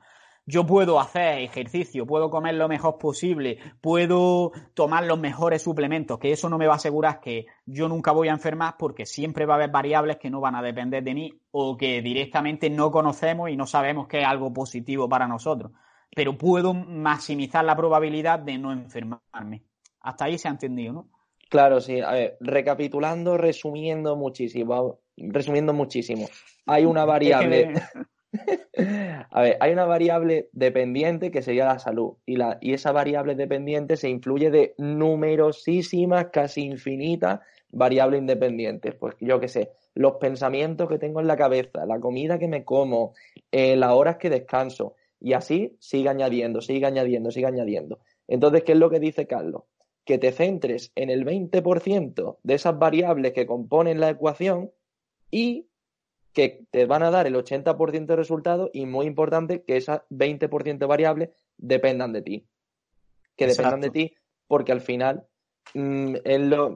Yo 0.48 0.66
puedo 0.66 1.00
hacer 1.00 1.38
ejercicio, 1.38 2.08
puedo 2.08 2.32
comer 2.32 2.56
lo 2.56 2.68
mejor 2.68 2.98
posible, 2.98 3.60
puedo 3.82 4.52
tomar 4.74 5.04
los 5.04 5.20
mejores 5.20 5.62
suplementos, 5.62 6.18
que 6.18 6.32
eso 6.32 6.50
no 6.50 6.58
me 6.58 6.66
va 6.66 6.74
a 6.74 6.78
asegurar 6.78 7.22
que 7.22 7.46
yo 7.68 7.88
nunca 7.88 8.12
voy 8.14 8.30
a 8.30 8.32
enfermar 8.32 8.74
porque 8.80 9.06
siempre 9.06 9.46
va 9.46 9.54
a 9.54 9.58
haber 9.58 9.70
variables 9.70 10.18
que 10.18 10.32
no 10.32 10.42
van 10.42 10.56
a 10.56 10.64
depender 10.64 11.04
de 11.04 11.14
mí 11.14 11.40
o 11.52 11.78
que 11.78 12.02
directamente 12.02 12.68
no 12.72 12.90
conocemos 12.90 13.52
y 13.52 13.56
no 13.56 13.68
sabemos 13.68 14.08
que 14.08 14.22
es 14.22 14.28
algo 14.28 14.52
positivo 14.52 15.08
para 15.08 15.28
nosotros. 15.28 15.72
Pero 16.16 16.36
puedo 16.36 16.74
maximizar 16.74 17.64
la 17.64 17.76
probabilidad 17.76 18.40
de 18.40 18.58
no 18.58 18.72
enfermarme. 18.72 19.71
Hasta 20.02 20.26
ahí 20.26 20.38
se 20.38 20.48
ha 20.48 20.52
entendido, 20.52 20.94
¿no? 20.94 21.10
Claro, 21.50 21.82
sí. 21.82 22.00
A 22.00 22.12
ver, 22.12 22.38
recapitulando, 22.40 23.38
resumiendo 23.38 24.16
muchísimo, 24.16 25.00
resumiendo 25.18 25.74
muchísimo. 25.74 26.28
Hay 26.66 26.86
una 26.86 27.06
variable. 27.06 27.74
a 29.30 29.42
ver, 29.42 29.58
hay 29.60 29.74
una 29.74 29.84
variable 29.84 30.50
dependiente 30.54 31.30
que 31.30 31.42
sería 31.42 31.66
la 31.66 31.80
salud. 31.80 32.14
Y, 32.26 32.38
la, 32.38 32.58
y 32.62 32.74
esa 32.74 32.94
variable 32.94 33.36
dependiente 33.36 33.98
se 33.98 34.10
influye 34.10 34.50
de 34.50 34.76
numerosísimas, 34.78 36.28
casi 36.32 36.62
infinitas 36.62 37.42
variables 37.70 38.22
independientes. 38.22 38.96
Pues 38.96 39.16
yo 39.20 39.40
qué 39.42 39.50
sé, 39.50 39.72
los 39.94 40.14
pensamientos 40.14 40.88
que 40.88 41.00
tengo 41.00 41.20
en 41.20 41.28
la 41.28 41.36
cabeza, 41.36 41.86
la 41.86 42.00
comida 42.00 42.40
que 42.40 42.48
me 42.48 42.64
como, 42.64 43.14
eh, 43.52 43.76
las 43.76 43.92
horas 43.92 44.18
que 44.18 44.30
descanso. 44.30 44.96
Y 45.20 45.34
así 45.34 45.76
sigue 45.80 46.10
añadiendo, 46.10 46.62
sigue 46.62 46.86
añadiendo, 46.86 47.30
sigue 47.30 47.48
añadiendo. 47.48 48.00
Entonces, 48.28 48.64
¿qué 48.64 48.72
es 48.72 48.78
lo 48.78 48.90
que 48.90 49.00
dice 49.00 49.28
Carlos? 49.28 49.64
Que 50.12 50.18
te 50.18 50.34
centres 50.34 50.92
en 50.96 51.10
el 51.10 51.24
20% 51.24 52.40
de 52.44 52.54
esas 52.54 52.78
variables 52.78 53.32
que 53.32 53.46
componen 53.46 54.02
la 54.02 54.10
ecuación 54.10 54.70
y 55.32 55.70
que 56.34 56.66
te 56.70 56.86
van 56.86 57.02
a 57.02 57.12
dar 57.12 57.28
el 57.28 57.36
80% 57.36 58.08
de 58.08 58.16
resultados 58.18 58.70
y 58.74 58.86
muy 58.86 59.06
importante 59.06 59.64
que 59.64 59.78
esas 59.78 60.02
20% 60.10 60.80
de 60.80 60.86
variables 60.86 61.30
dependan 61.56 62.12
de 62.12 62.24
ti. 62.24 62.46
Que 63.38 63.48
dependan 63.48 63.80
de 63.80 63.90
ti 63.90 64.14
porque 64.48 64.74
al 64.74 64.82
final, 64.82 65.28
mm, 65.76 66.16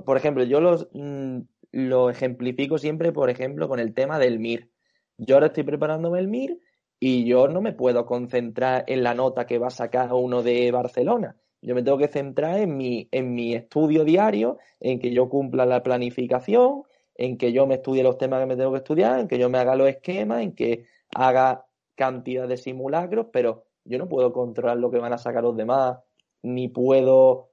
por 0.06 0.16
ejemplo, 0.16 0.46
yo 0.46 0.62
los, 0.62 0.88
mm, 0.94 1.40
lo 1.74 2.10
ejemplifico 2.10 2.78
siempre, 2.78 3.12
por 3.12 3.30
ejemplo, 3.30 3.68
con 3.68 3.82
el 3.82 3.94
tema 3.94 4.18
del 4.18 4.40
MIR. 4.40 4.70
Yo 5.18 5.36
ahora 5.36 5.48
estoy 5.48 5.64
preparándome 5.64 6.20
el 6.20 6.30
MIR 6.30 6.58
y 7.02 7.26
yo 7.26 7.50
no 7.50 7.60
me 7.60 7.74
puedo 7.74 8.06
concentrar 8.06 8.86
en 8.88 9.04
la 9.04 9.14
nota 9.14 9.46
que 9.46 9.60
va 9.60 9.68
a 9.68 9.72
sacar 9.72 10.14
uno 10.14 10.42
de 10.42 10.72
Barcelona 10.72 11.36
yo 11.66 11.74
me 11.74 11.82
tengo 11.82 11.98
que 11.98 12.08
centrar 12.08 12.60
en 12.60 12.78
mi, 12.78 13.10
en 13.12 13.34
mi 13.34 13.56
estudio 13.56 14.04
diario, 14.04 14.60
en 14.80 15.00
que 15.00 15.12
yo 15.12 15.30
cumpla 15.30 15.66
la 15.66 15.82
planificación, 15.82 16.84
en 17.16 17.40
que 17.40 17.54
yo 17.54 17.66
me 17.66 17.76
estudie 17.76 18.04
los 18.04 18.20
temas 18.20 18.40
que 18.40 18.46
me 18.46 18.56
tengo 18.56 18.72
que 18.72 18.78
estudiar, 18.78 19.20
en 19.20 19.28
que 19.28 19.40
yo 19.40 19.50
me 19.50 19.58
haga 19.58 19.76
los 19.76 19.88
esquemas, 19.88 20.44
en 20.44 20.54
que 20.54 20.86
haga 21.16 21.66
cantidad 21.96 22.48
de 22.48 22.58
simulacros, 22.58 23.28
pero 23.34 23.64
yo 23.84 23.98
no 23.98 24.08
puedo 24.08 24.32
controlar 24.32 24.78
lo 24.78 24.92
que 24.92 25.00
van 25.00 25.14
a 25.14 25.18
sacar 25.18 25.42
los 25.42 25.58
demás, 25.58 25.98
ni 26.44 26.68
puedo 26.68 27.50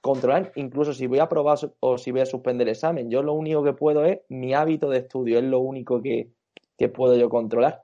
controlar, 0.00 0.50
incluso 0.54 0.94
si 0.94 1.06
voy 1.06 1.18
a 1.18 1.28
probar 1.28 1.58
o 1.80 1.98
si 1.98 2.12
voy 2.12 2.22
a 2.22 2.26
suspender 2.26 2.66
el 2.66 2.72
examen. 2.72 3.10
Yo 3.10 3.22
lo 3.22 3.34
único 3.34 3.62
que 3.62 3.74
puedo 3.74 4.06
es 4.06 4.20
mi 4.30 4.54
hábito 4.54 4.88
de 4.88 5.00
estudio, 5.00 5.38
es 5.38 5.44
lo 5.44 5.58
único 5.58 6.00
que, 6.00 6.30
puedo 6.94 7.14
yo 7.14 7.28
controlar. 7.28 7.82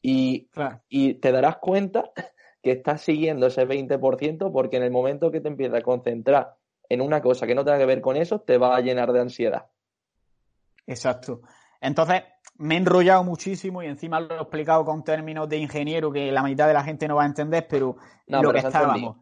Y, 0.00 0.48
y 0.88 1.14
te 1.14 1.32
darás 1.32 1.58
cuenta 1.58 2.12
que 2.62 2.72
estás 2.72 3.02
siguiendo 3.02 3.46
ese 3.46 3.66
20% 3.66 4.52
porque 4.52 4.76
en 4.76 4.84
el 4.84 4.90
momento 4.90 5.30
que 5.30 5.40
te 5.40 5.48
empiezas 5.48 5.80
a 5.80 5.82
concentrar 5.82 6.56
en 6.88 7.00
una 7.00 7.20
cosa 7.20 7.46
que 7.46 7.54
no 7.54 7.64
tenga 7.64 7.78
que 7.78 7.86
ver 7.86 8.00
con 8.00 8.16
eso, 8.16 8.40
te 8.40 8.58
va 8.58 8.76
a 8.76 8.80
llenar 8.80 9.12
de 9.12 9.20
ansiedad. 9.20 9.66
Exacto. 10.86 11.40
Entonces, 11.80 12.22
me 12.56 12.74
he 12.74 12.78
enrollado 12.78 13.24
muchísimo 13.24 13.82
y 13.82 13.86
encima 13.86 14.20
lo 14.20 14.36
he 14.36 14.42
explicado 14.42 14.84
con 14.84 15.02
términos 15.02 15.48
de 15.48 15.56
ingeniero 15.58 16.12
que 16.12 16.30
la 16.30 16.42
mitad 16.42 16.68
de 16.68 16.74
la 16.74 16.84
gente 16.84 17.08
no 17.08 17.16
va 17.16 17.24
a 17.24 17.26
entender, 17.26 17.66
pero 17.68 17.96
lo 18.26 18.52
que 18.52 18.58
estábamos 18.58 19.16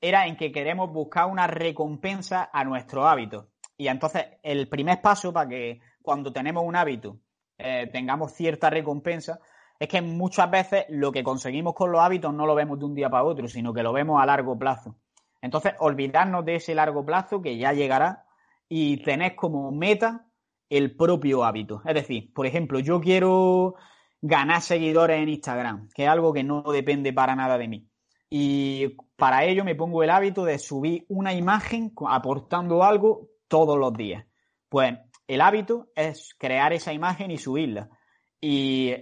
era 0.00 0.26
en 0.26 0.36
que 0.36 0.52
queremos 0.52 0.92
buscar 0.92 1.26
una 1.26 1.46
recompensa 1.46 2.48
a 2.52 2.64
nuestro 2.64 3.06
hábito. 3.06 3.48
Y 3.76 3.88
entonces, 3.88 4.24
el 4.42 4.68
primer 4.68 5.02
paso 5.02 5.32
para 5.32 5.48
que 5.48 5.80
cuando 6.00 6.32
tenemos 6.32 6.64
un 6.64 6.76
hábito 6.76 7.18
eh, 7.58 7.88
tengamos 7.92 8.32
cierta 8.32 8.70
recompensa 8.70 9.40
es 9.78 9.88
que 9.88 10.00
muchas 10.00 10.50
veces 10.50 10.86
lo 10.88 11.12
que 11.12 11.22
conseguimos 11.22 11.74
con 11.74 11.92
los 11.92 12.00
hábitos 12.00 12.32
no 12.32 12.46
lo 12.46 12.54
vemos 12.54 12.78
de 12.78 12.84
un 12.86 12.94
día 12.94 13.10
para 13.10 13.24
otro, 13.24 13.48
sino 13.48 13.72
que 13.72 13.82
lo 13.82 13.92
vemos 13.92 14.20
a 14.20 14.26
largo 14.26 14.58
plazo. 14.58 14.96
Entonces, 15.42 15.74
olvidarnos 15.78 16.44
de 16.44 16.56
ese 16.56 16.74
largo 16.74 17.04
plazo 17.04 17.42
que 17.42 17.56
ya 17.58 17.72
llegará 17.72 18.24
y 18.68 19.02
tener 19.02 19.36
como 19.36 19.70
meta 19.70 20.26
el 20.68 20.96
propio 20.96 21.44
hábito. 21.44 21.82
Es 21.84 21.94
decir, 21.94 22.32
por 22.32 22.46
ejemplo, 22.46 22.80
yo 22.80 23.00
quiero 23.00 23.74
ganar 24.20 24.62
seguidores 24.62 25.22
en 25.22 25.28
Instagram, 25.28 25.88
que 25.94 26.04
es 26.04 26.08
algo 26.08 26.32
que 26.32 26.42
no 26.42 26.62
depende 26.62 27.12
para 27.12 27.36
nada 27.36 27.58
de 27.58 27.68
mí. 27.68 27.88
Y 28.28 28.96
para 29.16 29.44
ello 29.44 29.64
me 29.64 29.76
pongo 29.76 30.02
el 30.02 30.10
hábito 30.10 30.44
de 30.44 30.58
subir 30.58 31.04
una 31.08 31.32
imagen 31.32 31.92
aportando 32.08 32.82
algo 32.82 33.28
todos 33.46 33.78
los 33.78 33.92
días. 33.92 34.24
Pues 34.68 34.98
el 35.28 35.40
hábito 35.40 35.88
es 35.94 36.34
crear 36.38 36.72
esa 36.72 36.92
imagen 36.92 37.30
y 37.30 37.38
subirla 37.38 37.90
y 38.40 38.92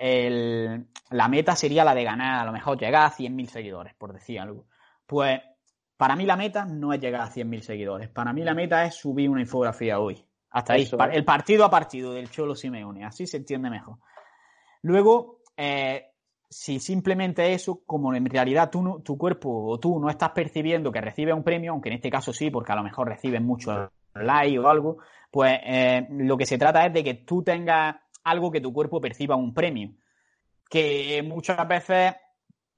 la 1.11 1.29
meta 1.29 1.57
sería 1.57 1.85
la 1.85 1.95
de 1.95 2.05
ganar, 2.05 2.41
a 2.41 2.45
lo 2.45 2.53
mejor 2.53 2.79
llegar 2.79 3.07
a 3.07 3.11
100.000 3.11 3.47
seguidores, 3.47 3.95
por 3.95 4.13
decir 4.13 4.41
algo. 4.41 4.67
Pues 5.07 5.41
para 5.97 6.17
mí 6.17 6.25
la 6.25 6.37
meta 6.37 6.65
no 6.65 6.93
es 6.93 7.01
llegar 7.01 7.23
a 7.23 7.31
100.000 7.31 7.61
seguidores, 7.61 8.09
para 8.09 8.33
mí 8.33 8.43
la 8.43 8.55
meta 8.55 8.85
es 8.85 8.95
subir 8.95 9.29
una 9.31 9.41
infografía 9.41 10.01
hoy. 10.01 10.25
Hasta 10.51 10.75
ahí, 10.75 10.89
el 11.13 11.25
partido 11.25 11.65
a 11.65 11.71
partido 11.71 12.13
del 12.13 12.31
Cholo 12.31 12.55
Simeone, 12.55 13.05
así 13.05 13.27
se 13.27 13.39
entiende 13.39 13.71
mejor. 13.71 13.99
Luego, 14.83 15.41
eh, 15.57 16.13
si 16.49 16.79
simplemente 16.79 17.53
eso, 17.53 17.83
como 17.85 18.15
en 18.15 18.27
realidad 18.27 18.71
tú 18.71 19.01
tu 19.03 19.19
cuerpo 19.19 19.67
o 19.67 19.81
tú 19.81 19.99
no 19.99 20.09
estás 20.09 20.31
percibiendo 20.31 20.93
que 20.93 21.01
recibes 21.01 21.35
un 21.35 21.43
premio, 21.43 21.73
aunque 21.73 21.89
en 21.89 21.97
este 21.97 22.11
caso 22.11 22.33
sí, 22.33 22.51
porque 22.51 22.71
a 22.71 22.77
lo 22.77 22.85
mejor 22.85 23.09
recibes 23.09 23.43
mucho 23.43 23.91
like 24.15 24.59
o 24.61 24.69
algo, 24.69 24.99
pues 25.31 25.59
eh, 25.65 26.07
lo 26.11 26.37
que 26.37 26.47
se 26.47 26.57
trata 26.57 26.87
es 26.87 26.93
de 26.93 27.03
que 27.03 27.15
tú 27.15 27.43
tengas 27.43 27.97
algo 28.25 28.51
que 28.51 28.61
tu 28.61 28.73
cuerpo 28.73 29.01
perciba 29.01 29.37
un 29.37 29.55
premio. 29.55 29.93
Que 30.69 31.23
muchas 31.23 31.67
veces 31.69 32.15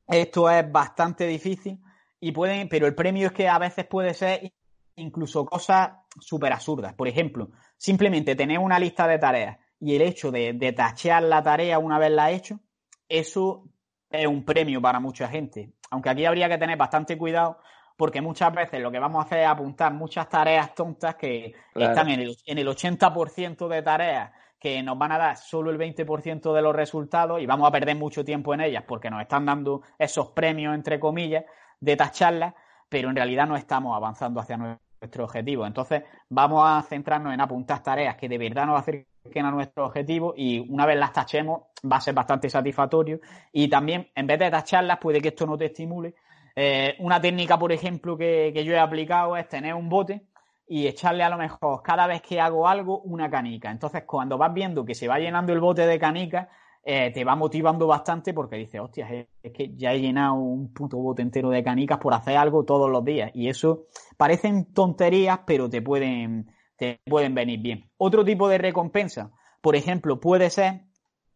esto 0.06 0.50
es 0.50 0.70
bastante 0.70 1.26
difícil 1.26 1.80
y 2.20 2.32
pueden, 2.32 2.68
pero 2.68 2.86
el 2.86 2.94
premio 2.94 3.28
es 3.28 3.32
que 3.32 3.48
a 3.48 3.58
veces 3.58 3.86
puede 3.86 4.14
ser 4.14 4.52
incluso 4.96 5.44
cosas 5.46 5.90
súper 6.20 6.52
absurdas. 6.52 6.94
Por 6.94 7.08
ejemplo, 7.08 7.50
simplemente 7.76 8.34
tener 8.34 8.58
una 8.58 8.78
lista 8.78 9.06
de 9.06 9.18
tareas 9.18 9.58
y 9.80 9.94
el 9.94 10.02
hecho 10.02 10.30
de, 10.30 10.52
de 10.52 10.72
tachear 10.72 11.22
la 11.22 11.42
tarea 11.42 11.78
una 11.78 11.98
vez 11.98 12.10
la 12.10 12.30
hecho, 12.30 12.60
eso 13.08 13.64
es 14.10 14.26
un 14.26 14.44
premio 14.44 14.80
para 14.80 15.00
mucha 15.00 15.28
gente. 15.28 15.72
Aunque 15.90 16.10
aquí 16.10 16.24
habría 16.24 16.48
que 16.48 16.58
tener 16.58 16.76
bastante 16.76 17.16
cuidado 17.16 17.58
porque 17.96 18.20
muchas 18.20 18.52
veces 18.54 18.80
lo 18.80 18.90
que 18.90 18.98
vamos 18.98 19.22
a 19.22 19.26
hacer 19.26 19.40
es 19.40 19.48
apuntar 19.48 19.92
muchas 19.92 20.28
tareas 20.28 20.74
tontas 20.74 21.14
que 21.16 21.54
están 21.74 22.10
en 22.10 22.20
el, 22.20 22.36
en 22.44 22.58
el 22.58 22.68
80% 22.68 23.68
de 23.68 23.82
tareas 23.82 24.30
que 24.58 24.82
nos 24.82 24.98
van 24.98 25.12
a 25.12 25.18
dar 25.18 25.36
solo 25.36 25.70
el 25.70 25.78
20% 25.78 26.52
de 26.52 26.62
los 26.62 26.74
resultados 26.74 27.40
y 27.40 27.46
vamos 27.46 27.68
a 27.68 27.70
perder 27.70 27.96
mucho 27.96 28.24
tiempo 28.24 28.54
en 28.54 28.62
ellas 28.62 28.84
porque 28.86 29.10
nos 29.10 29.20
están 29.20 29.46
dando 29.46 29.82
esos 29.98 30.28
premios, 30.28 30.74
entre 30.74 30.98
comillas, 30.98 31.44
de 31.80 31.96
tacharlas, 31.96 32.54
pero 32.88 33.10
en 33.10 33.16
realidad 33.16 33.46
no 33.46 33.56
estamos 33.56 33.94
avanzando 33.94 34.40
hacia 34.40 34.56
nuestro 34.56 35.24
objetivo. 35.24 35.66
Entonces, 35.66 36.02
vamos 36.28 36.62
a 36.66 36.82
centrarnos 36.82 37.34
en 37.34 37.40
apuntar 37.40 37.82
tareas 37.82 38.16
que 38.16 38.28
de 38.28 38.38
verdad 38.38 38.66
nos 38.66 38.80
acerquen 38.80 39.44
a 39.44 39.50
nuestro 39.50 39.86
objetivo 39.86 40.32
y 40.36 40.58
una 40.70 40.86
vez 40.86 40.96
las 40.96 41.12
tachemos 41.12 41.62
va 41.90 41.96
a 41.96 42.00
ser 42.00 42.14
bastante 42.14 42.48
satisfactorio. 42.48 43.20
Y 43.52 43.68
también, 43.68 44.08
en 44.14 44.26
vez 44.26 44.38
de 44.38 44.50
tacharlas, 44.50 44.98
puede 44.98 45.20
que 45.20 45.28
esto 45.28 45.46
no 45.46 45.58
te 45.58 45.66
estimule. 45.66 46.14
Eh, 46.54 46.96
una 47.00 47.20
técnica, 47.20 47.58
por 47.58 47.70
ejemplo, 47.72 48.16
que, 48.16 48.50
que 48.54 48.64
yo 48.64 48.72
he 48.72 48.78
aplicado 48.78 49.36
es 49.36 49.46
tener 49.48 49.74
un 49.74 49.90
bote 49.90 50.22
y 50.66 50.86
echarle 50.86 51.22
a 51.22 51.28
lo 51.28 51.38
mejor 51.38 51.82
cada 51.82 52.06
vez 52.06 52.22
que 52.22 52.40
hago 52.40 52.66
algo 52.66 53.00
una 53.00 53.30
canica. 53.30 53.70
Entonces, 53.70 54.04
cuando 54.04 54.36
vas 54.36 54.52
viendo 54.52 54.84
que 54.84 54.94
se 54.94 55.08
va 55.08 55.18
llenando 55.18 55.52
el 55.52 55.60
bote 55.60 55.86
de 55.86 55.98
canicas, 55.98 56.48
eh, 56.84 57.10
te 57.12 57.24
va 57.24 57.34
motivando 57.34 57.86
bastante 57.86 58.32
porque 58.32 58.56
dices, 58.56 58.80
hostia, 58.80 59.08
es, 59.08 59.52
que 59.52 59.74
ya 59.76 59.92
he 59.92 60.00
llenado 60.00 60.34
un 60.34 60.72
puto 60.72 60.96
bote 60.98 61.22
entero 61.22 61.50
de 61.50 61.62
canicas 61.62 61.98
por 61.98 62.14
hacer 62.14 62.36
algo 62.36 62.64
todos 62.64 62.90
los 62.90 63.04
días. 63.04 63.30
Y 63.34 63.48
eso 63.48 63.86
parecen 64.16 64.72
tonterías, 64.72 65.40
pero 65.46 65.68
te 65.68 65.82
pueden, 65.82 66.52
te 66.76 67.00
pueden 67.04 67.34
venir 67.34 67.60
bien. 67.60 67.90
Otro 67.96 68.24
tipo 68.24 68.48
de 68.48 68.58
recompensa, 68.58 69.30
por 69.60 69.76
ejemplo, 69.76 70.20
puede 70.20 70.50
ser 70.50 70.82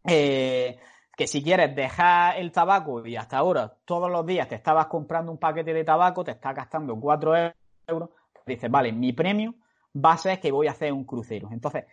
eh, 0.07 0.77
que 1.15 1.27
si 1.27 1.43
quieres 1.43 1.75
dejar 1.75 2.37
el 2.37 2.51
tabaco 2.51 3.05
y 3.05 3.15
hasta 3.15 3.37
ahora 3.37 3.77
todos 3.85 4.09
los 4.09 4.25
días 4.25 4.47
te 4.47 4.55
estabas 4.55 4.87
comprando 4.87 5.31
un 5.31 5.37
paquete 5.37 5.73
de 5.73 5.83
tabaco, 5.83 6.23
te 6.23 6.31
estás 6.31 6.55
gastando 6.55 6.97
4 6.99 7.53
euros 7.87 8.09
dices, 8.45 8.69
vale, 8.69 8.91
mi 8.91 9.13
premio 9.13 9.55
va 9.95 10.13
a 10.13 10.17
ser 10.17 10.39
que 10.39 10.51
voy 10.51 10.67
a 10.67 10.71
hacer 10.71 10.93
un 10.93 11.05
crucero. 11.05 11.49
Entonces, 11.51 11.85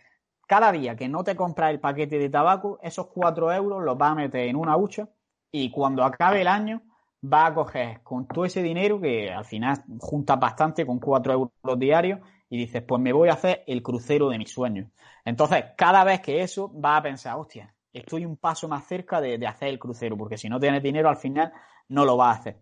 cada 0.47 0.71
día 0.71 0.95
que 0.95 1.07
no 1.07 1.23
te 1.23 1.35
compras 1.35 1.71
el 1.71 1.79
paquete 1.79 2.17
de 2.17 2.29
tabaco, 2.29 2.79
esos 2.81 3.07
4 3.07 3.51
euros 3.53 3.83
los 3.83 3.97
vas 3.97 4.11
a 4.11 4.15
meter 4.15 4.47
en 4.47 4.55
una 4.55 4.77
hucha 4.77 5.07
y 5.51 5.69
cuando 5.71 6.03
acabe 6.03 6.41
el 6.41 6.47
año 6.47 6.81
vas 7.21 7.51
a 7.51 7.53
coger 7.53 8.01
con 8.01 8.27
todo 8.27 8.45
ese 8.45 8.63
dinero 8.63 8.99
que 8.99 9.29
al 9.29 9.45
final 9.45 9.83
juntas 9.99 10.39
bastante 10.39 10.85
con 10.85 10.99
4 10.99 11.33
euros 11.33 11.79
diarios 11.79 12.19
y 12.49 12.57
dices, 12.57 12.81
pues 12.81 13.01
me 13.01 13.13
voy 13.13 13.29
a 13.29 13.33
hacer 13.33 13.63
el 13.67 13.83
crucero 13.83 14.29
de 14.29 14.37
mis 14.37 14.51
sueños. 14.51 14.89
Entonces, 15.23 15.65
cada 15.77 16.03
vez 16.03 16.21
que 16.21 16.41
eso, 16.41 16.71
vas 16.73 16.99
a 16.99 17.03
pensar, 17.03 17.37
hostia, 17.37 17.75
estoy 17.93 18.25
un 18.25 18.37
paso 18.37 18.67
más 18.67 18.87
cerca 18.87 19.21
de, 19.21 19.37
de 19.37 19.45
hacer 19.45 19.67
el 19.67 19.77
crucero, 19.77 20.17
porque 20.17 20.37
si 20.37 20.49
no 20.49 20.59
tienes 20.59 20.81
dinero 20.81 21.09
al 21.09 21.17
final 21.17 21.51
no 21.89 22.05
lo 22.05 22.17
vas 22.17 22.37
a 22.37 22.39
hacer. 22.39 22.61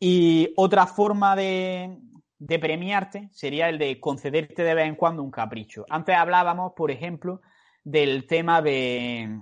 Y 0.00 0.52
otra 0.56 0.86
forma 0.86 1.36
de, 1.36 1.96
de 2.38 2.58
premiarte 2.58 3.28
sería 3.32 3.68
el 3.68 3.78
de 3.78 3.98
concederte 4.00 4.62
de 4.62 4.74
vez 4.74 4.86
en 4.86 4.96
cuando 4.96 5.22
un 5.22 5.30
capricho. 5.30 5.84
Antes 5.88 6.16
hablábamos, 6.16 6.72
por 6.74 6.90
ejemplo, 6.90 7.40
del 7.84 8.26
tema 8.26 8.62
de, 8.62 9.40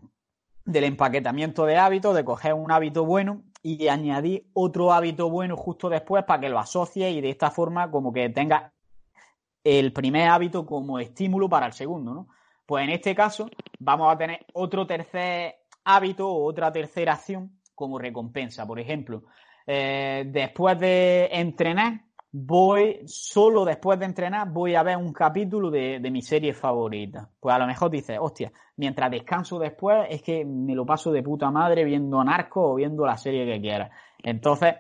del 0.65 0.85
empaquetamiento 0.85 1.67
de 1.67 1.77
hábitos, 1.77 2.15
de 2.15 2.25
coger 2.25 2.55
un 2.55 2.71
hábito 2.71 3.05
bueno 3.05 3.43
y 3.63 3.89
añadir 3.89 4.47
otro 4.53 4.93
hábito 4.93 5.31
bueno 5.31 5.57
justo 5.57 5.89
después 5.89 6.25
para 6.25 6.41
que 6.41 6.49
lo 6.49 6.59
asocies 6.59 7.15
y 7.15 7.21
de 7.21 7.31
esta 7.31 7.51
forma 7.51 7.91
como 7.91 8.13
que 8.13 8.29
tengas 8.29 8.73
el 9.65 9.93
primer 9.93 10.29
hábito 10.29 10.67
como 10.67 10.99
estímulo 10.99 11.49
para 11.49 11.67
el 11.67 11.73
segundo, 11.73 12.13
¿no? 12.13 12.29
Pues 12.67 12.85
en 12.85 12.91
este 12.91 13.15
caso 13.15 13.49
vamos 13.79 14.13
a 14.13 14.19
tener 14.19 14.47
otro 14.53 14.87
tercer 14.87 15.57
hábito 15.85 16.29
o 16.29 16.45
otra 16.45 16.73
tercera 16.73 17.15
acción 17.15 17.59
como 17.75 17.99
recompensa. 17.99 18.67
Por 18.67 18.79
ejemplo, 18.79 19.25
eh, 19.67 20.25
después 20.27 20.79
de 20.79 21.29
entrenar, 21.33 22.03
voy, 22.37 23.03
solo 23.07 23.65
después 23.65 23.97
de 24.01 24.07
entrenar, 24.07 24.51
voy 24.51 24.75
a 24.75 24.83
ver 24.83 24.97
un 24.97 25.13
capítulo 25.13 25.71
de, 25.71 26.01
mi 26.11 26.21
serie 26.21 26.53
favorita. 26.53 27.31
Pues 27.39 27.55
a 27.55 27.61
lo 27.61 27.67
mejor 27.67 27.93
dices, 27.93 28.19
hostia, 28.21 28.53
mientras 28.77 29.09
descanso 29.09 29.57
después, 29.61 30.09
es 30.11 30.21
que 30.21 30.45
me 30.45 30.75
lo 30.75 30.85
paso 30.85 31.13
de 31.13 31.23
puta 31.23 31.53
madre 31.53 31.85
viendo 31.85 32.25
Narco 32.25 32.73
o 32.73 32.75
viendo 32.75 33.07
la 33.07 33.17
serie 33.17 33.47
que 33.47 33.61
quieras. 33.61 33.93
Entonces, 34.21 34.75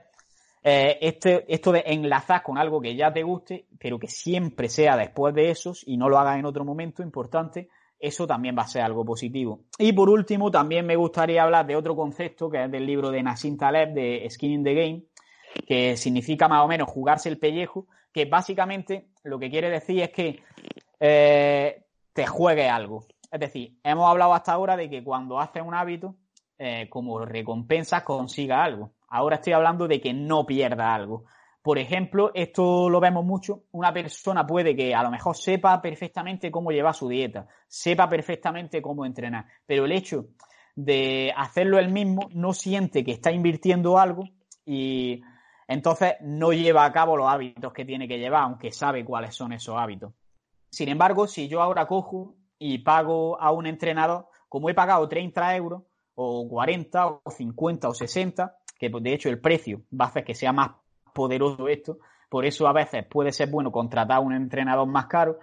eh, 0.65 0.99
este, 1.01 1.45
esto 1.47 1.71
de 1.71 1.85
enlazar 1.87 2.43
con 2.43 2.59
algo 2.59 2.81
que 2.81 2.97
ya 2.97 3.13
te 3.13 3.23
guste, 3.23 3.67
pero 3.79 4.01
que 4.01 4.09
siempre 4.09 4.69
sea 4.69 4.97
después 4.97 5.33
de 5.33 5.51
esos 5.51 5.87
y 5.87 5.97
no 5.97 6.09
lo 6.09 6.19
hagas 6.19 6.39
en 6.41 6.47
otro 6.47 6.65
momento 6.65 7.05
importante, 7.05 7.69
eso 8.01 8.27
también 8.27 8.57
va 8.59 8.63
a 8.63 8.67
ser 8.67 8.83
algo 8.83 9.05
positivo. 9.05 9.61
Y 9.79 9.93
por 9.93 10.11
último, 10.11 10.51
también 10.51 10.87
me 10.87 10.97
gustaría 10.97 11.45
hablar 11.45 11.67
de 11.67 11.77
otro 11.77 11.95
concepto 11.95 12.51
que 12.51 12.65
es 12.65 12.71
del 12.71 12.85
libro 12.85 13.13
de 13.13 13.23
Nassim 13.23 13.57
Taleb 13.57 13.95
de 13.95 14.27
Skin 14.29 14.51
in 14.51 14.65
the 14.65 14.75
Game, 14.75 15.05
que 15.67 15.97
significa 15.97 16.49
más 16.49 16.65
o 16.65 16.69
menos 16.69 16.89
jugarse 16.89 17.29
el 17.29 17.39
pellejo, 17.39 17.87
que 18.13 18.27
básicamente 18.27 19.09
lo 19.25 19.39
que 19.39 19.51
quiere 19.51 19.71
decir 19.71 20.01
es 20.03 20.11
que 20.11 20.43
eh, 21.01 21.85
te 22.13 22.27
juegue 22.27 22.69
algo. 22.69 23.07
Es 23.31 23.41
decir, 23.41 23.79
hemos 23.83 24.09
hablado 24.09 24.35
hasta 24.35 24.53
ahora 24.53 24.77
de 24.77 24.89
que 24.89 25.03
cuando 25.03 25.41
haces 25.41 25.63
un 25.63 25.75
hábito, 25.75 26.17
eh, 26.57 26.89
como 26.89 27.19
recompensa 27.25 28.05
consiga 28.05 28.63
algo. 28.63 28.93
Ahora 29.09 29.37
estoy 29.37 29.53
hablando 29.53 29.89
de 29.89 30.01
que 30.01 30.13
no 30.13 30.47
pierda 30.47 30.95
algo. 30.95 31.25
Por 31.61 31.79
ejemplo, 31.79 32.31
esto 32.35 32.89
lo 32.89 33.01
vemos 33.01 33.25
mucho. 33.25 33.65
Una 33.73 33.93
persona 33.93 34.47
puede 34.47 34.77
que 34.77 34.95
a 34.95 35.03
lo 35.03 35.11
mejor 35.11 35.37
sepa 35.37 35.83
perfectamente 35.83 36.51
cómo 36.51 36.71
llevar 36.71 36.95
su 36.95 37.09
dieta, 37.09 37.49
sepa 37.67 38.09
perfectamente 38.09 38.81
cómo 38.81 39.05
entrenar, 39.05 39.47
pero 39.67 39.87
el 39.87 39.93
hecho 39.93 40.27
de 40.77 41.33
hacerlo 41.37 41.79
él 41.79 41.91
mismo 41.91 42.29
no 42.33 42.53
siente 42.53 43.03
que 43.03 43.13
está 43.13 43.33
invirtiendo 43.33 43.99
algo 43.99 44.25
y 44.67 45.23
entonces 45.69 46.15
no 46.21 46.53
lleva 46.53 46.85
a 46.85 46.93
cabo 46.93 47.17
los 47.17 47.29
hábitos 47.29 47.73
que 47.73 47.85
tiene 47.85 48.09
que 48.09 48.19
llevar, 48.19 48.43
aunque 48.43 48.71
sabe 48.73 49.05
cuáles 49.05 49.35
son 49.35 49.53
esos 49.53 49.77
hábitos. 49.79 50.13
Sin 50.71 50.89
embargo, 50.89 51.27
si 51.27 51.49
yo 51.49 51.63
ahora 51.63 51.87
cojo 51.87 52.35
y 52.59 52.79
pago 52.79 53.41
a 53.41 53.53
un 53.53 53.67
entrenador, 53.67 54.29
como 54.49 54.69
he 54.71 54.75
pagado 54.75 55.09
30 55.09 55.57
euros, 55.57 55.83
o 56.15 56.49
40, 56.49 57.07
o 57.07 57.31
50, 57.31 57.89
o 57.89 57.95
60, 57.95 58.57
que 58.79 58.89
de 58.89 59.13
hecho 59.13 59.29
el 59.29 59.41
precio 59.41 59.83
va 59.99 60.07
a 60.07 60.09
hacer 60.09 60.25
que 60.25 60.35
sea 60.35 60.53
más 60.53 60.73
poderoso 61.13 61.69
esto, 61.69 61.99
por 62.29 62.45
eso 62.45 62.67
a 62.67 62.73
veces 62.73 63.05
puede 63.07 63.33
ser 63.33 63.51
bueno 63.51 63.71
contratar 63.71 64.19
a 64.19 64.21
un 64.21 64.35
entrenador 64.35 64.87
más 64.87 65.07
caro, 65.07 65.39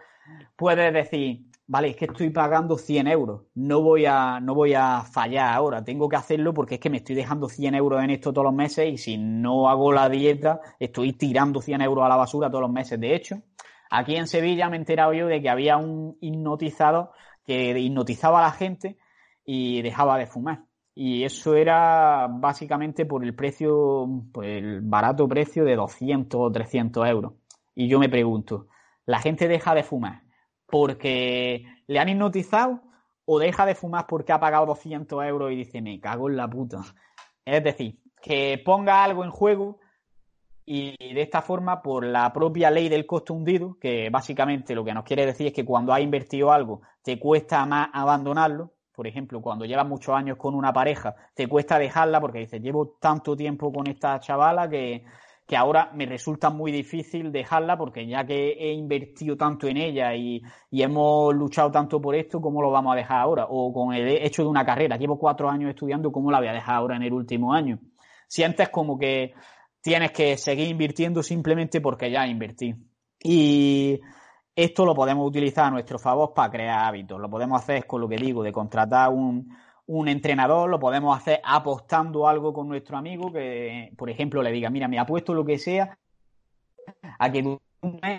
puedes 0.56 0.94
decir, 0.94 1.46
vale, 1.72 1.92
es 1.92 1.96
que 1.96 2.04
estoy 2.04 2.32
pagando 2.32 2.78
100 2.78 3.08
euros, 3.08 3.44
no 3.56 3.82
voy, 3.82 4.06
a, 4.06 4.42
no 4.42 4.54
voy 4.54 4.74
a 4.74 5.04
fallar 5.04 5.54
ahora, 5.54 5.82
tengo 5.82 6.10
que 6.10 6.18
hacerlo 6.18 6.54
porque 6.54 6.76
es 6.76 6.82
que 6.82 6.90
me 6.90 6.98
estoy 6.98 7.16
dejando 7.16 7.48
100 7.48 7.76
euros 7.76 8.04
en 8.04 8.10
esto 8.10 8.34
todos 8.34 8.44
los 8.44 8.54
meses 8.54 8.92
y 8.92 8.98
si 8.98 9.18
no 9.18 9.70
hago 9.70 9.94
la 9.94 10.10
dieta, 10.10 10.60
estoy 10.80 11.14
tirando 11.14 11.62
100 11.62 11.80
euros 11.80 12.04
a 12.04 12.10
la 12.10 12.18
basura 12.18 12.50
todos 12.50 12.64
los 12.64 12.72
meses. 12.74 13.00
De 13.00 13.16
hecho, 13.16 13.38
aquí 13.90 14.18
en 14.18 14.28
Sevilla 14.28 14.70
me 14.70 14.76
he 14.76 14.80
enterado 14.80 15.14
yo 15.14 15.28
de 15.28 15.42
que 15.42 15.50
había 15.50 15.78
un 15.78 16.18
hipnotizador 16.20 17.12
que 17.46 17.80
hipnotizaba 17.80 18.40
a 18.40 18.48
la 18.48 18.52
gente 18.52 18.98
y 19.46 19.82
dejaba 19.82 20.18
de 20.18 20.28
fumar. 20.28 20.66
Y 20.94 21.24
eso 21.24 21.56
era 21.56 22.28
básicamente 22.30 23.06
por 23.06 23.24
el 23.24 23.34
precio, 23.34 24.10
por 24.34 24.44
el 24.44 24.82
barato 24.82 25.26
precio 25.26 25.64
de 25.64 25.78
200 25.78 26.38
o 26.38 26.52
300 26.52 27.08
euros. 27.08 27.34
Y 27.74 27.88
yo 27.88 27.98
me 27.98 28.10
pregunto, 28.10 28.68
¿la 29.06 29.20
gente 29.20 29.48
deja 29.48 29.74
de 29.74 29.84
fumar 29.84 30.21
porque 30.72 31.66
le 31.88 32.00
han 32.00 32.10
hipnotizado 32.10 32.82
o 33.26 33.38
deja 33.40 33.66
de 33.66 33.76
fumar 33.76 34.08
porque 34.08 34.32
ha 34.32 34.40
pagado 34.40 34.66
200 34.68 35.24
euros 35.26 35.52
y 35.52 35.58
dice, 35.58 35.82
me 35.82 36.00
cago 36.00 36.30
en 36.30 36.38
la 36.38 36.50
puta. 36.50 36.82
Es 37.46 37.64
decir, 37.64 38.00
que 38.22 38.62
ponga 38.64 39.04
algo 39.04 39.24
en 39.24 39.32
juego 39.32 39.80
y 40.66 40.96
de 41.14 41.22
esta 41.22 41.42
forma, 41.42 41.82
por 41.82 42.06
la 42.06 42.32
propia 42.32 42.72
ley 42.72 42.88
del 42.88 43.06
costo 43.06 43.34
hundido, 43.34 43.78
que 43.80 44.10
básicamente 44.10 44.74
lo 44.74 44.86
que 44.86 44.94
nos 44.94 45.04
quiere 45.04 45.26
decir 45.26 45.48
es 45.48 45.54
que 45.54 45.66
cuando 45.66 45.92
has 45.92 46.02
invertido 46.02 46.52
algo 46.52 46.82
te 47.02 47.20
cuesta 47.20 47.66
más 47.66 47.90
abandonarlo. 47.94 48.72
Por 48.94 49.08
ejemplo, 49.08 49.42
cuando 49.42 49.66
llevas 49.66 49.88
muchos 49.88 50.16
años 50.16 50.38
con 50.38 50.54
una 50.54 50.72
pareja, 50.72 51.16
te 51.34 51.48
cuesta 51.48 51.80
dejarla 51.80 52.22
porque 52.22 52.40
dices, 52.40 52.62
llevo 52.62 52.98
tanto 53.00 53.36
tiempo 53.36 53.72
con 53.72 53.88
esta 53.88 54.20
chavala 54.20 54.70
que, 54.70 55.04
que 55.52 55.58
ahora 55.58 55.92
me 55.94 56.06
resulta 56.06 56.50
muy 56.50 56.72
difícil 56.72 57.30
dejarla 57.30 57.78
porque 57.78 58.08
ya 58.08 58.24
que 58.24 58.52
he 58.52 58.72
invertido 58.72 59.36
tanto 59.36 59.68
en 59.68 59.76
ella 59.76 60.16
y, 60.16 60.42
hemos 60.72 61.36
luchado 61.36 61.70
tanto 61.70 62.00
por 62.00 62.16
esto, 62.16 62.40
¿cómo 62.40 62.62
lo 62.62 62.72
vamos 62.72 62.94
a 62.94 62.96
dejar 62.96 63.20
ahora? 63.20 63.48
O 63.50 63.74
con 63.74 63.94
el 63.94 64.08
hecho 64.08 64.44
de 64.44 64.48
una 64.48 64.64
carrera, 64.64 64.96
llevo 64.96 65.20
cuatro 65.20 65.50
años 65.50 65.72
estudiando, 65.72 66.10
¿cómo 66.10 66.32
la 66.32 66.40
voy 66.40 66.48
a 66.48 66.54
dejar 66.54 66.76
ahora 66.76 66.96
en 66.96 67.04
el 67.04 67.12
último 67.12 67.54
año? 67.54 67.80
Sientes 68.30 68.70
como 68.70 68.98
que 68.98 69.34
tienes 69.82 70.14
que 70.14 70.38
seguir 70.38 70.70
invirtiendo 70.70 71.22
simplemente 71.22 71.82
porque 71.82 72.10
ya 72.10 72.26
invertí. 72.26 72.74
Y 73.22 74.00
esto 74.56 74.86
lo 74.86 74.96
podemos 74.96 75.28
utilizar 75.28 75.66
a 75.66 75.72
nuestro 75.72 76.00
favor 76.00 76.34
para 76.34 76.50
crear 76.50 76.86
hábitos. 76.86 77.20
Lo 77.20 77.30
podemos 77.30 77.62
hacer 77.62 77.86
con 77.86 78.00
lo 78.00 78.08
que 78.08 78.16
digo, 78.16 78.42
de 78.42 78.54
contratar 78.54 79.10
un, 79.10 79.50
un 79.94 80.08
entrenador, 80.08 80.70
lo 80.70 80.80
podemos 80.80 81.18
hacer 81.18 81.42
apostando 81.44 82.26
algo 82.26 82.54
con 82.54 82.70
nuestro 82.70 82.98
amigo, 82.98 83.32
que 83.32 83.92
por 83.98 84.10
ejemplo 84.10 84.42
le 84.42 84.52
diga, 84.52 84.70
mira, 84.70 84.88
me 84.88 84.98
apuesto 84.98 85.34
lo 85.34 85.44
que 85.44 85.58
sea 85.58 85.98
a 87.20 87.32
que 87.32 87.58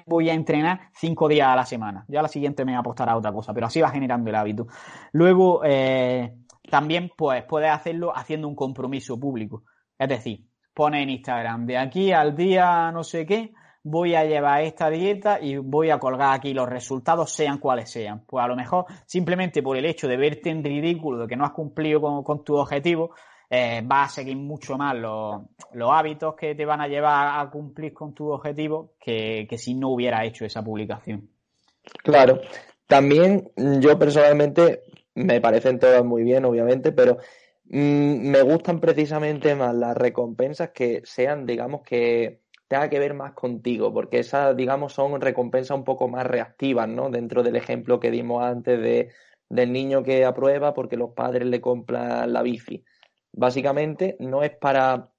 voy 0.06 0.28
a 0.28 0.34
entrenar 0.34 0.90
cinco 0.94 1.28
días 1.28 1.48
a 1.48 1.56
la 1.56 1.64
semana. 1.64 2.04
Ya 2.08 2.20
la 2.20 2.28
siguiente 2.28 2.66
me 2.66 2.76
apostará 2.76 3.12
a 3.12 3.16
otra 3.16 3.32
cosa, 3.32 3.54
pero 3.54 3.66
así 3.66 3.80
va 3.80 3.88
generando 3.88 4.28
el 4.28 4.36
hábito. 4.36 4.66
Luego, 5.12 5.62
eh, 5.64 6.34
también 6.70 7.10
pues, 7.16 7.42
puedes 7.44 7.70
hacerlo 7.70 8.14
haciendo 8.14 8.48
un 8.48 8.54
compromiso 8.54 9.18
público. 9.18 9.62
Es 9.98 10.10
decir, 10.10 10.44
pone 10.74 11.02
en 11.02 11.08
Instagram, 11.08 11.64
de 11.64 11.78
aquí 11.78 12.12
al 12.12 12.36
día 12.36 12.92
no 12.92 13.02
sé 13.02 13.24
qué, 13.24 13.54
voy 13.84 14.14
a 14.14 14.24
llevar 14.24 14.62
esta 14.62 14.90
dieta 14.90 15.40
y 15.40 15.56
voy 15.56 15.90
a 15.90 15.98
colgar 15.98 16.34
aquí 16.34 16.54
los 16.54 16.68
resultados, 16.68 17.32
sean 17.32 17.58
cuales 17.58 17.90
sean. 17.90 18.24
Pues 18.26 18.44
a 18.44 18.48
lo 18.48 18.56
mejor 18.56 18.86
simplemente 19.06 19.62
por 19.62 19.76
el 19.76 19.84
hecho 19.84 20.08
de 20.08 20.16
verte 20.16 20.50
en 20.50 20.62
ridículo, 20.62 21.18
de 21.22 21.28
que 21.28 21.36
no 21.36 21.44
has 21.44 21.52
cumplido 21.52 22.00
con, 22.22 22.44
tu 22.44 22.56
objetivo, 22.56 23.14
eh, 23.50 23.82
vas 23.84 24.12
a 24.12 24.14
seguir 24.16 24.36
mucho 24.36 24.76
más 24.76 24.96
los, 24.96 25.42
hábitos 25.90 26.34
que 26.34 26.54
te 26.54 26.64
van 26.64 26.80
a 26.80 26.88
llevar 26.88 27.40
a 27.40 27.50
cumplir 27.50 27.92
con 27.92 28.14
tu 28.14 28.30
objetivo 28.30 28.92
que, 29.00 29.46
que 29.48 29.58
si 29.58 29.74
no 29.74 29.90
hubiera 29.90 30.24
hecho 30.24 30.44
esa 30.44 30.62
publicación. 30.62 31.28
Claro. 32.02 32.40
También 32.86 33.50
yo 33.56 33.98
personalmente 33.98 34.82
me 35.14 35.40
parecen 35.40 35.78
todas 35.78 36.04
muy 36.04 36.22
bien, 36.22 36.44
obviamente, 36.44 36.92
pero 36.92 37.16
mm, 37.64 38.30
me 38.30 38.42
gustan 38.42 38.80
precisamente 38.80 39.54
más 39.54 39.74
las 39.74 39.96
recompensas 39.96 40.70
que 40.70 41.02
sean, 41.04 41.46
digamos, 41.46 41.82
que 41.82 42.41
tenga 42.72 42.88
que 42.88 42.98
ver 42.98 43.12
más 43.12 43.34
contigo, 43.34 43.92
porque 43.92 44.20
esas, 44.20 44.56
digamos, 44.56 44.94
son 44.94 45.20
recompensas 45.20 45.76
un 45.76 45.84
poco 45.84 46.08
más 46.08 46.26
reactivas, 46.26 46.88
¿no? 46.88 47.10
Dentro 47.10 47.42
del 47.42 47.56
ejemplo 47.56 48.00
que 48.00 48.10
dimos 48.10 48.42
antes 48.42 48.80
de, 48.80 49.10
del 49.50 49.74
niño 49.74 50.02
que 50.02 50.24
aprueba 50.24 50.72
porque 50.72 50.96
los 50.96 51.10
padres 51.10 51.46
le 51.46 51.60
compran 51.60 52.32
la 52.32 52.40
bici. 52.40 52.82
Básicamente 53.30 54.16
no 54.20 54.42
es 54.42 54.56
para, 54.56 55.10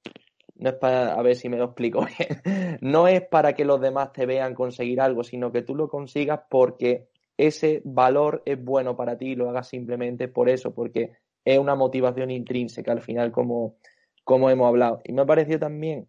no 0.55 0.69
es 0.69 0.75
para, 0.77 1.13
a 1.13 1.21
ver 1.21 1.35
si 1.35 1.47
me 1.47 1.57
lo 1.57 1.65
explico 1.65 2.03
bien, 2.17 2.79
no 2.81 3.07
es 3.07 3.21
para 3.21 3.53
que 3.53 3.65
los 3.65 3.79
demás 3.79 4.13
te 4.13 4.25
vean 4.25 4.55
conseguir 4.55 4.99
algo, 4.99 5.23
sino 5.23 5.51
que 5.51 5.61
tú 5.61 5.75
lo 5.75 5.89
consigas 5.89 6.39
porque 6.49 7.09
ese 7.37 7.83
valor 7.85 8.41
es 8.47 8.63
bueno 8.63 8.97
para 8.97 9.15
ti 9.15 9.27
y 9.27 9.35
lo 9.35 9.47
hagas 9.47 9.67
simplemente 9.67 10.27
por 10.27 10.49
eso, 10.49 10.73
porque 10.73 11.11
es 11.45 11.59
una 11.59 11.75
motivación 11.75 12.31
intrínseca 12.31 12.93
al 12.93 13.01
final, 13.01 13.31
como, 13.31 13.75
como 14.23 14.49
hemos 14.49 14.67
hablado. 14.67 15.01
Y 15.03 15.13
me 15.13 15.21
ha 15.21 15.25
parecido 15.27 15.59
también 15.59 16.07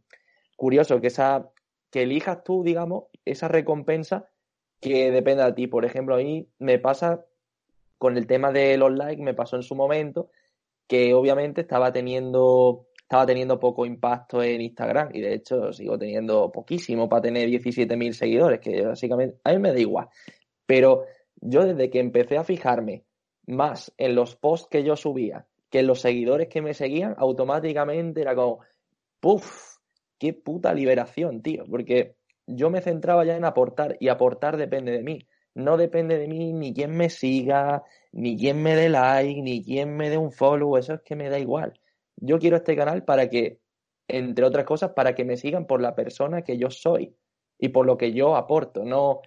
curioso 0.56 1.00
que 1.00 1.08
esa 1.08 1.50
que 1.90 2.02
elijas 2.02 2.42
tú, 2.42 2.64
digamos, 2.64 3.04
esa 3.24 3.46
recompensa 3.46 4.28
que 4.80 5.12
dependa 5.12 5.46
de 5.46 5.52
ti. 5.52 5.66
Por 5.68 5.84
ejemplo, 5.84 6.16
a 6.16 6.18
mí 6.18 6.48
me 6.58 6.78
pasa 6.78 7.24
con 7.98 8.16
el 8.16 8.26
tema 8.26 8.50
de 8.50 8.76
los 8.76 8.92
likes, 8.92 9.22
me 9.22 9.34
pasó 9.34 9.56
en 9.56 9.62
su 9.62 9.76
momento 9.76 10.30
que 10.88 11.14
obviamente 11.14 11.60
estaba 11.60 11.92
teniendo 11.92 12.88
estaba 13.00 13.26
teniendo 13.26 13.60
poco 13.60 13.86
impacto 13.86 14.42
en 14.42 14.62
Instagram 14.62 15.10
y 15.12 15.20
de 15.20 15.34
hecho 15.34 15.72
sigo 15.72 15.98
teniendo 15.98 16.50
poquísimo 16.50 17.08
para 17.08 17.22
tener 17.22 17.48
17.000 17.48 18.12
seguidores, 18.12 18.60
que 18.60 18.82
básicamente 18.82 19.38
a 19.44 19.52
mí 19.52 19.58
me 19.58 19.72
da 19.72 19.78
igual. 19.78 20.08
Pero 20.66 21.04
yo 21.36 21.64
desde 21.64 21.90
que 21.90 22.00
empecé 22.00 22.38
a 22.38 22.44
fijarme 22.44 23.04
más 23.46 23.92
en 23.98 24.14
los 24.14 24.36
posts 24.36 24.68
que 24.70 24.82
yo 24.82 24.96
subía 24.96 25.46
que 25.74 25.80
en 25.80 25.88
los 25.88 26.00
seguidores 26.00 26.48
que 26.48 26.62
me 26.62 26.72
seguían, 26.72 27.16
automáticamente 27.18 28.20
era 28.20 28.36
como, 28.36 28.60
puff, 29.18 29.73
qué 30.18 30.32
puta 30.32 30.74
liberación, 30.74 31.42
tío, 31.42 31.64
porque 31.68 32.16
yo 32.46 32.70
me 32.70 32.80
centraba 32.80 33.24
ya 33.24 33.36
en 33.36 33.44
aportar 33.44 33.96
y 34.00 34.08
aportar 34.08 34.56
depende 34.56 34.92
de 34.92 35.02
mí. 35.02 35.26
No 35.54 35.76
depende 35.76 36.18
de 36.18 36.28
mí 36.28 36.52
ni 36.52 36.74
quién 36.74 36.96
me 36.96 37.10
siga, 37.10 37.84
ni 38.12 38.36
quién 38.36 38.62
me 38.62 38.74
dé 38.74 38.88
like, 38.88 39.40
ni 39.42 39.62
quién 39.62 39.96
me 39.96 40.10
dé 40.10 40.18
un 40.18 40.32
follow, 40.32 40.76
eso 40.76 40.94
es 40.94 41.00
que 41.02 41.16
me 41.16 41.28
da 41.30 41.38
igual. 41.38 41.74
Yo 42.16 42.38
quiero 42.38 42.56
este 42.56 42.76
canal 42.76 43.04
para 43.04 43.28
que, 43.28 43.60
entre 44.08 44.44
otras 44.44 44.64
cosas, 44.64 44.92
para 44.92 45.14
que 45.14 45.24
me 45.24 45.36
sigan 45.36 45.66
por 45.66 45.80
la 45.80 45.94
persona 45.94 46.42
que 46.42 46.58
yo 46.58 46.70
soy 46.70 47.16
y 47.58 47.68
por 47.68 47.86
lo 47.86 47.96
que 47.96 48.12
yo 48.12 48.36
aporto. 48.36 48.84
No, 48.84 49.20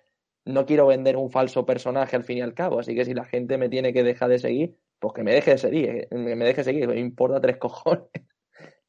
no 0.45 0.65
quiero 0.65 0.87
vender 0.87 1.17
un 1.17 1.31
falso 1.31 1.65
personaje 1.65 2.15
al 2.15 2.23
fin 2.23 2.39
y 2.39 2.41
al 2.41 2.53
cabo. 2.53 2.79
Así 2.79 2.95
que 2.95 3.05
si 3.05 3.13
la 3.13 3.25
gente 3.25 3.57
me 3.57 3.69
tiene 3.69 3.93
que 3.93 4.03
dejar 4.03 4.29
de 4.29 4.39
seguir, 4.39 4.77
pues 4.99 5.13
que 5.13 5.23
me 5.23 5.33
deje 5.33 5.51
de 5.51 5.57
seguir, 5.57 6.07
me 6.11 6.35
deje 6.35 6.57
de 6.57 6.63
seguir, 6.63 6.87
me 6.87 6.99
importa 6.99 7.41
tres 7.41 7.57
cojones. 7.57 8.09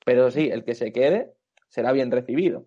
Pero 0.04 0.30
sí, 0.30 0.48
el 0.50 0.64
que 0.64 0.74
se 0.74 0.92
quede, 0.92 1.34
será 1.68 1.92
bien 1.92 2.10
recibido. 2.10 2.66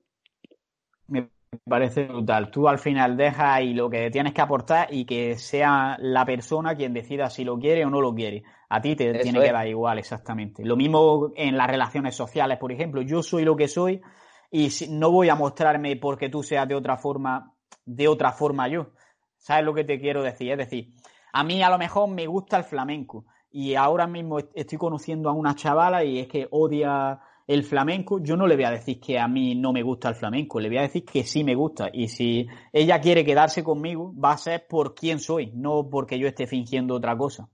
Me 1.08 1.30
parece 1.66 2.06
brutal. 2.06 2.50
Tú 2.50 2.68
al 2.68 2.80
final 2.80 3.18
dejas 3.18 3.56
ahí 3.56 3.74
lo 3.74 3.90
que 3.90 4.10
tienes 4.10 4.34
que 4.34 4.42
aportar 4.42 4.88
y 4.94 5.06
que 5.06 5.38
sea 5.38 5.98
la 6.00 6.26
persona 6.26 6.76
quien 6.76 6.94
decida 6.94 7.30
si 7.30 7.44
lo 7.44 7.60
quiere 7.60 7.86
o 7.86 7.90
no 7.90 8.02
lo 8.02 8.14
quiere. 8.14 8.44
A 8.70 8.82
ti 8.82 8.96
te 8.96 9.14
tiene 9.20 9.42
que 9.42 9.52
dar 9.52 9.68
igual, 9.68 10.00
exactamente. 10.00 10.64
Lo 10.64 10.78
mismo 10.78 11.32
en 11.36 11.58
las 11.58 11.68
relaciones 11.68 12.16
sociales, 12.16 12.58
por 12.58 12.72
ejemplo. 12.72 13.02
Yo 13.02 13.22
soy 13.22 13.44
lo 13.44 13.56
que 13.56 13.68
soy 13.68 14.02
y 14.50 14.70
no 14.90 15.12
voy 15.12 15.30
a 15.30 15.36
mostrarme 15.36 15.96
porque 15.98 16.30
tú 16.30 16.44
seas 16.44 16.68
de 16.68 16.76
otra 16.76 16.98
forma, 16.98 17.54
de 17.86 18.08
otra 18.08 18.32
forma 18.32 18.68
yo. 18.68 18.92
¿Sabes 19.38 19.66
lo 19.66 19.74
que 19.74 19.84
te 19.84 20.00
quiero 20.00 20.24
decir? 20.24 20.52
Es 20.52 20.58
decir, 20.58 20.94
a 21.34 21.44
mí 21.44 21.62
a 21.62 21.70
lo 21.70 21.78
mejor 21.78 22.10
me 22.10 22.28
gusta 22.28 22.58
el 22.58 22.64
flamenco 22.64 23.26
y 23.50 23.76
ahora 23.76 24.08
mismo 24.08 24.40
estoy 24.40 24.78
conociendo 24.78 25.30
a 25.30 25.34
una 25.34 25.56
chavala 25.56 26.04
y 26.04 26.20
es 26.20 26.28
que 26.28 26.48
odia 26.52 27.20
el 27.54 27.64
flamenco, 27.66 28.24
yo 28.24 28.38
no 28.38 28.48
le 28.48 28.56
voy 28.56 28.64
a 28.64 28.72
decir 28.72 29.00
que 29.00 29.20
a 29.20 29.28
mí 29.28 29.56
no 29.56 29.74
me 29.74 29.84
gusta 29.84 30.08
el 30.08 30.16
flamenco, 30.16 30.60
le 30.60 30.70
voy 30.70 30.78
a 30.78 30.84
decir 30.84 31.04
que 31.04 31.24
sí 31.26 31.44
me 31.44 31.54
gusta. 31.54 31.90
Y 31.92 32.08
si 32.08 32.48
ella 32.72 33.02
quiere 33.02 33.26
quedarse 33.26 33.62
conmigo, 33.62 34.14
va 34.18 34.32
a 34.32 34.38
ser 34.38 34.68
por 34.68 34.96
quién 34.96 35.20
soy, 35.20 35.52
no 35.54 35.90
porque 35.90 36.18
yo 36.18 36.28
esté 36.28 36.48
fingiendo 36.48 36.96
otra 36.96 37.18
cosa. 37.18 37.50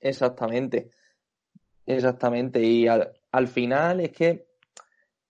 Exactamente. 0.00 0.90
Exactamente. 1.86 2.62
Y 2.62 2.86
al, 2.88 3.48
final 3.48 4.00
es 4.00 4.12
que 4.12 4.48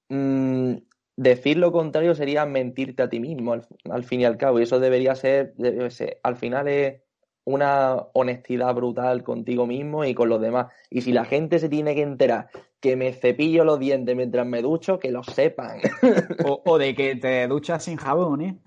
mm, 0.09 0.75
decir 1.17 1.59
lo 1.59 1.71
contrario 1.71 2.13
sería 2.17 2.45
mentirte 2.45 3.05
a 3.05 3.09
ti 3.09 3.21
mismo, 3.21 3.53
al, 3.53 4.05
fin 4.05 4.23
y 4.23 4.25
al 4.25 4.37
cabo. 4.37 4.59
Y 4.59 4.65
eso 4.65 4.81
debería 4.81 5.15
ser, 5.15 5.55
ser 5.91 6.19
al 6.25 6.35
final 6.35 6.67
es 6.67 7.03
una 7.49 8.09
honestidad 8.13 8.75
brutal 8.75 9.25
contigo 9.25 9.67
mismo 9.67 10.05
y 10.05 10.13
con 10.13 10.29
los 10.29 10.39
demás. 10.39 10.71
Y 10.91 11.01
si 11.01 11.13
la 11.13 11.25
gente 11.25 11.59
se 11.59 11.71
tiene 11.71 11.95
que 11.95 12.03
enterar 12.03 12.51
que 12.79 12.95
me 12.95 13.15
cepillo 13.15 13.65
los 13.65 13.79
dientes 13.79 14.15
mientras 14.15 14.47
me 14.47 14.61
ducho, 14.61 14.99
que 14.99 15.11
lo 15.11 15.25
sepan. 15.25 15.81
O, 16.45 16.79
de 16.79 16.95
que 16.95 17.17
te 17.17 17.49
duchas 17.49 17.85
sin 17.85 17.97
jabón, 17.97 18.43
¿eh? 18.43 18.59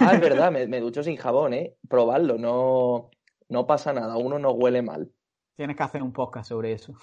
Ah, 0.00 0.14
es 0.14 0.20
verdad, 0.20 0.50
me, 0.50 0.80
ducho 0.80 1.02
sin 1.02 1.16
jabón, 1.16 1.52
¿eh? 1.52 1.76
Probarlo, 1.88 2.38
no, 2.38 3.10
no 3.48 3.66
pasa 3.66 3.92
nada, 3.92 4.16
uno 4.16 4.38
no 4.38 4.52
huele 4.52 4.80
mal. 4.80 5.12
Tienes 5.54 5.76
que 5.76 5.82
hacer 5.82 6.02
un 6.02 6.12
podcast 6.12 6.48
sobre 6.48 6.72
eso. 6.72 6.94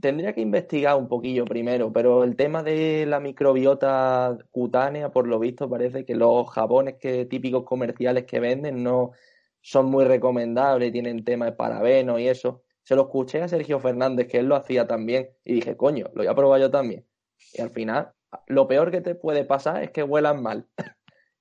Tendría 0.00 0.32
que 0.32 0.40
investigar 0.40 0.96
un 0.96 1.08
poquillo 1.08 1.44
primero, 1.44 1.92
pero 1.92 2.22
el 2.22 2.36
tema 2.36 2.62
de 2.62 3.06
la 3.06 3.18
microbiota 3.18 4.38
cutánea, 4.50 5.10
por 5.10 5.26
lo 5.26 5.38
visto, 5.38 5.68
parece 5.68 6.04
que 6.04 6.14
los 6.14 6.48
jabones 6.48 6.94
que, 6.94 7.26
típicos 7.26 7.64
comerciales 7.64 8.24
que 8.24 8.40
venden 8.40 8.82
no 8.82 9.12
son 9.60 9.86
muy 9.86 10.04
recomendables, 10.04 10.92
tienen 10.92 11.24
tema 11.24 11.46
de 11.46 11.52
parabeno 11.52 12.18
y 12.18 12.28
eso. 12.28 12.62
Se 12.82 12.96
lo 12.96 13.02
escuché 13.02 13.42
a 13.42 13.48
Sergio 13.48 13.78
Fernández, 13.78 14.26
que 14.26 14.38
él 14.38 14.46
lo 14.46 14.56
hacía 14.56 14.86
también, 14.86 15.30
y 15.44 15.54
dije, 15.54 15.76
coño, 15.76 16.06
lo 16.14 16.22
voy 16.22 16.26
a 16.26 16.34
probar 16.34 16.60
yo 16.60 16.70
también. 16.70 17.06
Y 17.52 17.60
al 17.60 17.70
final, 17.70 18.12
lo 18.46 18.66
peor 18.66 18.90
que 18.90 19.00
te 19.00 19.14
puede 19.14 19.44
pasar 19.44 19.82
es 19.82 19.90
que 19.90 20.02
huelan 20.02 20.42
mal. 20.42 20.66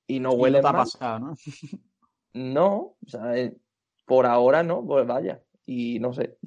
y 0.08 0.20
no 0.20 0.32
huelen 0.32 0.62
mal. 0.62 0.74
Pasado, 0.74 1.20
¿no? 1.20 1.36
no, 2.34 2.76
o 3.06 3.08
sea, 3.08 3.38
eh, 3.38 3.56
por 4.06 4.26
ahora 4.26 4.64
no, 4.64 4.86
pues 4.86 5.08
vaya. 5.08 5.42
Y 5.66 6.00
no 6.00 6.14
sé. 6.14 6.38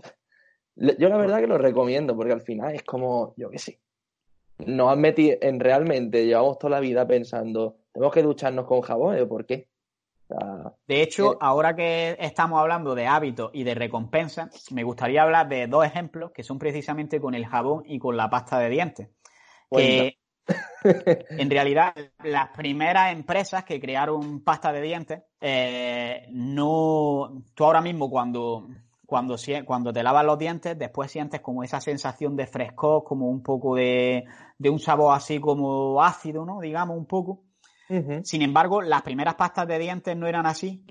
Yo 0.75 1.09
la 1.09 1.17
verdad 1.17 1.41
que 1.41 1.47
lo 1.47 1.59
recomiendo, 1.59 2.17
porque 2.17 2.33
al 2.33 2.41
final 2.41 2.75
es 2.75 2.83
como, 2.83 3.35
yo 3.37 3.51
qué 3.51 3.59
sé. 3.59 3.81
Nos 4.59 4.93
han 4.93 5.01
metido 5.01 5.37
en 5.41 5.61
realmente, 5.61 6.27
llevamos 6.27 6.59
toda 6.59 6.73
la 6.73 6.81
vida 6.81 7.07
pensando, 7.07 7.79
tenemos 7.93 8.13
que 8.13 8.23
ducharnos 8.23 8.67
con 8.67 8.81
jabón, 8.81 9.29
¿por 9.29 9.47
qué? 9.47 9.69
De 10.87 11.03
hecho, 11.03 11.37
ahora 11.41 11.75
que 11.75 12.17
estamos 12.21 12.61
hablando 12.61 12.95
de 12.95 13.07
hábitos 13.07 13.51
y 13.53 13.65
de 13.65 13.75
recompensa, 13.75 14.51
me 14.71 14.85
gustaría 14.85 15.23
hablar 15.23 15.49
de 15.49 15.67
dos 15.67 15.85
ejemplos 15.85 16.33
que 16.33 16.43
son 16.43 16.59
precisamente 16.59 17.21
con 17.21 17.35
el 17.35 17.47
jabón 17.47 17.83
y 17.87 17.99
con 17.99 18.17
la 18.17 18.31
pasta 18.31 18.59
de 18.59 18.69
dientes. 18.69 19.09
Que 19.71 20.19
en 21.31 21.51
realidad 21.51 21.95
las 22.25 22.49
primeras 22.51 23.13
empresas 23.13 23.65
que 23.65 23.81
crearon 23.81 24.43
pasta 24.43 24.73
de 24.73 24.83
dientes, 24.83 25.23
eh, 25.41 26.27
no. 26.31 27.43
Tú 27.55 27.65
ahora 27.65 27.81
mismo 27.81 28.11
cuando, 28.11 28.69
cuando, 29.07 29.37
cuando 29.65 29.93
te 29.93 30.03
lavas 30.03 30.25
los 30.25 30.39
dientes, 30.39 30.79
después 30.79 31.11
sientes 31.11 31.41
como 31.41 31.63
esa 31.63 31.81
sensación 31.81 32.37
de 32.37 32.47
frescor, 32.47 33.05
como 33.05 33.29
un 33.29 33.43
poco 33.43 33.75
de, 33.77 34.25
de 34.59 34.71
un 34.71 34.79
sabor 34.79 35.15
así 35.15 35.39
como 35.41 36.03
ácido, 36.03 36.45
¿no? 36.45 36.61
Digamos 36.61 36.97
un 36.97 37.07
poco. 37.07 37.45
Sin 38.25 38.43
embargo, 38.43 38.81
las 38.81 39.03
primeras 39.03 39.35
pastas 39.35 39.69
de 39.69 39.79
dientes 39.79 40.17
no 40.17 40.27
eran 40.27 40.47
así, 40.47 40.85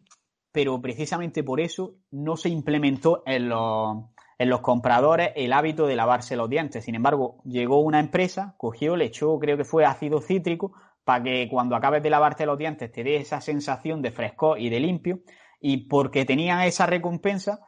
pero 0.51 0.79
precisamente 0.81 1.43
por 1.43 1.59
eso 1.59 1.95
no 2.11 2.37
se 2.37 2.49
implementó 2.49 3.23
en 3.25 3.49
los, 3.49 4.61
compradores 4.61 5.31
el 5.35 5.53
hábito 5.53 5.87
de 5.87 5.95
lavarse 5.95 6.35
los 6.35 6.49
dientes. 6.49 6.85
Sin 6.85 6.95
embargo, 6.95 7.41
llegó 7.45 7.79
una 7.79 7.99
empresa, 7.99 8.55
cogió, 8.57 8.95
le 8.95 9.05
echó, 9.05 9.39
creo 9.39 9.57
que 9.57 9.63
fue 9.63 9.85
ácido 9.85 10.21
cítrico, 10.21 10.73
para 11.03 11.23
que 11.23 11.47
cuando 11.49 11.75
acabes 11.75 12.03
de 12.03 12.11
lavarte 12.11 12.45
los 12.45 12.57
dientes 12.57 12.91
te 12.91 13.03
dé 13.03 13.15
esa 13.15 13.41
sensación 13.41 14.01
de 14.01 14.11
fresco 14.11 14.57
y 14.57 14.69
de 14.69 14.79
limpio. 14.79 15.21
Y 15.59 15.87
porque 15.87 16.25
tenían 16.25 16.61
esa 16.61 16.85
recompensa, 16.85 17.61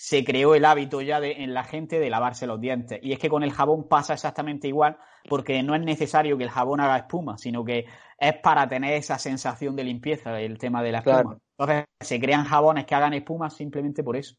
se 0.00 0.24
creó 0.24 0.54
el 0.54 0.64
hábito 0.64 1.02
ya 1.02 1.18
de, 1.18 1.42
en 1.42 1.52
la 1.52 1.64
gente 1.64 1.98
de 1.98 2.08
lavarse 2.08 2.46
los 2.46 2.60
dientes. 2.60 3.00
Y 3.02 3.10
es 3.10 3.18
que 3.18 3.28
con 3.28 3.42
el 3.42 3.50
jabón 3.50 3.88
pasa 3.88 4.14
exactamente 4.14 4.68
igual, 4.68 4.96
porque 5.28 5.60
no 5.64 5.74
es 5.74 5.82
necesario 5.82 6.38
que 6.38 6.44
el 6.44 6.50
jabón 6.50 6.78
haga 6.78 6.98
espuma, 6.98 7.36
sino 7.36 7.64
que 7.64 7.84
es 8.16 8.34
para 8.40 8.68
tener 8.68 8.92
esa 8.94 9.18
sensación 9.18 9.74
de 9.74 9.82
limpieza, 9.82 10.40
el 10.40 10.56
tema 10.56 10.84
de 10.84 10.92
la 10.92 10.98
espuma. 10.98 11.38
Entonces, 11.58 11.84
se 11.98 12.20
crean 12.20 12.44
jabones 12.44 12.86
que 12.86 12.94
hagan 12.94 13.12
espuma 13.12 13.50
simplemente 13.50 14.04
por 14.04 14.14
eso. 14.14 14.36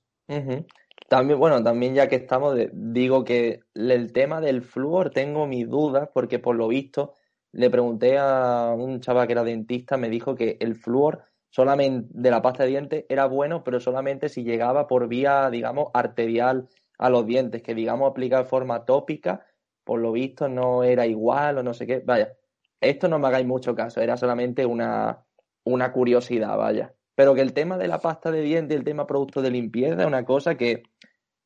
También, 1.10 1.38
bueno, 1.38 1.61
también 1.61 1.94
ya 1.94 2.07
que 2.07 2.15
estamos, 2.15 2.57
digo 2.72 3.26
que 3.26 3.60
el 3.76 4.14
tema 4.14 4.40
del 4.40 4.61
flúor 4.61 5.10
tengo 5.10 5.45
mis 5.45 5.68
dudas 5.68 6.07
porque 6.14 6.40
por 6.40 6.56
lo 6.56 6.69
visto 6.69 7.15
le 7.52 7.69
pregunté 7.69 8.18
a 8.18 8.73
un 8.77 9.02
chaval 9.02 9.27
que 9.27 9.34
era 9.34 9.44
dentista, 9.44 9.98
me 9.98 10.07
dijo 10.07 10.36
que 10.36 10.56
el 10.61 10.76
flúor 10.76 11.26
solamente 11.49 12.09
de 12.11 12.31
la 12.31 12.41
pasta 12.41 12.63
de 12.63 12.69
dientes 12.69 13.05
era 13.09 13.26
bueno, 13.26 13.63
pero 13.63 13.80
solamente 13.80 14.30
si 14.30 14.43
llegaba 14.43 14.88
por 14.88 15.07
vía, 15.07 15.49
digamos, 15.49 15.89
arterial 15.93 16.67
a 16.97 17.09
los 17.09 17.26
dientes, 17.26 17.61
que 17.61 17.76
digamos 17.76 18.09
aplicar 18.09 18.43
de 18.43 18.49
forma 18.49 18.85
tópica, 18.85 19.45
por 19.84 19.99
lo 19.99 20.11
visto 20.11 20.47
no 20.49 20.84
era 20.84 21.07
igual 21.07 21.57
o 21.57 21.63
no 21.63 21.73
sé 21.73 21.88
qué. 21.88 22.03
Vaya, 22.05 22.34
esto 22.81 23.07
no 23.07 23.19
me 23.19 23.27
hagáis 23.27 23.47
mucho 23.47 23.76
caso, 23.76 24.01
era 24.01 24.17
solamente 24.17 24.65
una, 24.65 25.26
una 25.63 25.91
curiosidad, 25.91 26.57
vaya. 26.57 26.93
Pero 27.15 27.35
que 27.35 27.41
el 27.41 27.53
tema 27.53 27.77
de 27.77 27.88
la 27.88 27.99
pasta 27.99 28.31
de 28.31 28.41
dientes 28.41 28.76
y 28.76 28.77
el 28.77 28.85
tema 28.85 29.05
producto 29.05 29.41
de 29.41 29.51
limpieza 29.51 30.01
es 30.01 30.07
una 30.07 30.23
cosa 30.23 30.55
que, 30.55 30.84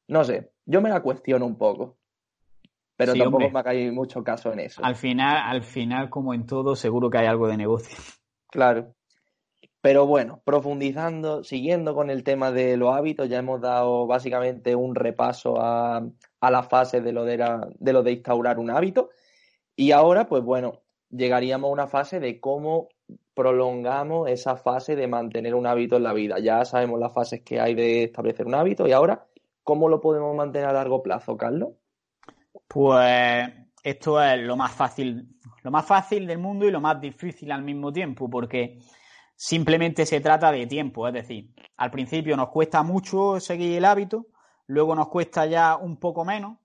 no 0.07 0.23
sé, 0.23 0.51
yo 0.65 0.81
me 0.81 0.89
la 0.89 1.01
cuestiono 1.01 1.45
un 1.45 1.57
poco. 1.57 1.97
Pero 2.95 3.15
tampoco 3.15 3.49
me 3.49 3.59
hagáis 3.59 3.91
mucho 3.91 4.23
caso 4.23 4.53
en 4.53 4.59
eso. 4.59 4.83
Al 4.85 4.95
final, 4.95 5.37
al 5.43 5.63
final, 5.63 6.09
como 6.09 6.33
en 6.33 6.45
todo, 6.45 6.75
seguro 6.75 7.09
que 7.09 7.17
hay 7.17 7.25
algo 7.25 7.47
de 7.47 7.57
negocio. 7.57 7.97
Claro. 8.51 8.93
Pero 9.83 10.07
bueno, 10.07 10.41
profundizando, 10.45 11.43
siguiendo 11.43 11.93
con 11.93 12.09
el 12.09 12.23
tema 12.23 12.53
de 12.53 12.77
los 12.77 12.95
hábitos, 12.95 13.27
ya 13.27 13.39
hemos 13.39 13.59
dado 13.59 14.07
básicamente 14.07 14.77
un 14.77 14.95
repaso 14.95 15.59
a, 15.59 16.01
a 16.39 16.51
la 16.51 16.63
fase 16.63 17.01
de 17.01 17.11
lo 17.11 17.25
de, 17.25 17.35
de 17.79 17.91
lo 17.91 18.01
de 18.01 18.13
instaurar 18.13 18.59
un 18.59 18.69
hábito. 18.69 19.09
Y 19.75 19.91
ahora, 19.91 20.25
pues 20.25 20.41
bueno, 20.41 20.83
llegaríamos 21.09 21.67
a 21.67 21.73
una 21.73 21.87
fase 21.87 22.21
de 22.21 22.39
cómo 22.39 22.87
prolongamos 23.33 24.29
esa 24.29 24.55
fase 24.55 24.95
de 24.95 25.09
mantener 25.09 25.53
un 25.53 25.67
hábito 25.67 25.97
en 25.97 26.03
la 26.03 26.13
vida. 26.13 26.39
Ya 26.39 26.63
sabemos 26.63 26.97
las 26.97 27.11
fases 27.11 27.41
que 27.41 27.59
hay 27.59 27.75
de 27.75 28.05
establecer 28.05 28.47
un 28.47 28.55
hábito 28.55 28.87
y 28.87 28.93
ahora, 28.93 29.27
¿cómo 29.63 29.89
lo 29.89 29.99
podemos 29.99 30.33
mantener 30.33 30.69
a 30.69 30.73
largo 30.73 31.03
plazo, 31.03 31.35
Carlos? 31.35 31.71
Pues 32.69 33.49
esto 33.83 34.23
es 34.23 34.39
lo 34.43 34.55
más 34.55 34.71
fácil, 34.71 35.27
lo 35.61 35.71
más 35.71 35.85
fácil 35.85 36.25
del 36.25 36.37
mundo 36.37 36.65
y 36.65 36.71
lo 36.71 36.79
más 36.79 37.01
difícil 37.01 37.51
al 37.51 37.63
mismo 37.63 37.91
tiempo, 37.91 38.29
porque 38.29 38.79
Simplemente 39.35 40.05
se 40.05 40.21
trata 40.21 40.51
de 40.51 40.67
tiempo, 40.67 41.07
es 41.07 41.13
decir, 41.13 41.53
al 41.77 41.91
principio 41.91 42.37
nos 42.37 42.49
cuesta 42.49 42.83
mucho 42.83 43.39
seguir 43.39 43.77
el 43.77 43.85
hábito, 43.85 44.27
luego 44.67 44.95
nos 44.95 45.09
cuesta 45.09 45.45
ya 45.45 45.75
un 45.75 45.97
poco 45.97 46.23
menos, 46.23 46.57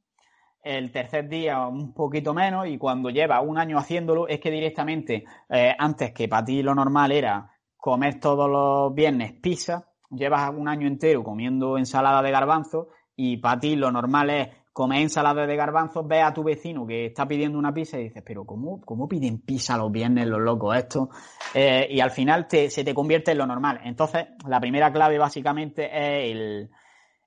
el 0.63 0.93
tercer 0.93 1.29
día 1.29 1.67
un 1.67 1.95
poquito 1.95 2.35
menos 2.35 2.67
y 2.67 2.79
cuando 2.79 3.11
lleva 3.11 3.41
un 3.41 3.59
año 3.59 3.79
haciéndolo 3.79 4.29
es 4.29 4.41
que 4.41 4.51
directamente, 4.51 5.25
eh, 5.49 5.75
antes 5.79 6.13
que 6.13 6.29
para 6.29 6.45
ti 6.45 6.63
lo 6.63 6.75
normal 6.75 7.13
era 7.13 7.51
comer 7.77 8.21
todos 8.21 8.51
los 8.51 8.95
viernes 8.95 9.33
pizza, 9.41 9.89
llevas 10.11 10.51
un 10.55 10.69
año 10.69 10.87
entero 10.87 11.23
comiendo 11.23 11.79
ensalada 11.79 12.23
de 12.23 12.31
garbanzo 12.31 12.89
y 13.17 13.39
para 13.39 13.61
ti 13.61 13.77
lo 13.77 13.91
normal 13.91 14.31
es 14.31 14.49
comes 14.79 15.03
ensalada 15.03 15.45
de 15.45 15.57
garbanzos, 15.57 16.07
ves 16.07 16.23
a 16.23 16.33
tu 16.33 16.45
vecino 16.45 16.87
que 16.87 17.07
está 17.07 17.27
pidiendo 17.27 17.59
una 17.59 17.75
pizza 17.75 17.99
y 17.99 18.05
dices, 18.05 18.23
pero 18.25 18.45
¿cómo, 18.45 18.81
cómo 18.83 19.09
piden 19.09 19.41
pizza 19.41 19.77
los 19.77 19.91
viernes 19.91 20.29
los 20.29 20.41
locos 20.41 20.77
estos? 20.77 21.09
Eh, 21.53 21.89
y 21.91 21.99
al 21.99 22.13
final 22.13 22.47
se 22.49 22.85
te 22.85 22.95
convierte 22.95 23.33
en 23.33 23.39
lo 23.39 23.47
normal. 23.49 23.81
Entonces, 23.83 24.29
la 24.47 24.61
primera 24.61 24.93
clave 24.93 25.19
básicamente 25.19 25.89
es 25.91 26.69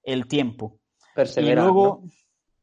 el, 0.02 0.28
tiempo. 0.28 0.80
Perseverar. 1.14 1.57
Y 1.57 1.68
luego, 1.68 2.03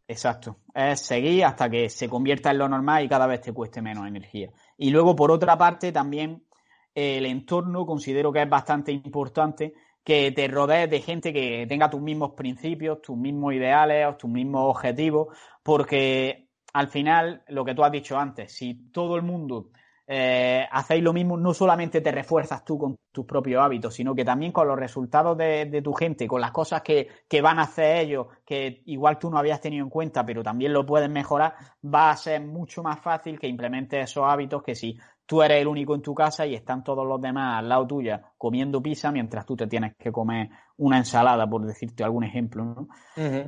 exacto, 0.07 0.61
es 0.75 1.03
seguir 1.03 1.45
hasta 1.45 1.69
que 1.69 1.91
se 1.91 2.09
convierta 2.09 2.51
en 2.51 2.57
lo 2.57 2.67
normal 2.67 3.05
y 3.05 3.11
cada 3.11 3.27
vez 3.27 3.43
te 3.43 3.53
cueste 3.53 3.83
menos 3.83 4.09
energía. 4.09 4.49
Y 4.79 4.89
luego, 4.89 5.15
por 5.15 5.31
otra 5.31 5.59
parte, 5.59 5.93
también 5.93 6.47
el 6.95 7.27
entorno 7.27 7.85
considero 7.85 8.33
que 8.33 8.41
es 8.41 8.49
bastante 8.49 8.91
importante 8.91 9.75
que 10.09 10.33
te 10.33 10.49
rodees 10.49 10.89
de 10.89 11.03
gente 11.03 11.35
que 11.35 11.67
tenga 11.69 11.91
tus 11.91 12.01
mismos 12.01 12.31
principios, 12.31 13.03
tus 13.03 13.15
mismos 13.15 13.53
ideales, 13.53 14.17
tus 14.17 14.31
mismos 14.31 14.75
objetivos, 14.75 15.37
porque 15.63 16.49
al 16.73 16.89
final, 16.89 17.43
lo 17.49 17.63
que 17.63 17.75
tú 17.75 17.85
has 17.85 17.93
dicho 17.93 18.17
antes, 18.17 18.51
si 18.51 18.91
todo 18.91 19.17
el 19.17 19.23
mundo 19.23 19.69
eh, 20.07 20.67
hacéis 20.73 21.03
lo 21.03 21.13
mismo, 21.13 21.37
no 21.37 21.53
solamente 21.53 22.01
te 22.01 22.11
refuerzas 22.11 22.65
tú 22.65 22.79
con 22.79 22.97
tus 23.13 23.27
propios 23.27 23.63
hábitos, 23.63 23.93
sino 23.93 24.15
que 24.15 24.25
también 24.25 24.51
con 24.51 24.67
los 24.67 24.79
resultados 24.79 25.37
de, 25.37 25.83
tu 25.85 25.93
gente, 25.93 26.27
con 26.27 26.41
las 26.41 26.53
cosas 26.53 26.81
que, 26.81 27.09
que, 27.29 27.43
van 27.43 27.59
a 27.59 27.65
hacer 27.65 27.99
ellos, 27.99 28.29
que 28.47 28.81
igual 28.87 29.19
tú 29.19 29.31
no 29.31 29.37
habías 29.37 29.61
tenido 29.61 29.85
en 29.85 29.91
cuenta, 29.91 30.25
pero 30.25 30.43
también 30.43 30.73
lo 30.73 30.87
puedes 30.87 31.11
mejorar, 31.11 31.55
va 31.85 32.09
a 32.09 32.17
ser 32.17 32.41
mucho 32.41 32.83
más 32.83 32.99
fácil 32.99 33.39
que 33.39 33.47
implementes 33.47 34.05
esos 34.05 34.25
hábitos 34.25 34.63
que 34.63 34.75
si 34.75 34.97
tú 35.29 35.43
eres 35.43 35.61
el 35.61 35.69
único 35.69 35.95
en 35.95 36.01
tu 36.01 36.15
casa 36.15 36.47
y 36.47 36.55
están 36.55 36.83
todos 36.83 37.07
los 37.07 37.21
demás 37.21 37.59
al 37.59 37.69
lado 37.69 37.87
tuya 37.87 38.23
comiendo 38.39 38.83
pizza 38.83 39.13
mientras 39.13 39.45
tú 39.45 39.55
te 39.55 39.67
tienes 39.67 39.95
que 39.99 40.11
comer 40.11 40.49
una 40.79 40.97
ensalada, 40.97 41.47
por 41.47 41.67
decirte 41.67 42.03
algún 42.03 42.25
ejemplo. 42.25 42.65
¿no? 42.65 42.89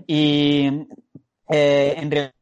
Y 0.07 0.67
eh, 1.49 1.95
en 1.97 2.33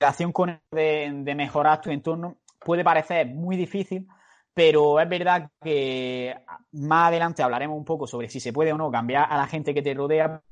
relación 0.00 0.32
con 0.32 0.60
de, 0.72 1.12
de 1.14 1.34
mejorar 1.36 1.80
tu 1.80 1.90
entorno, 1.90 2.38
puede 2.58 2.82
parecer 2.82 3.28
muy 3.28 3.56
difícil, 3.56 4.08
pero 4.52 4.98
es 4.98 5.08
verdad 5.08 5.48
que 5.62 6.34
más 6.72 7.06
adelante 7.06 7.44
hablaremos 7.44 7.78
un 7.78 7.84
poco 7.84 8.08
sobre 8.08 8.28
si 8.28 8.40
se 8.40 8.52
puede 8.52 8.72
o 8.72 8.76
no 8.76 8.90
cambiar 8.90 9.28
a 9.30 9.36
la 9.36 9.46
gente 9.46 9.72
que 9.72 9.82
te 9.82 9.94
rodea, 9.94 10.42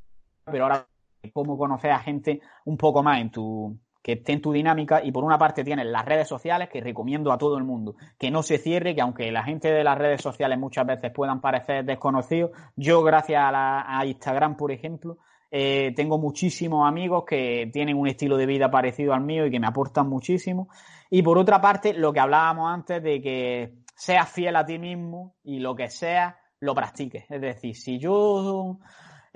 pero 0.44 0.66
ahora 0.66 0.86
cómo 1.32 1.59
conocer 1.59 1.90
a 1.90 1.98
gente 1.98 2.40
un 2.64 2.77
poco 2.77 3.02
más 3.02 3.20
en 3.20 3.31
tu, 3.32 3.77
que 4.07 4.12
esté 4.12 4.35
en 4.35 4.41
tu 4.41 4.53
dinámica 4.53 5.03
y 5.03 5.11
por 5.11 5.24
una 5.24 5.37
parte 5.37 5.65
tienes 5.65 5.85
las 5.87 6.05
redes 6.05 6.28
sociales 6.28 6.69
que 6.69 6.81
recomiendo 6.81 7.33
a 7.33 7.39
todo 7.39 7.59
el 7.59 7.65
mundo 7.65 7.97
que 8.16 8.31
no 8.31 8.45
se 8.45 8.59
cierre, 8.59 8.95
que 8.95 9.01
aunque 9.01 9.33
la 9.33 9.43
gente 9.43 9.69
de 9.73 9.83
las 9.83 9.99
redes 9.99 10.23
sociales 10.23 10.61
muchas 10.61 10.87
veces 10.87 11.11
puedan 11.11 11.41
parecer 11.41 11.85
desconocidos, 11.85 12.53
yo 12.77 13.03
gracias 13.03 13.43
a, 13.45 14.01
Instagram, 14.07 14.57
por 14.57 14.70
ejemplo, 14.70 15.19
eh, 15.51 15.93
tengo 15.97 16.19
muchísimos 16.19 16.87
amigos 16.87 17.24
que 17.27 17.69
tienen 17.73 17.97
un 17.97 18.07
estilo 18.07 18.37
de 18.37 18.47
vida 18.47 18.70
parecido 18.70 19.12
al 19.12 19.23
mío 19.23 19.45
y 19.45 19.51
que 19.51 19.59
me 19.59 19.66
aportan 19.66 20.09
muchísimo. 20.09 20.69
Y 21.11 21.23
por 21.23 21.37
otra 21.37 21.61
parte, 21.61 21.93
lo 21.93 22.12
que 22.12 22.20
hablábamos 22.20 22.73
antes 22.73 23.03
de 23.03 23.20
que 23.20 23.73
seas 23.97 24.31
fiel 24.31 24.55
a 24.55 24.65
ti 24.65 24.78
mismo 24.78 25.35
y 25.43 25.59
lo 25.59 25.74
que 25.74 25.91
sea, 25.91 26.39
lo 26.61 26.77
practiques. 26.77 27.24
Es 27.28 27.41
decir, 27.41 27.74
si 27.74 27.99
yo 27.99 28.78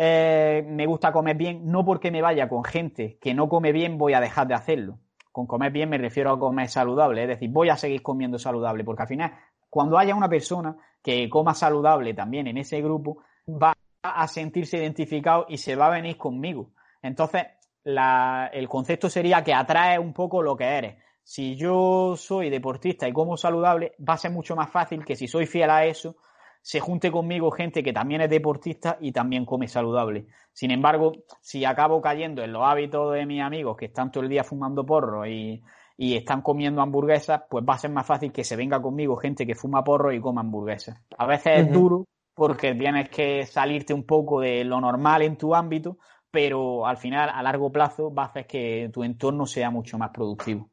eh, 0.03 0.65
me 0.67 0.87
gusta 0.87 1.13
comer 1.13 1.37
bien, 1.37 1.71
no 1.71 1.85
porque 1.85 2.11
me 2.11 2.23
vaya 2.23 2.49
con 2.49 2.65
gente 2.65 3.19
que 3.21 3.35
no 3.35 3.51
come 3.51 3.71
bien 3.71 3.99
voy 3.99 4.15
a 4.15 4.21
dejar 4.21 4.47
de 4.47 4.55
hacerlo. 4.55 4.99
Con 5.31 5.47
comer 5.47 5.73
bien 5.73 5.91
me 5.91 5.99
refiero 5.99 6.33
a 6.33 6.39
comer 6.39 6.71
saludable, 6.71 7.21
es 7.21 7.29
decir, 7.29 7.51
voy 7.51 7.69
a 7.69 7.77
seguir 7.77 8.01
comiendo 8.01 8.39
saludable, 8.39 8.83
porque 8.83 9.03
al 9.03 9.09
final, 9.09 9.35
cuando 9.69 9.99
haya 9.99 10.15
una 10.15 10.31
persona 10.31 10.75
que 11.03 11.29
coma 11.29 11.53
saludable 11.53 12.15
también 12.15 12.47
en 12.47 12.57
ese 12.57 12.81
grupo, 12.81 13.19
va 13.47 13.75
a 14.03 14.27
sentirse 14.27 14.79
identificado 14.79 15.45
y 15.51 15.59
se 15.59 15.77
va 15.77 15.89
a 15.89 15.91
venir 15.91 16.17
conmigo. 16.17 16.71
Entonces, 17.03 17.49
el 17.85 18.69
concepto 18.71 19.11
sería 19.11 19.45
que 19.45 19.53
atrae 19.53 19.99
un 19.99 20.15
poco 20.15 20.41
lo 20.43 20.57
que 20.57 20.65
eres. 20.65 20.97
Si 21.23 21.57
yo 21.57 22.17
soy 22.17 22.49
deportista 22.49 23.07
y 23.07 23.13
como 23.13 23.37
saludable, 23.37 23.93
va 24.01 24.15
a 24.15 24.19
ser 24.19 24.31
mucho 24.31 24.57
más 24.57 24.71
fácil 24.71 25.05
que 25.05 25.15
si 25.15 25.29
soy 25.29 25.45
fiel 25.45 25.69
a 25.69 25.85
eso, 25.85 26.17
se 26.63 26.81
junte 26.81 27.11
conmigo 27.11 27.51
gente 27.51 27.83
que 27.83 27.93
también 27.93 28.21
es 28.21 28.31
deportista 28.31 28.99
y 29.01 29.13
también 29.13 29.45
come 29.45 29.69
saludable. 29.69 30.27
Sin 30.53 30.71
embargo, 30.71 31.13
si 31.41 31.65
acabo 31.65 32.01
cayendo 32.01 32.43
en 32.43 32.53
los 32.53 32.63
hábitos 32.65 33.15
de 33.15 33.27
mis 33.27 33.43
amigos 33.43 33.77
que 33.77 33.87
están 33.87 34.11
todo 34.11 34.25
el 34.25 34.31
día 34.31 34.45
fumando 34.45 34.85
porro 34.85 35.27
y, 35.27 35.63
están 35.99 36.41
comiendo 36.41 36.81
hamburguesas, 36.81 37.43
pues 37.51 37.63
va 37.63 37.75
a 37.75 37.79
ser 37.79 37.91
más 37.91 38.07
fácil 38.07 38.33
que 38.33 38.43
se 38.43 38.57
venga 38.57 38.81
conmigo 38.81 39.17
gente 39.17 39.47
que 39.47 39.55
fuma 39.55 39.85
porro 39.85 40.11
y 40.11 40.21
coma 40.21 40.41
hamburguesas. 40.41 40.99
A 41.19 41.27
veces 41.27 41.59
es 41.59 41.73
duro 41.73 42.07
porque 42.35 42.75
tienes 42.75 43.11
que 43.11 43.45
salirte 43.45 43.93
un 43.93 44.05
poco 44.05 44.41
de 44.41 44.65
lo 44.65 44.81
normal 44.81 45.21
en 45.21 45.37
tu 45.37 45.55
ámbito, 45.55 45.99
pero 46.31 46.87
al 46.87 46.97
final, 46.97 47.29
a 47.31 47.43
largo 47.43 47.71
plazo, 47.71 48.15
va 48.15 48.23
a 48.23 48.27
hacer 48.27 48.47
que 48.47 48.89
tu 48.91 49.05
entorno 49.05 49.45
sea 49.45 49.71
mucho 49.71 49.99
más 49.99 50.09
productivo. 50.09 50.71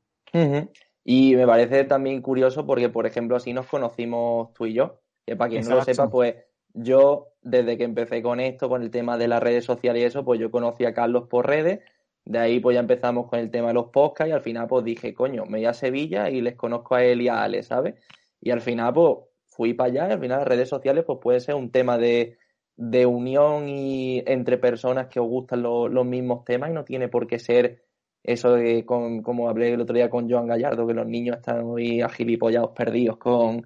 Y 1.03 1.35
me 1.35 1.45
parece 1.45 1.83
también 1.83 2.21
curioso 2.21 2.65
porque, 2.65 2.87
por 2.87 3.05
ejemplo, 3.05 3.35
así 3.35 3.51
nos 3.51 3.67
conocimos 3.67 4.53
tú 4.53 4.65
y 4.65 4.73
yo. 4.75 5.01
Que 5.27 5.35
para 5.35 5.49
quien 5.49 5.67
no 5.67 5.75
lo 5.75 5.83
sepa, 5.83 6.09
pues 6.09 6.35
yo, 6.73 7.33
desde 7.41 7.77
que 7.77 7.83
empecé 7.83 8.21
con 8.21 8.39
esto, 8.39 8.69
con 8.69 8.81
el 8.81 8.89
tema 8.89 9.17
de 9.17 9.27
las 9.27 9.43
redes 9.43 9.65
sociales 9.65 10.01
y 10.01 10.05
eso, 10.05 10.23
pues 10.23 10.39
yo 10.39 10.49
conocí 10.49 10.85
a 10.85 10.93
Carlos 10.93 11.27
por 11.29 11.45
redes. 11.45 11.81
De 12.23 12.39
ahí 12.39 12.61
pues 12.61 12.75
ya 12.75 12.79
empezamos 12.79 13.27
con 13.27 13.39
el 13.39 13.51
tema 13.51 13.67
de 13.69 13.73
los 13.73 13.89
podcasts 13.89 14.29
y 14.29 14.33
al 14.33 14.41
final 14.41 14.67
pues 14.67 14.85
dije, 14.85 15.13
coño, 15.13 15.45
me 15.45 15.59
voy 15.59 15.65
a 15.65 15.73
Sevilla 15.73 16.29
y 16.29 16.39
les 16.39 16.55
conozco 16.55 16.95
a 16.95 17.03
él 17.03 17.21
y 17.21 17.27
a 17.27 17.43
Ale, 17.43 17.61
¿sabes? 17.61 17.95
Y 18.39 18.51
al 18.51 18.61
final 18.61 18.93
pues 18.93 19.17
fui 19.47 19.73
para 19.73 19.89
allá 19.89 20.07
y 20.09 20.11
al 20.13 20.19
final 20.21 20.39
las 20.39 20.47
redes 20.47 20.69
sociales 20.69 21.03
pues 21.05 21.19
puede 21.21 21.41
ser 21.41 21.55
un 21.55 21.71
tema 21.71 21.97
de, 21.97 22.37
unión 22.77 23.67
y 23.67 24.23
entre 24.25 24.57
personas 24.57 25.07
que 25.07 25.19
os 25.19 25.27
gustan 25.27 25.61
los 25.63 26.05
mismos 26.05 26.45
temas 26.45 26.69
y 26.69 26.73
no 26.73 26.85
tiene 26.85 27.09
por 27.09 27.27
qué 27.27 27.39
ser 27.39 27.83
eso 28.23 28.53
de 28.53 28.85
con, 28.85 29.23
como 29.23 29.49
hablé 29.49 29.73
el 29.73 29.81
otro 29.81 29.95
día 29.95 30.09
con 30.09 30.29
Joan 30.29 30.47
Gallardo, 30.47 30.87
que 30.87 30.93
los 30.93 31.07
niños 31.07 31.37
están 31.37 31.65
muy 31.65 32.01
agilipollados, 32.01 32.71
perdidos 32.71 33.17
con 33.17 33.65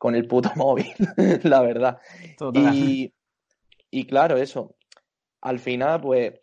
con 0.00 0.14
el 0.14 0.26
puto 0.26 0.50
móvil, 0.56 0.94
la 1.42 1.60
verdad. 1.60 1.98
Y, 2.54 3.12
y, 3.90 4.06
claro, 4.06 4.38
eso. 4.38 4.74
Al 5.42 5.58
final, 5.58 6.00
pues, 6.00 6.40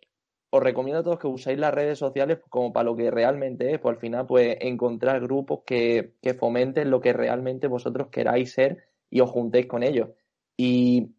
os 0.51 0.61
recomiendo 0.61 0.99
a 0.99 1.03
todos 1.03 1.17
que 1.17 1.25
uséis 1.25 1.57
las 1.57 1.73
redes 1.73 1.97
sociales 1.97 2.37
como 2.49 2.71
para 2.71 2.83
lo 2.83 2.95
que 2.95 3.09
realmente 3.09 3.73
es, 3.73 3.79
pues 3.79 3.95
al 3.95 3.99
final, 3.99 4.27
pues, 4.27 4.57
encontrar 4.61 5.19
grupos 5.21 5.61
que, 5.65 6.13
que 6.21 6.35
fomenten 6.35 6.91
lo 6.91 7.01
que 7.01 7.13
realmente 7.13 7.65
vosotros 7.65 8.09
queráis 8.11 8.53
ser 8.53 8.89
y 9.09 9.21
os 9.21 9.31
juntéis 9.31 9.65
con 9.65 9.81
ellos. 9.81 10.09
Y 10.55 11.15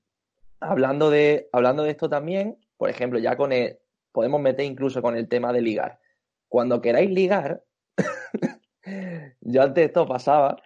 hablando 0.60 1.10
de, 1.10 1.48
hablando 1.51 1.82
de 1.82 1.90
esto 1.90 2.09
también, 2.09 2.56
por 2.77 2.89
ejemplo, 2.89 3.19
ya 3.19 3.36
con 3.36 3.51
el, 3.51 3.81
podemos 4.12 4.40
meter 4.40 4.65
incluso 4.65 5.02
con 5.02 5.16
el 5.16 5.28
tema 5.28 5.52
de 5.52 5.62
ligar. 5.62 5.98
Cuando 6.47 6.81
queráis 6.81 7.10
ligar, 7.10 7.65
yo 9.40 9.60
antes 9.60 9.86
esto 9.86 10.06
pasaba, 10.06 10.62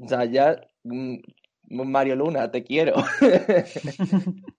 o 0.00 0.08
sea, 0.08 0.24
ya, 0.24 0.60
Mario 0.84 2.16
Luna, 2.16 2.50
te 2.50 2.62
quiero. 2.62 2.94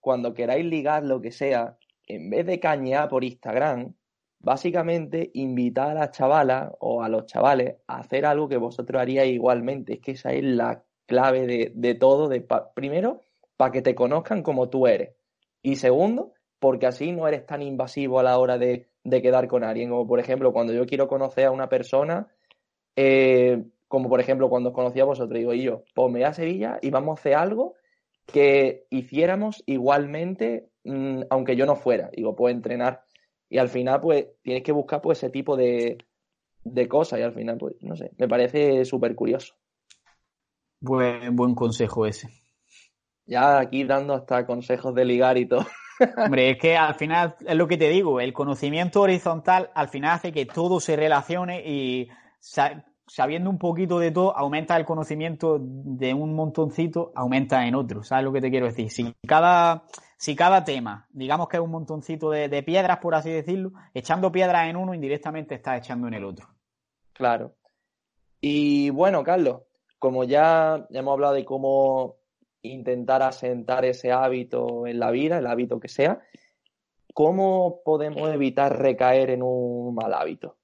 Cuando 0.00 0.34
queráis 0.34 0.64
ligar 0.64 1.04
lo 1.04 1.20
que 1.20 1.30
sea, 1.30 1.78
en 2.06 2.30
vez 2.30 2.46
de 2.46 2.60
cañear 2.60 3.08
por 3.08 3.24
Instagram, 3.24 3.94
básicamente 4.44 5.30
invitar 5.34 5.90
a 5.90 5.94
las 5.94 6.10
chavalas 6.10 6.70
o 6.80 7.02
a 7.02 7.08
los 7.08 7.26
chavales 7.26 7.76
a 7.86 7.98
hacer 7.98 8.26
algo 8.26 8.48
que 8.48 8.58
vosotros 8.58 9.00
haríais 9.00 9.32
igualmente. 9.32 9.94
Es 9.94 10.00
que 10.00 10.12
esa 10.12 10.32
es 10.32 10.44
la 10.44 10.84
clave 11.06 11.72
de, 11.74 11.94
todo. 11.94 12.28
De 12.28 12.46
primero, 12.74 13.22
para 13.56 13.72
que 13.72 13.82
te 13.82 13.94
conozcan 13.94 14.42
como 14.42 14.68
tú 14.68 14.86
eres. 14.86 15.14
Y 15.62 15.76
segundo, 15.76 16.34
porque 16.58 16.86
así 16.86 17.12
no 17.12 17.26
eres 17.26 17.46
tan 17.46 17.62
invasivo 17.62 18.20
a 18.20 18.22
la 18.22 18.38
hora 18.38 18.58
de, 18.58 18.88
quedar 19.02 19.48
con 19.48 19.64
alguien. 19.64 19.88
Como 19.88 20.06
por 20.06 20.20
ejemplo, 20.20 20.52
cuando 20.52 20.74
yo 20.74 20.84
quiero 20.84 21.08
conocer 21.08 21.46
a 21.46 21.50
una 21.50 21.70
persona, 21.70 22.28
eh, 22.96 23.64
como 23.94 24.08
por 24.08 24.20
ejemplo 24.20 24.50
cuando 24.50 24.70
os 24.70 24.74
conocí 24.74 24.98
a 24.98 25.04
vosotros, 25.04 25.38
digo, 25.38 25.54
y 25.54 25.62
yo, 25.62 25.84
pues 25.94 26.12
me 26.12 26.18
voy 26.18 26.28
a 26.28 26.34
Sevilla 26.34 26.78
y 26.82 26.90
vamos 26.90 27.16
a 27.16 27.20
hacer 27.20 27.34
algo 27.34 27.74
que 28.26 28.86
hiciéramos 28.90 29.62
igualmente, 29.66 30.68
mm, 30.82 31.22
aunque 31.30 31.54
yo 31.54 31.64
no 31.64 31.76
fuera. 31.76 32.10
Digo, 32.12 32.34
puedo 32.34 32.52
entrenar 32.52 33.04
y 33.48 33.58
al 33.58 33.68
final, 33.68 34.00
pues, 34.00 34.26
tienes 34.42 34.64
que 34.64 34.72
buscar 34.72 35.00
pues, 35.00 35.18
ese 35.18 35.30
tipo 35.30 35.56
de, 35.56 35.98
cosas. 36.88 37.20
Y 37.20 37.22
al 37.22 37.34
final, 37.34 37.56
pues, 37.56 37.76
no 37.82 37.94
sé, 37.94 38.10
me 38.18 38.26
parece 38.26 38.84
súper 38.84 39.14
curioso. 39.14 39.54
Buen, 40.80 41.36
buen 41.36 41.54
consejo 41.54 42.04
ese. 42.04 42.30
Ya 43.26 43.60
aquí 43.60 43.84
dando 43.84 44.14
hasta 44.14 44.44
consejos 44.44 44.92
de 44.92 45.04
ligar 45.04 45.38
y 45.38 45.46
todo. 45.46 45.64
Hombre, 46.16 46.50
es 46.50 46.58
que 46.58 46.76
al 46.76 46.96
final, 46.96 47.36
es 47.46 47.54
lo 47.54 47.68
que 47.68 47.76
te 47.76 47.88
digo, 47.90 48.18
el 48.18 48.32
conocimiento 48.32 49.02
horizontal 49.02 49.70
al 49.72 49.88
final 49.88 50.16
hace 50.16 50.32
que 50.32 50.46
todo 50.46 50.80
se 50.80 50.96
relacione 50.96 51.62
y 51.64 52.08
sabiendo 53.06 53.50
un 53.50 53.58
poquito 53.58 53.98
de 53.98 54.10
todo, 54.10 54.36
aumenta 54.36 54.76
el 54.76 54.84
conocimiento 54.84 55.58
de 55.60 56.14
un 56.14 56.34
montoncito, 56.34 57.12
aumenta 57.14 57.66
en 57.66 57.74
otro. 57.74 58.02
¿Sabes 58.02 58.24
lo 58.24 58.32
que 58.32 58.40
te 58.40 58.50
quiero 58.50 58.66
decir? 58.66 58.90
Si 58.90 59.14
cada 59.26 59.84
si 60.24 60.34
cada 60.34 60.64
tema, 60.64 61.06
digamos 61.10 61.48
que 61.48 61.58
es 61.58 61.62
un 61.62 61.70
montoncito 61.70 62.30
de, 62.30 62.62
piedras, 62.62 62.98
por 62.98 63.14
así 63.14 63.30
decirlo, 63.30 63.72
echando 63.92 64.32
piedras 64.32 64.68
en 64.70 64.76
uno, 64.76 64.94
indirectamente 64.94 65.54
estás 65.54 65.78
echando 65.78 66.08
en 66.08 66.14
el 66.14 66.24
otro. 66.24 66.48
Claro. 67.12 67.56
Y 68.40 68.88
bueno, 68.88 69.22
Carlos, 69.22 69.62
como 69.98 70.24
ya 70.24 70.86
hemos 70.90 71.12
hablado 71.12 71.34
de 71.34 71.44
cómo 71.44 72.16
intentar 72.62 73.22
asentar 73.22 73.84
ese 73.84 74.12
hábito 74.12 74.86
en 74.86 74.98
la 74.98 75.10
vida, 75.10 75.36
el 75.36 75.46
hábito 75.46 75.78
que 75.78 75.88
sea, 75.88 76.22
¿cómo 77.12 77.82
podemos 77.84 78.32
evitar 78.32 78.78
recaer 78.78 79.28
en 79.28 79.42
un 79.42 79.94
mal 79.94 80.14
hábito? 80.14 80.56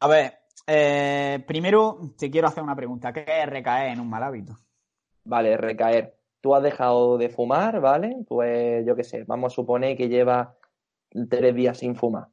A 0.00 0.08
ver, 0.08 0.38
eh, 0.66 1.44
primero 1.46 1.98
te 2.18 2.30
quiero 2.30 2.48
hacer 2.48 2.62
una 2.62 2.74
pregunta. 2.74 3.12
¿Qué 3.12 3.24
es 3.26 3.46
recaer 3.46 3.92
en 3.92 4.00
un 4.00 4.10
mal 4.10 4.22
hábito? 4.22 4.56
Vale, 5.24 5.56
recaer 5.56 6.16
tú 6.46 6.54
has 6.54 6.62
dejado 6.62 7.18
de 7.18 7.28
fumar, 7.28 7.80
¿vale? 7.80 8.16
Pues 8.28 8.86
yo 8.86 8.94
qué 8.94 9.02
sé, 9.02 9.24
vamos 9.24 9.52
a 9.52 9.56
suponer 9.56 9.96
que 9.96 10.08
llevas 10.08 10.48
tres 11.28 11.54
días 11.54 11.78
sin 11.78 11.96
fumar. 11.96 12.28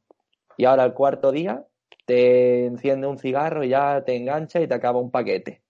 Y 0.56 0.66
ahora 0.66 0.84
el 0.84 0.94
cuarto 0.94 1.32
día 1.32 1.64
te 2.06 2.66
enciende 2.66 3.08
un 3.08 3.18
cigarro 3.18 3.64
y 3.64 3.70
ya 3.70 4.04
te 4.04 4.16
engancha 4.16 4.60
y 4.60 4.68
te 4.68 4.74
acaba 4.74 5.00
un 5.00 5.10
paquete. 5.10 5.62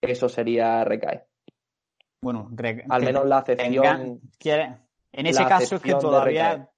Eso 0.00 0.30
sería 0.30 0.82
recaer. 0.84 1.26
Bueno, 2.22 2.50
al 2.88 3.02
menos 3.02 3.26
la 3.26 3.38
acepción. 3.38 4.20
En 5.12 5.26
ese 5.26 5.44
caso 5.44 5.76
es 5.76 5.82
que 5.82 5.94
todavía, 5.94 6.70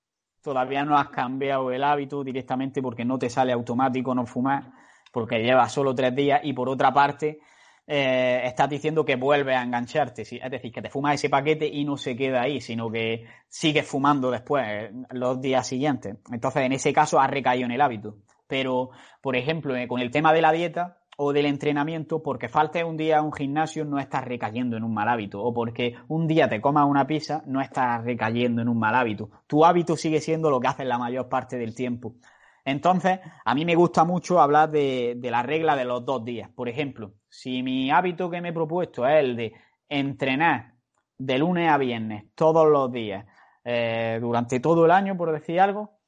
todavía 0.46 0.84
no 0.84 0.96
has 0.96 1.08
cambiado 1.08 1.72
el 1.72 1.82
hábito 1.82 2.22
directamente 2.22 2.80
porque 2.80 3.04
no 3.04 3.18
te 3.18 3.28
sale 3.28 3.52
automático 3.52 4.14
no 4.14 4.24
fumar, 4.26 4.70
porque 5.10 5.42
llevas 5.42 5.72
solo 5.72 5.92
tres 5.92 6.14
días 6.14 6.40
y 6.44 6.52
por 6.52 6.68
otra 6.68 6.94
parte 6.94 7.40
eh, 7.84 8.42
estás 8.44 8.70
diciendo 8.70 9.04
que 9.04 9.16
vuelve 9.16 9.56
a 9.56 9.62
engancharte. 9.64 10.22
Es 10.22 10.50
decir, 10.50 10.70
que 10.70 10.80
te 10.80 10.88
fumas 10.88 11.16
ese 11.16 11.28
paquete 11.28 11.66
y 11.66 11.84
no 11.84 11.96
se 11.96 12.14
queda 12.14 12.42
ahí, 12.42 12.60
sino 12.60 12.88
que 12.88 13.24
sigues 13.48 13.88
fumando 13.88 14.30
después, 14.30 14.92
los 15.10 15.40
días 15.40 15.66
siguientes. 15.66 16.14
Entonces, 16.30 16.62
en 16.62 16.72
ese 16.72 16.92
caso, 16.92 17.18
has 17.18 17.28
recaído 17.28 17.66
en 17.66 17.72
el 17.72 17.80
hábito. 17.80 18.18
Pero, 18.46 18.90
por 19.20 19.34
ejemplo, 19.34 19.74
eh, 19.74 19.88
con 19.88 20.00
el 20.00 20.12
tema 20.12 20.32
de 20.32 20.42
la 20.42 20.52
dieta 20.52 20.98
o 21.16 21.32
del 21.32 21.46
entrenamiento, 21.46 22.22
porque 22.22 22.48
falte 22.48 22.84
un 22.84 22.96
día 22.96 23.18
a 23.18 23.22
un 23.22 23.32
gimnasio, 23.32 23.84
no 23.84 23.98
estás 23.98 24.24
recayendo 24.24 24.76
en 24.76 24.84
un 24.84 24.92
mal 24.92 25.08
hábito. 25.08 25.42
O 25.42 25.52
porque 25.52 25.94
un 26.08 26.26
día 26.26 26.48
te 26.48 26.60
comas 26.60 26.86
una 26.86 27.06
pizza, 27.06 27.42
no 27.46 27.60
estás 27.60 28.04
recayendo 28.04 28.60
en 28.62 28.68
un 28.68 28.78
mal 28.78 28.94
hábito. 28.94 29.30
Tu 29.46 29.64
hábito 29.64 29.96
sigue 29.96 30.20
siendo 30.20 30.50
lo 30.50 30.60
que 30.60 30.68
haces 30.68 30.86
la 30.86 30.98
mayor 30.98 31.28
parte 31.28 31.56
del 31.56 31.74
tiempo. 31.74 32.14
Entonces, 32.66 33.20
a 33.44 33.54
mí 33.54 33.64
me 33.64 33.76
gusta 33.76 34.04
mucho 34.04 34.40
hablar 34.40 34.70
de, 34.70 35.18
la 35.22 35.42
regla 35.42 35.76
de 35.76 35.84
los 35.84 36.04
dos 36.04 36.24
días. 36.24 36.50
Por 36.50 36.68
ejemplo, 36.68 37.14
si 37.28 37.62
mi 37.62 37.90
hábito 37.90 38.28
que 38.28 38.40
me 38.40 38.48
he 38.48 38.52
propuesto 38.52 39.06
es 39.06 39.20
el 39.20 39.36
de 39.36 39.52
entrenar 39.88 40.74
de 41.16 41.38
lunes 41.38 41.70
a 41.70 41.78
viernes 41.78 42.24
todos 42.34 42.68
los 42.68 42.92
días 42.92 43.24
eh, 43.64 44.18
durante 44.20 44.60
todo 44.60 44.84
el 44.84 44.90
año, 44.90 45.16
por 45.16 45.32
decir 45.32 45.60
algo, 45.60 45.98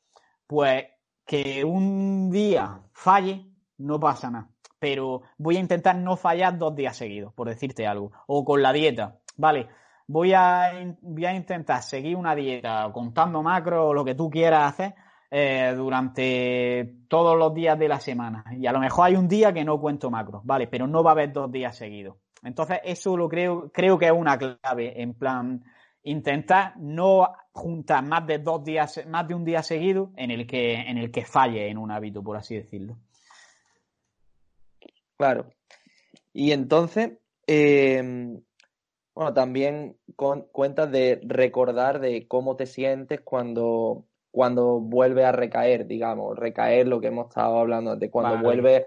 pues 0.46 0.84
que 1.24 1.64
un 1.64 2.28
día 2.30 2.82
falle, 2.92 3.46
no 3.78 4.00
pasa 4.00 4.30
nada. 4.30 4.50
Pero 4.78 5.22
voy 5.36 5.56
a 5.56 5.60
intentar 5.60 5.96
no 5.96 6.16
fallar 6.16 6.58
dos 6.58 6.74
días 6.74 6.96
seguidos, 6.96 7.32
por 7.34 7.48
decirte 7.48 7.86
algo. 7.86 8.12
O 8.26 8.44
con 8.44 8.62
la 8.62 8.72
dieta. 8.72 9.18
Vale, 9.36 9.68
voy 10.06 10.32
a, 10.32 10.96
voy 11.00 11.24
a 11.24 11.34
intentar 11.34 11.82
seguir 11.82 12.16
una 12.16 12.34
dieta 12.34 12.90
contando 12.92 13.42
macro 13.42 13.88
o 13.88 13.94
lo 13.94 14.04
que 14.04 14.14
tú 14.14 14.30
quieras 14.30 14.72
hacer 14.72 14.94
eh, 15.30 15.74
durante 15.76 16.94
todos 17.08 17.36
los 17.38 17.52
días 17.54 17.78
de 17.78 17.88
la 17.88 18.00
semana. 18.00 18.44
Y 18.56 18.66
a 18.66 18.72
lo 18.72 18.80
mejor 18.80 19.06
hay 19.06 19.16
un 19.16 19.28
día 19.28 19.52
que 19.52 19.64
no 19.64 19.80
cuento 19.80 20.10
macros, 20.10 20.42
¿vale? 20.44 20.66
Pero 20.66 20.86
no 20.86 21.02
va 21.02 21.10
a 21.10 21.12
haber 21.12 21.32
dos 21.32 21.52
días 21.52 21.76
seguidos. 21.76 22.16
Entonces, 22.42 22.80
eso 22.84 23.16
lo 23.16 23.28
creo, 23.28 23.70
creo 23.70 23.98
que 23.98 24.06
es 24.06 24.12
una 24.12 24.38
clave, 24.38 25.02
en 25.02 25.12
plan, 25.14 25.64
intentar 26.02 26.74
no 26.78 27.28
juntar 27.52 28.04
más 28.04 28.26
de 28.26 28.38
dos 28.38 28.64
días, 28.64 29.04
más 29.06 29.28
de 29.28 29.34
un 29.34 29.44
día 29.44 29.62
seguido 29.62 30.12
en 30.16 30.30
el 30.30 30.46
que, 30.46 30.74
en 30.74 30.96
el 30.96 31.10
que 31.10 31.24
falle 31.24 31.68
en 31.68 31.76
un 31.76 31.90
hábito, 31.90 32.22
por 32.22 32.36
así 32.36 32.54
decirlo. 32.54 32.96
Claro. 35.18 35.50
Y 36.32 36.52
entonces, 36.52 37.18
eh, 37.46 38.40
bueno, 39.14 39.34
también 39.34 39.96
con, 40.16 40.42
cuentas 40.52 40.90
de 40.90 41.20
recordar 41.24 42.00
de 42.00 42.26
cómo 42.28 42.56
te 42.56 42.66
sientes 42.66 43.20
cuando 43.20 44.06
cuando 44.30 44.78
vuelve 44.78 45.24
a 45.24 45.32
recaer, 45.32 45.86
digamos, 45.86 46.38
recaer 46.38 46.86
lo 46.86 47.00
que 47.00 47.08
hemos 47.08 47.28
estado 47.28 47.58
hablando 47.58 47.96
de 47.96 48.10
cuando 48.10 48.40
vuelve, 48.40 48.86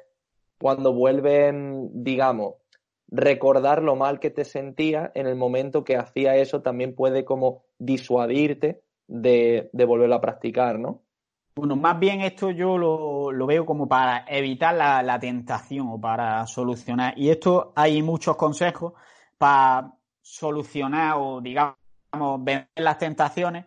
cuando 0.57 0.93
vuelve, 0.93 1.51
digamos, 1.91 2.55
recordar 3.07 3.81
lo 3.83 3.97
mal 3.97 4.19
que 4.19 4.29
te 4.29 4.45
sentías 4.45 5.11
en 5.13 5.27
el 5.27 5.35
momento 5.35 5.83
que 5.83 5.97
hacía 5.97 6.37
eso 6.37 6.61
también 6.61 6.95
puede 6.95 7.25
como 7.25 7.65
disuadirte 7.79 8.81
de, 9.07 9.69
de 9.73 9.85
volverlo 9.85 10.15
a 10.15 10.21
practicar, 10.21 10.79
¿no? 10.79 11.01
Bueno, 11.53 11.75
más 11.75 11.99
bien 11.99 12.21
esto 12.21 12.49
yo 12.49 12.77
lo, 12.77 13.45
veo 13.45 13.65
como 13.65 13.87
para 13.87 14.25
evitar 14.27 14.73
la, 14.73 15.19
tentación 15.19 15.87
o 15.89 15.99
para 15.99 16.47
solucionar. 16.47 17.13
Y 17.17 17.29
esto 17.29 17.73
hay 17.75 18.01
muchos 18.01 18.37
consejos 18.37 18.93
para 19.37 19.93
solucionar 20.21 21.15
o, 21.17 21.41
digamos, 21.41 21.75
ver 22.39 22.69
las 22.75 22.97
tentaciones 22.97 23.65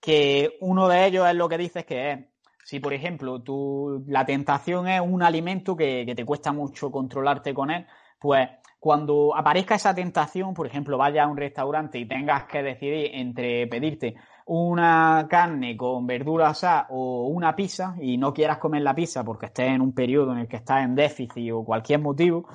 que 0.00 0.58
uno 0.60 0.88
de 0.88 1.06
ellos 1.06 1.26
es 1.26 1.34
lo 1.34 1.48
que 1.48 1.58
dices 1.58 1.86
que 1.86 2.12
es, 2.12 2.18
si 2.64 2.80
por 2.80 2.92
ejemplo 2.92 3.42
tu, 3.42 4.04
la 4.08 4.26
tentación 4.26 4.88
es 4.88 5.00
un 5.00 5.22
alimento 5.22 5.76
que, 5.76 6.12
te 6.14 6.24
cuesta 6.24 6.52
mucho 6.52 6.90
controlarte 6.90 7.54
con 7.54 7.70
él, 7.70 7.86
pues 8.18 8.48
cuando 8.78 9.34
aparezca 9.34 9.74
esa 9.76 9.94
tentación, 9.94 10.52
por 10.54 10.66
ejemplo, 10.66 10.98
vaya 10.98 11.24
a 11.24 11.28
un 11.28 11.36
restaurante 11.36 11.98
y 11.98 12.06
tengas 12.06 12.44
que 12.44 12.62
decidir 12.62 13.10
entre 13.14 13.66
pedirte 13.68 14.16
una 14.46 15.26
carne 15.28 15.76
con 15.76 16.06
verdura 16.06 16.48
asada 16.48 16.86
o 16.90 17.26
una 17.28 17.54
pizza 17.54 17.96
y 18.00 18.16
no 18.16 18.32
quieras 18.32 18.58
comer 18.58 18.82
la 18.82 18.94
pizza 18.94 19.24
porque 19.24 19.46
estés 19.46 19.68
en 19.68 19.80
un 19.80 19.92
periodo 19.92 20.32
en 20.32 20.38
el 20.38 20.48
que 20.48 20.56
estás 20.56 20.84
en 20.84 20.94
déficit 20.94 21.52
o 21.52 21.64
cualquier 21.64 22.00
motivo, 22.00 22.48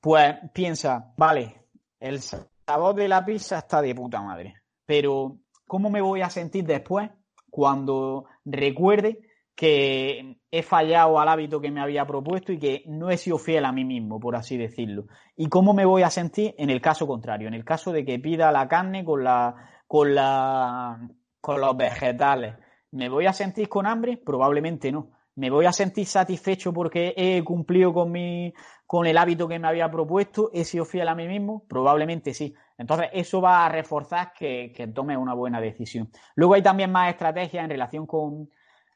pues 0.00 0.36
piensa, 0.52 1.12
vale, 1.16 1.66
el 2.00 2.20
sabor 2.20 2.94
de 2.94 3.08
la 3.08 3.24
pizza 3.24 3.58
está 3.58 3.82
de 3.82 3.94
puta 3.94 4.22
madre, 4.22 4.54
pero 4.84 5.40
¿Cómo 5.66 5.90
me 5.90 6.00
voy 6.00 6.20
a 6.20 6.30
sentir 6.30 6.64
después 6.64 7.10
cuando 7.50 8.26
recuerde 8.44 9.18
que 9.56 10.38
he 10.50 10.62
fallado 10.62 11.18
al 11.18 11.28
hábito 11.28 11.60
que 11.60 11.72
me 11.72 11.80
había 11.80 12.06
propuesto 12.06 12.52
y 12.52 12.58
que 12.58 12.84
no 12.86 13.10
he 13.10 13.16
sido 13.16 13.38
fiel 13.38 13.64
a 13.64 13.72
mí 13.72 13.84
mismo, 13.84 14.20
por 14.20 14.36
así 14.36 14.56
decirlo? 14.56 15.06
¿Y 15.34 15.48
cómo 15.48 15.74
me 15.74 15.84
voy 15.84 16.02
a 16.02 16.10
sentir 16.10 16.54
en 16.58 16.70
el 16.70 16.80
caso 16.80 17.06
contrario, 17.06 17.48
en 17.48 17.54
el 17.54 17.64
caso 17.64 17.92
de 17.92 18.04
que 18.04 18.20
pida 18.20 18.52
la 18.52 18.68
carne 18.68 19.04
con 19.04 19.24
la 19.24 19.54
con 19.88 20.14
la 20.14 21.08
con 21.46 21.60
los 21.60 21.76
vegetales? 21.76 22.56
¿Me 22.90 23.08
voy 23.08 23.26
a 23.26 23.32
sentir 23.32 23.68
con 23.68 23.86
hambre? 23.86 24.16
Probablemente 24.16 24.90
no. 24.90 25.12
¿Me 25.36 25.48
voy 25.48 25.64
a 25.66 25.70
sentir 25.70 26.04
satisfecho 26.04 26.72
porque 26.72 27.14
he 27.16 27.44
cumplido 27.44 27.94
con 27.94 28.10
mi, 28.10 28.52
con 28.84 29.06
el 29.06 29.16
hábito 29.16 29.46
que 29.46 29.60
me 29.60 29.68
había 29.68 29.88
propuesto? 29.88 30.50
¿He 30.52 30.64
sido 30.64 30.84
fiel 30.84 31.06
a 31.06 31.14
mí 31.14 31.28
mismo? 31.28 31.62
Probablemente 31.68 32.34
sí. 32.34 32.52
Entonces, 32.76 33.10
eso 33.12 33.40
va 33.40 33.64
a 33.64 33.68
reforzar 33.68 34.32
que, 34.36 34.72
que 34.74 34.88
tome 34.88 35.16
una 35.16 35.34
buena 35.34 35.60
decisión. 35.60 36.10
Luego 36.34 36.54
hay 36.54 36.62
también 36.62 36.90
más 36.90 37.10
estrategias 37.10 37.62
en 37.62 37.70
relación 37.70 38.06
con 38.08 38.48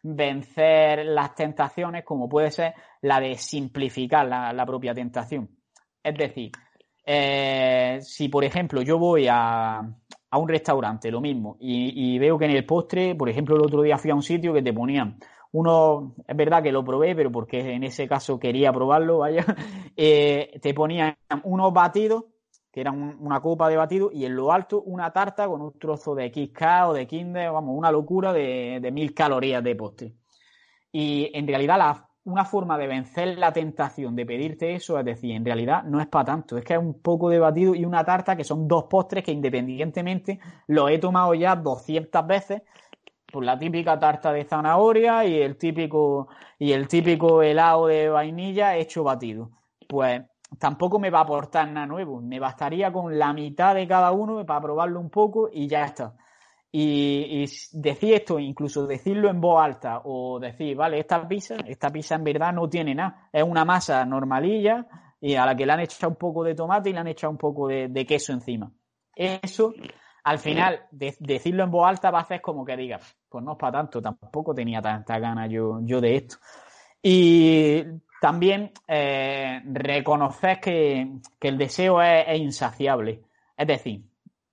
vencer 0.03 1.07
las 1.07 1.37
tentaciones, 1.37 2.05
como 2.05 2.29
puede 2.29 2.51
ser 2.51 2.75
la 3.03 3.21
de 3.21 3.37
simplificar 3.37 4.27
la, 4.27 4.67
propia 4.67 4.93
tentación. 4.93 5.49
Es 6.03 6.17
decir, 6.17 6.51
eh, 7.07 8.01
si 8.01 8.29
por 8.29 8.43
ejemplo 8.43 8.83
yo 8.83 8.99
voy 8.99 9.29
a, 9.31 9.83
a 10.31 10.39
un 10.39 10.49
restaurante, 10.49 11.11
lo 11.11 11.21
mismo, 11.21 11.57
y, 11.61 12.19
veo 12.19 12.39
que 12.39 12.45
en 12.45 12.53
el 12.53 12.65
postre, 12.65 13.15
por 13.15 13.29
ejemplo, 13.29 13.57
el 13.57 13.63
otro 13.63 13.83
día 13.83 13.99
fui 13.99 14.11
a 14.11 14.15
un 14.15 14.23
sitio 14.23 14.53
que 14.53 14.63
te 14.63 14.73
ponían 14.73 15.19
uno, 15.53 16.15
es 16.29 16.37
verdad 16.37 16.63
que 16.63 16.71
lo 16.71 16.85
probé, 16.85 17.17
pero 17.17 17.33
porque 17.33 17.75
en 17.75 17.83
ese 17.83 18.07
caso 18.07 18.39
quería 18.39 18.73
probarlo, 18.73 19.19
vaya, 19.19 19.45
eh, 19.97 20.59
te 20.63 20.73
ponían 20.75 21.17
unos 21.43 21.73
batidos 21.73 22.25
que 22.71 22.81
era 22.81 22.93
una 22.93 23.41
copa 23.41 23.69
de 23.69 23.77
batido, 23.77 24.11
y 24.13 24.25
en 24.25 24.37
lo 24.37 24.53
alto 24.53 24.83
una 24.83 25.13
tarta 25.13 25.49
con 25.49 25.61
un 25.61 25.79
trozo 25.79 26.15
de 26.15 26.29
XK 26.29 26.63
o 26.89 26.93
de 26.93 27.07
Kinder, 27.07 27.51
vamos, 27.51 27.77
una 27.77 27.91
locura 27.91 28.33
de, 28.33 28.89
mil 28.93 29.13
calorías 29.13 29.63
de 29.63 29.75
postre. 29.75 30.15
Y 30.93 31.31
en 31.35 31.47
realidad 31.47 31.79
una 32.25 32.45
forma 32.45 32.77
de 32.79 32.87
vencer 32.87 33.39
la 33.39 33.53
tentación 33.53 34.15
de 34.15 34.27
pedirte 34.27 34.75
eso, 34.75 34.99
es 34.99 35.05
decir, 35.05 35.33
en 35.33 35.45
realidad 35.45 35.85
no 35.85 36.01
es 36.01 36.07
para 36.07 36.27
tanto, 36.27 36.59
es 36.59 36.65
que 36.65 36.75
es 36.75 36.79
un 36.79 37.01
poco 37.01 37.31
de 37.31 37.39
batido 37.39 37.75
y 37.75 37.85
una 37.85 38.05
tarta 38.05 38.37
que 38.37 38.45
son 38.45 38.69
dos 38.69 38.85
postres 38.85 39.25
que 39.25 39.33
independientemente 39.33 40.39
los 40.67 40.91
he 40.91 40.99
tomado 40.99 41.35
ya 41.35 41.57
200 41.57 42.27
veces, 42.27 42.63
por 43.31 43.45
la 43.45 43.59
típica 43.59 43.99
tarta 43.99 44.33
de 44.33 44.45
zanahoria 44.45 45.25
y 45.25 45.41
el 45.41 45.57
típico 45.57 46.29
y 46.59 46.73
el 46.73 46.89
típico 46.89 47.43
helado 47.43 47.87
de 47.87 48.09
vainilla 48.09 48.77
hecho 48.77 49.05
batido. 49.05 49.51
Pues 49.89 50.23
tampoco 50.59 50.99
me 50.99 51.11
va 51.11 51.21
a 51.21 51.23
aportar 51.23 51.69
nada 51.69 51.87
nuevo. 51.87 52.21
Me 52.21 52.41
bastaría 52.41 52.93
con 52.93 53.19
la 53.19 53.33
mitad 53.33 53.75
de 53.75 53.87
cada 53.87 54.13
uno 54.13 54.45
para 54.45 54.61
probarlo 54.61 55.01
un 55.01 55.11
poco 55.11 55.49
y 55.53 55.69
ya 55.69 55.85
está. 55.85 56.15
Y, 56.73 57.45
decir 57.73 58.15
esto, 58.15 58.39
incluso 58.39 58.87
decirlo 58.87 59.29
en 59.29 59.41
voz 59.41 59.63
alta 59.63 60.03
o 60.05 60.39
decir, 60.39 60.77
vale, 60.77 61.01
esta 61.01 61.27
pizza, 61.27 61.57
esta 61.67 61.91
pizza 61.91 62.15
en 62.15 62.25
verdad 62.25 62.53
no 62.53 62.69
tiene 62.69 62.95
nada. 62.95 63.29
Es 63.33 63.43
una 63.43 63.65
masa 63.65 64.05
normalilla 64.05 64.87
y 65.21 65.35
a 65.35 65.45
la 65.45 65.57
que 65.57 65.67
le 65.67 65.73
han 65.73 65.81
echado 65.81 66.11
un 66.11 66.17
poco 66.17 66.45
de 66.45 66.55
tomate 66.55 66.91
y 66.91 66.93
le 66.93 67.01
han 67.01 67.09
echado 67.09 67.33
un 67.33 67.39
poco 67.39 67.69
de, 67.69 68.07
queso 68.07 68.33
encima. 68.33 68.71
Eso, 69.15 69.75
al 70.25 70.39
final, 70.39 70.87
decirlo 70.91 71.65
en 71.65 71.71
voz 71.71 71.89
alta 71.89 72.11
va 72.11 72.21
a 72.21 72.23
hacer 72.23 72.41
como 72.41 72.65
que 72.65 72.77
diga, 72.77 73.01
pues 73.29 73.45
no 73.45 73.53
es 73.53 73.59
para 73.59 73.79
tanto, 73.79 74.01
tampoco 74.01 74.55
tenía 74.55 74.81
tanta 74.81 75.19
gana 75.19 75.47
yo, 75.49 75.81
yo 75.83 76.01
de 76.01 76.17
esto. 76.17 76.37
Y 77.03 77.83
también 78.21 78.73
eh, 78.87 79.63
reconocer 79.65 80.61
que, 80.61 81.21
el 81.41 81.59
deseo 81.59 82.03
es, 82.03 82.39
insaciable. 82.39 83.23
Es 83.57 83.67
decir, 83.67 84.03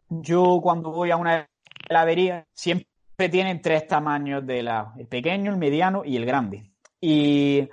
yo 0.10 0.60
cuando 0.64 0.92
voy 0.92 1.12
a 1.12 1.18
una 1.18 1.48
heladería 1.90 2.46
siempre 2.54 2.88
tienen 3.32 3.62
tres 3.62 3.88
tamaños 3.88 4.46
de 4.46 4.60
helado, 4.60 4.94
el 4.98 5.08
pequeño, 5.08 5.52
el 5.52 5.58
mediano 5.58 6.04
y 6.06 6.18
el 6.18 6.26
grande. 6.26 6.72
Y 7.00 7.68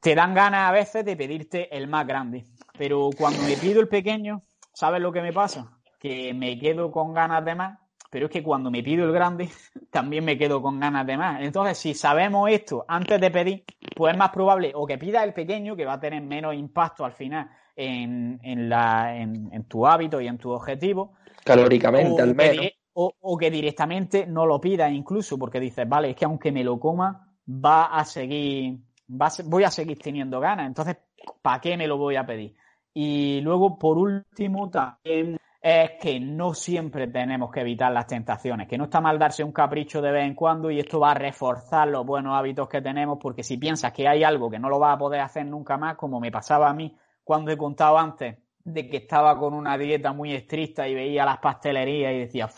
te 0.00 0.14
dan 0.14 0.34
ganas 0.34 0.68
a 0.68 0.72
veces 0.72 1.04
de 1.04 1.16
pedirte 1.16 1.74
el 1.76 1.88
más 1.88 2.06
grande. 2.06 2.44
Pero 2.78 3.10
cuando 3.16 3.42
me 3.42 3.56
pido 3.56 3.80
el 3.80 3.88
pequeño, 3.88 4.42
¿sabes 4.72 5.00
lo 5.00 5.12
que 5.12 5.22
me 5.22 5.32
pasa? 5.32 5.78
Que 5.98 6.34
me 6.34 6.58
quedo 6.58 6.90
con 6.90 7.14
ganas 7.14 7.44
de 7.44 7.54
más 7.54 7.78
pero 8.10 8.26
es 8.26 8.32
que 8.32 8.42
cuando 8.42 8.70
me 8.70 8.82
pido 8.82 9.04
el 9.04 9.12
grande, 9.12 9.50
también 9.90 10.24
me 10.24 10.38
quedo 10.38 10.62
con 10.62 10.80
ganas 10.80 11.06
de 11.06 11.16
más. 11.16 11.42
Entonces, 11.42 11.76
si 11.76 11.94
sabemos 11.94 12.50
esto 12.50 12.84
antes 12.88 13.20
de 13.20 13.30
pedir, 13.30 13.64
pues 13.94 14.12
es 14.12 14.18
más 14.18 14.30
probable 14.30 14.72
o 14.74 14.86
que 14.86 14.98
pidas 14.98 15.24
el 15.24 15.34
pequeño, 15.34 15.76
que 15.76 15.84
va 15.84 15.94
a 15.94 16.00
tener 16.00 16.22
menos 16.22 16.54
impacto 16.54 17.04
al 17.04 17.12
final 17.12 17.50
en, 17.74 18.68
la, 18.68 19.16
en, 19.16 19.64
tu 19.64 19.86
hábito 19.86 20.20
y 20.20 20.28
en 20.28 20.38
tu 20.38 20.50
objetivo. 20.50 21.14
Calóricamente, 21.44 22.22
al 22.22 22.34
menos. 22.34 22.66
O, 22.98 23.36
que 23.36 23.50
directamente 23.50 24.26
no 24.26 24.46
lo 24.46 24.58
pidas 24.58 24.90
incluso, 24.90 25.38
porque 25.38 25.60
dices, 25.60 25.86
vale, 25.86 26.10
es 26.10 26.16
que 26.16 26.24
aunque 26.24 26.50
me 26.50 26.64
lo 26.64 26.80
coma, 26.80 27.28
va 27.46 27.84
a 27.84 28.04
seguir, 28.06 28.78
va 29.10 29.28
voy 29.44 29.64
a 29.64 29.70
seguir 29.70 29.98
teniendo 29.98 30.40
ganas. 30.40 30.66
Entonces, 30.66 30.96
¿para 31.42 31.60
qué 31.60 31.76
me 31.76 31.86
lo 31.86 31.98
voy 31.98 32.16
a 32.16 32.24
pedir? 32.24 32.54
Y 32.94 33.42
luego, 33.42 33.78
por 33.78 33.98
último, 33.98 34.70
también 34.70 35.36
es 35.60 35.90
que 36.00 36.18
no 36.18 36.54
siempre 36.54 37.06
tenemos 37.08 37.50
que 37.50 37.60
evitar 37.60 37.92
las 37.92 38.06
tentaciones, 38.06 38.66
que 38.66 38.78
no 38.78 38.84
está 38.84 39.02
mal 39.02 39.18
darse 39.18 39.44
un 39.44 39.52
capricho 39.52 40.00
de 40.00 40.12
vez 40.12 40.24
en 40.24 40.34
cuando 40.34 40.70
y 40.70 40.78
esto 40.78 40.98
va 40.98 41.10
a 41.10 41.14
reforzar 41.14 41.88
los 41.88 42.06
buenos 42.06 42.34
hábitos 42.34 42.66
que 42.66 42.80
tenemos, 42.80 43.18
porque 43.20 43.42
si 43.42 43.58
piensas 43.58 43.92
que 43.92 44.08
hay 44.08 44.24
algo 44.24 44.48
que 44.48 44.58
no 44.58 44.70
lo 44.70 44.78
vas 44.78 44.94
a 44.94 44.98
poder 44.98 45.20
hacer 45.20 45.44
nunca 45.44 45.76
más, 45.76 45.96
como 45.96 46.18
me 46.18 46.30
pasaba 46.30 46.70
a 46.70 46.72
mí 46.72 46.96
cuando 47.22 47.50
he 47.50 47.58
contado 47.58 47.98
antes 47.98 48.38
de 48.64 48.88
que 48.88 48.96
estaba 48.96 49.38
con 49.38 49.52
una 49.52 49.76
dieta 49.76 50.14
muy 50.14 50.32
estricta 50.32 50.88
y 50.88 50.94
veía 50.94 51.26
las 51.26 51.38
pastelerías 51.38 52.14
y 52.14 52.18
decía, 52.20 52.48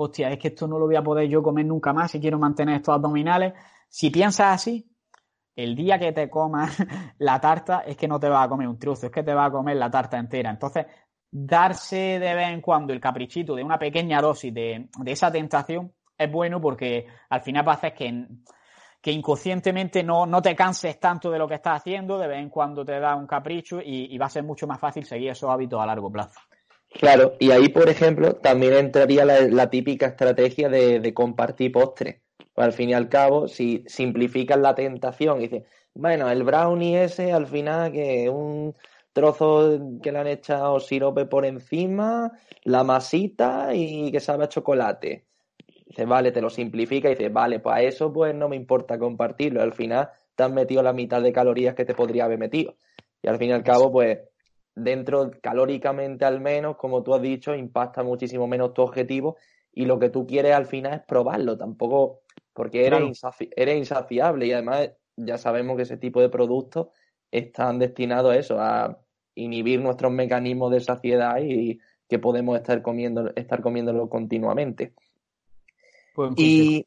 hostia, 0.00 0.30
es 0.30 0.38
que 0.38 0.48
esto 0.48 0.68
no 0.68 0.78
lo 0.78 0.86
voy 0.86 0.96
a 0.96 1.02
poder 1.02 1.28
yo 1.28 1.42
comer 1.42 1.66
nunca 1.66 1.92
más 1.92 2.12
si 2.12 2.20
quiero 2.20 2.38
mantener 2.38 2.76
estos 2.76 2.94
abdominales. 2.94 3.52
Si 3.88 4.10
piensas 4.10 4.54
así, 4.54 4.88
el 5.56 5.74
día 5.74 5.98
que 5.98 6.12
te 6.12 6.30
comas 6.30 6.76
la 7.18 7.40
tarta 7.40 7.80
es 7.80 7.96
que 7.96 8.06
no 8.06 8.20
te 8.20 8.28
vas 8.28 8.46
a 8.46 8.48
comer 8.48 8.68
un 8.68 8.78
trozo, 8.78 9.06
es 9.06 9.12
que 9.12 9.24
te 9.24 9.34
vas 9.34 9.48
a 9.48 9.50
comer 9.50 9.76
la 9.76 9.90
tarta 9.90 10.16
entera. 10.16 10.50
Entonces, 10.50 10.86
darse 11.30 12.18
de 12.20 12.34
vez 12.34 12.48
en 12.50 12.60
cuando 12.60 12.92
el 12.92 13.00
caprichito 13.00 13.56
de 13.56 13.64
una 13.64 13.78
pequeña 13.78 14.20
dosis 14.20 14.54
de, 14.54 14.88
esa 15.04 15.32
tentación 15.32 15.92
es 16.16 16.30
bueno 16.30 16.60
porque 16.60 17.06
al 17.28 17.40
final 17.40 17.66
va 17.66 17.72
a 17.72 17.76
hacer 17.76 17.94
que, 17.94 18.26
que 19.02 19.10
inconscientemente 19.10 20.04
no, 20.04 20.26
no, 20.26 20.40
te 20.40 20.54
canses 20.54 21.00
tanto 21.00 21.28
de 21.28 21.38
lo 21.40 21.48
que 21.48 21.54
estás 21.54 21.80
haciendo, 21.80 22.18
de 22.18 22.28
vez 22.28 22.38
en 22.38 22.50
cuando 22.50 22.84
te 22.84 23.00
da 23.00 23.16
un 23.16 23.26
capricho 23.26 23.80
y, 23.84 24.16
va 24.16 24.26
a 24.26 24.30
ser 24.30 24.44
mucho 24.44 24.68
más 24.68 24.78
fácil 24.78 25.04
seguir 25.04 25.30
esos 25.30 25.50
hábitos 25.50 25.80
a 25.80 25.86
largo 25.86 26.10
plazo. 26.10 26.40
Claro, 26.90 27.34
y 27.38 27.50
ahí, 27.50 27.68
por 27.68 27.88
ejemplo, 27.88 28.34
también 28.34 28.72
entraría 28.74 29.24
la, 29.24 29.70
típica 29.70 30.06
estrategia 30.06 30.68
de, 30.68 31.14
compartir 31.14 31.72
postres. 31.72 32.22
Pues 32.54 32.64
al 32.66 32.72
fin 32.72 32.90
y 32.90 32.94
al 32.94 33.08
cabo, 33.08 33.46
si 33.46 33.84
simplificas 33.86 34.58
la 34.58 34.74
tentación 34.74 35.38
y 35.38 35.48
dices, 35.48 35.64
bueno, 35.94 36.28
el 36.30 36.42
brownie 36.42 37.04
ese 37.04 37.32
al 37.32 37.46
final 37.46 37.92
que 37.92 38.28
un 38.28 38.74
trozos 39.12 39.80
que 40.02 40.12
le 40.12 40.18
han 40.18 40.26
echado 40.26 40.78
sirope 40.80 41.26
por 41.26 41.44
encima, 41.44 42.32
la 42.64 42.84
masita 42.84 43.74
y 43.74 44.10
que 44.12 44.20
sabe 44.20 44.44
a 44.44 44.48
chocolate. 44.48 45.26
Dice, 45.86 46.04
vale, 46.04 46.32
te 46.32 46.40
lo 46.40 46.50
simplifica 46.50 47.08
y 47.08 47.14
dice, 47.14 47.28
vale, 47.28 47.60
pues 47.60 47.76
a 47.76 47.82
eso 47.82 48.12
pues 48.12 48.34
no 48.34 48.48
me 48.48 48.56
importa 48.56 48.98
compartirlo. 48.98 49.62
Al 49.62 49.72
final 49.72 50.10
te 50.34 50.44
has 50.44 50.52
metido 50.52 50.82
la 50.82 50.92
mitad 50.92 51.22
de 51.22 51.32
calorías 51.32 51.74
que 51.74 51.84
te 51.84 51.94
podría 51.94 52.24
haber 52.24 52.38
metido. 52.38 52.76
Y 53.22 53.28
al 53.28 53.38
fin 53.38 53.50
y 53.50 53.52
al 53.52 53.64
cabo, 53.64 53.90
pues 53.90 54.18
dentro, 54.78 55.30
calóricamente 55.42 56.24
al 56.24 56.40
menos, 56.40 56.76
como 56.76 57.02
tú 57.02 57.14
has 57.14 57.22
dicho, 57.22 57.54
impacta 57.54 58.02
muchísimo 58.02 58.46
menos 58.46 58.74
tu 58.74 58.82
objetivo 58.82 59.36
y 59.72 59.84
lo 59.84 59.98
que 59.98 60.10
tú 60.10 60.26
quieres 60.26 60.54
al 60.54 60.66
final 60.66 60.94
es 60.94 61.02
probarlo, 61.06 61.56
tampoco 61.56 62.22
porque 62.52 62.86
eres, 62.86 63.20
eres 63.56 63.76
insaciable 63.76 64.46
y 64.46 64.52
además 64.52 64.90
ya 65.16 65.38
sabemos 65.38 65.76
que 65.76 65.82
ese 65.82 65.96
tipo 65.96 66.20
de 66.20 66.28
productos 66.28 66.88
están 67.30 67.78
destinados 67.78 68.32
a 68.32 68.38
eso, 68.38 68.60
a 68.60 68.98
inhibir 69.34 69.80
nuestros 69.80 70.10
mecanismos 70.10 70.72
de 70.72 70.80
saciedad 70.80 71.38
y 71.40 71.78
que 72.08 72.18
podemos 72.18 72.56
estar 72.56 72.82
comiendo, 72.82 73.32
estar 73.36 73.62
comiéndolo 73.62 74.08
continuamente. 74.08 74.94
y 76.36 76.86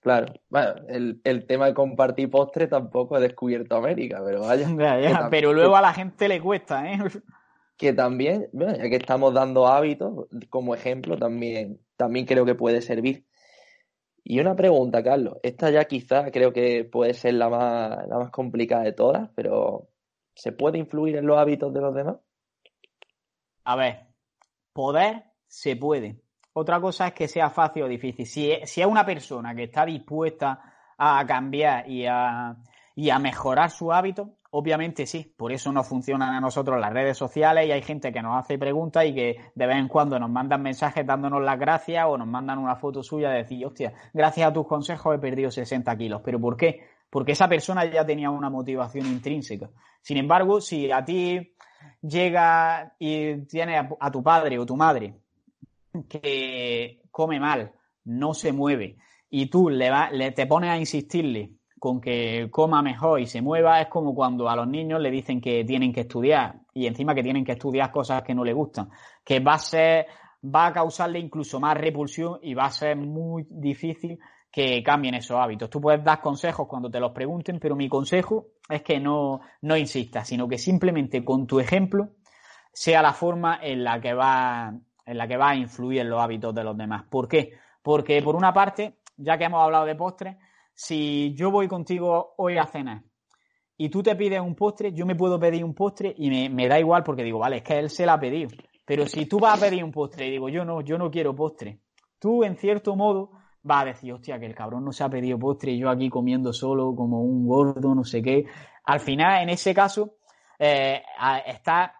claro, 0.00 0.32
bueno, 0.48 0.74
el, 0.88 1.46
tema 1.46 1.66
de 1.66 1.74
compartir 1.74 2.30
postre 2.30 2.66
tampoco 2.66 3.16
he 3.16 3.20
descubierto 3.20 3.76
América, 3.76 4.22
pero 4.24 4.40
vaya. 4.42 4.66
pero 5.30 5.52
luego 5.52 5.76
a 5.76 5.80
la 5.80 5.92
gente 5.92 6.28
le 6.28 6.40
cuesta, 6.40 6.90
¿eh? 6.90 6.98
Que 7.76 7.92
también, 7.92 8.48
bueno, 8.52 8.76
ya 8.76 8.88
que 8.88 8.96
estamos 8.96 9.34
dando 9.34 9.66
hábitos 9.66 10.28
como 10.48 10.76
ejemplo, 10.76 11.18
también, 11.18 11.80
también 11.96 12.24
creo 12.24 12.46
que 12.46 12.54
puede 12.54 12.80
servir. 12.80 13.26
Y 14.22 14.38
una 14.38 14.54
pregunta, 14.54 15.02
Carlos. 15.02 15.38
Esta 15.42 15.70
ya 15.70 15.84
quizás 15.84 16.30
creo 16.32 16.52
que 16.52 16.84
puede 16.84 17.14
ser 17.14 17.34
la 17.34 17.48
más, 17.48 18.06
la 18.06 18.18
más 18.18 18.30
complicada 18.30 18.84
de 18.84 18.92
todas, 18.92 19.28
pero 19.34 19.88
¿Se 20.34 20.52
puede 20.52 20.78
influir 20.78 21.16
en 21.16 21.26
los 21.26 21.38
hábitos 21.38 21.72
de 21.72 21.80
los 21.80 21.94
demás? 21.94 22.16
A 23.64 23.76
ver, 23.76 24.06
poder 24.72 25.24
se 25.46 25.76
puede. 25.76 26.20
Otra 26.54 26.80
cosa 26.80 27.08
es 27.08 27.12
que 27.12 27.28
sea 27.28 27.50
fácil 27.50 27.82
o 27.82 27.88
difícil. 27.88 28.26
Si, 28.26 28.50
es 28.50 28.76
una 28.78 29.04
persona 29.04 29.54
que 29.54 29.64
está 29.64 29.84
dispuesta 29.84 30.60
a 30.96 31.24
cambiar 31.26 31.88
y 31.88 32.06
a, 32.06 32.56
y 32.94 33.10
a 33.10 33.18
mejorar 33.18 33.70
su 33.70 33.92
hábito, 33.92 34.36
obviamente 34.50 35.06
sí. 35.06 35.34
Por 35.36 35.52
eso 35.52 35.70
nos 35.72 35.86
funcionan 35.86 36.34
a 36.34 36.40
nosotros 36.40 36.80
las 36.80 36.92
redes 36.92 37.18
sociales 37.18 37.66
y 37.66 37.72
hay 37.72 37.82
gente 37.82 38.12
que 38.12 38.22
nos 38.22 38.36
hace 38.42 38.58
preguntas 38.58 39.04
y 39.04 39.14
que 39.14 39.36
de 39.54 39.66
vez 39.66 39.76
en 39.76 39.88
cuando 39.88 40.18
nos 40.18 40.30
mandan 40.30 40.62
mensajes 40.62 41.06
dándonos 41.06 41.42
las 41.42 41.58
gracias 41.58 42.06
o 42.08 42.16
nos 42.16 42.26
mandan 42.26 42.58
una 42.58 42.76
foto 42.76 43.02
suya 43.02 43.30
de 43.30 43.38
decir, 43.38 43.66
hostia, 43.66 43.92
gracias 44.12 44.48
a 44.48 44.52
tus 44.52 44.66
consejos 44.66 45.14
he 45.14 45.18
perdido 45.18 45.50
60 45.50 45.96
kilos. 45.96 46.22
¿Pero 46.24 46.40
por 46.40 46.56
qué? 46.56 46.94
porque 47.14 47.30
esa 47.30 47.48
persona 47.48 47.84
ya 47.84 48.04
tenía 48.04 48.28
una 48.28 48.50
motivación 48.50 49.06
intrínseca. 49.06 49.70
Sin 50.02 50.16
embargo, 50.16 50.60
si 50.60 50.90
a 50.90 51.04
ti 51.04 51.54
llega 52.02 52.92
y 52.98 53.36
tiene 53.46 53.78
a, 53.78 54.10
tu 54.10 54.20
padre 54.20 54.58
o 54.58 54.66
tu 54.66 54.76
madre 54.76 55.14
que 56.08 57.02
come 57.10 57.38
mal, 57.40 57.72
no 58.04 58.34
se 58.34 58.52
mueve, 58.52 58.96
y 59.30 59.46
tú 59.46 59.68
le, 59.68 59.90
te 60.32 60.46
pones 60.46 60.70
a 60.70 60.78
insistirle 60.78 61.54
con 61.78 62.00
que 62.00 62.48
coma 62.52 62.82
mejor 62.82 63.20
y 63.20 63.26
se 63.26 63.42
mueva 63.42 63.80
es 63.80 63.88
como 63.88 64.14
cuando 64.14 64.48
a 64.48 64.56
los 64.56 64.68
niños 64.68 65.00
le 65.00 65.10
dicen 65.10 65.40
que 65.40 65.64
tienen 65.64 65.92
que 65.92 66.02
estudiar 66.02 66.60
y 66.72 66.86
encima 66.86 67.14
que 67.14 67.22
tienen 67.22 67.44
que 67.44 67.52
estudiar 67.52 67.90
cosas 67.90 68.22
que 68.22 68.34
no 68.34 68.44
les 68.44 68.54
gustan, 68.54 68.90
que 69.24 69.40
va 69.40 69.54
a 69.54 69.58
ser, 69.58 70.06
va 70.42 70.66
a 70.66 70.72
causarle 70.72 71.18
incluso 71.18 71.58
más 71.58 71.76
repulsión 71.76 72.38
y 72.42 72.54
va 72.54 72.66
a 72.66 72.70
ser 72.70 72.96
muy 72.96 73.44
difícil 73.50 74.18
que 74.52 74.84
cambien 74.84 75.16
esos 75.16 75.36
hábitos. 75.36 75.68
Tú 75.68 75.80
puedes 75.80 76.04
dar 76.04 76.20
consejos 76.20 76.68
cuando 76.68 76.88
te 76.88 77.00
los 77.00 77.10
pregunten, 77.10 77.58
pero 77.58 77.74
mi 77.74 77.88
consejo 77.88 78.46
es 78.68 78.82
que 78.82 79.00
no, 79.00 79.40
no 79.62 79.76
insistas, 79.76 80.28
sino 80.28 80.46
que 80.46 80.58
simplemente 80.58 81.24
con 81.24 81.44
tu 81.44 81.58
ejemplo 81.58 82.10
sea 82.72 83.02
la 83.02 83.12
forma 83.12 83.58
en 83.60 83.82
la 83.82 84.00
que 84.00 84.14
va, 84.14 84.72
en 85.06 85.18
la 85.18 85.28
que 85.28 85.36
va 85.36 85.50
a 85.50 85.56
influir 85.56 86.00
en 86.00 86.10
los 86.10 86.20
hábitos 86.20 86.54
de 86.54 86.64
los 86.64 86.76
demás. 86.76 87.04
¿Por 87.08 87.28
qué? 87.28 87.52
Porque 87.82 88.22
por 88.22 88.36
una 88.36 88.52
parte, 88.52 88.98
ya 89.16 89.36
que 89.38 89.44
hemos 89.44 89.62
hablado 89.62 89.84
de 89.84 89.94
postres, 89.94 90.36
si 90.72 91.34
yo 91.34 91.50
voy 91.50 91.68
contigo 91.68 92.34
hoy 92.36 92.58
a 92.58 92.66
cenar 92.66 93.02
y 93.76 93.88
tú 93.88 94.02
te 94.02 94.16
pides 94.16 94.40
un 94.40 94.54
postre, 94.54 94.92
yo 94.92 95.06
me 95.06 95.14
puedo 95.14 95.38
pedir 95.38 95.64
un 95.64 95.74
postre 95.74 96.14
y 96.16 96.48
me, 96.48 96.68
da 96.68 96.78
igual 96.78 97.02
porque 97.02 97.22
digo, 97.22 97.38
vale, 97.38 97.56
es 97.56 97.62
que 97.62 97.78
él 97.78 97.90
se 97.90 98.06
la 98.06 98.14
ha 98.14 98.20
pedido. 98.20 98.50
Pero 98.84 99.06
si 99.06 99.26
tú 99.26 99.38
vas 99.38 99.58
a 99.58 99.66
pedir 99.66 99.82
un 99.82 99.90
postre 99.90 100.26
y 100.26 100.30
digo, 100.30 100.48
yo 100.48 100.64
no, 100.64 100.80
yo 100.80 100.98
no 100.98 101.10
quiero 101.10 101.34
postre, 101.34 101.80
tú 102.18 102.44
en 102.44 102.56
cierto 102.56 102.96
modo 102.96 103.30
va 103.68 103.80
a 103.80 103.84
decir, 103.86 104.12
hostia, 104.12 104.38
que 104.38 104.46
el 104.46 104.54
cabrón 104.54 104.84
no 104.84 104.92
se 104.92 105.04
ha 105.04 105.08
pedido 105.08 105.38
postre 105.38 105.72
y 105.72 105.78
yo 105.78 105.88
aquí 105.88 106.08
comiendo 106.10 106.52
solo 106.52 106.94
como 106.94 107.22
un 107.22 107.46
gordo, 107.46 107.94
no 107.94 108.04
sé 108.04 108.22
qué. 108.22 108.44
Al 108.84 109.00
final, 109.00 109.42
en 109.42 109.48
ese 109.48 109.74
caso, 109.74 110.16
eh, 110.58 111.02
está, 111.46 111.94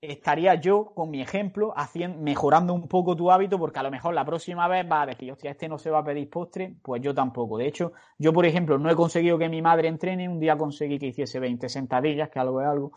estaría 0.00 0.54
yo 0.54 0.92
con 0.94 1.10
mi 1.10 1.20
ejemplo 1.20 1.72
haciendo, 1.76 2.18
mejorando 2.20 2.72
un 2.72 2.86
poco 2.86 3.16
tu 3.16 3.30
hábito 3.30 3.58
porque 3.58 3.80
a 3.80 3.82
lo 3.82 3.90
mejor 3.90 4.14
la 4.14 4.24
próxima 4.24 4.68
vez 4.68 4.86
va 4.90 5.02
a 5.02 5.06
decir, 5.06 5.32
hostia, 5.32 5.50
este 5.50 5.68
no 5.68 5.78
se 5.78 5.90
va 5.90 5.98
a 5.98 6.04
pedir 6.04 6.30
postre, 6.30 6.74
pues 6.82 7.02
yo 7.02 7.14
tampoco. 7.14 7.58
De 7.58 7.66
hecho, 7.66 7.92
yo, 8.16 8.32
por 8.32 8.46
ejemplo, 8.46 8.78
no 8.78 8.90
he 8.90 8.94
conseguido 8.94 9.38
que 9.38 9.48
mi 9.48 9.60
madre 9.60 9.88
entrene, 9.88 10.28
un 10.28 10.38
día 10.38 10.56
conseguí 10.56 10.98
que 10.98 11.06
hiciese 11.06 11.40
20 11.40 11.68
sentadillas, 11.68 12.30
que 12.30 12.38
algo 12.38 12.60
es 12.60 12.68
algo, 12.68 12.92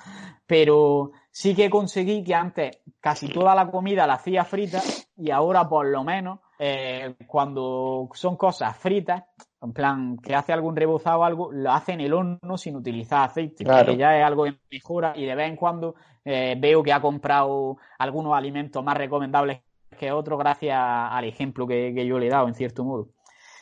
pero 0.45 1.11
sí 1.31 1.55
que 1.55 1.69
conseguí 1.69 2.23
que 2.23 2.35
antes 2.35 2.79
casi 2.99 3.27
toda 3.27 3.55
la 3.55 3.71
comida 3.71 4.05
la 4.05 4.13
hacía 4.13 4.45
frita 4.45 4.81
y 5.17 5.31
ahora 5.31 5.67
por 5.67 5.87
lo 5.87 6.03
menos 6.03 6.39
eh, 6.59 7.15
cuando 7.25 8.09
son 8.13 8.35
cosas 8.37 8.77
fritas, 8.77 9.23
en 9.61 9.73
plan 9.73 10.17
que 10.17 10.35
hace 10.35 10.53
algún 10.53 10.75
rebozado 10.75 11.19
o 11.19 11.23
algo, 11.23 11.51
lo 11.51 11.71
hace 11.71 11.93
en 11.93 12.01
el 12.01 12.13
horno 12.13 12.57
sin 12.57 12.75
utilizar 12.75 13.29
aceite, 13.29 13.63
que 13.63 13.97
ya 13.97 14.17
es 14.17 14.25
algo 14.25 14.45
que 14.45 14.57
mejora 14.71 15.13
y 15.15 15.25
de 15.25 15.35
vez 15.35 15.49
en 15.49 15.55
cuando 15.55 15.95
eh, 16.25 16.55
veo 16.59 16.81
que 16.81 16.91
ha 16.91 17.01
comprado 17.01 17.77
algunos 17.99 18.33
alimentos 18.33 18.83
más 18.83 18.97
recomendables 18.97 19.61
que 19.99 20.11
otros 20.11 20.39
gracias 20.39 20.77
al 20.79 21.25
ejemplo 21.25 21.67
que, 21.67 22.05
yo 22.05 22.17
le 22.17 22.27
he 22.27 22.29
dado, 22.29 22.47
en 22.47 22.55
cierto 22.55 22.83
modo. 22.83 23.09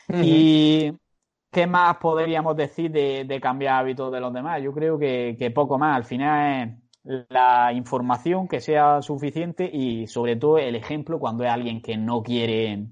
Y 0.07 0.93
¿qué 1.51 1.67
más 1.67 1.97
podríamos 1.97 2.55
decir 2.55 2.91
de, 2.91 3.39
cambiar 3.41 3.81
hábitos 3.81 4.11
de 4.11 4.19
los 4.19 4.33
demás? 4.33 4.61
Yo 4.61 4.73
creo 4.73 4.97
que, 4.97 5.35
que 5.37 5.51
poco 5.51 5.77
más. 5.77 5.97
Al 5.97 6.05
final 6.05 6.79
es 7.03 7.25
la 7.29 7.73
información 7.73 8.47
que 8.47 8.61
sea 8.61 9.01
suficiente 9.01 9.69
y 9.71 10.07
sobre 10.07 10.35
todo 10.35 10.57
el 10.57 10.75
ejemplo 10.75 11.19
cuando 11.19 11.43
es 11.43 11.49
alguien 11.49 11.81
que 11.81 11.97
no 11.97 12.23
quiere 12.23 12.87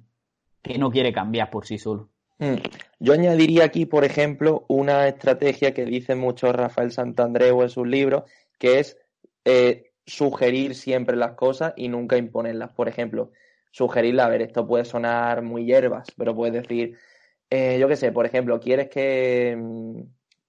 que 0.62 0.78
no 0.78 0.92
quiere 0.92 1.14
cambiar 1.14 1.50
por 1.50 1.66
sí 1.66 1.78
solo. 1.78 2.10
Mm. 2.40 2.56
Yo 3.00 3.14
añadiría 3.14 3.66
aquí, 3.66 3.86
por 3.86 4.06
ejemplo, 4.06 4.66
una 4.68 5.08
estrategia 5.08 5.74
que 5.74 5.86
dice 5.86 6.16
mucho 6.16 6.52
Rafael 6.52 6.92
Santandreu 6.92 7.62
en 7.64 7.70
sus 7.70 7.88
libros, 7.88 8.24
que 8.60 8.80
es 8.80 8.98
eh, 9.46 9.92
sugerir 10.06 10.76
siempre 10.76 11.16
las 11.16 11.34
cosas 11.34 11.74
y 11.76 11.90
nunca 11.90 12.18
imponerlas. 12.18 12.72
Por 12.74 12.88
ejemplo, 12.88 13.32
sugerirla, 13.72 14.26
a 14.26 14.30
ver, 14.30 14.42
esto 14.42 14.68
puede 14.68 14.86
sonar 14.86 15.42
muy 15.42 15.66
hierbas, 15.66 16.08
pero 16.18 16.36
puedes 16.36 16.54
decir, 16.54 16.98
eh, 17.50 17.78
yo 17.80 17.88
qué 17.88 17.96
sé, 17.96 18.12
por 18.12 18.26
ejemplo, 18.26 18.60
quieres 18.60 18.90
que, 18.90 19.56
mm, 19.58 20.02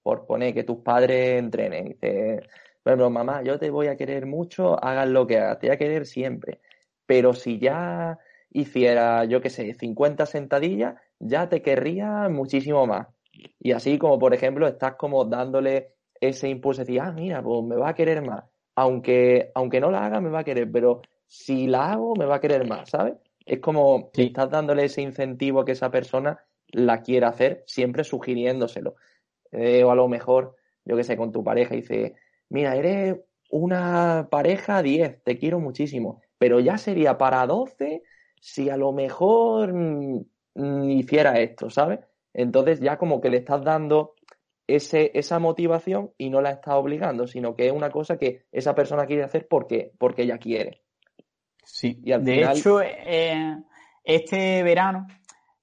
por 0.03 0.25
poner 0.25 0.53
que 0.53 0.63
tus 0.63 0.77
padres 0.79 1.39
entrenen, 1.39 1.89
dice, 1.89 2.41
bueno, 2.83 3.09
mamá, 3.09 3.43
yo 3.43 3.59
te 3.59 3.69
voy 3.69 3.87
a 3.87 3.97
querer 3.97 4.25
mucho, 4.25 4.83
hagas 4.83 5.07
lo 5.07 5.27
que 5.27 5.37
hagas, 5.37 5.59
te 5.59 5.67
voy 5.67 5.75
a 5.75 5.77
querer 5.77 6.05
siempre. 6.05 6.59
Pero 7.05 7.33
si 7.33 7.59
ya 7.59 8.19
hiciera, 8.51 9.25
yo 9.25 9.41
qué 9.41 9.49
sé, 9.49 9.73
50 9.73 10.25
sentadillas, 10.25 10.95
ya 11.19 11.49
te 11.49 11.61
querría 11.61 12.29
muchísimo 12.29 12.85
más. 12.87 13.07
Y 13.59 13.71
así 13.71 13.97
como, 13.97 14.19
por 14.19 14.33
ejemplo, 14.33 14.67
estás 14.67 14.95
como 14.95 15.25
dándole 15.25 15.93
ese 16.19 16.49
impulso 16.49 16.81
de 16.81 16.85
decir, 16.85 17.01
ah, 17.01 17.11
mira, 17.11 17.41
pues 17.41 17.63
me 17.63 17.75
va 17.75 17.89
a 17.89 17.95
querer 17.95 18.21
más. 18.21 18.43
Aunque, 18.75 19.51
aunque 19.55 19.79
no 19.79 19.91
la 19.91 20.05
haga, 20.05 20.21
me 20.21 20.29
va 20.29 20.39
a 20.39 20.43
querer, 20.43 20.71
pero 20.71 21.01
si 21.27 21.67
la 21.67 21.91
hago, 21.91 22.15
me 22.15 22.25
va 22.25 22.35
a 22.35 22.41
querer 22.41 22.67
más, 22.67 22.89
¿sabes? 22.89 23.15
Es 23.45 23.59
como 23.59 24.11
estás 24.13 24.49
dándole 24.49 24.85
ese 24.85 25.01
incentivo 25.01 25.65
que 25.65 25.73
esa 25.73 25.91
persona 25.91 26.39
la 26.71 27.01
quiera 27.01 27.29
hacer, 27.29 27.63
siempre 27.67 28.03
sugiriéndoselo. 28.03 28.95
Eh, 29.51 29.83
o 29.83 29.91
a 29.91 29.95
lo 29.95 30.07
mejor, 30.07 30.55
yo 30.85 30.95
qué 30.95 31.03
sé, 31.03 31.17
con 31.17 31.31
tu 31.31 31.43
pareja, 31.43 31.75
dice, 31.75 32.15
mira, 32.49 32.75
eres 32.75 33.17
una 33.49 34.27
pareja 34.29 34.81
10, 34.81 35.23
te 35.23 35.37
quiero 35.37 35.59
muchísimo, 35.59 36.21
pero 36.37 36.59
ya 36.59 36.77
sería 36.77 37.17
para 37.17 37.45
12 37.47 38.03
si 38.39 38.69
a 38.69 38.77
lo 38.77 38.93
mejor 38.93 39.73
hiciera 40.55 41.39
esto, 41.39 41.69
¿sabes? 41.69 41.99
Entonces 42.33 42.79
ya 42.79 42.97
como 42.97 43.21
que 43.21 43.29
le 43.29 43.37
estás 43.37 43.63
dando 43.63 44.15
ese, 44.67 45.11
esa 45.13 45.39
motivación 45.39 46.11
y 46.17 46.29
no 46.29 46.41
la 46.41 46.51
estás 46.51 46.75
obligando, 46.75 47.27
sino 47.27 47.55
que 47.55 47.67
es 47.67 47.73
una 47.73 47.89
cosa 47.89 48.17
que 48.17 48.45
esa 48.51 48.75
persona 48.75 49.05
quiere 49.05 49.23
hacer 49.23 49.47
porque, 49.47 49.93
porque 49.97 50.23
ella 50.23 50.37
quiere. 50.37 50.83
Sí, 51.63 52.01
y 52.03 52.17
de 52.17 52.41
hecho, 52.41 52.81
eh, 52.81 53.57
este 54.03 54.63
verano 54.63 55.07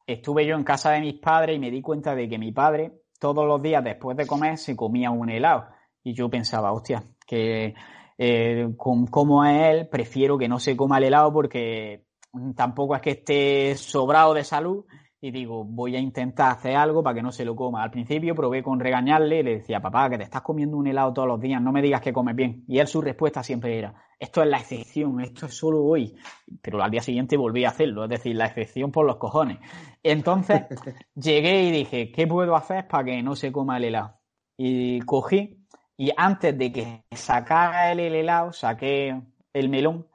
estuve 0.07 0.47
yo 0.47 0.55
en 0.55 0.65
casa 0.65 0.93
de 0.93 1.01
mis 1.01 1.15
padres 1.15 1.57
y 1.57 1.59
me 1.59 1.71
di 1.71 1.83
cuenta 1.83 2.15
de 2.15 2.29
que 2.29 2.39
mi 2.39 2.53
padre 2.53 2.93
todos 3.19 3.47
los 3.47 3.61
días 3.63 3.83
después 3.83 4.17
de 4.17 4.27
comer 4.27 4.59
se 4.59 4.77
comía 4.77 5.11
un 5.11 5.31
helado. 5.31 5.67
Y 6.03 6.15
yo 6.15 6.29
pensaba, 6.29 6.73
hostia, 6.73 7.03
que 7.27 7.75
eh, 8.19 8.69
con 8.77 9.07
cómo 9.07 9.45
es 9.45 9.69
él, 9.71 9.89
prefiero 9.89 10.39
que 10.39 10.49
no 10.49 10.59
se 10.61 10.77
coma 10.77 10.99
el 10.99 11.05
helado 11.05 11.33
porque 11.33 12.06
tampoco 12.55 12.95
es 12.95 13.03
que 13.03 13.11
esté 13.11 13.77
sobrado 13.77 14.35
de 14.35 14.45
salud 14.45 14.85
y 15.21 15.31
digo, 15.31 15.65
voy 15.65 15.97
a 15.97 15.99
intentar 15.99 16.53
hacer 16.53 16.77
algo 16.77 17.03
para 17.03 17.15
que 17.15 17.23
no 17.23 17.33
se 17.33 17.45
lo 17.45 17.57
coma. 17.57 17.83
Al 17.83 17.91
principio 17.91 18.35
probé 18.35 18.63
con 18.63 18.79
regañarle 18.79 19.41
y 19.41 19.43
le 19.43 19.55
decía, 19.57 19.81
papá, 19.81 20.11
que 20.11 20.19
te 20.19 20.25
estás 20.25 20.43
comiendo 20.43 20.77
un 20.77 20.87
helado 20.87 21.13
todos 21.13 21.27
los 21.27 21.41
días, 21.41 21.61
no 21.61 21.73
me 21.73 21.83
digas 21.83 22.01
que 22.01 22.13
comes 22.13 22.37
bien. 22.37 22.65
Y 22.69 22.79
él 22.79 22.87
su 22.87 23.01
respuesta 23.01 23.43
siempre 23.43 23.79
era, 23.79 23.95
esto 24.19 24.43
es 24.43 24.49
la 24.49 24.59
excepción, 24.59 25.21
esto 25.21 25.47
es 25.47 25.55
solo 25.55 25.83
hoy. 25.83 26.15
Pero 26.63 26.83
al 26.83 26.91
día 26.91 27.03
siguiente 27.03 27.37
volví 27.37 27.65
a 27.65 27.71
hacerlo, 27.71 28.05
es 28.05 28.11
decir, 28.11 28.37
la 28.37 28.47
excepción 28.47 28.93
por 28.93 29.07
los 29.07 29.17
cojones. 29.17 29.59
Entonces 30.03 30.63
llegué 31.15 31.65
y 31.65 31.71
dije, 31.71 32.13
¿qué 32.13 32.27
puedo 32.27 32.55
hacer 32.55 32.87
para 32.87 33.05
que 33.05 33.23
no 33.23 33.35
se 33.35 33.51
coma 33.51 33.79
el 33.79 33.85
helado? 33.85 34.21
Y 34.59 35.01
cogí 35.01 35.67
y 35.97 36.11
antes 36.17 36.57
de 36.57 36.73
que 36.73 37.05
sacara 37.13 37.91
el 37.91 38.01
helado, 38.01 38.53
saqué 38.53 39.19
el 39.53 39.69
melón 39.71 40.07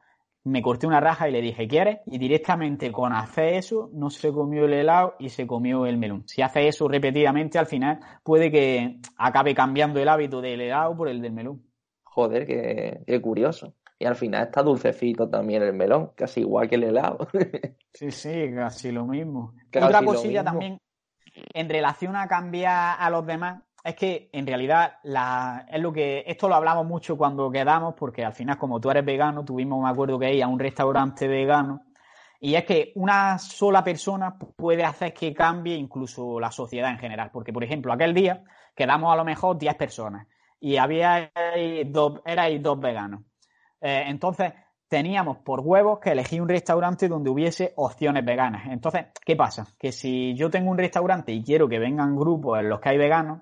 me 0.43 0.61
corté 0.61 0.87
una 0.87 0.99
raja 0.99 1.29
y 1.29 1.31
le 1.31 1.41
dije, 1.41 1.67
¿quieres? 1.67 1.99
Y 2.05 2.17
directamente 2.17 2.91
con 2.91 3.13
hacer 3.13 3.55
eso, 3.55 3.89
no 3.93 4.09
se 4.09 4.31
comió 4.31 4.65
el 4.65 4.73
helado 4.73 5.15
y 5.19 5.29
se 5.29 5.45
comió 5.45 5.85
el 5.85 5.97
melón. 5.97 6.23
Si 6.27 6.41
hace 6.41 6.67
eso 6.67 6.87
repetidamente, 6.87 7.59
al 7.59 7.67
final 7.67 7.99
puede 8.23 8.51
que 8.51 8.99
acabe 9.17 9.53
cambiando 9.53 9.99
el 9.99 10.09
hábito 10.09 10.41
del 10.41 10.61
helado 10.61 10.95
por 10.95 11.09
el 11.09 11.21
del 11.21 11.33
melón. 11.33 11.63
Joder, 12.03 12.45
qué, 12.45 13.21
curioso. 13.21 13.75
Y 13.99 14.05
al 14.05 14.15
final 14.15 14.47
está 14.47 14.63
dulcecito 14.63 15.29
también 15.29 15.61
el 15.61 15.73
melón, 15.73 16.11
casi 16.15 16.41
igual 16.41 16.67
que 16.67 16.75
el 16.75 16.85
helado. 16.85 17.27
sí, 17.93 18.09
sí, 18.09 18.51
casi 18.55 18.91
lo 18.91 19.05
mismo. 19.05 19.53
Otra 19.67 20.03
cosilla 20.03 20.43
también, 20.43 20.79
en 21.53 21.69
relación 21.69 22.15
a 22.15 22.27
cambiar 22.27 22.95
a 22.99 23.09
los 23.11 23.25
demás, 23.25 23.63
es 23.83 23.95
que 23.95 24.29
en 24.33 24.45
realidad 24.45 24.99
la, 25.03 25.65
es 25.69 25.81
lo 25.81 25.91
que 25.91 26.23
esto 26.27 26.47
lo 26.47 26.55
hablamos 26.55 26.85
mucho 26.85 27.17
cuando 27.17 27.51
quedamos 27.51 27.95
porque 27.95 28.23
al 28.23 28.33
final 28.33 28.57
como 28.57 28.79
tú 28.79 28.89
eres 28.91 29.05
vegano 29.05 29.43
tuvimos 29.43 29.83
me 29.83 29.89
acuerdo 29.89 30.19
que 30.19 30.33
ir 30.33 30.43
a 30.43 30.47
un 30.47 30.59
restaurante 30.59 31.27
vegano 31.27 31.81
y 32.39 32.55
es 32.55 32.65
que 32.65 32.91
una 32.95 33.37
sola 33.37 33.83
persona 33.83 34.37
puede 34.37 34.83
hacer 34.83 35.13
que 35.13 35.33
cambie 35.33 35.75
incluso 35.75 36.39
la 36.39 36.51
sociedad 36.51 36.91
en 36.91 36.99
general 36.99 37.31
porque 37.31 37.53
por 37.53 37.63
ejemplo 37.63 37.91
aquel 37.91 38.13
día 38.13 38.43
quedamos 38.75 39.11
a 39.11 39.15
lo 39.15 39.25
mejor 39.25 39.57
10 39.57 39.75
personas 39.75 40.27
y 40.59 40.77
había 40.77 41.31
dos 41.87 42.21
erais 42.25 42.61
dos 42.61 42.79
veganos 42.79 43.21
eh, 43.81 44.03
entonces 44.07 44.53
teníamos 44.91 45.37
por 45.37 45.61
huevos 45.61 45.99
que 45.99 46.11
elegir 46.11 46.41
un 46.41 46.49
restaurante 46.49 47.07
donde 47.07 47.29
hubiese 47.29 47.71
opciones 47.77 48.25
veganas. 48.25 48.67
Entonces, 48.67 49.05
¿qué 49.25 49.37
pasa? 49.37 49.65
Que 49.79 49.93
si 49.93 50.35
yo 50.35 50.49
tengo 50.49 50.69
un 50.69 50.77
restaurante 50.77 51.31
y 51.31 51.41
quiero 51.41 51.69
que 51.69 51.79
vengan 51.79 52.13
grupos 52.13 52.59
en 52.59 52.67
los 52.67 52.81
que 52.81 52.89
hay 52.89 52.97
veganos, 52.97 53.39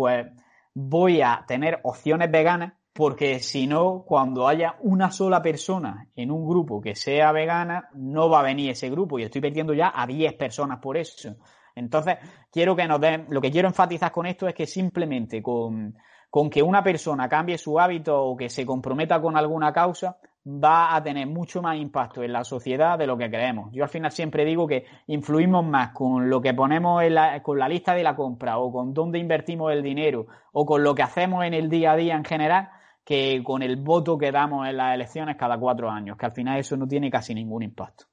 pues 0.00 0.28
voy 0.72 1.20
a 1.20 1.44
tener 1.46 1.78
opciones 1.82 2.30
veganas 2.30 2.72
porque 2.94 3.38
si 3.40 3.66
no, 3.66 4.02
cuando 4.06 4.48
haya 4.48 4.76
una 4.80 5.10
sola 5.10 5.42
persona 5.42 6.08
en 6.16 6.30
un 6.30 6.48
grupo 6.48 6.80
que 6.80 6.94
sea 6.94 7.32
vegana, 7.32 7.90
no 7.92 8.30
va 8.30 8.40
a 8.40 8.44
venir 8.44 8.70
ese 8.70 8.88
grupo 8.88 9.18
y 9.18 9.24
estoy 9.24 9.42
perdiendo 9.42 9.74
ya 9.74 9.92
a 9.94 10.06
10 10.06 10.32
personas 10.36 10.78
por 10.78 10.96
eso. 10.96 11.36
Entonces, 11.74 12.16
quiero 12.50 12.74
que 12.74 12.88
nos 12.88 12.98
den, 12.98 13.26
lo 13.28 13.42
que 13.42 13.50
quiero 13.50 13.68
enfatizar 13.68 14.10
con 14.10 14.24
esto 14.24 14.48
es 14.48 14.54
que 14.54 14.66
simplemente 14.66 15.42
con, 15.42 15.94
con 16.30 16.48
que 16.48 16.62
una 16.62 16.82
persona 16.82 17.28
cambie 17.28 17.58
su 17.58 17.78
hábito 17.78 18.24
o 18.24 18.34
que 18.38 18.48
se 18.48 18.64
comprometa 18.64 19.20
con 19.20 19.36
alguna 19.36 19.70
causa, 19.70 20.16
va 20.46 20.96
a 20.96 21.02
tener 21.02 21.26
mucho 21.26 21.60
más 21.60 21.76
impacto 21.76 22.22
en 22.22 22.32
la 22.32 22.44
sociedad 22.44 22.98
de 22.98 23.06
lo 23.06 23.18
que 23.18 23.28
creemos. 23.28 23.70
Yo 23.72 23.84
al 23.84 23.90
final 23.90 24.10
siempre 24.10 24.44
digo 24.44 24.66
que 24.66 24.86
influimos 25.06 25.64
más 25.64 25.90
con 25.92 26.30
lo 26.30 26.40
que 26.40 26.54
ponemos 26.54 27.02
en 27.02 27.14
la, 27.14 27.42
con 27.42 27.58
la 27.58 27.68
lista 27.68 27.94
de 27.94 28.02
la 28.02 28.16
compra 28.16 28.58
o 28.58 28.72
con 28.72 28.94
dónde 28.94 29.18
invertimos 29.18 29.72
el 29.72 29.82
dinero 29.82 30.26
o 30.52 30.64
con 30.64 30.82
lo 30.82 30.94
que 30.94 31.02
hacemos 31.02 31.44
en 31.44 31.54
el 31.54 31.68
día 31.68 31.92
a 31.92 31.96
día 31.96 32.14
en 32.14 32.24
general 32.24 32.70
que 33.04 33.42
con 33.44 33.62
el 33.62 33.76
voto 33.76 34.16
que 34.16 34.30
damos 34.30 34.68
en 34.68 34.76
las 34.76 34.94
elecciones 34.94 35.36
cada 35.36 35.58
cuatro 35.58 35.90
años, 35.90 36.16
que 36.16 36.26
al 36.26 36.32
final 36.32 36.58
eso 36.58 36.76
no 36.76 36.86
tiene 36.86 37.10
casi 37.10 37.34
ningún 37.34 37.62
impacto. 37.62 38.04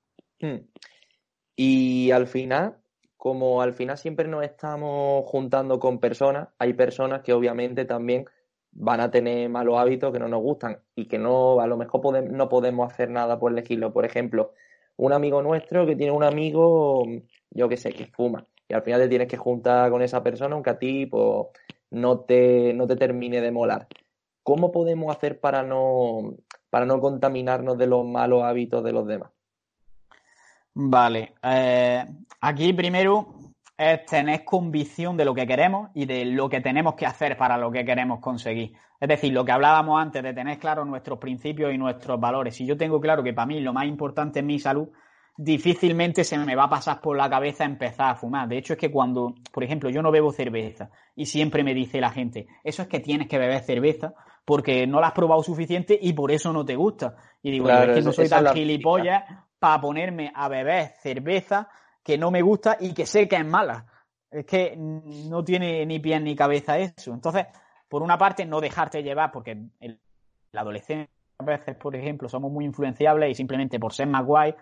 Hmm. 0.41 0.66
Y 1.56 2.12
al 2.12 2.28
final, 2.28 2.78
como 3.16 3.62
al 3.62 3.74
final 3.74 3.98
siempre 3.98 4.28
nos 4.28 4.44
estamos 4.44 5.24
juntando 5.26 5.80
con 5.80 5.99
personas, 5.99 6.49
hay 6.60 6.74
personas 6.74 7.22
que 7.22 7.34
obviamente 7.34 7.86
también 7.86 8.26
van 8.80 9.02
a 9.02 9.10
tener 9.12 9.49
malos 9.49 9.78
hábitos 9.78 10.14
que 10.14 10.20
no 10.20 10.28
nos 10.28 10.41
gustan 10.41 10.80
y 10.95 11.06
que 11.06 11.18
no, 11.18 11.60
a 11.60 11.68
lo 11.68 11.78
mejor 11.78 12.24
no 12.24 12.48
podemos 12.48 12.91
hacer 12.91 13.10
nada 13.10 13.40
por 13.40 13.52
elegirlo. 13.52 13.91
Por 13.91 14.06
ejemplo, 14.06 14.54
un 14.98 15.14
amigo 15.14 15.41
nuestro 15.41 15.86
que 15.86 15.95
tiene 15.95 16.12
un 16.12 16.24
amigo, 16.24 17.04
yo 17.49 17.68
que 17.68 17.78
sé, 17.78 17.91
que 17.91 18.06
fuma. 18.06 18.45
Y 18.70 18.74
al 18.74 18.84
final 18.84 19.02
te 19.02 19.10
tienes 19.10 19.28
que 19.28 19.38
juntar 19.38 19.90
con 19.90 20.02
esa 20.02 20.24
persona, 20.24 20.54
aunque 20.54 20.70
a 20.70 20.80
ti 20.80 21.08
pues, 21.08 21.48
no, 21.90 22.20
te, 22.20 22.74
no 22.74 22.86
te 22.86 22.95
termine 22.95 23.41
de 23.41 23.52
molar. 23.52 23.88
¿Cómo 24.44 24.72
podemos 24.72 25.16
hacer 25.16 25.40
para 25.40 25.64
no, 25.64 26.36
para 26.70 26.86
no 26.86 26.99
contaminarnos 27.02 27.78
de 27.78 27.88
los 27.88 28.06
malos 28.06 28.44
hábitos 28.44 28.84
de 28.84 28.91
los 28.91 29.08
demás? 29.08 29.32
Vale. 30.76 31.34
Eh, 31.41 32.06
aquí 32.41 32.74
primero 32.74 33.36
es 33.78 34.06
tener 34.06 34.44
convicción 34.44 35.16
de 35.16 35.26
lo 35.26 35.36
que 35.36 35.45
queremos 35.45 35.90
y 35.94 36.06
de 36.06 36.26
lo 36.26 36.49
que 36.49 36.62
tenemos 36.62 36.95
que 36.95 37.06
hacer 37.06 37.38
para 37.38 37.58
lo 37.58 37.72
que 37.72 37.86
queremos 37.86 38.20
conseguir. 38.20 38.74
Es 38.99 39.08
decir, 39.08 39.32
lo 39.32 39.45
que 39.45 39.52
hablábamos 39.52 40.02
antes 40.02 40.24
de 40.24 40.34
tener 40.34 40.58
claro 40.58 40.84
nuestros 40.84 41.20
principios 41.20 41.72
y 41.74 41.78
nuestros 41.78 42.20
valores. 42.20 42.56
Si 42.56 42.66
yo 42.66 42.76
tengo 42.76 42.99
claro 42.99 43.24
que 43.24 43.34
para 43.34 43.45
mí 43.45 43.60
lo 43.60 43.74
más 43.74 43.86
importante 43.86 44.40
es 44.40 44.45
mi 44.45 44.58
salud, 44.58 44.90
difícilmente 45.38 46.24
se 46.24 46.38
me 46.40 46.56
va 46.56 46.64
a 46.64 46.70
pasar 46.70 46.99
por 46.99 47.16
la 47.16 47.30
cabeza 47.30 47.64
empezar 47.64 48.10
a 48.10 48.16
fumar. 48.16 48.48
De 48.48 48.58
hecho, 48.58 48.74
es 48.74 48.80
que 48.80 48.90
cuando, 48.90 49.36
por 49.52 49.64
ejemplo, 49.64 49.91
yo 49.91 50.02
no 50.02 50.12
bebo 50.12 50.32
cerveza 50.32 50.90
y 51.16 51.28
siempre 51.28 51.64
me 51.64 51.76
dice 51.76 52.02
la 52.02 52.10
gente, 52.10 52.48
eso 52.64 52.82
es 52.82 52.88
que 52.88 52.99
tienes 52.99 53.28
que 53.28 53.38
beber 53.38 53.62
cerveza 53.62 54.16
porque 54.44 54.88
no 54.88 54.99
la 54.99 55.08
has 55.08 55.14
probado 55.14 55.44
suficiente 55.44 55.98
y 56.02 56.14
por 56.14 56.32
eso 56.32 56.52
no 56.52 56.66
te 56.66 56.76
gusta. 56.76 57.16
Y 57.44 57.52
digo, 57.52 57.70
es 57.70 57.95
que 57.95 58.02
no 58.02 58.12
soy 58.12 58.28
tan 58.28 58.48
gilipollas 58.48 59.24
para 59.60 59.80
ponerme 59.80 60.32
a 60.34 60.48
beber 60.48 60.94
cerveza 61.02 61.70
que 62.08 62.18
no 62.18 62.32
me 62.32 62.42
gusta 62.42 62.78
y 62.80 62.94
que 62.94 63.06
sé 63.06 63.28
que 63.28 63.36
es 63.36 63.46
mala. 63.46 63.86
Es 64.32 64.46
que 64.46 64.76
no 64.78 65.44
tiene 65.44 65.86
ni 65.86 66.00
pies 66.00 66.22
ni 66.22 66.38
cabeza 66.38 66.78
eso. 66.78 67.14
Entonces, 67.14 67.48
por 67.90 68.02
una 68.02 68.18
parte, 68.18 68.46
no 68.46 68.62
dejarte 68.62 69.04
llevar, 69.04 69.30
porque 69.30 69.52
en 69.52 70.00
la 70.54 70.62
adolescencia 70.62 71.10
a 71.40 71.44
veces, 71.44 71.76
por 71.76 71.98
ejemplo, 71.98 72.30
somos 72.30 72.50
muy 72.50 72.64
influenciables 72.64 73.32
y 73.32 73.36
simplemente 73.36 73.78
por 73.78 73.92
ser 73.92 74.08
más 74.08 74.26
guay 74.26 74.56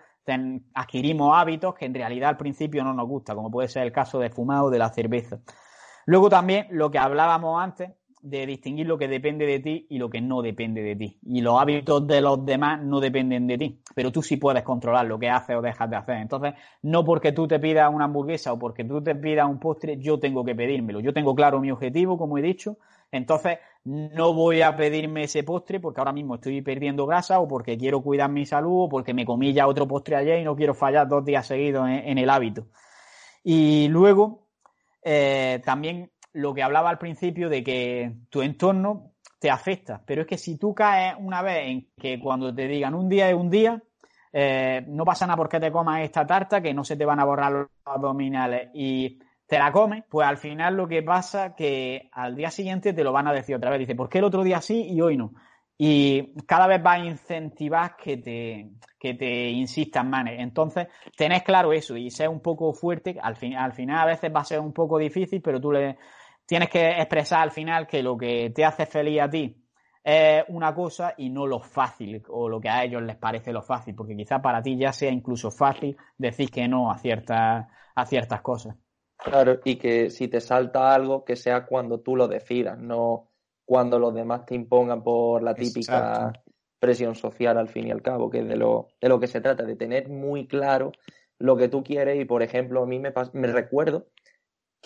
adquirimos 0.74 1.36
hábitos 1.36 1.76
que 1.76 1.84
en 1.84 1.94
realidad 1.94 2.30
al 2.30 2.36
principio 2.36 2.82
no 2.82 2.92
nos 2.92 3.06
gusta, 3.06 3.32
como 3.36 3.48
puede 3.48 3.68
ser 3.68 3.84
el 3.84 3.92
caso 3.92 4.18
de 4.18 4.28
fumar 4.28 4.62
o 4.62 4.70
de 4.70 4.80
la 4.80 4.88
cerveza. 4.88 5.38
Luego 6.04 6.28
también 6.28 6.66
lo 6.70 6.90
que 6.90 6.98
hablábamos 6.98 7.62
antes, 7.62 7.92
de 8.22 8.46
distinguir 8.46 8.86
lo 8.86 8.98
que 8.98 9.08
depende 9.08 9.46
de 9.46 9.60
ti 9.60 9.86
y 9.88 9.98
lo 9.98 10.10
que 10.10 10.20
no 10.20 10.42
depende 10.42 10.82
de 10.82 10.96
ti. 10.96 11.18
Y 11.24 11.40
los 11.40 11.60
hábitos 11.60 12.06
de 12.06 12.20
los 12.20 12.44
demás 12.44 12.82
no 12.82 13.00
dependen 13.00 13.46
de 13.46 13.58
ti, 13.58 13.80
pero 13.94 14.10
tú 14.10 14.22
sí 14.22 14.36
puedes 14.36 14.62
controlar 14.62 15.06
lo 15.06 15.18
que 15.18 15.28
haces 15.28 15.56
o 15.56 15.62
dejas 15.62 15.88
de 15.88 15.96
hacer. 15.96 16.16
Entonces, 16.16 16.54
no 16.82 17.04
porque 17.04 17.32
tú 17.32 17.46
te 17.46 17.58
pidas 17.60 17.92
una 17.92 18.06
hamburguesa 18.06 18.52
o 18.52 18.58
porque 18.58 18.84
tú 18.84 19.02
te 19.02 19.14
pidas 19.14 19.48
un 19.48 19.58
postre, 19.58 19.98
yo 19.98 20.18
tengo 20.18 20.44
que 20.44 20.54
pedírmelo. 20.54 21.00
Yo 21.00 21.12
tengo 21.12 21.34
claro 21.34 21.60
mi 21.60 21.70
objetivo, 21.70 22.18
como 22.18 22.38
he 22.38 22.42
dicho, 22.42 22.78
entonces 23.12 23.58
no 23.84 24.34
voy 24.34 24.62
a 24.62 24.76
pedirme 24.76 25.24
ese 25.24 25.44
postre 25.44 25.78
porque 25.78 26.00
ahora 26.00 26.12
mismo 26.12 26.34
estoy 26.34 26.60
perdiendo 26.62 27.06
grasa 27.06 27.38
o 27.38 27.46
porque 27.46 27.78
quiero 27.78 28.02
cuidar 28.02 28.30
mi 28.30 28.44
salud 28.44 28.84
o 28.84 28.88
porque 28.88 29.14
me 29.14 29.24
comí 29.24 29.52
ya 29.52 29.68
otro 29.68 29.86
postre 29.86 30.16
ayer 30.16 30.40
y 30.40 30.44
no 30.44 30.56
quiero 30.56 30.74
fallar 30.74 31.06
dos 31.06 31.24
días 31.24 31.46
seguidos 31.46 31.88
en, 31.88 32.18
el 32.18 32.28
hábito. 32.28 32.66
Y 33.44 33.86
luego, 33.88 34.48
eh, 35.02 35.62
también 35.64 36.10
lo 36.36 36.54
que 36.54 36.62
hablaba 36.62 36.90
al 36.90 36.98
principio 36.98 37.48
de 37.48 37.64
que 37.64 38.12
tu 38.30 38.42
entorno 38.42 39.12
te 39.38 39.50
afecta. 39.50 40.02
Pero 40.04 40.22
es 40.22 40.26
que 40.26 40.38
si 40.38 40.58
tú 40.58 40.74
caes 40.74 41.14
una 41.18 41.42
vez 41.42 41.66
en 41.66 41.88
que 41.98 42.20
cuando 42.20 42.54
te 42.54 42.68
digan 42.68 42.94
un 42.94 43.08
día 43.08 43.28
es 43.28 43.34
un 43.34 43.50
día, 43.50 43.82
eh, 44.32 44.84
no 44.86 45.04
pasa 45.04 45.26
nada 45.26 45.36
porque 45.36 45.58
te 45.58 45.72
comas 45.72 46.02
esta 46.02 46.26
tarta, 46.26 46.60
que 46.60 46.74
no 46.74 46.84
se 46.84 46.96
te 46.96 47.04
van 47.04 47.20
a 47.20 47.24
borrar 47.24 47.52
los 47.52 47.68
abdominales 47.84 48.68
y 48.74 49.18
te 49.46 49.58
la 49.58 49.72
comes, 49.72 50.04
pues 50.10 50.26
al 50.26 50.36
final 50.36 50.76
lo 50.76 50.88
que 50.88 51.02
pasa 51.02 51.54
que 51.54 52.10
al 52.12 52.34
día 52.34 52.50
siguiente 52.50 52.92
te 52.92 53.04
lo 53.04 53.12
van 53.12 53.28
a 53.28 53.32
decir 53.32 53.56
otra 53.56 53.70
vez. 53.70 53.78
Dice, 53.78 53.94
¿por 53.94 54.08
qué 54.08 54.18
el 54.18 54.24
otro 54.24 54.42
día 54.42 54.60
sí 54.60 54.86
y 54.90 55.00
hoy 55.00 55.16
no? 55.16 55.32
Y 55.78 56.34
cada 56.46 56.66
vez 56.66 56.84
va 56.84 56.92
a 56.92 56.98
incentivar 56.98 57.96
que 57.96 58.16
te, 58.16 58.70
que 58.98 59.14
te 59.14 59.50
insistan 59.50 60.08
más. 60.10 60.26
Entonces, 60.26 60.88
tenés 61.16 61.42
claro 61.42 61.72
eso 61.72 61.96
y 61.96 62.10
sé 62.10 62.26
un 62.26 62.40
poco 62.40 62.72
fuerte. 62.72 63.16
Al, 63.22 63.36
fin, 63.36 63.54
al 63.54 63.72
final 63.72 64.00
a 64.00 64.06
veces 64.06 64.34
va 64.34 64.40
a 64.40 64.44
ser 64.44 64.60
un 64.60 64.72
poco 64.72 64.98
difícil, 64.98 65.42
pero 65.42 65.60
tú 65.60 65.70
le, 65.72 65.98
tienes 66.46 66.70
que 66.70 66.88
expresar 66.88 67.42
al 67.42 67.50
final 67.50 67.86
que 67.86 68.02
lo 68.02 68.16
que 68.16 68.50
te 68.50 68.64
hace 68.64 68.86
feliz 68.86 69.20
a 69.20 69.28
ti 69.28 69.62
es 70.02 70.44
una 70.48 70.72
cosa 70.72 71.14
y 71.16 71.30
no 71.30 71.46
lo 71.46 71.58
fácil 71.58 72.22
o 72.28 72.48
lo 72.48 72.60
que 72.60 72.68
a 72.68 72.84
ellos 72.84 73.02
les 73.02 73.16
parece 73.16 73.52
lo 73.52 73.60
fácil, 73.60 73.94
porque 73.96 74.16
quizá 74.16 74.40
para 74.40 74.62
ti 74.62 74.76
ya 74.76 74.92
sea 74.92 75.10
incluso 75.10 75.50
fácil 75.50 75.96
decir 76.16 76.48
que 76.48 76.68
no 76.68 76.92
a 76.92 76.98
ciertas, 76.98 77.66
a 77.94 78.06
ciertas 78.06 78.40
cosas. 78.40 78.76
Claro, 79.16 79.58
y 79.64 79.76
que 79.76 80.10
si 80.10 80.28
te 80.28 80.40
salta 80.40 80.94
algo, 80.94 81.24
que 81.24 81.34
sea 81.34 81.66
cuando 81.66 82.00
tú 82.00 82.14
lo 82.14 82.28
decidas, 82.28 82.78
no 82.78 83.30
cuando 83.64 83.98
los 83.98 84.14
demás 84.14 84.46
te 84.46 84.54
impongan 84.54 85.02
por 85.02 85.42
la 85.42 85.54
típica 85.54 86.32
presión 86.78 87.16
social 87.16 87.58
al 87.58 87.68
fin 87.68 87.88
y 87.88 87.90
al 87.90 88.02
cabo, 88.02 88.30
que 88.30 88.40
es 88.40 88.48
de 88.48 88.56
lo, 88.56 88.88
de 89.00 89.08
lo 89.08 89.18
que 89.18 89.26
se 89.26 89.40
trata, 89.40 89.64
de 89.64 89.74
tener 89.74 90.08
muy 90.08 90.46
claro 90.46 90.92
lo 91.38 91.56
que 91.56 91.68
tú 91.68 91.82
quieres 91.82 92.20
y, 92.20 92.24
por 92.24 92.44
ejemplo, 92.44 92.84
a 92.84 92.86
mí 92.86 93.00
me, 93.00 93.12
me 93.32 93.48
recuerdo 93.48 94.06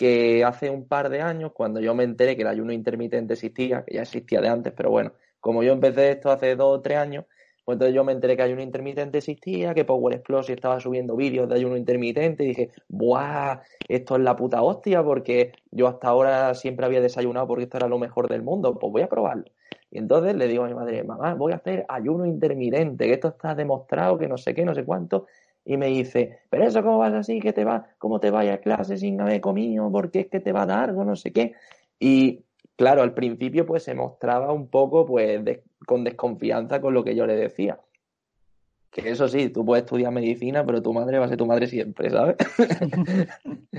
que 0.01 0.43
hace 0.43 0.71
un 0.71 0.87
par 0.87 1.09
de 1.09 1.21
años, 1.21 1.51
cuando 1.53 1.79
yo 1.79 1.93
me 1.93 2.03
enteré 2.03 2.35
que 2.35 2.41
el 2.41 2.47
ayuno 2.47 2.73
intermitente 2.73 3.33
existía, 3.33 3.85
que 3.85 3.93
ya 3.93 4.01
existía 4.01 4.41
de 4.41 4.49
antes, 4.49 4.73
pero 4.75 4.89
bueno, 4.89 5.13
como 5.39 5.61
yo 5.61 5.73
empecé 5.73 6.09
esto 6.09 6.31
hace 6.31 6.55
dos 6.55 6.79
o 6.79 6.81
tres 6.81 6.97
años, 6.97 7.25
pues 7.63 7.75
entonces 7.75 7.93
yo 7.93 8.03
me 8.03 8.11
enteré 8.11 8.35
que 8.35 8.41
ayuno 8.41 8.63
intermitente 8.63 9.19
existía, 9.19 9.75
que 9.75 9.85
Power 9.85 10.15
Explosive 10.15 10.55
estaba 10.55 10.79
subiendo 10.79 11.15
vídeos 11.15 11.47
de 11.47 11.53
ayuno 11.53 11.77
intermitente 11.77 12.43
y 12.43 12.47
dije, 12.47 12.71
¡buah! 12.89 13.61
Esto 13.87 14.15
es 14.15 14.23
la 14.23 14.35
puta 14.35 14.63
hostia 14.63 15.03
porque 15.03 15.51
yo 15.69 15.87
hasta 15.87 16.07
ahora 16.07 16.55
siempre 16.55 16.87
había 16.87 16.99
desayunado 16.99 17.45
porque 17.47 17.65
esto 17.65 17.77
era 17.77 17.87
lo 17.87 17.99
mejor 17.99 18.27
del 18.27 18.41
mundo, 18.41 18.73
pues 18.79 18.91
voy 18.91 19.03
a 19.03 19.07
probarlo. 19.07 19.45
Y 19.91 19.99
entonces 19.99 20.35
le 20.35 20.47
digo 20.47 20.63
a 20.63 20.67
mi 20.67 20.73
madre, 20.73 21.03
mamá, 21.03 21.35
voy 21.35 21.51
a 21.51 21.57
hacer 21.57 21.85
ayuno 21.89 22.25
intermitente, 22.25 23.05
que 23.05 23.13
esto 23.13 23.27
está 23.27 23.53
demostrado, 23.53 24.17
que 24.17 24.27
no 24.27 24.39
sé 24.39 24.55
qué, 24.55 24.65
no 24.65 24.73
sé 24.73 24.83
cuánto 24.83 25.27
y 25.63 25.77
me 25.77 25.87
dice, 25.87 26.39
pero 26.49 26.65
eso 26.65 26.81
cómo 26.81 26.97
vas 26.97 27.13
así, 27.13 27.39
que 27.39 27.53
te 27.53 27.63
va, 27.63 27.87
cómo 27.97 28.19
te 28.19 28.31
vaya 28.31 28.55
a 28.55 28.57
clase 28.57 28.97
sin 28.97 29.19
haber 29.21 29.41
comido, 29.41 29.91
porque 29.91 30.21
es 30.21 30.27
que 30.27 30.39
te 30.39 30.51
va 30.51 30.63
a 30.63 30.65
dar 30.65 30.89
algo, 30.89 31.03
no 31.03 31.15
sé 31.15 31.31
qué. 31.31 31.53
Y 31.99 32.43
claro, 32.75 33.03
al 33.03 33.13
principio 33.13 33.65
pues 33.65 33.83
se 33.83 33.93
mostraba 33.93 34.51
un 34.51 34.67
poco 34.69 35.05
pues 35.05 35.41
con 35.85 36.03
desconfianza 36.03 36.81
con 36.81 36.93
lo 36.93 37.03
que 37.03 37.15
yo 37.15 37.27
le 37.27 37.35
decía. 37.35 37.79
Que 38.89 39.09
eso 39.09 39.27
sí, 39.27 39.49
tú 39.49 39.63
puedes 39.63 39.85
estudiar 39.85 40.11
medicina, 40.11 40.65
pero 40.65 40.81
tu 40.81 40.91
madre 40.91 41.19
va 41.19 41.25
a 41.25 41.29
ser 41.29 41.37
tu 41.37 41.45
madre 41.45 41.67
siempre, 41.67 42.09
¿sabes? 42.09 42.35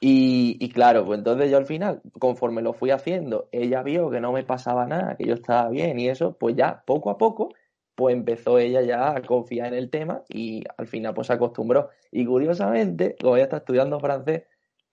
y, 0.00 0.56
y, 0.58 0.68
claro, 0.70 1.06
pues 1.06 1.18
entonces 1.18 1.50
yo 1.50 1.56
al 1.56 1.66
final, 1.66 2.00
conforme 2.18 2.60
lo 2.60 2.72
fui 2.72 2.90
haciendo, 2.90 3.48
ella 3.52 3.84
vio 3.84 4.10
que 4.10 4.20
no 4.20 4.32
me 4.32 4.42
pasaba 4.42 4.86
nada, 4.86 5.16
que 5.16 5.26
yo 5.26 5.34
estaba 5.34 5.68
bien 5.68 6.00
y 6.00 6.08
eso, 6.08 6.36
pues 6.36 6.56
ya 6.56 6.82
poco 6.84 7.10
a 7.10 7.18
poco 7.18 7.50
pues 8.00 8.16
empezó 8.16 8.58
ella 8.58 8.80
ya 8.80 9.14
a 9.14 9.20
confiar 9.20 9.66
en 9.66 9.74
el 9.74 9.90
tema 9.90 10.22
y 10.26 10.64
al 10.78 10.86
final 10.86 11.12
pues 11.12 11.26
se 11.26 11.34
acostumbró. 11.34 11.90
Y 12.10 12.24
curiosamente, 12.24 13.14
como 13.20 13.36
ella 13.36 13.44
está 13.44 13.58
estudiando 13.58 14.00
francés, 14.00 14.44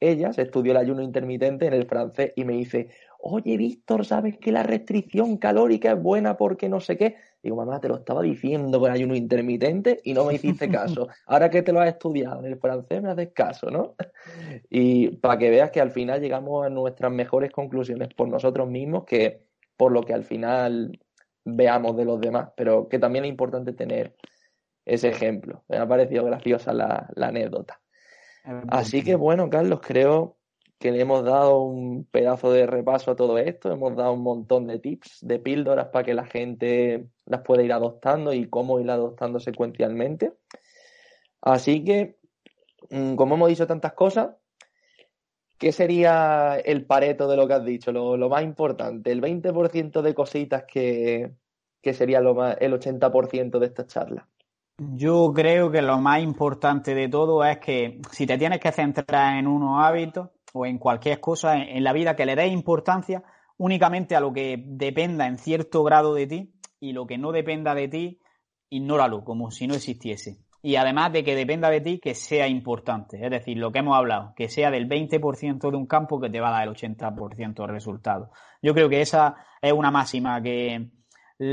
ella 0.01 0.33
se 0.33 0.41
estudió 0.41 0.73
el 0.73 0.77
ayuno 0.77 1.01
intermitente 1.01 1.67
en 1.67 1.73
el 1.73 1.87
francés 1.87 2.33
y 2.35 2.43
me 2.43 2.51
dice, 2.51 2.89
oye 3.19 3.55
Víctor, 3.55 4.05
¿sabes 4.05 4.37
que 4.37 4.51
la 4.51 4.61
restricción 4.61 5.37
calórica 5.37 5.93
es 5.93 6.03
buena 6.03 6.35
porque 6.35 6.67
no 6.67 6.81
sé 6.81 6.97
qué? 6.97 7.15
Digo, 7.41 7.55
mamá, 7.55 7.79
te 7.79 7.87
lo 7.87 7.95
estaba 7.95 8.21
diciendo 8.23 8.77
con 8.77 8.91
ayuno 8.91 9.15
intermitente 9.15 10.01
y 10.03 10.13
no 10.13 10.25
me 10.25 10.33
hiciste 10.33 10.67
caso. 10.69 11.07
Ahora 11.27 11.49
que 11.49 11.61
te 11.61 11.71
lo 11.71 11.79
has 11.79 11.87
estudiado 11.87 12.41
en 12.41 12.47
el 12.47 12.59
francés 12.59 13.01
me 13.01 13.09
haces 13.09 13.29
caso, 13.33 13.71
¿no? 13.71 13.95
Y 14.69 15.11
para 15.15 15.37
que 15.37 15.49
veas 15.49 15.71
que 15.71 15.79
al 15.79 15.91
final 15.91 16.19
llegamos 16.19 16.65
a 16.65 16.69
nuestras 16.69 17.13
mejores 17.13 17.51
conclusiones 17.51 18.09
por 18.09 18.27
nosotros 18.27 18.67
mismos 18.67 19.05
que 19.05 19.47
por 19.77 19.93
lo 19.93 20.03
que 20.03 20.13
al 20.13 20.25
final 20.25 20.99
veamos 21.47 21.95
de 21.95 22.05
los 22.05 22.19
demás, 22.19 22.49
pero 22.55 22.89
que 22.89 22.99
también 22.99 23.25
es 23.25 23.29
importante 23.29 23.73
tener 23.73 24.15
ese 24.85 25.09
ejemplo. 25.09 25.63
Me 25.67 25.77
ha 25.77 25.87
parecido 25.87 26.25
graciosa 26.25 26.73
la, 26.73 27.09
anécdota. 27.15 27.79
Así 28.69 29.03
que 29.03 29.15
bueno, 29.15 29.49
Carlos, 29.49 29.81
creo 29.81 30.37
que 30.79 30.91
le 30.91 31.01
hemos 31.01 31.23
dado 31.25 31.61
un 31.61 32.05
pedazo 32.05 32.51
de 32.51 32.67
repaso 32.67 33.11
a 33.11 33.15
todo 33.15 33.37
esto, 33.37 33.71
hemos 33.71 33.95
dado 33.95 34.13
un 34.13 34.21
montón 34.21 34.67
de 34.67 34.79
tips, 34.79 35.19
de 35.21 35.39
píldoras 35.39 35.87
para 35.87 36.05
que 36.05 36.13
la 36.13 36.25
gente 36.25 37.07
las 37.25 37.41
pueda 37.41 37.63
ir 37.63 37.73
adoptando 37.73 38.31
y 38.31 38.47
cómo 38.47 38.79
ir 38.79 38.89
adoptando 38.89 39.39
secuencialmente. 39.39 40.33
Así 41.41 41.83
que, 41.83 42.17
mm, 42.89 43.15
como 43.15 43.35
hemos 43.35 43.49
dicho 43.49 43.67
tantas 43.67 43.93
cosas, 43.93 44.29
¿Qué 45.57 45.71
sería 45.71 46.57
el 46.57 46.85
pareto 46.85 47.27
de 47.27 47.37
lo 47.37 47.47
que 47.47 47.53
has 47.53 47.65
dicho? 47.65 47.91
Lo, 47.91 48.29
más 48.29 48.43
importante, 48.43 49.11
el 49.11 49.21
20% 49.21 50.01
de 50.01 50.13
cositas 50.13 50.65
que, 50.65 51.31
que 51.81 51.93
sería 51.93 52.21
lo 52.21 52.35
más, 52.35 52.57
el 52.59 52.73
80% 52.73 53.59
de 53.59 53.65
esta 53.65 53.87
charla? 53.87 54.27
Yo 54.77 55.33
creo 55.33 55.71
que 55.71 55.81
lo 55.81 55.97
más 55.99 56.21
importante 56.21 56.93
de 56.93 57.09
todo 57.09 57.43
es 57.43 57.57
que 57.57 57.99
si 58.11 58.27
te 58.27 58.37
tienes 58.37 58.59
que 58.59 58.71
centrar 58.71 59.39
en 59.39 59.47
unos 59.47 59.83
hábitos 59.83 60.29
o 60.53 60.67
en 60.67 60.77
cualquier 60.77 61.19
cosa 61.19 61.57
en, 61.57 61.83
la 61.83 61.93
vida, 61.93 62.15
que 62.15 62.27
le 62.27 62.35
des 62.35 62.51
importancia 62.51 63.23
únicamente 63.57 64.15
a 64.15 64.19
lo 64.19 64.33
que 64.33 64.63
dependa 64.63 65.25
en 65.25 65.39
cierto 65.39 65.83
grado 65.83 66.13
de 66.13 66.27
ti 66.27 66.53
y 66.79 66.93
lo 66.93 67.07
que 67.07 67.17
no 67.17 67.31
dependa 67.31 67.73
de 67.73 67.87
ti, 67.87 68.19
ignóralo 68.69 69.23
como 69.23 69.49
si 69.49 69.65
no 69.65 69.73
existiese. 69.73 70.37
Y 70.61 70.75
además 70.75 71.13
de 71.13 71.23
que 71.23 71.35
dependa 71.35 71.69
de 71.69 71.81
ti, 71.81 71.99
que 71.99 72.15
sea 72.15 72.47
importante. 72.47 73.23
Es 73.23 73.29
decir, 73.29 73.57
lo 73.57 73.71
que 73.71 73.79
hemos 73.79 73.95
hablado, 73.95 74.33
que 74.35 74.49
sea 74.49 74.71
del 74.71 74.89
20% 74.89 75.69
de 75.71 75.77
un 75.77 75.85
campo 75.85 76.19
que 76.19 76.29
te 76.29 76.39
va 76.39 76.49
a 76.49 76.59
dar 76.59 76.67
el 76.67 76.73
80% 76.73 77.65
de 77.65 77.71
resultado. 77.71 78.31
Yo 78.61 78.73
creo 78.73 78.89
que 78.89 79.01
esa 79.01 79.35
es 79.61 79.71
una 79.71 79.91
máxima 79.91 80.41
que 80.41 80.89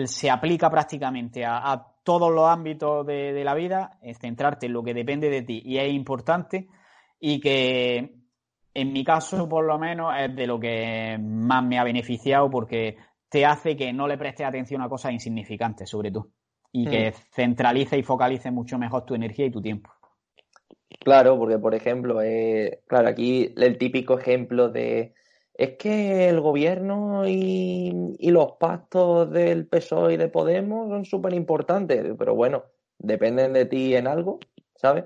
se 0.07 0.31
aplica 0.31 0.71
prácticamente 0.71 1.45
a, 1.45 1.91
todos 2.05 2.31
los 2.31 2.47
ámbitos 2.47 3.07
de, 3.07 3.43
la 3.45 3.55
vida, 3.55 3.99
es 4.03 4.19
centrarte 4.19 4.67
en 4.67 4.75
lo 4.75 4.85
que 4.85 4.93
depende 4.93 5.31
de 5.31 5.41
ti 5.41 5.63
y 5.65 5.79
es 5.79 5.91
importante 5.91 6.69
y 7.19 7.41
que 7.41 8.17
en 8.75 8.93
mi 8.93 9.03
caso 9.03 9.49
por 9.49 9.65
lo 9.65 9.79
menos 9.79 10.13
es 10.19 10.37
de 10.37 10.47
lo 10.47 10.61
que 10.61 11.17
más 11.19 11.65
me 11.65 11.79
ha 11.79 11.85
beneficiado 11.85 12.51
porque 12.51 12.99
te 13.31 13.47
hace 13.47 13.75
que 13.75 13.91
no 13.95 14.07
le 14.07 14.19
prestes 14.19 14.47
atención 14.47 14.83
a 14.83 14.89
cosas 14.91 15.13
insignificantes 15.13 15.89
sobre 15.89 16.11
todo 16.11 16.29
y 16.77 16.87
que 16.87 17.13
centralice 17.31 17.97
y 17.97 18.03
focalice 18.03 18.51
mucho 18.51 18.79
mejor 18.79 19.05
tu 19.07 19.15
energía 19.15 19.47
y 19.47 19.51
tu 19.51 19.63
tiempo. 19.63 19.93
Claro, 20.99 21.39
porque 21.39 21.57
por 21.57 21.73
ejemplo, 21.73 22.21
eh, 22.21 22.81
claro, 22.89 23.09
aquí 23.09 23.55
el 23.57 23.79
típico 23.79 24.19
ejemplo 24.19 24.71
de 24.71 25.15
es 25.55 25.77
que 25.79 26.29
el 26.29 26.41
gobierno 26.41 27.29
y, 27.29 28.17
los 28.19 28.53
pactos 28.59 29.31
del 29.31 29.69
PSOE 29.69 30.15
y 30.15 30.17
de 30.17 30.27
Podemos 30.27 30.89
son 30.89 31.05
súper 31.05 31.33
importantes, 31.35 32.05
pero 32.19 32.35
bueno, 32.35 32.65
dependen 32.99 33.53
de 33.53 33.67
ti 33.67 33.95
en 33.95 34.09
algo, 34.09 34.41
¿sabes? 34.75 35.05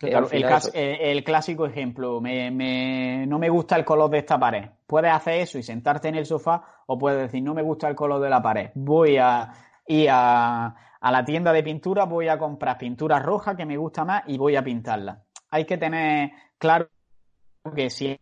el, 0.00 1.22
clásico 1.22 1.66
ejemplo, 1.66 2.20
me, 2.20 3.26
no 3.28 3.38
me 3.38 3.48
gusta 3.48 3.76
el 3.76 3.84
color 3.84 4.10
de 4.10 4.18
esta 4.18 4.40
pared. 4.40 4.70
Puedes 4.88 5.12
hacer 5.12 5.34
eso 5.34 5.56
y 5.58 5.62
sentarte 5.62 6.08
en 6.08 6.16
el 6.16 6.26
sofá 6.26 6.82
o 6.86 6.98
puedes 6.98 7.20
decir, 7.20 7.44
no 7.44 7.54
me 7.54 7.62
gusta 7.62 7.86
el 7.86 7.94
color 7.94 8.20
de 8.20 8.30
la 8.30 8.42
pared. 8.42 8.70
Voy 8.74 9.18
a 9.18 9.52
ir 9.92 10.08
a, 10.10 10.74
a 11.00 11.12
la 11.12 11.24
tienda 11.24 11.52
de 11.52 11.62
pintura, 11.62 12.04
voy 12.04 12.28
a 12.28 12.38
comprar 12.38 12.78
pintura 12.78 13.18
roja 13.18 13.56
que 13.56 13.66
me 13.66 13.76
gusta 13.76 14.04
más 14.04 14.22
y 14.26 14.38
voy 14.38 14.56
a 14.56 14.64
pintarla. 14.64 15.24
Hay 15.50 15.64
que 15.64 15.78
tener 15.78 16.30
claro 16.58 16.88
que 17.74 17.90
si 17.90 18.18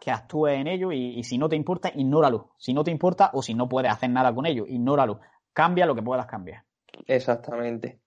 que 0.00 0.10
actúe 0.10 0.48
en 0.48 0.66
ello 0.66 0.92
y, 0.92 1.22
si 1.22 1.38
no 1.38 1.48
te 1.48 1.56
importa, 1.56 1.90
ignóralo. 1.94 2.52
Si 2.58 2.72
no 2.72 2.84
te 2.84 2.90
importa 2.90 3.30
o 3.34 3.42
si 3.42 3.54
no 3.54 3.68
puedes 3.68 3.92
hacer 3.92 4.10
nada 4.10 4.34
con 4.34 4.46
ello, 4.46 4.66
ignóralo. 4.66 5.20
Cambia 5.52 5.86
lo 5.86 5.94
que 5.94 6.02
puedas 6.02 6.26
cambiar. 6.26 6.64
Exactamente. 7.06 8.00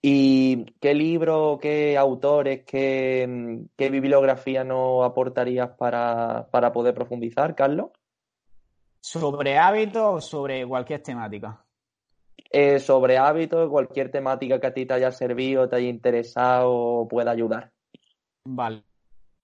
¿Y 0.00 0.64
qué 0.80 0.94
libro, 0.94 1.58
qué 1.60 1.96
autores, 1.96 2.64
qué, 2.64 3.68
bibliografía 3.78 4.64
nos 4.64 5.04
aportarías 5.04 5.70
para, 5.76 6.48
poder 6.72 6.94
profundizar, 6.94 7.54
Carlos? 7.54 7.90
¿Sobre 9.00 9.58
hábitos 9.58 10.02
o 10.02 10.20
sobre 10.20 10.66
cualquier 10.66 11.02
temática? 11.02 11.61
Eh, 12.50 12.78
sobre 12.80 13.16
hábitos, 13.16 13.70
cualquier 13.70 14.10
temática 14.10 14.60
que 14.60 14.66
a 14.66 14.74
ti 14.74 14.84
te 14.84 14.92
haya 14.92 15.10
servido, 15.10 15.68
te 15.68 15.76
haya 15.76 15.88
interesado 15.88 16.70
o 16.70 17.08
pueda 17.08 17.30
ayudar. 17.30 17.70
Vale. 18.44 18.82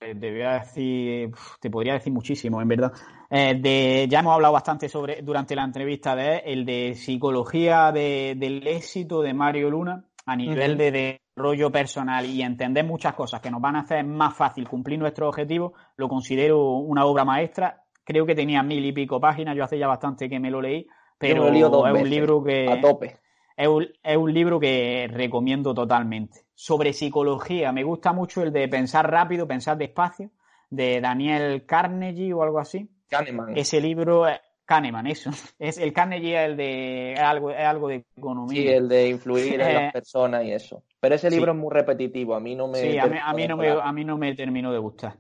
Eh, 0.01 0.15
te 0.15 0.31
voy 0.31 0.43
a 0.43 0.59
decir, 0.61 1.31
te 1.59 1.71
podría 1.71 1.95
decir 1.95 2.13
muchísimo, 2.13 2.61
en 2.61 2.69
verdad. 2.69 2.93
Eh, 3.31 3.59
de, 3.59 4.07
ya 4.09 4.21
hemos 4.21 4.35
hablado 4.35 4.53
bastante 4.53 4.89
sobre 4.89 5.23
durante 5.23 5.57
la 5.57 5.65
entrevista 5.65 6.15
de 6.15 6.39
el 6.39 6.65
de 6.65 6.95
psicología 6.95 7.93
del 7.93 8.67
éxito 8.67 9.23
de 9.23 9.33
Mario 9.35 9.71
Luna 9.71 10.05
a 10.27 10.37
nivel 10.37 10.77
de 10.77 10.93
desarrollo 11.35 11.73
personal 11.73 12.27
y 12.27 12.43
entender 12.43 12.85
muchas 12.85 13.15
cosas 13.15 13.41
que 13.41 13.51
nos 13.51 13.63
van 13.63 13.77
a 13.77 13.81
hacer 13.81 14.05
más 14.05 14.37
fácil 14.37 14.69
cumplir 14.69 14.99
nuestros 14.99 15.31
objetivos, 15.31 15.73
lo 15.97 16.09
considero 16.09 16.73
una 16.73 17.07
obra 17.07 17.25
maestra. 17.25 17.85
Creo 18.05 18.27
que 18.27 18.35
tenía 18.35 18.63
mil 18.63 18.85
y 18.85 18.93
pico 18.93 19.19
páginas, 19.19 19.57
yo 19.57 19.65
hace 19.65 19.79
ya 19.79 19.87
bastante 19.87 20.29
que 20.29 20.39
me 20.39 20.51
lo 20.51 20.61
leí, 20.61 20.87
pero 21.19 21.49
es 21.49 22.01
un 22.01 22.11
libro 22.11 22.43
que 22.43 22.69
a 22.69 22.81
tope. 22.81 23.17
es 23.57 24.17
un 24.17 24.33
libro 24.33 24.61
que 24.61 25.09
recomiendo 25.11 25.75
totalmente 25.75 26.47
sobre 26.55 26.93
psicología. 26.93 27.73
Me 27.73 27.85
gusta 27.85 28.13
mucho 28.13 28.43
el 28.43 28.53
de 28.53 28.69
Pensar 28.69 29.11
rápido, 29.11 29.47
pensar 29.47 29.77
despacio, 29.77 30.31
de 30.71 31.01
Daniel 31.01 31.65
Carnegie 31.67 32.33
o 32.33 32.43
algo 32.43 32.59
así. 32.59 32.89
Kahneman. 33.09 33.57
Ese 33.57 33.81
libro, 33.81 34.27
Kahneman, 34.65 35.07
eso. 35.07 35.31
Es 35.59 35.79
el 35.79 35.93
Carnegie 35.93 36.45
el 36.45 36.57
de 36.57 37.15
algo, 37.17 37.51
es 37.51 37.65
algo 37.65 37.89
de 37.89 38.05
economía. 38.17 38.61
Sí, 38.61 38.69
el 38.69 38.89
de 38.89 39.09
influir 39.09 39.61
en 39.61 39.75
las 39.75 39.83
eh, 39.83 39.91
personas 39.95 40.45
y 40.45 40.53
eso. 40.53 40.83
Pero 41.01 41.15
ese 41.15 41.31
libro 41.31 41.53
es 41.53 41.59
muy 41.59 41.73
repetitivo, 41.73 42.35
a 42.35 42.41
mí 42.41 42.55
no 42.55 42.69
me. 42.69 42.81
Sí, 42.81 42.99
a 42.99 43.07
mí, 43.07 43.47
no, 43.47 43.57
me, 43.57 43.71
a 43.71 43.93
mí 43.93 44.05
no 44.05 44.19
me 44.19 44.35
terminó 44.35 44.73
de 44.73 44.79
gustar. 44.79 45.17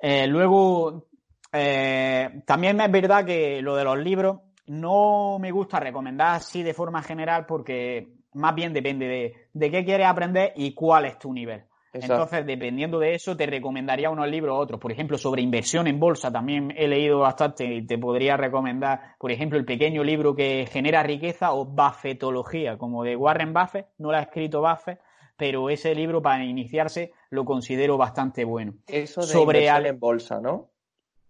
Eh, 0.00 0.26
luego, 0.26 1.06
eh, 1.52 2.42
también 2.44 2.80
es 2.80 2.90
verdad 2.90 3.24
que 3.24 3.62
lo 3.62 3.76
de 3.76 3.84
los 3.84 3.98
libros 3.98 4.40
no 4.72 5.38
me 5.38 5.50
gusta 5.50 5.78
recomendar 5.78 6.36
así 6.36 6.62
de 6.62 6.72
forma 6.72 7.02
general 7.02 7.44
porque 7.46 8.08
más 8.32 8.54
bien 8.54 8.72
depende 8.72 9.06
de, 9.52 9.70
qué 9.70 9.84
quieres 9.84 10.06
aprender 10.06 10.54
y 10.56 10.72
cuál 10.72 11.04
es 11.04 11.18
tu 11.18 11.32
nivel. 11.32 11.64
Entonces, 11.92 12.46
dependiendo 12.46 12.98
de 12.98 13.14
eso, 13.14 13.36
te 13.36 13.44
recomendaría 13.44 14.08
unos 14.08 14.26
libros 14.26 14.56
u 14.56 14.60
otros. 14.62 14.80
Por 14.80 14.90
ejemplo, 14.90 15.18
sobre 15.18 15.42
inversión 15.42 15.88
en 15.88 16.00
bolsa 16.00 16.32
también 16.32 16.72
he 16.74 16.88
leído 16.88 17.18
bastante 17.18 17.66
y 17.66 17.86
te 17.86 17.98
podría 17.98 18.38
recomendar, 18.38 19.14
por 19.18 19.30
ejemplo, 19.30 19.58
el 19.58 19.66
pequeño 19.66 20.02
libro 20.02 20.34
que 20.34 20.66
genera 20.72 21.02
riqueza 21.02 21.52
o 21.52 21.66
Buffetología, 21.66 22.78
como 22.78 23.04
de 23.04 23.14
Warren 23.14 23.52
Buffett. 23.52 23.88
No 23.98 24.10
lo 24.10 24.16
ha 24.16 24.22
escrito 24.22 24.62
Buffett, 24.62 25.00
pero 25.36 25.68
ese 25.68 25.94
libro 25.94 26.22
para 26.22 26.42
iniciarse 26.42 27.12
lo 27.28 27.44
considero 27.44 27.98
bastante 27.98 28.46
bueno. 28.46 28.72
Eso 28.86 29.20
de 29.20 29.26
sobre 29.26 29.58
inversión 29.64 29.86
en 29.86 30.00
bolsa, 30.00 30.40
¿no? 30.40 30.70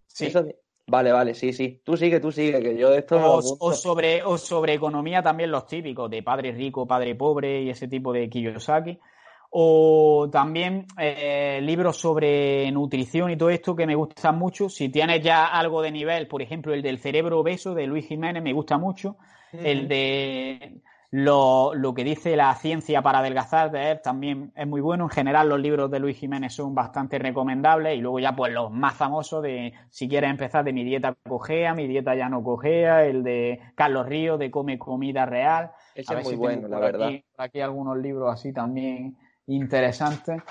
Sí. 0.07 0.33
Vale, 0.87 1.13
vale, 1.13 1.35
sí, 1.35 1.53
sí. 1.53 1.81
Tú 1.85 1.97
sigue, 1.97 2.21
tú 2.21 2.33
sigue, 2.33 2.61
que 2.61 2.77
yo 2.77 2.91
de 2.91 2.99
esto. 2.99 3.17
O, 3.19 3.73
sobre, 3.73 4.23
o 4.25 4.37
sobre 4.37 4.75
economía 4.75 5.23
también 5.23 5.51
los 5.51 5.67
típicos, 5.67 6.11
de 6.11 6.23
padre 6.23 6.53
rico, 6.53 6.87
padre 6.87 7.15
pobre 7.15 7.63
y 7.63 7.71
ese 7.71 7.89
tipo 7.89 8.13
de 8.13 8.29
Kiyosaki. 8.29 8.99
O 9.51 10.29
también 10.33 10.87
eh, 10.99 11.61
libros 11.63 11.99
sobre 11.99 12.71
nutrición 12.73 13.31
y 13.31 13.37
todo 13.37 13.51
esto 13.51 13.77
que 13.77 13.87
me 13.87 13.95
gustan 13.95 14.39
mucho. 14.39 14.69
Si 14.69 14.89
tienes 14.89 15.23
ya 15.23 15.47
algo 15.47 15.83
de 15.83 15.93
nivel, 15.93 16.27
por 16.27 16.43
ejemplo, 16.43 16.73
el 16.73 16.83
del 16.83 16.99
cerebro 16.99 17.41
obeso 17.41 17.75
de 17.75 17.87
Luis 17.87 18.07
Jiménez 18.07 18.43
me 18.43 18.53
gusta 18.53 18.79
mucho. 18.79 19.17
El 19.53 19.87
de 19.87 20.81
lo, 21.15 21.75
lo, 21.75 21.93
que 21.93 22.05
dice 22.05 22.37
la 22.37 22.55
ciencia 22.55 23.03
para 23.03 23.19
adelgazar 23.19 23.71
de 23.71 23.91
él 23.91 24.01
también 24.03 24.51
es 24.57 24.67
muy 24.67 24.81
bueno. 24.81 25.05
En 25.05 25.11
general, 25.11 25.47
los 25.47 25.61
libros 25.61 25.91
de 25.91 25.99
Luis 25.99 26.17
Jiménez 26.17 26.55
son 26.55 26.75
bastante 26.75 27.19
recomendables. 27.19 27.99
Y 27.99 28.01
luego 28.01 28.19
ya, 28.19 28.35
pues, 28.35 28.51
los 28.51 28.71
más 28.71 28.95
famosos 28.95 29.43
de, 29.43 29.75
si 29.91 30.09
quieres 30.09 30.31
empezar, 30.31 30.65
de 30.65 30.73
Mi 30.73 30.85
dieta 30.85 31.15
cogea, 31.29 31.75
Mi 31.75 31.87
dieta 31.87 32.15
ya 32.15 32.31
no 32.31 32.43
cogea, 32.43 33.05
el 33.05 33.23
de 33.23 33.61
Carlos 33.75 34.07
Ríos, 34.07 34.39
de 34.39 34.51
Come 34.51 34.79
comida 34.79 35.27
real. 35.27 35.73
Ese 35.95 36.15
es 36.19 36.25
muy 36.25 36.35
bueno, 36.35 36.67
la 36.67 36.79
verdad. 36.79 37.09
Aquí, 37.09 37.25
aquí 37.37 37.61
algunos 37.61 37.99
libros 37.99 38.33
así 38.33 38.55
también 38.55 39.15
interesantes. 39.49 40.43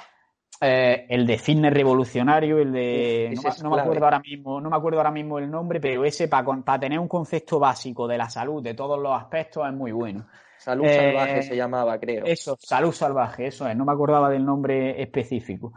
Eh, 0.63 1.07
el 1.09 1.25
de 1.25 1.39
fitness 1.39 1.73
revolucionario, 1.73 2.59
el 2.59 2.71
de 2.71 3.33
no, 3.63 3.71
me 3.71 3.81
acuerdo 3.81 4.05
ahora 4.05 4.19
mismo, 4.19 4.61
no 4.61 4.69
me 4.69 4.75
acuerdo 4.75 4.99
ahora 4.99 5.09
mismo 5.09 5.39
el 5.39 5.49
nombre, 5.49 5.79
pero 5.79 6.05
ese 6.05 6.27
para 6.27 6.79
tener 6.79 6.99
un 6.99 7.07
concepto 7.07 7.57
básico 7.57 8.07
de 8.07 8.19
la 8.19 8.29
salud 8.29 8.61
de 8.61 8.75
todos 8.75 8.99
los 8.99 9.19
aspectos 9.19 9.67
es 9.67 9.73
muy 9.73 9.91
bueno. 9.91 10.27
Salud 10.61 10.85
Salvaje 10.85 11.39
eh, 11.39 11.41
se 11.41 11.55
llamaba, 11.55 11.99
creo. 11.99 12.23
Eso, 12.23 12.55
Salud 12.59 12.91
Salvaje, 12.91 13.47
eso 13.47 13.67
es. 13.67 13.75
No 13.75 13.83
me 13.83 13.93
acordaba 13.93 14.29
del 14.29 14.45
nombre 14.45 15.01
específico. 15.01 15.73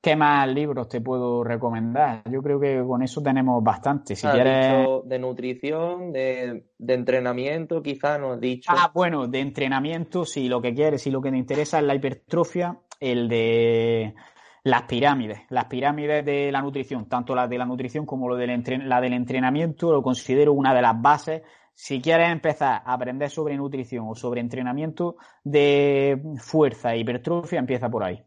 ¿Qué 0.00 0.16
más 0.16 0.48
libros 0.48 0.88
te 0.88 1.02
puedo 1.02 1.44
recomendar? 1.44 2.22
Yo 2.30 2.40
creo 2.42 2.58
que 2.58 2.82
con 2.86 3.02
eso 3.02 3.20
tenemos 3.22 3.62
bastante. 3.62 4.16
Si 4.16 4.26
quieres... 4.26 4.76
de 5.04 5.18
nutrición, 5.18 6.10
de, 6.10 6.64
entrenamiento, 6.88 7.82
quizás 7.82 8.18
nos 8.18 8.36
has 8.36 8.40
dicho. 8.40 8.72
Ah, 8.74 8.90
bueno, 8.94 9.26
de 9.26 9.40
entrenamiento, 9.40 10.24
si 10.24 10.48
lo 10.48 10.62
que 10.62 10.72
quieres, 10.72 11.02
si 11.02 11.10
lo 11.10 11.20
que 11.20 11.30
te 11.30 11.36
interesa 11.36 11.78
es 11.78 11.84
la 11.84 11.94
hipertrofia, 11.94 12.78
el 13.00 13.28
de 13.28 14.14
las 14.62 14.84
pirámides, 14.84 15.40
las 15.50 15.66
pirámides 15.66 16.24
de 16.24 16.50
la 16.50 16.62
nutrición, 16.62 17.10
tanto 17.10 17.34
la 17.34 17.46
de 17.46 17.58
la 17.58 17.66
nutrición 17.66 18.06
como 18.06 18.26
lo 18.26 18.36
del 18.36 18.88
la 18.88 19.02
del 19.02 19.12
entrenamiento, 19.12 19.92
lo 19.92 20.02
considero 20.02 20.54
una 20.54 20.74
de 20.74 20.80
las 20.80 20.98
bases 20.98 21.42
si 21.74 22.00
quieres 22.00 22.30
empezar 22.30 22.82
a 22.84 22.92
aprender 22.92 23.30
sobre 23.30 23.56
nutrición 23.56 24.06
o 24.08 24.14
sobre 24.14 24.40
entrenamiento 24.40 25.16
de 25.42 26.20
fuerza 26.38 26.94
e 26.94 26.98
hipertrofia, 26.98 27.58
empieza 27.58 27.90
por 27.90 28.04
ahí. 28.04 28.24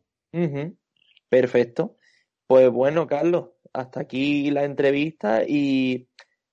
Perfecto. 1.29 1.95
Pues 2.45 2.69
bueno, 2.69 3.07
Carlos, 3.07 3.49
hasta 3.73 4.01
aquí 4.01 4.51
la 4.51 4.63
entrevista 4.63 5.43
y 5.47 6.09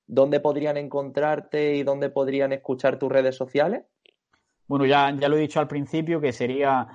¿dónde 0.06 0.40
podrían 0.40 0.76
encontrarte 0.76 1.74
y 1.76 1.82
dónde 1.82 2.10
podrían 2.10 2.52
escuchar 2.52 2.98
tus 2.98 3.10
redes 3.10 3.36
sociales? 3.36 3.84
Bueno, 4.66 4.86
ya, 4.86 5.14
ya 5.14 5.28
lo 5.28 5.36
he 5.36 5.40
dicho 5.40 5.60
al 5.60 5.68
principio, 5.68 6.20
que 6.20 6.32
sería 6.32 6.88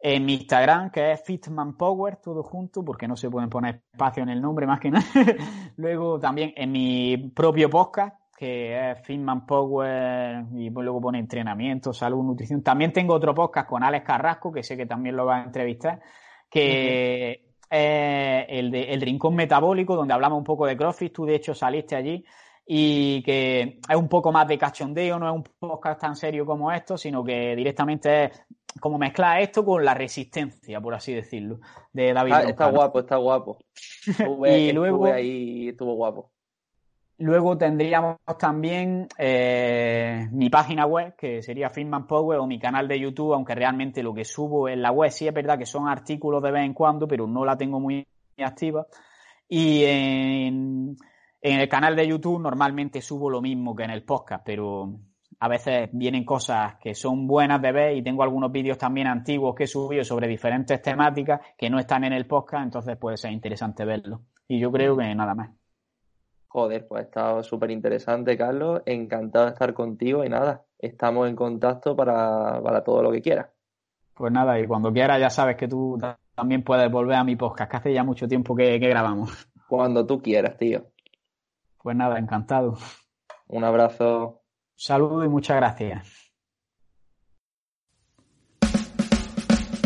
en 0.00 0.24
mi 0.24 0.34
Instagram, 0.34 0.90
que 0.90 1.12
es 1.12 1.22
Fitman 1.22 1.76
Power, 1.76 2.16
todo 2.16 2.42
junto, 2.42 2.84
porque 2.84 3.06
no 3.06 3.16
se 3.16 3.30
pueden 3.30 3.48
poner 3.48 3.82
espacio 3.92 4.24
en 4.24 4.30
el 4.30 4.42
nombre 4.42 4.66
más 4.66 4.80
que 4.80 4.90
nada. 4.90 5.04
Luego 5.76 6.18
también 6.18 6.52
en 6.56 6.72
mi 6.72 7.16
propio 7.34 7.70
podcast, 7.70 8.16
que 8.42 8.90
es 8.90 8.98
Fitman 9.02 9.46
Power 9.46 10.46
y 10.52 10.68
luego 10.68 11.00
pone 11.00 11.20
entrenamiento, 11.20 11.92
salud, 11.92 12.24
nutrición. 12.24 12.60
También 12.60 12.92
tengo 12.92 13.14
otro 13.14 13.32
podcast 13.32 13.68
con 13.68 13.84
Alex 13.84 14.04
Carrasco, 14.04 14.50
que 14.50 14.64
sé 14.64 14.76
que 14.76 14.84
también 14.84 15.14
lo 15.14 15.26
va 15.26 15.36
a 15.36 15.44
entrevistar, 15.44 16.00
que 16.50 17.54
es 17.70 18.46
el 18.48 18.72
de 18.72 18.92
El 18.94 19.00
Rincón 19.00 19.36
Metabólico, 19.36 19.94
donde 19.94 20.12
hablamos 20.12 20.38
un 20.38 20.44
poco 20.44 20.66
de 20.66 20.76
CrossFit. 20.76 21.12
Tú, 21.12 21.24
de 21.24 21.36
hecho, 21.36 21.54
saliste 21.54 21.94
allí 21.94 22.24
y 22.66 23.22
que 23.22 23.78
es 23.88 23.96
un 23.96 24.08
poco 24.08 24.32
más 24.32 24.48
de 24.48 24.58
cachondeo, 24.58 25.20
no 25.20 25.28
es 25.28 25.34
un 25.36 25.44
podcast 25.60 26.00
tan 26.00 26.16
serio 26.16 26.44
como 26.44 26.72
esto, 26.72 26.98
sino 26.98 27.22
que 27.22 27.54
directamente 27.54 28.24
es 28.24 28.42
como 28.80 28.98
mezclar 28.98 29.40
esto 29.40 29.64
con 29.64 29.84
la 29.84 29.94
resistencia, 29.94 30.80
por 30.80 30.94
así 30.94 31.14
decirlo, 31.14 31.60
de 31.92 32.12
David. 32.12 32.32
Ah, 32.32 32.42
está 32.42 32.68
guapo, 32.68 32.98
está 32.98 33.18
guapo. 33.18 33.58
y 34.48 34.72
luego 34.72 35.06
ahí 35.06 35.68
estuvo 35.68 35.94
guapo. 35.94 36.32
Luego 37.22 37.56
tendríamos 37.56 38.16
también 38.36 39.06
eh, 39.16 40.26
mi 40.32 40.50
página 40.50 40.86
web, 40.86 41.14
que 41.16 41.40
sería 41.40 41.70
Fitman 41.70 42.08
Power, 42.08 42.40
o 42.40 42.48
mi 42.48 42.58
canal 42.58 42.88
de 42.88 42.98
YouTube, 42.98 43.34
aunque 43.34 43.54
realmente 43.54 44.02
lo 44.02 44.12
que 44.12 44.24
subo 44.24 44.68
en 44.68 44.82
la 44.82 44.90
web 44.90 45.08
sí 45.08 45.28
es 45.28 45.32
verdad 45.32 45.56
que 45.56 45.64
son 45.64 45.88
artículos 45.88 46.42
de 46.42 46.50
vez 46.50 46.64
en 46.64 46.74
cuando, 46.74 47.06
pero 47.06 47.28
no 47.28 47.44
la 47.44 47.56
tengo 47.56 47.78
muy 47.78 48.04
activa. 48.38 48.88
Y 49.48 49.84
en, 49.84 50.96
en 51.40 51.60
el 51.60 51.68
canal 51.68 51.94
de 51.94 52.08
YouTube 52.08 52.42
normalmente 52.42 53.00
subo 53.00 53.30
lo 53.30 53.40
mismo 53.40 53.76
que 53.76 53.84
en 53.84 53.90
el 53.90 54.02
podcast, 54.02 54.42
pero 54.44 54.92
a 55.38 55.46
veces 55.46 55.90
vienen 55.92 56.24
cosas 56.24 56.74
que 56.80 56.92
son 56.92 57.28
buenas 57.28 57.62
de 57.62 57.70
ver 57.70 57.96
y 57.96 58.02
tengo 58.02 58.24
algunos 58.24 58.50
vídeos 58.50 58.78
también 58.78 59.06
antiguos 59.06 59.54
que 59.54 59.64
he 59.64 59.68
subido 59.68 60.02
sobre 60.02 60.26
diferentes 60.26 60.82
temáticas 60.82 61.40
que 61.56 61.70
no 61.70 61.78
están 61.78 62.02
en 62.02 62.14
el 62.14 62.26
podcast, 62.26 62.64
entonces 62.64 62.96
puede 62.96 63.16
ser 63.16 63.30
interesante 63.30 63.84
verlo. 63.84 64.22
Y 64.48 64.58
yo 64.58 64.72
creo 64.72 64.96
que 64.96 65.14
nada 65.14 65.36
más. 65.36 65.61
Joder, 66.52 66.86
pues 66.86 67.00
ha 67.00 67.04
estado 67.04 67.42
súper 67.42 67.70
interesante, 67.70 68.36
Carlos. 68.36 68.82
Encantado 68.84 69.46
de 69.46 69.52
estar 69.52 69.72
contigo 69.72 70.22
y 70.22 70.28
nada, 70.28 70.66
estamos 70.78 71.26
en 71.26 71.34
contacto 71.34 71.96
para, 71.96 72.84
todo 72.84 73.02
lo 73.02 73.10
que 73.10 73.22
quieras. 73.22 73.48
Pues 74.12 74.30
nada, 74.30 74.60
y 74.60 74.66
cuando 74.66 74.92
quieras 74.92 75.18
ya 75.18 75.30
sabes 75.30 75.56
que 75.56 75.66
tú 75.66 75.98
también 76.34 76.62
puedes 76.62 76.92
volver 76.92 77.16
a 77.16 77.24
mi 77.24 77.36
podcast, 77.36 77.70
que 77.70 77.76
hace 77.78 77.94
ya 77.94 78.04
mucho 78.04 78.28
tiempo 78.28 78.54
que 78.54 78.76
grabamos. 78.78 79.48
Cuando 79.66 80.04
tú 80.04 80.20
quieras, 80.20 80.58
tío. 80.58 80.84
Pues 81.82 81.96
nada, 81.96 82.18
encantado. 82.18 82.76
Un 83.48 83.64
abrazo. 83.64 84.42
Saludos 84.74 85.24
y 85.24 85.28
muchas 85.30 85.56
gracias. 85.56 86.21